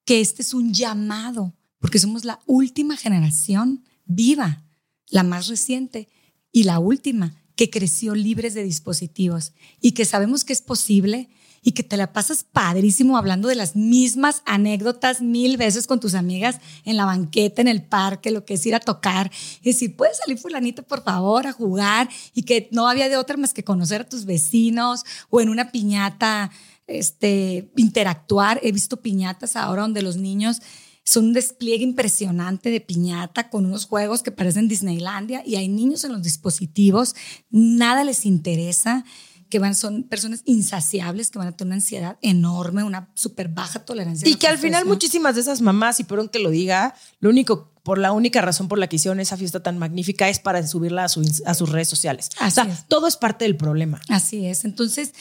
que 0.06 0.22
este 0.22 0.42
es 0.42 0.54
un 0.54 0.74
llamado, 0.74 1.54
porque 1.80 2.00
somos 2.00 2.26
la 2.26 2.40
última 2.46 2.98
generación 2.98 3.84
viva, 4.06 4.64
la 5.10 5.24
más 5.24 5.48
reciente 5.48 6.08
y 6.52 6.64
la 6.64 6.80
última 6.80 7.36
que 7.56 7.70
creció 7.70 8.16
libres 8.16 8.54
de 8.54 8.64
dispositivos 8.64 9.54
y 9.82 9.92
que 9.92 10.06
sabemos 10.06 10.44
que 10.44 10.54
es 10.54 10.62
posible 10.62 11.30
y 11.66 11.72
que 11.72 11.82
te 11.82 11.98
la 11.98 12.14
pasas 12.14 12.44
padrísimo 12.44 13.18
hablando 13.18 13.48
de 13.48 13.56
las 13.56 13.76
mismas 13.76 14.44
anécdotas 14.46 15.22
mil 15.22 15.58
veces 15.58 15.88
con 15.88 16.00
tus 16.00 16.14
amigas 16.14 16.60
en 16.86 16.96
la 16.96 17.06
banqueta, 17.06 17.60
en 17.60 17.68
el 17.68 17.82
parque, 17.82 18.30
lo 18.30 18.46
que 18.46 18.54
es 18.54 18.66
ir 18.68 18.76
a 18.76 18.80
tocar. 18.80 19.32
Y 19.64 19.74
si 19.74 19.90
puedes 19.90 20.20
salir 20.20 20.38
fulanito, 20.38 20.84
por 20.84 21.04
favor, 21.04 21.48
a 21.48 21.52
jugar 21.52 22.08
y 22.36 22.44
que 22.44 22.70
no 22.72 22.88
había 22.88 23.10
de 23.10 23.18
otra 23.18 23.36
más 23.36 23.52
que 23.52 23.64
conocer 23.64 24.02
a 24.02 24.08
tus 24.08 24.26
vecinos 24.26 25.06
o 25.32 25.42
en 25.42 25.50
una 25.50 25.72
piñata, 25.72 26.52
este, 26.86 27.72
interactuar. 27.78 28.60
He 28.62 28.72
visto 28.72 29.02
piñatas 29.02 29.56
ahora 29.56 29.82
donde 29.82 30.04
los 30.04 30.18
niños 30.18 30.62
son 31.04 31.26
un 31.26 31.34
despliegue 31.34 31.84
impresionante 31.84 32.70
de 32.70 32.80
piñata 32.80 33.50
con 33.50 33.66
unos 33.66 33.88
juegos 33.88 34.22
que 34.22 34.32
parecen 34.32 34.68
Disneylandia 34.68 35.42
y 35.44 35.56
hay 35.56 35.68
niños 35.68 36.04
en 36.04 36.12
los 36.12 36.22
dispositivos, 36.22 37.16
nada 37.50 38.04
les 38.04 38.26
interesa 38.26 39.04
que 39.50 39.60
van, 39.60 39.76
son 39.76 40.04
personas 40.04 40.42
insaciables, 40.46 41.30
que 41.30 41.40
van 41.40 41.48
a 41.48 41.52
tener 41.52 41.70
una 41.70 41.76
ansiedad 41.76 42.18
enorme, 42.22 42.84
una 42.84 43.10
súper 43.14 43.50
baja 43.50 43.86
tolerancia. 43.86 44.28
Y 44.28 44.36
que 44.36 44.48
al 44.48 44.58
final 44.58 44.86
muchísimas 44.86 45.36
de 45.36 45.42
esas 45.42 45.62
mamás, 45.62 46.00
y 46.00 46.04
perdón 46.04 46.30
que 46.30 46.40
lo 46.40 46.50
diga, 46.50 46.96
lo 47.20 47.30
único, 47.30 47.72
por 47.84 47.98
la 47.98 48.12
única 48.12 48.42
razón 48.42 48.68
por 48.68 48.80
la 48.80 48.88
que 48.88 48.96
hicieron 48.96 49.20
esa 49.20 49.38
fiesta 49.38 49.62
tan 49.62 49.78
magnífica 49.78 50.28
es 50.28 50.40
para 50.40 50.66
subirla 50.66 51.04
a, 51.04 51.06
a 51.06 51.54
sus 51.54 51.70
redes 51.70 51.88
sociales. 51.88 52.30
o 52.42 52.50
sea, 52.50 52.68
todo 52.88 53.08
es 53.08 53.18
parte 53.18 53.46
del 53.46 53.56
problema. 53.56 54.02
Así 54.10 54.46
es. 54.48 54.66
Entonces, 54.66 55.14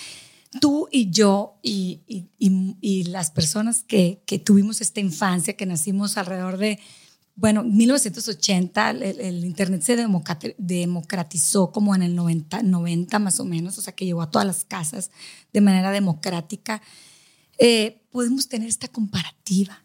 tú 0.61 0.89
y 0.91 1.11
yo 1.11 1.59
y, 1.63 2.01
y, 2.07 2.29
y, 2.39 2.77
y 2.81 3.05
las 3.05 3.31
personas 3.31 3.83
que, 3.83 4.23
que 4.27 4.39
tuvimos 4.39 4.81
esta 4.81 5.01
infancia, 5.01 5.57
que 5.57 5.67
nacimos 5.67 6.17
alrededor 6.17 6.57
de 6.57 6.79
bueno, 7.37 7.63
en 7.63 7.77
1980 7.77 8.91
el, 8.91 9.45
Internet 9.45 9.83
se 9.83 9.97
democratizó 10.59 11.73
como 11.73 11.95
en 11.95 12.03
el 12.03 12.15
90, 12.15 12.63
90 12.63 13.19
más 13.19 13.41
o 13.41 13.45
menos, 13.45 13.77
o 13.77 13.83
sea 13.83 13.95
que 13.95 14.05
llegó 14.05 14.23
a 14.23 14.31
todas 14.31 14.47
las 14.47 14.65
casas 14.65 15.11
de 15.53 15.61
manera 15.61 15.91
democrática. 15.91 16.81
Eh, 17.59 18.03
podemos 18.11 18.49
tener 18.49 18.69
esta 18.69 18.89
comparativa, 18.89 19.85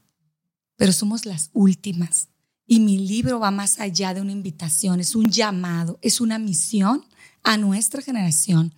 pero 0.75 0.93
somos 0.93 1.25
las 1.25 1.49
últimas. 1.53 2.29
Y 2.67 2.79
mi 2.79 2.99
libro 2.99 3.39
va 3.39 3.49
más 3.49 3.79
allá 3.79 4.13
de 4.13 4.21
una 4.21 4.31
invitación, 4.31 4.99
es 4.99 5.15
un 5.15 5.29
llamado, 5.31 5.97
es 6.03 6.21
una 6.21 6.37
misión 6.37 7.03
a 7.43 7.57
nuestra 7.57 8.03
generación 8.03 8.75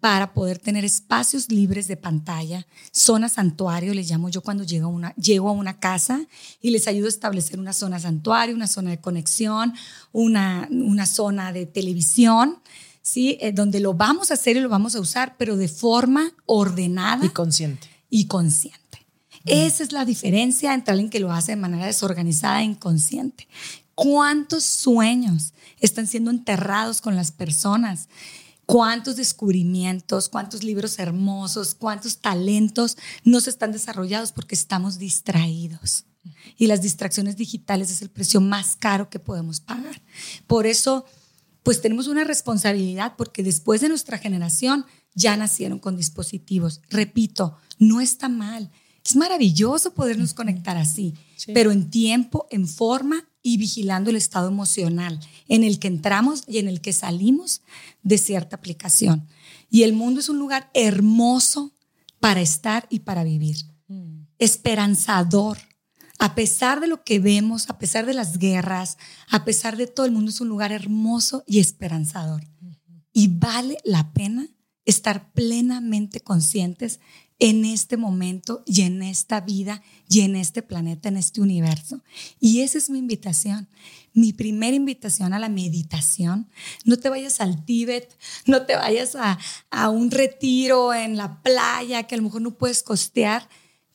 para 0.00 0.32
poder 0.32 0.58
tener 0.58 0.84
espacios 0.84 1.50
libres 1.50 1.86
de 1.86 1.96
pantalla, 1.96 2.66
zona 2.90 3.28
santuario, 3.28 3.92
les 3.92 4.10
llamo 4.10 4.30
yo 4.30 4.40
cuando 4.40 4.64
llego 4.64 4.86
a 4.86 4.90
una, 4.90 5.14
llego 5.14 5.48
a 5.50 5.52
una 5.52 5.78
casa 5.78 6.26
y 6.60 6.70
les 6.70 6.88
ayudo 6.88 7.06
a 7.06 7.10
establecer 7.10 7.60
una 7.60 7.74
zona 7.74 8.00
santuario, 8.00 8.54
una 8.54 8.66
zona 8.66 8.90
de 8.90 9.00
conexión, 9.00 9.74
una, 10.12 10.68
una 10.70 11.04
zona 11.04 11.52
de 11.52 11.66
televisión, 11.66 12.58
¿sí? 13.02 13.36
Eh, 13.40 13.52
donde 13.52 13.80
lo 13.80 13.92
vamos 13.92 14.30
a 14.30 14.34
hacer 14.34 14.56
y 14.56 14.60
lo 14.60 14.70
vamos 14.70 14.96
a 14.96 15.00
usar, 15.00 15.36
pero 15.36 15.56
de 15.56 15.68
forma 15.68 16.32
ordenada. 16.46 17.24
Y 17.24 17.28
consciente. 17.28 17.88
Y 18.08 18.26
consciente. 18.26 18.80
Esa 19.44 19.82
es 19.82 19.92
la 19.92 20.04
diferencia 20.04 20.74
entre 20.74 20.92
alguien 20.92 21.10
que 21.10 21.20
lo 21.20 21.32
hace 21.32 21.52
de 21.52 21.56
manera 21.56 21.86
desorganizada 21.86 22.60
e 22.60 22.64
inconsciente. 22.64 23.48
¿Cuántos 23.94 24.64
sueños 24.64 25.52
están 25.80 26.06
siendo 26.06 26.30
enterrados 26.30 27.00
con 27.00 27.16
las 27.16 27.32
personas? 27.32 28.08
Cuántos 28.70 29.16
descubrimientos, 29.16 30.28
cuántos 30.28 30.62
libros 30.62 31.00
hermosos, 31.00 31.74
cuántos 31.74 32.18
talentos 32.18 32.96
no 33.24 33.40
se 33.40 33.50
están 33.50 33.72
desarrollados 33.72 34.30
porque 34.30 34.54
estamos 34.54 34.96
distraídos. 34.96 36.04
Y 36.56 36.68
las 36.68 36.80
distracciones 36.80 37.36
digitales 37.36 37.90
es 37.90 38.00
el 38.00 38.10
precio 38.10 38.40
más 38.40 38.76
caro 38.76 39.10
que 39.10 39.18
podemos 39.18 39.58
pagar. 39.58 40.00
Por 40.46 40.68
eso, 40.68 41.04
pues 41.64 41.80
tenemos 41.80 42.06
una 42.06 42.22
responsabilidad 42.22 43.14
porque 43.16 43.42
después 43.42 43.80
de 43.80 43.88
nuestra 43.88 44.18
generación 44.18 44.86
ya 45.16 45.36
nacieron 45.36 45.80
con 45.80 45.96
dispositivos. 45.96 46.80
Repito, 46.90 47.56
no 47.80 48.00
está 48.00 48.28
mal. 48.28 48.70
Es 49.04 49.16
maravilloso 49.16 49.94
podernos 49.94 50.32
conectar 50.32 50.76
así, 50.76 51.14
pero 51.52 51.72
en 51.72 51.90
tiempo, 51.90 52.46
en 52.52 52.68
forma 52.68 53.28
y 53.42 53.56
vigilando 53.56 54.10
el 54.10 54.16
estado 54.16 54.48
emocional 54.48 55.18
en 55.48 55.64
el 55.64 55.78
que 55.78 55.88
entramos 55.88 56.44
y 56.46 56.58
en 56.58 56.68
el 56.68 56.80
que 56.80 56.92
salimos 56.92 57.62
de 58.02 58.18
cierta 58.18 58.56
aplicación. 58.56 59.26
Y 59.70 59.82
el 59.82 59.92
mundo 59.92 60.20
es 60.20 60.28
un 60.28 60.38
lugar 60.38 60.70
hermoso 60.74 61.74
para 62.18 62.40
estar 62.40 62.86
y 62.90 63.00
para 63.00 63.24
vivir. 63.24 63.56
Mm. 63.88 64.26
Esperanzador. 64.38 65.58
A 66.18 66.34
pesar 66.34 66.80
de 66.80 66.86
lo 66.86 67.02
que 67.02 67.18
vemos, 67.18 67.70
a 67.70 67.78
pesar 67.78 68.04
de 68.04 68.12
las 68.12 68.38
guerras, 68.38 68.98
a 69.30 69.44
pesar 69.44 69.78
de 69.78 69.86
todo, 69.86 70.04
el 70.04 70.12
mundo 70.12 70.30
es 70.30 70.40
un 70.42 70.48
lugar 70.48 70.70
hermoso 70.70 71.44
y 71.46 71.60
esperanzador. 71.60 72.46
Y 73.12 73.28
vale 73.28 73.78
la 73.84 74.12
pena 74.12 74.48
estar 74.84 75.32
plenamente 75.32 76.20
conscientes 76.20 77.00
en 77.40 77.64
este 77.64 77.96
momento 77.96 78.62
y 78.66 78.82
en 78.82 79.02
esta 79.02 79.40
vida 79.40 79.82
y 80.08 80.20
en 80.20 80.36
este 80.36 80.62
planeta, 80.62 81.08
en 81.08 81.16
este 81.16 81.40
universo. 81.40 82.02
Y 82.38 82.60
esa 82.60 82.76
es 82.76 82.90
mi 82.90 82.98
invitación. 82.98 83.66
Mi 84.12 84.34
primera 84.34 84.76
invitación 84.76 85.32
a 85.32 85.38
la 85.38 85.48
meditación. 85.48 86.48
No 86.84 86.98
te 86.98 87.08
vayas 87.08 87.40
al 87.40 87.64
Tíbet, 87.64 88.14
no 88.44 88.66
te 88.66 88.76
vayas 88.76 89.16
a, 89.16 89.88
un 89.88 90.10
retiro 90.10 90.92
en 90.92 91.16
la 91.16 91.42
playa 91.42 92.02
que 92.02 92.14
a 92.14 92.18
lo 92.18 92.24
mejor 92.24 92.42
no 92.42 92.58
puedes 92.58 92.82
costear. 92.82 93.48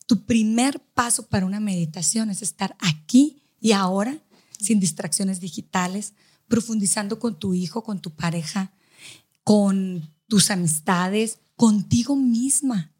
Tu 0.07 0.25
primer 0.25 0.79
paso 0.79 1.27
para 1.27 1.45
una 1.45 1.59
meditación 1.59 2.31
es 2.31 2.41
estar 2.41 2.75
aquí 2.79 3.43
y 3.61 3.73
ahora, 3.73 4.17
sin 4.59 4.79
distracciones 4.79 5.39
digitales, 5.39 6.13
profundizando 6.47 7.19
con 7.19 7.37
tu 7.37 7.53
hijo, 7.53 7.83
con 7.83 8.01
tu 8.01 8.09
pareja, 8.15 8.71
con 9.43 10.11
tus 10.27 10.49
amistades, 10.49 11.39
contigo 11.55 12.15
misma 12.15 12.94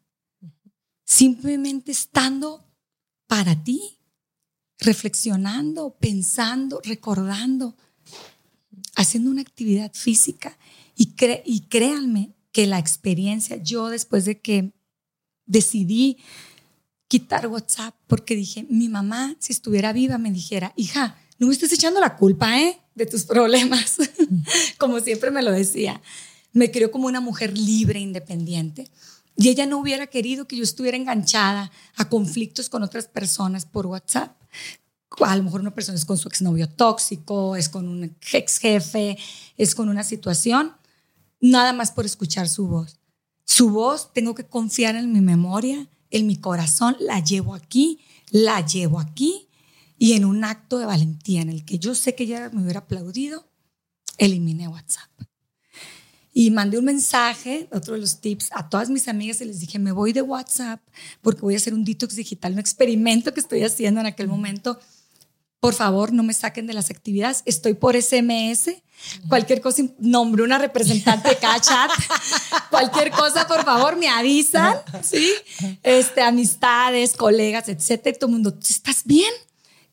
simplemente 1.16 1.92
estando 1.92 2.62
para 3.26 3.64
ti, 3.64 3.80
reflexionando, 4.78 5.96
pensando, 5.98 6.82
recordando, 6.84 7.74
haciendo 8.96 9.30
una 9.30 9.40
actividad 9.40 9.90
física. 9.94 10.58
Y, 10.94 11.14
y 11.46 11.60
créanme 11.68 12.34
que 12.52 12.66
la 12.66 12.78
experiencia, 12.78 13.56
yo 13.56 13.88
después 13.88 14.26
de 14.26 14.40
que 14.40 14.74
decidí 15.46 16.18
quitar 17.08 17.46
WhatsApp, 17.46 17.94
porque 18.06 18.36
dije, 18.36 18.66
mi 18.68 18.90
mamá, 18.90 19.36
si 19.38 19.54
estuviera 19.54 19.94
viva, 19.94 20.18
me 20.18 20.30
dijera, 20.30 20.74
hija, 20.76 21.18
no 21.38 21.46
me 21.46 21.54
estés 21.54 21.72
echando 21.72 21.98
la 21.98 22.16
culpa, 22.16 22.60
¿eh? 22.60 22.78
De 22.94 23.06
tus 23.06 23.24
problemas, 23.24 23.96
como 24.78 25.00
siempre 25.00 25.30
me 25.30 25.42
lo 25.42 25.50
decía. 25.50 26.02
Me 26.52 26.70
crió 26.70 26.90
como 26.90 27.06
una 27.06 27.20
mujer 27.20 27.56
libre, 27.56 28.00
independiente. 28.00 28.90
Y 29.36 29.48
ella 29.50 29.66
no 29.66 29.78
hubiera 29.78 30.06
querido 30.06 30.48
que 30.48 30.56
yo 30.56 30.62
estuviera 30.62 30.96
enganchada 30.96 31.70
a 31.96 32.08
conflictos 32.08 32.68
con 32.68 32.82
otras 32.82 33.06
personas 33.06 33.66
por 33.66 33.86
WhatsApp. 33.86 34.34
A 35.20 35.36
lo 35.36 35.42
mejor 35.42 35.60
una 35.60 35.74
persona 35.74 35.96
es 35.96 36.04
con 36.04 36.18
su 36.18 36.28
exnovio 36.28 36.68
tóxico, 36.68 37.56
es 37.56 37.68
con 37.68 37.88
un 37.88 38.16
ex 38.32 38.58
jefe, 38.58 39.18
es 39.56 39.74
con 39.74 39.88
una 39.88 40.02
situación, 40.02 40.72
nada 41.40 41.72
más 41.72 41.92
por 41.92 42.06
escuchar 42.06 42.48
su 42.48 42.66
voz. 42.66 42.98
Su 43.44 43.70
voz, 43.70 44.12
tengo 44.12 44.34
que 44.34 44.46
confiar 44.46 44.96
en 44.96 45.12
mi 45.12 45.20
memoria, 45.20 45.88
en 46.10 46.26
mi 46.26 46.36
corazón, 46.36 46.96
la 47.00 47.20
llevo 47.20 47.54
aquí, 47.54 48.00
la 48.30 48.64
llevo 48.64 48.98
aquí 48.98 49.48
y 49.98 50.14
en 50.14 50.24
un 50.24 50.44
acto 50.44 50.78
de 50.78 50.86
valentía 50.86 51.42
en 51.42 51.50
el 51.50 51.64
que 51.64 51.78
yo 51.78 51.94
sé 51.94 52.14
que 52.14 52.24
ella 52.24 52.50
me 52.52 52.62
hubiera 52.62 52.80
aplaudido, 52.80 53.46
eliminé 54.18 54.68
WhatsApp. 54.68 55.10
Y 56.38 56.50
mandé 56.50 56.78
un 56.78 56.84
mensaje, 56.84 57.66
otro 57.72 57.94
de 57.94 58.00
los 58.00 58.20
tips, 58.20 58.50
a 58.52 58.68
todas 58.68 58.90
mis 58.90 59.08
amigas 59.08 59.40
y 59.40 59.46
les 59.46 59.58
dije, 59.58 59.78
me 59.78 59.90
voy 59.90 60.12
de 60.12 60.20
WhatsApp 60.20 60.82
porque 61.22 61.40
voy 61.40 61.54
a 61.54 61.56
hacer 61.56 61.72
un 61.72 61.82
detox 61.82 62.14
digital, 62.14 62.52
un 62.52 62.58
experimento 62.58 63.32
que 63.32 63.40
estoy 63.40 63.62
haciendo 63.62 64.00
en 64.00 64.06
aquel 64.06 64.28
momento. 64.28 64.78
Por 65.60 65.72
favor, 65.72 66.12
no 66.12 66.22
me 66.22 66.34
saquen 66.34 66.66
de 66.66 66.74
las 66.74 66.90
actividades. 66.90 67.42
Estoy 67.46 67.72
por 67.72 67.96
SMS. 67.96 68.68
Cualquier 69.30 69.62
cosa, 69.62 69.84
nombre 69.98 70.42
una 70.42 70.58
representante 70.58 71.30
de 71.30 71.36
cada 71.38 71.58
chat. 71.58 71.90
Cualquier 72.70 73.12
cosa, 73.12 73.48
por 73.48 73.64
favor, 73.64 73.96
me 73.96 74.10
avisan. 74.10 74.76
¿sí? 75.02 75.32
Este, 75.82 76.20
amistades, 76.20 77.14
colegas, 77.14 77.70
etcétera. 77.70 78.18
Todo 78.18 78.28
el 78.28 78.34
mundo, 78.34 78.58
¿estás 78.60 79.04
bien? 79.06 79.32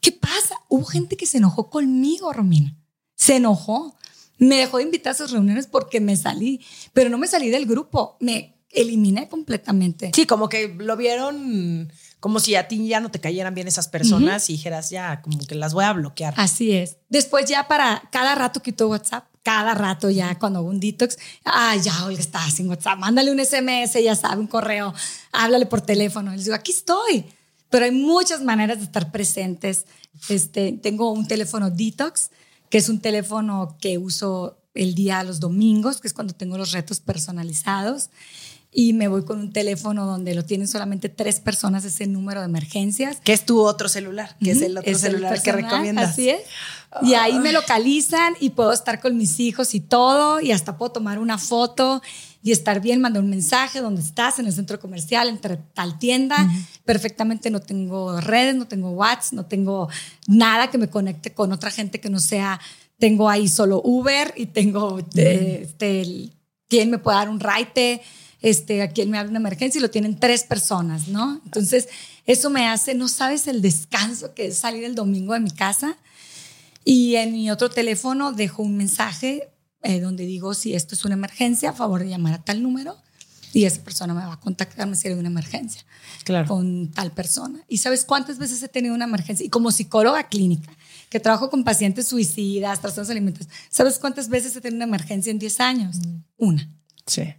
¿Qué 0.02 0.12
pasa? 0.12 0.58
Hubo 0.68 0.84
gente 0.84 1.16
que 1.16 1.26
se 1.26 1.38
enojó 1.38 1.70
conmigo, 1.70 2.34
Romina. 2.34 2.76
Se 3.16 3.38
enojó 3.38 3.96
me 4.38 4.58
dejó 4.58 4.78
de 4.78 4.84
invitar 4.84 5.12
a 5.12 5.16
sus 5.16 5.32
reuniones 5.32 5.68
porque 5.68 6.00
me 6.00 6.16
salí, 6.16 6.62
pero 6.94 7.10
no 7.10 7.18
me 7.18 7.28
salí 7.28 7.50
del 7.50 7.66
grupo, 7.66 8.18
me 8.20 8.56
eliminé 8.70 9.30
completamente. 9.30 10.12
Sí, 10.14 10.26
como 10.26 10.50
que 10.50 10.76
lo 10.78 10.98
vieron 10.98 11.92
como 12.20 12.40
si 12.40 12.56
a 12.56 12.70
ti 12.70 12.88
ya 12.88 13.02
no 13.02 13.12
te 13.12 13.20
cayeran 13.20 13.54
bien 13.54 13.68
esas 13.68 13.90
personas 13.90 14.50
y 14.50 14.54
dijeras, 14.54 14.90
ya, 14.90 15.22
como 15.22 15.40
que 15.40 15.56
las 15.56 15.74
voy 15.74 15.84
a 15.84 15.92
bloquear. 15.92 16.34
Así 16.38 16.72
es. 16.72 16.96
Después 17.10 17.46
ya 17.50 17.68
para 17.68 18.02
cada 18.14 18.34
rato 18.34 18.62
quitó 18.62 18.88
WhatsApp, 18.88 19.26
cada 19.44 19.74
rato 19.74 20.10
ya 20.10 20.40
cuando 20.40 20.60
hago 20.60 20.70
un 20.70 20.80
detox, 20.80 21.18
ah, 21.44 21.76
ya 21.76 22.06
Olga 22.06 22.22
está 22.22 22.50
sin 22.50 22.70
WhatsApp, 22.70 22.98
mándale 22.98 23.30
un 23.30 23.40
SMS, 23.44 24.02
ya 24.02 24.16
sabe, 24.16 24.40
un 24.40 24.48
correo, 24.48 24.94
háblale 25.34 25.66
por 25.66 25.82
teléfono. 25.82 26.32
Les 26.32 26.46
digo, 26.46 26.56
aquí 26.56 26.72
estoy. 26.72 27.26
Pero 27.70 27.84
hay 27.84 27.92
muchas 27.92 28.42
maneras 28.42 28.78
de 28.78 28.86
estar 28.86 29.12
presentes. 29.12 29.86
Este, 30.30 30.72
tengo 30.82 31.12
un 31.12 31.28
teléfono 31.28 31.72
detox 31.72 32.30
que 32.74 32.80
es 32.80 32.90
un 32.90 33.00
teléfono 33.00 33.78
que 33.80 34.00
uso 34.00 34.58
el 34.74 34.96
día 34.96 35.24
los 35.24 35.40
domingos, 35.40 36.02
que 36.02 36.08
es 36.08 36.14
cuando 36.16 36.34
tengo 36.34 36.58
los 36.58 36.72
retos 36.72 37.02
personalizados. 37.02 38.10
Y 38.72 38.94
me 38.94 39.08
voy 39.08 39.24
con 39.26 39.38
un 39.38 39.54
teléfono 39.54 40.08
donde 40.08 40.34
lo 40.34 40.44
tienen 40.44 40.68
solamente 40.68 41.08
tres 41.08 41.40
personas, 41.40 41.86
ese 41.86 42.08
número 42.08 42.40
de 42.40 42.48
emergencias. 42.48 43.18
Que 43.24 43.34
es 43.34 43.46
tu 43.46 43.62
otro 43.62 43.90
celular, 43.90 44.36
que 44.44 44.50
es 44.50 44.64
el 44.64 44.76
otro 44.76 44.96
celular 44.96 45.40
que 45.40 45.52
recomiendas. 45.52 46.14
Así 46.14 46.30
es. 46.30 46.42
Y 47.04 47.14
ahí 47.14 47.38
me 47.38 47.52
localizan 47.52 48.34
y 48.40 48.50
puedo 48.50 48.74
estar 48.74 49.00
con 49.00 49.18
mis 49.18 49.40
hijos 49.40 49.76
y 49.76 49.80
todo, 49.80 50.42
y 50.42 50.52
hasta 50.52 50.76
puedo 50.76 50.94
tomar 50.94 51.20
una 51.20 51.38
foto 51.38 52.02
y 52.44 52.52
estar 52.52 52.82
bien, 52.82 53.00
mandar 53.00 53.24
un 53.24 53.30
mensaje 53.30 53.80
donde 53.80 54.02
estás, 54.02 54.38
en 54.38 54.48
el 54.48 54.54
centro 54.54 54.78
comercial, 54.78 55.30
entre 55.30 55.56
tal 55.56 55.98
tienda. 55.98 56.36
Perfectamente 56.84 57.50
no 57.50 57.62
tengo 57.62 58.20
redes, 58.20 58.54
no 58.54 58.68
tengo 58.68 58.92
WhatsApp, 58.92 59.34
no 59.34 59.46
tengo 59.46 59.88
nada 60.28 60.70
que 60.70 60.78
me 60.78 60.90
conecte 60.90 61.34
con 61.34 61.54
otra 61.54 61.72
gente 61.72 62.02
que 62.02 62.10
no 62.10 62.20
sea, 62.20 62.60
tengo 63.00 63.30
ahí 63.30 63.48
solo 63.48 63.82
Uber 63.82 64.34
y 64.36 64.48
tengo 64.48 65.00
eh, 65.16 65.62
este, 65.64 66.32
quién 66.68 66.92
me 66.92 66.98
puede 66.98 67.18
dar 67.18 67.30
un 67.30 67.40
ride, 67.40 68.02
este, 68.42 68.82
a 68.82 68.90
quién 68.90 69.10
me 69.10 69.18
abre 69.18 69.30
una 69.30 69.40
emergencia 69.40 69.80
y 69.80 69.82
lo 69.82 69.90
tienen 69.90 70.20
tres 70.20 70.44
personas, 70.44 71.08
¿no? 71.08 71.40
Entonces, 71.46 71.88
eso 72.26 72.50
me 72.50 72.68
hace, 72.68 72.94
no 72.94 73.08
sabes 73.08 73.48
el 73.48 73.62
descanso 73.62 74.34
que 74.34 74.48
es 74.48 74.58
salir 74.58 74.84
el 74.84 74.96
domingo 74.96 75.34
de 75.34 75.40
mi 75.40 75.52
casa. 75.52 75.96
Y 76.84 77.16
en 77.16 77.32
mi 77.32 77.50
otro 77.50 77.70
teléfono 77.70 78.34
dejo 78.34 78.62
un 78.62 78.76
mensaje 78.76 79.53
eh, 79.84 80.00
donde 80.00 80.26
digo, 80.26 80.54
si 80.54 80.74
esto 80.74 80.96
es 80.96 81.06
una 81.06 81.14
emergencia, 81.14 81.72
a 81.72 81.74
favor 81.74 82.02
de 82.02 82.10
llamar 82.10 82.34
a 82.34 82.42
tal 82.44 82.64
número 82.64 82.98
y 83.54 83.66
esa 83.66 83.84
persona 83.84 84.14
me 84.14 84.26
va 84.26 84.34
a 84.34 84.40
contactar 84.40 84.94
si 84.96 85.08
hay 85.08 85.14
una 85.14 85.28
emergencia 85.28 85.86
claro. 86.24 86.48
con 86.48 86.92
tal 86.92 87.12
persona. 87.12 87.60
¿Y 87.68 87.78
sabes 87.78 88.04
cuántas 88.04 88.40
veces 88.40 88.62
he 88.64 88.68
tenido 88.68 88.96
una 88.96 89.06
emergencia? 89.06 89.46
Y 89.46 89.50
como 89.50 89.72
psicóloga 89.72 90.28
clínica, 90.28 90.72
que 91.10 91.20
trabajo 91.20 91.50
con 91.52 91.64
pacientes 91.64 92.08
suicidas, 92.08 92.82
trastornos 92.82 93.12
alimentarios, 93.12 93.54
¿sabes 93.70 94.00
cuántas 94.00 94.28
veces 94.28 94.56
he 94.56 94.62
tenido 94.62 94.78
una 94.78 94.86
emergencia 94.86 95.30
en 95.30 95.38
10 95.38 95.60
años? 95.60 95.98
Mm. 95.98 96.24
Una. 96.38 96.70
Sí. 97.06 97.34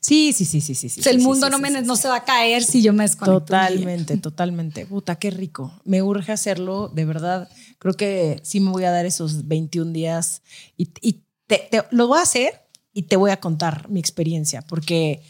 Sí, 0.00 0.34
sí, 0.34 0.44
sí, 0.44 0.60
sí, 0.60 0.74
sí. 0.74 1.00
el 1.08 1.20
mundo 1.20 1.48
no, 1.48 1.58
me, 1.58 1.70
no 1.70 1.96
se 1.96 2.08
va 2.08 2.16
a 2.16 2.24
caer 2.24 2.62
si 2.62 2.82
yo 2.82 2.92
me 2.92 3.04
desconecto. 3.04 3.40
Totalmente, 3.40 4.18
totalmente. 4.18 4.84
Puta, 4.84 5.16
qué 5.16 5.30
rico. 5.30 5.72
Me 5.84 6.02
urge 6.02 6.30
hacerlo, 6.30 6.88
de 6.88 7.06
verdad. 7.06 7.48
Creo 7.78 7.94
que 7.94 8.38
sí 8.42 8.60
me 8.60 8.70
voy 8.70 8.84
a 8.84 8.90
dar 8.90 9.06
esos 9.06 9.48
21 9.48 9.92
días 9.92 10.42
y, 10.76 10.90
y 11.00 11.23
lo 11.90 12.08
voy 12.08 12.18
a 12.18 12.22
hacer 12.22 12.64
y 12.94 13.02
te 13.02 13.16
voy 13.16 13.32
a 13.32 13.40
contar 13.40 13.88
mi 13.90 14.00
experiencia, 14.00 14.62
porque 14.62 15.22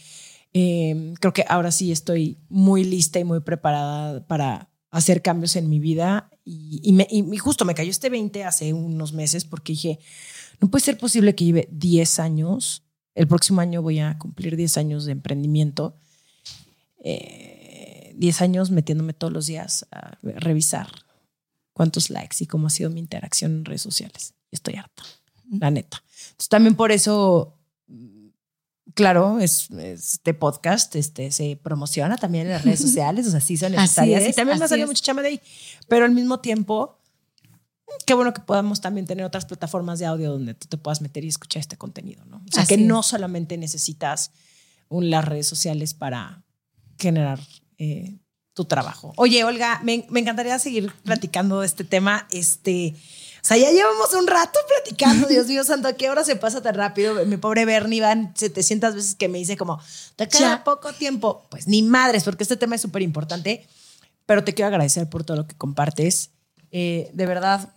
em, 0.53 1.15
creo 1.15 1.33
que 1.33 1.43
ahora 1.49 1.71
sí 1.71 1.91
estoy 1.91 2.37
muy 2.47 2.83
lista 2.83 3.19
y 3.19 3.23
muy 3.23 3.41
preparada 3.41 4.25
para 4.27 4.69
hacer 4.91 5.21
cambios 5.21 5.55
en 5.55 5.67
mi 5.67 5.79
vida. 5.79 6.29
Y, 6.45 6.93
me, 6.93 7.07
justo 7.39 7.65
me 7.65 7.73
cayó 7.73 7.89
este 7.89 8.09
20 8.09 8.43
hace 8.43 8.71
unos 8.71 9.13
meses 9.13 9.43
porque 9.45 9.73
dije, 9.73 9.99
no 10.61 10.69
puede 10.69 10.85
ser 10.85 10.97
posible 10.97 11.33
que 11.33 11.45
lleve 11.45 11.67
10 11.71 12.19
años. 12.19 12.83
El 13.15 13.27
próximo 13.27 13.61
año 13.61 13.81
voy 13.81 13.99
a 13.99 14.17
cumplir 14.19 14.55
10 14.55 14.77
años 14.77 15.05
de 15.05 15.13
emprendimiento. 15.13 15.97
10 17.03 17.05
eh, 17.05 18.43
años 18.43 18.69
metiéndome 18.69 19.13
todos 19.13 19.33
los 19.33 19.47
días 19.47 19.87
a 19.91 20.19
revisar 20.21 20.87
cuántos 21.73 22.09
likes 22.09 22.37
y 22.39 22.45
cómo 22.45 22.67
ha 22.67 22.69
sido 22.69 22.91
mi 22.91 22.99
interacción 22.99 23.53
en 23.53 23.65
redes 23.65 23.81
sociales. 23.81 24.35
Estoy 24.51 24.75
harta, 24.75 25.03
la 25.49 25.71
neta 25.71 26.04
también 26.49 26.75
por 26.75 26.91
eso, 26.91 27.57
claro, 28.93 29.39
es, 29.39 29.69
este 29.71 30.33
podcast 30.33 30.95
este, 30.95 31.31
se 31.31 31.59
promociona 31.61 32.17
también 32.17 32.47
en 32.47 32.53
las 32.53 32.63
redes 32.63 32.79
sociales, 32.81 33.27
o 33.27 33.31
sea, 33.31 33.41
sí 33.41 33.57
son 33.57 33.73
necesarias. 33.73 34.27
y 34.27 34.33
también 34.33 34.59
me 34.59 34.67
salido 34.67 34.87
mucha 34.87 35.01
chama 35.01 35.21
de 35.21 35.29
ahí. 35.29 35.41
Pero 35.87 36.05
al 36.05 36.11
mismo 36.11 36.39
tiempo, 36.39 36.97
qué 38.05 38.13
bueno 38.13 38.33
que 38.33 38.41
podamos 38.41 38.81
también 38.81 39.05
tener 39.05 39.25
otras 39.25 39.45
plataformas 39.45 39.99
de 39.99 40.05
audio 40.05 40.31
donde 40.31 40.53
tú 40.53 40.67
te 40.67 40.77
puedas 40.77 41.01
meter 41.01 41.23
y 41.23 41.27
escuchar 41.27 41.59
este 41.59 41.77
contenido, 41.77 42.25
¿no? 42.25 42.37
O 42.37 42.51
sea, 42.51 42.65
que 42.65 42.77
no 42.77 43.03
solamente 43.03 43.57
necesitas 43.57 44.31
un, 44.89 45.09
las 45.09 45.25
redes 45.25 45.47
sociales 45.47 45.93
para 45.93 46.43
generar 46.97 47.39
eh, 47.77 48.17
tu 48.53 48.65
trabajo. 48.65 49.13
Oye, 49.17 49.43
Olga, 49.43 49.81
me, 49.83 50.05
me, 50.09 50.21
encantaría 50.21 50.57
seguir 50.59 50.91
platicando 51.03 51.59
de 51.59 51.67
este 51.67 51.83
tema. 51.83 52.27
Este, 52.31 52.95
sea, 53.47 53.57
ya 53.57 53.71
llevamos 53.71 54.13
un 54.13 54.25
rato 54.25 54.59
platicando, 54.67 55.27
Dios 55.27 55.47
mío 55.47 55.63
santo, 55.63 55.87
¿a 55.87 55.93
qué 55.93 56.09
hora 56.09 56.23
se 56.23 56.35
pasa 56.35 56.61
tan 56.61 56.75
rápido? 56.75 57.23
Mi 57.25 57.37
pobre 57.37 57.65
Bernie 57.65 58.01
van 58.01 58.33
700 58.35 58.95
veces 58.95 59.15
que 59.15 59.29
me 59.29 59.37
dice 59.37 59.55
como, 59.55 59.79
te 60.15 60.27
queda 60.27 60.63
poco 60.63 60.93
tiempo. 60.93 61.45
Pues 61.49 61.67
ni 61.67 61.83
madres, 61.83 62.23
porque 62.23 62.43
este 62.43 62.57
tema 62.57 62.75
es 62.75 62.81
súper 62.81 63.03
importante, 63.03 63.67
pero 64.25 64.43
te 64.43 64.53
quiero 64.53 64.67
agradecer 64.69 65.07
por 65.09 65.23
todo 65.23 65.37
lo 65.37 65.47
que 65.47 65.55
compartes. 65.55 66.31
Eh, 66.71 67.11
de 67.13 67.25
verdad, 67.27 67.69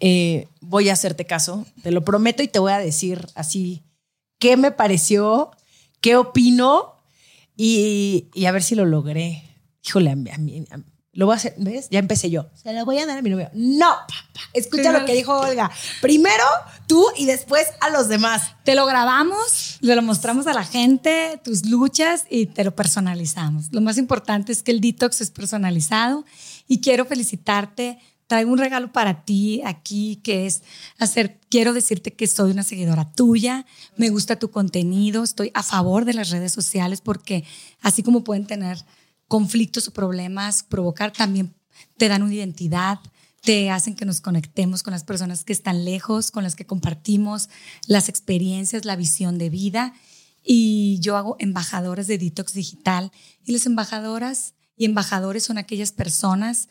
eh, 0.00 0.48
voy 0.60 0.88
a 0.88 0.92
hacerte 0.92 1.24
caso, 1.24 1.66
te 1.82 1.90
lo 1.90 2.04
prometo 2.04 2.42
y 2.42 2.48
te 2.48 2.58
voy 2.58 2.72
a 2.72 2.78
decir 2.78 3.26
así 3.34 3.82
qué 4.38 4.56
me 4.56 4.70
pareció, 4.70 5.50
qué 6.00 6.16
opino 6.16 6.94
y, 7.56 8.28
a 8.46 8.52
ver 8.52 8.62
si 8.62 8.74
lo 8.74 8.84
logré. 8.84 9.42
Híjole, 9.84 10.10
a 10.10 10.16
mí, 10.16 10.64
lo 11.16 11.24
voy 11.24 11.32
a 11.32 11.36
hacer, 11.36 11.54
¿ves? 11.56 11.88
Ya 11.90 11.98
empecé 11.98 12.30
yo. 12.30 12.46
Se 12.62 12.72
lo 12.74 12.84
voy 12.84 12.98
a 12.98 13.06
dar 13.06 13.18
a 13.18 13.22
mi 13.22 13.30
novio. 13.30 13.50
No, 13.54 13.88
papá. 13.88 14.40
Escucha 14.52 14.92
lo 14.92 15.06
que 15.06 15.14
dijo 15.14 15.34
Olga. 15.34 15.70
Primero 16.02 16.44
tú 16.86 17.06
y 17.16 17.24
después 17.24 17.66
a 17.80 17.88
los 17.88 18.08
demás. 18.08 18.54
Te 18.64 18.74
lo 18.74 18.84
grabamos, 18.84 19.78
le 19.80 19.96
lo 19.96 20.02
mostramos 20.02 20.46
a 20.46 20.52
la 20.52 20.64
gente, 20.64 21.40
tus 21.42 21.64
luchas 21.64 22.26
y 22.28 22.46
te 22.46 22.64
lo 22.64 22.76
personalizamos. 22.76 23.72
Lo 23.72 23.80
más 23.80 23.96
importante 23.96 24.52
es 24.52 24.62
que 24.62 24.72
el 24.72 24.82
detox 24.82 25.22
es 25.22 25.30
personalizado 25.30 26.26
y 26.68 26.82
quiero 26.82 27.06
felicitarte. 27.06 27.98
Traigo 28.26 28.52
un 28.52 28.58
regalo 28.58 28.92
para 28.92 29.24
ti 29.24 29.62
aquí 29.64 30.16
que 30.16 30.46
es 30.46 30.62
hacer, 30.98 31.38
quiero 31.48 31.72
decirte 31.72 32.12
que 32.12 32.26
soy 32.26 32.50
una 32.50 32.64
seguidora 32.64 33.10
tuya, 33.12 33.64
me 33.96 34.10
gusta 34.10 34.36
tu 34.36 34.50
contenido, 34.50 35.22
estoy 35.22 35.52
a 35.54 35.62
favor 35.62 36.04
de 36.04 36.12
las 36.12 36.30
redes 36.30 36.52
sociales 36.52 37.00
porque 37.00 37.44
así 37.82 38.02
como 38.02 38.24
pueden 38.24 38.44
tener 38.44 38.78
conflictos 39.28 39.88
o 39.88 39.92
problemas 39.92 40.62
provocar, 40.62 41.12
también 41.12 41.54
te 41.96 42.08
dan 42.08 42.22
una 42.22 42.34
identidad, 42.34 42.98
te 43.42 43.70
hacen 43.70 43.94
que 43.94 44.04
nos 44.04 44.20
conectemos 44.20 44.82
con 44.82 44.92
las 44.92 45.04
personas 45.04 45.44
que 45.44 45.52
están 45.52 45.84
lejos, 45.84 46.30
con 46.30 46.42
las 46.42 46.56
que 46.56 46.66
compartimos 46.66 47.48
las 47.86 48.08
experiencias, 48.08 48.84
la 48.84 48.96
visión 48.96 49.38
de 49.38 49.50
vida. 49.50 49.94
Y 50.42 50.98
yo 51.00 51.16
hago 51.16 51.36
embajadoras 51.38 52.08
de 52.08 52.18
Detox 52.18 52.54
Digital. 52.54 53.12
Y 53.44 53.52
las 53.52 53.66
embajadoras 53.66 54.54
y 54.76 54.84
embajadores 54.84 55.44
son 55.44 55.58
aquellas 55.58 55.92
personas 55.92 56.68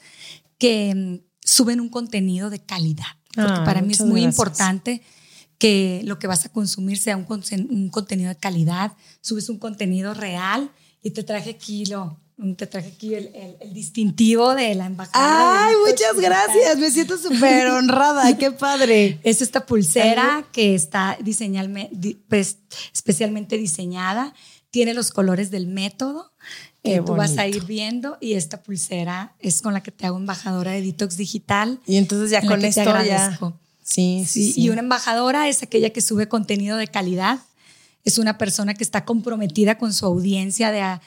que 0.57 0.93
mm, 0.93 1.25
suben 1.45 1.79
un 1.79 1.89
contenido 1.89 2.49
de 2.49 2.59
calidad. 2.59 3.05
Porque 3.33 3.53
ah, 3.53 3.63
para 3.63 3.81
mí 3.81 3.93
es 3.93 4.01
muy 4.01 4.21
importante 4.21 5.01
que 5.57 6.01
lo 6.03 6.19
que 6.19 6.27
vas 6.27 6.45
a 6.45 6.49
consumir 6.49 6.97
sea 6.97 7.15
un, 7.15 7.25
un, 7.69 7.89
contenido 7.89 8.29
de 8.29 8.35
calidad, 8.37 8.93
subes 9.21 9.47
un 9.47 9.59
contenido 9.59 10.13
real 10.13 10.71
y 11.01 11.11
te 11.11 11.23
traje 11.23 11.51
aquí 11.51 11.85
lo, 11.85 12.19
te 12.57 12.67
traje 12.67 12.89
aquí 12.89 13.13
el, 13.13 13.57
distintivo 13.73 14.55
de 14.55 14.75
la 14.75 14.87
embajada. 14.87 15.67
Ay, 15.67 15.75
muchas 15.87 16.15
gracias. 16.17 16.77
Me 16.77 16.91
siento 16.91 17.17
súper 17.17 17.67
honrada. 17.67 18.37
Qué 18.37 18.51
padre. 18.51 19.19
Es 19.23 19.41
esta 19.41 19.65
pulsera 19.65 20.45
que 20.51 20.75
está 20.75 21.17
diseñada, 21.21 21.69
pues, 22.27 22.57
especialmente 22.93 23.57
diseñada. 23.57 24.33
tiene 24.69 24.93
los 24.93 25.11
colores 25.11 25.49
del 25.49 25.67
método. 25.67 26.33
que 26.83 27.01
tú 27.01 27.15
vas 27.15 27.37
a 27.37 27.47
ir 27.47 27.63
viendo 27.65 28.17
y 28.21 28.33
esta 28.33 28.61
pulsera 28.61 29.33
es 29.39 29.61
con 29.61 29.73
la 29.73 29.81
que 29.81 29.91
te 29.91 30.05
hago 30.05 30.17
embajadora 30.17 30.71
de 30.71 30.81
Detox 30.81 31.17
Digital. 31.17 31.79
Y 31.87 31.95
entonces 31.97 32.29
ya 32.31 32.45
con 32.45 32.63
esto 32.63 32.83
ya... 33.03 33.39
Sí, 33.81 34.25
sí, 34.27 34.51
sí, 34.51 34.61
Y 34.61 34.69
una 34.69 34.81
embajadora 34.81 35.47
es 35.47 35.61
aquella 35.61 35.91
que 35.91 36.01
sube 36.01 36.27
contenido 36.27 36.75
de 36.75 36.87
calidad. 36.87 37.39
Es 38.05 38.17
una 38.17 38.37
persona 38.37 38.73
que 38.73 38.83
está 38.83 39.03
comprometida 39.03 39.77
con 39.77 39.93
su 39.93 40.05
audiencia 40.05 40.71
de 40.71 41.01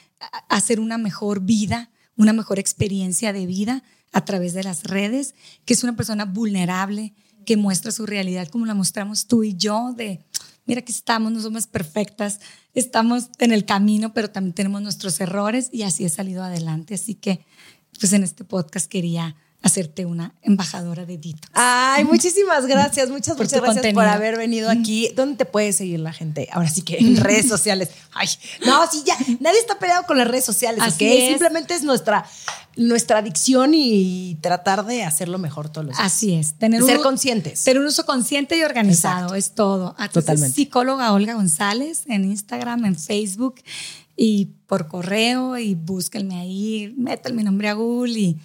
hacer 0.49 0.79
una 0.79 0.97
mejor 0.97 1.41
vida, 1.41 1.89
una 2.15 2.33
mejor 2.33 2.59
experiencia 2.59 3.33
de 3.33 3.45
vida 3.47 3.83
a 4.11 4.25
través 4.25 4.53
de 4.53 4.63
las 4.63 4.83
redes, 4.83 5.33
que 5.65 5.73
es 5.73 5.83
una 5.83 5.95
persona 5.95 6.25
vulnerable, 6.25 7.13
que 7.45 7.57
muestra 7.57 7.91
su 7.91 8.05
realidad 8.05 8.47
como 8.49 8.65
la 8.65 8.73
mostramos 8.73 9.25
tú 9.25 9.43
y 9.43 9.55
yo, 9.55 9.93
de 9.95 10.23
mira 10.65 10.83
que 10.83 10.91
estamos, 10.91 11.31
no 11.31 11.41
somos 11.41 11.65
perfectas, 11.65 12.41
estamos 12.75 13.29
en 13.39 13.51
el 13.51 13.65
camino, 13.65 14.13
pero 14.13 14.29
también 14.29 14.53
tenemos 14.53 14.81
nuestros 14.81 15.19
errores 15.19 15.69
y 15.71 15.81
así 15.81 16.05
he 16.05 16.09
salido 16.09 16.43
adelante. 16.43 16.93
Así 16.93 17.15
que, 17.15 17.43
pues 17.99 18.13
en 18.13 18.23
este 18.23 18.43
podcast 18.43 18.87
quería 18.87 19.35
hacerte 19.61 20.05
una 20.05 20.33
embajadora 20.41 21.05
de 21.05 21.17
Dito. 21.17 21.47
Ay, 21.53 22.05
muchísimas 22.05 22.65
gracias, 22.65 23.09
muchas, 23.09 23.37
muchas 23.37 23.61
gracias 23.61 23.93
por 23.93 24.05
haber 24.05 24.37
venido 24.37 24.69
aquí. 24.69 25.11
¿Dónde 25.15 25.37
te 25.37 25.45
puede 25.45 25.73
seguir 25.73 25.99
la 25.99 26.13
gente? 26.13 26.47
Ahora 26.51 26.69
sí 26.69 26.81
que 26.81 26.97
en 26.97 27.17
redes 27.17 27.47
sociales. 27.47 27.89
Ay, 28.13 28.27
no, 28.65 28.79
sí, 28.89 29.03
ya, 29.05 29.17
nadie 29.39 29.59
está 29.59 29.77
peleado 29.77 30.05
con 30.05 30.17
las 30.17 30.27
redes 30.27 30.45
sociales, 30.45 30.81
Así 30.81 31.05
¿ok? 31.05 31.29
Simplemente 31.29 31.73
es 31.73 31.83
nuestra, 31.83 32.25
nuestra 32.77 33.17
adicción 33.17 33.73
y 33.73 34.37
tratar 34.41 34.85
de 34.85 35.03
hacerlo 35.03 35.37
mejor 35.39 35.69
todos 35.69 35.87
los 35.87 35.97
días. 35.97 36.05
Así 36.05 36.35
es. 36.35 36.53
Tener 36.53 36.81
Ser 36.83 37.01
conscientes. 37.01 37.63
Tener 37.63 37.81
un 37.81 37.87
uso 37.87 38.05
consciente 38.05 38.57
y 38.57 38.63
organizado, 38.63 39.35
es 39.35 39.51
todo. 39.51 39.95
Totalmente. 40.13 40.55
Psicóloga 40.55 41.11
Olga 41.11 41.33
González 41.33 42.03
en 42.07 42.23
Instagram, 42.23 42.85
en 42.85 42.95
Facebook 42.95 43.55
y 44.15 44.47
por 44.67 44.87
correo 44.87 45.57
y 45.57 45.75
búsquenme 45.75 46.39
ahí, 46.39 46.93
metan 46.97 47.35
mi 47.35 47.43
nombre 47.43 47.69
a 47.69 47.73
Google 47.73 48.19
y 48.19 48.37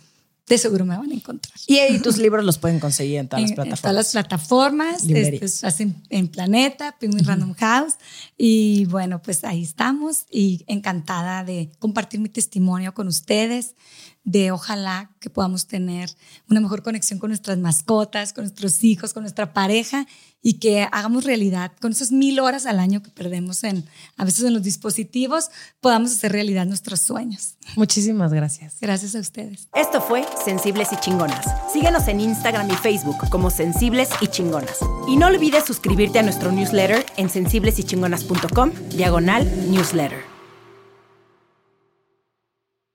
de 0.47 0.59
seguro 0.59 0.85
me 0.85 0.97
van 0.97 1.11
a 1.11 1.15
encontrar. 1.15 1.55
Y 1.67 1.99
tus 2.01 2.19
libros 2.19 2.45
los 2.45 2.59
pueden 2.59 2.79
conseguir 2.79 3.19
en 3.19 3.29
todas 3.29 3.43
las 3.43 3.53
plataformas. 3.53 3.79
En 3.79 3.83
todas 3.83 3.95
las 3.95 4.13
plataformas, 4.13 5.05
este, 5.09 5.95
en 6.11 6.29
Planeta, 6.29 6.97
Penguin 6.99 7.25
Random 7.25 7.55
House. 7.55 7.95
Y 8.37 8.85
bueno, 8.87 9.23
pues 9.23 9.45
ahí 9.45 9.63
estamos 9.63 10.27
y 10.31 10.65
encantada 10.67 11.45
de 11.45 11.71
compartir 11.79 12.21
mi 12.21 12.29
testimonio 12.29 12.93
con 12.93 13.09
ustedes, 13.09 13.75
de 14.25 14.51
ojalá 14.51 15.11
que 15.21 15.31
podamos 15.31 15.67
tener 15.67 16.11
una 16.49 16.61
mejor 16.61 16.83
conexión 16.83 17.19
con 17.19 17.31
nuestras 17.31 17.59
mascotas, 17.59 18.33
con 18.33 18.45
nuestros 18.45 18.83
hijos, 18.83 19.13
con 19.13 19.23
nuestra 19.23 19.53
pareja 19.53 20.07
y 20.43 20.55
que 20.55 20.87
hagamos 20.93 21.25
realidad 21.25 21.73
con 21.81 21.93
esas 21.93 22.13
mil 22.13 22.39
horas 22.41 22.67
al 22.67 22.79
año 22.79 23.03
que 23.03 23.11
perdemos 23.11 23.65
en 23.65 23.85
a 24.17 24.25
veces 24.25 24.45
en 24.45 24.53
los 24.53 24.63
dispositivos, 24.63 25.51
podamos 25.81 26.13
hacer 26.13 26.33
realidad 26.33 26.67
nuestros 26.67 27.01
sueños. 27.01 27.55
Muchísimas 27.77 28.33
gracias. 28.33 28.77
Gracias 28.81 29.15
a 29.15 29.21
ustedes. 29.21 29.69
Esto 29.75 30.03
fue 30.03 30.25
Sensibles 30.45 30.93
y 30.93 30.97
Chingonas. 30.97 31.47
Síguenos 31.73 32.09
en 32.09 32.21
Instagram 32.21 32.71
y 32.71 32.75
Facebook 32.77 33.29
como 33.31 33.51
Sensibles 33.51 34.11
y 34.21 34.27
Chingonas. 34.27 34.79
Y 35.09 35.17
no 35.17 35.27
olvides 35.27 35.65
suscribirte 35.65 36.19
a 36.19 36.23
nuestro 36.23 36.53
newsletter 36.53 37.05
en 37.17 37.31
sensiblesychingonas.com, 37.31 38.73
diagonal 38.91 39.71
newsletter. 39.71 40.34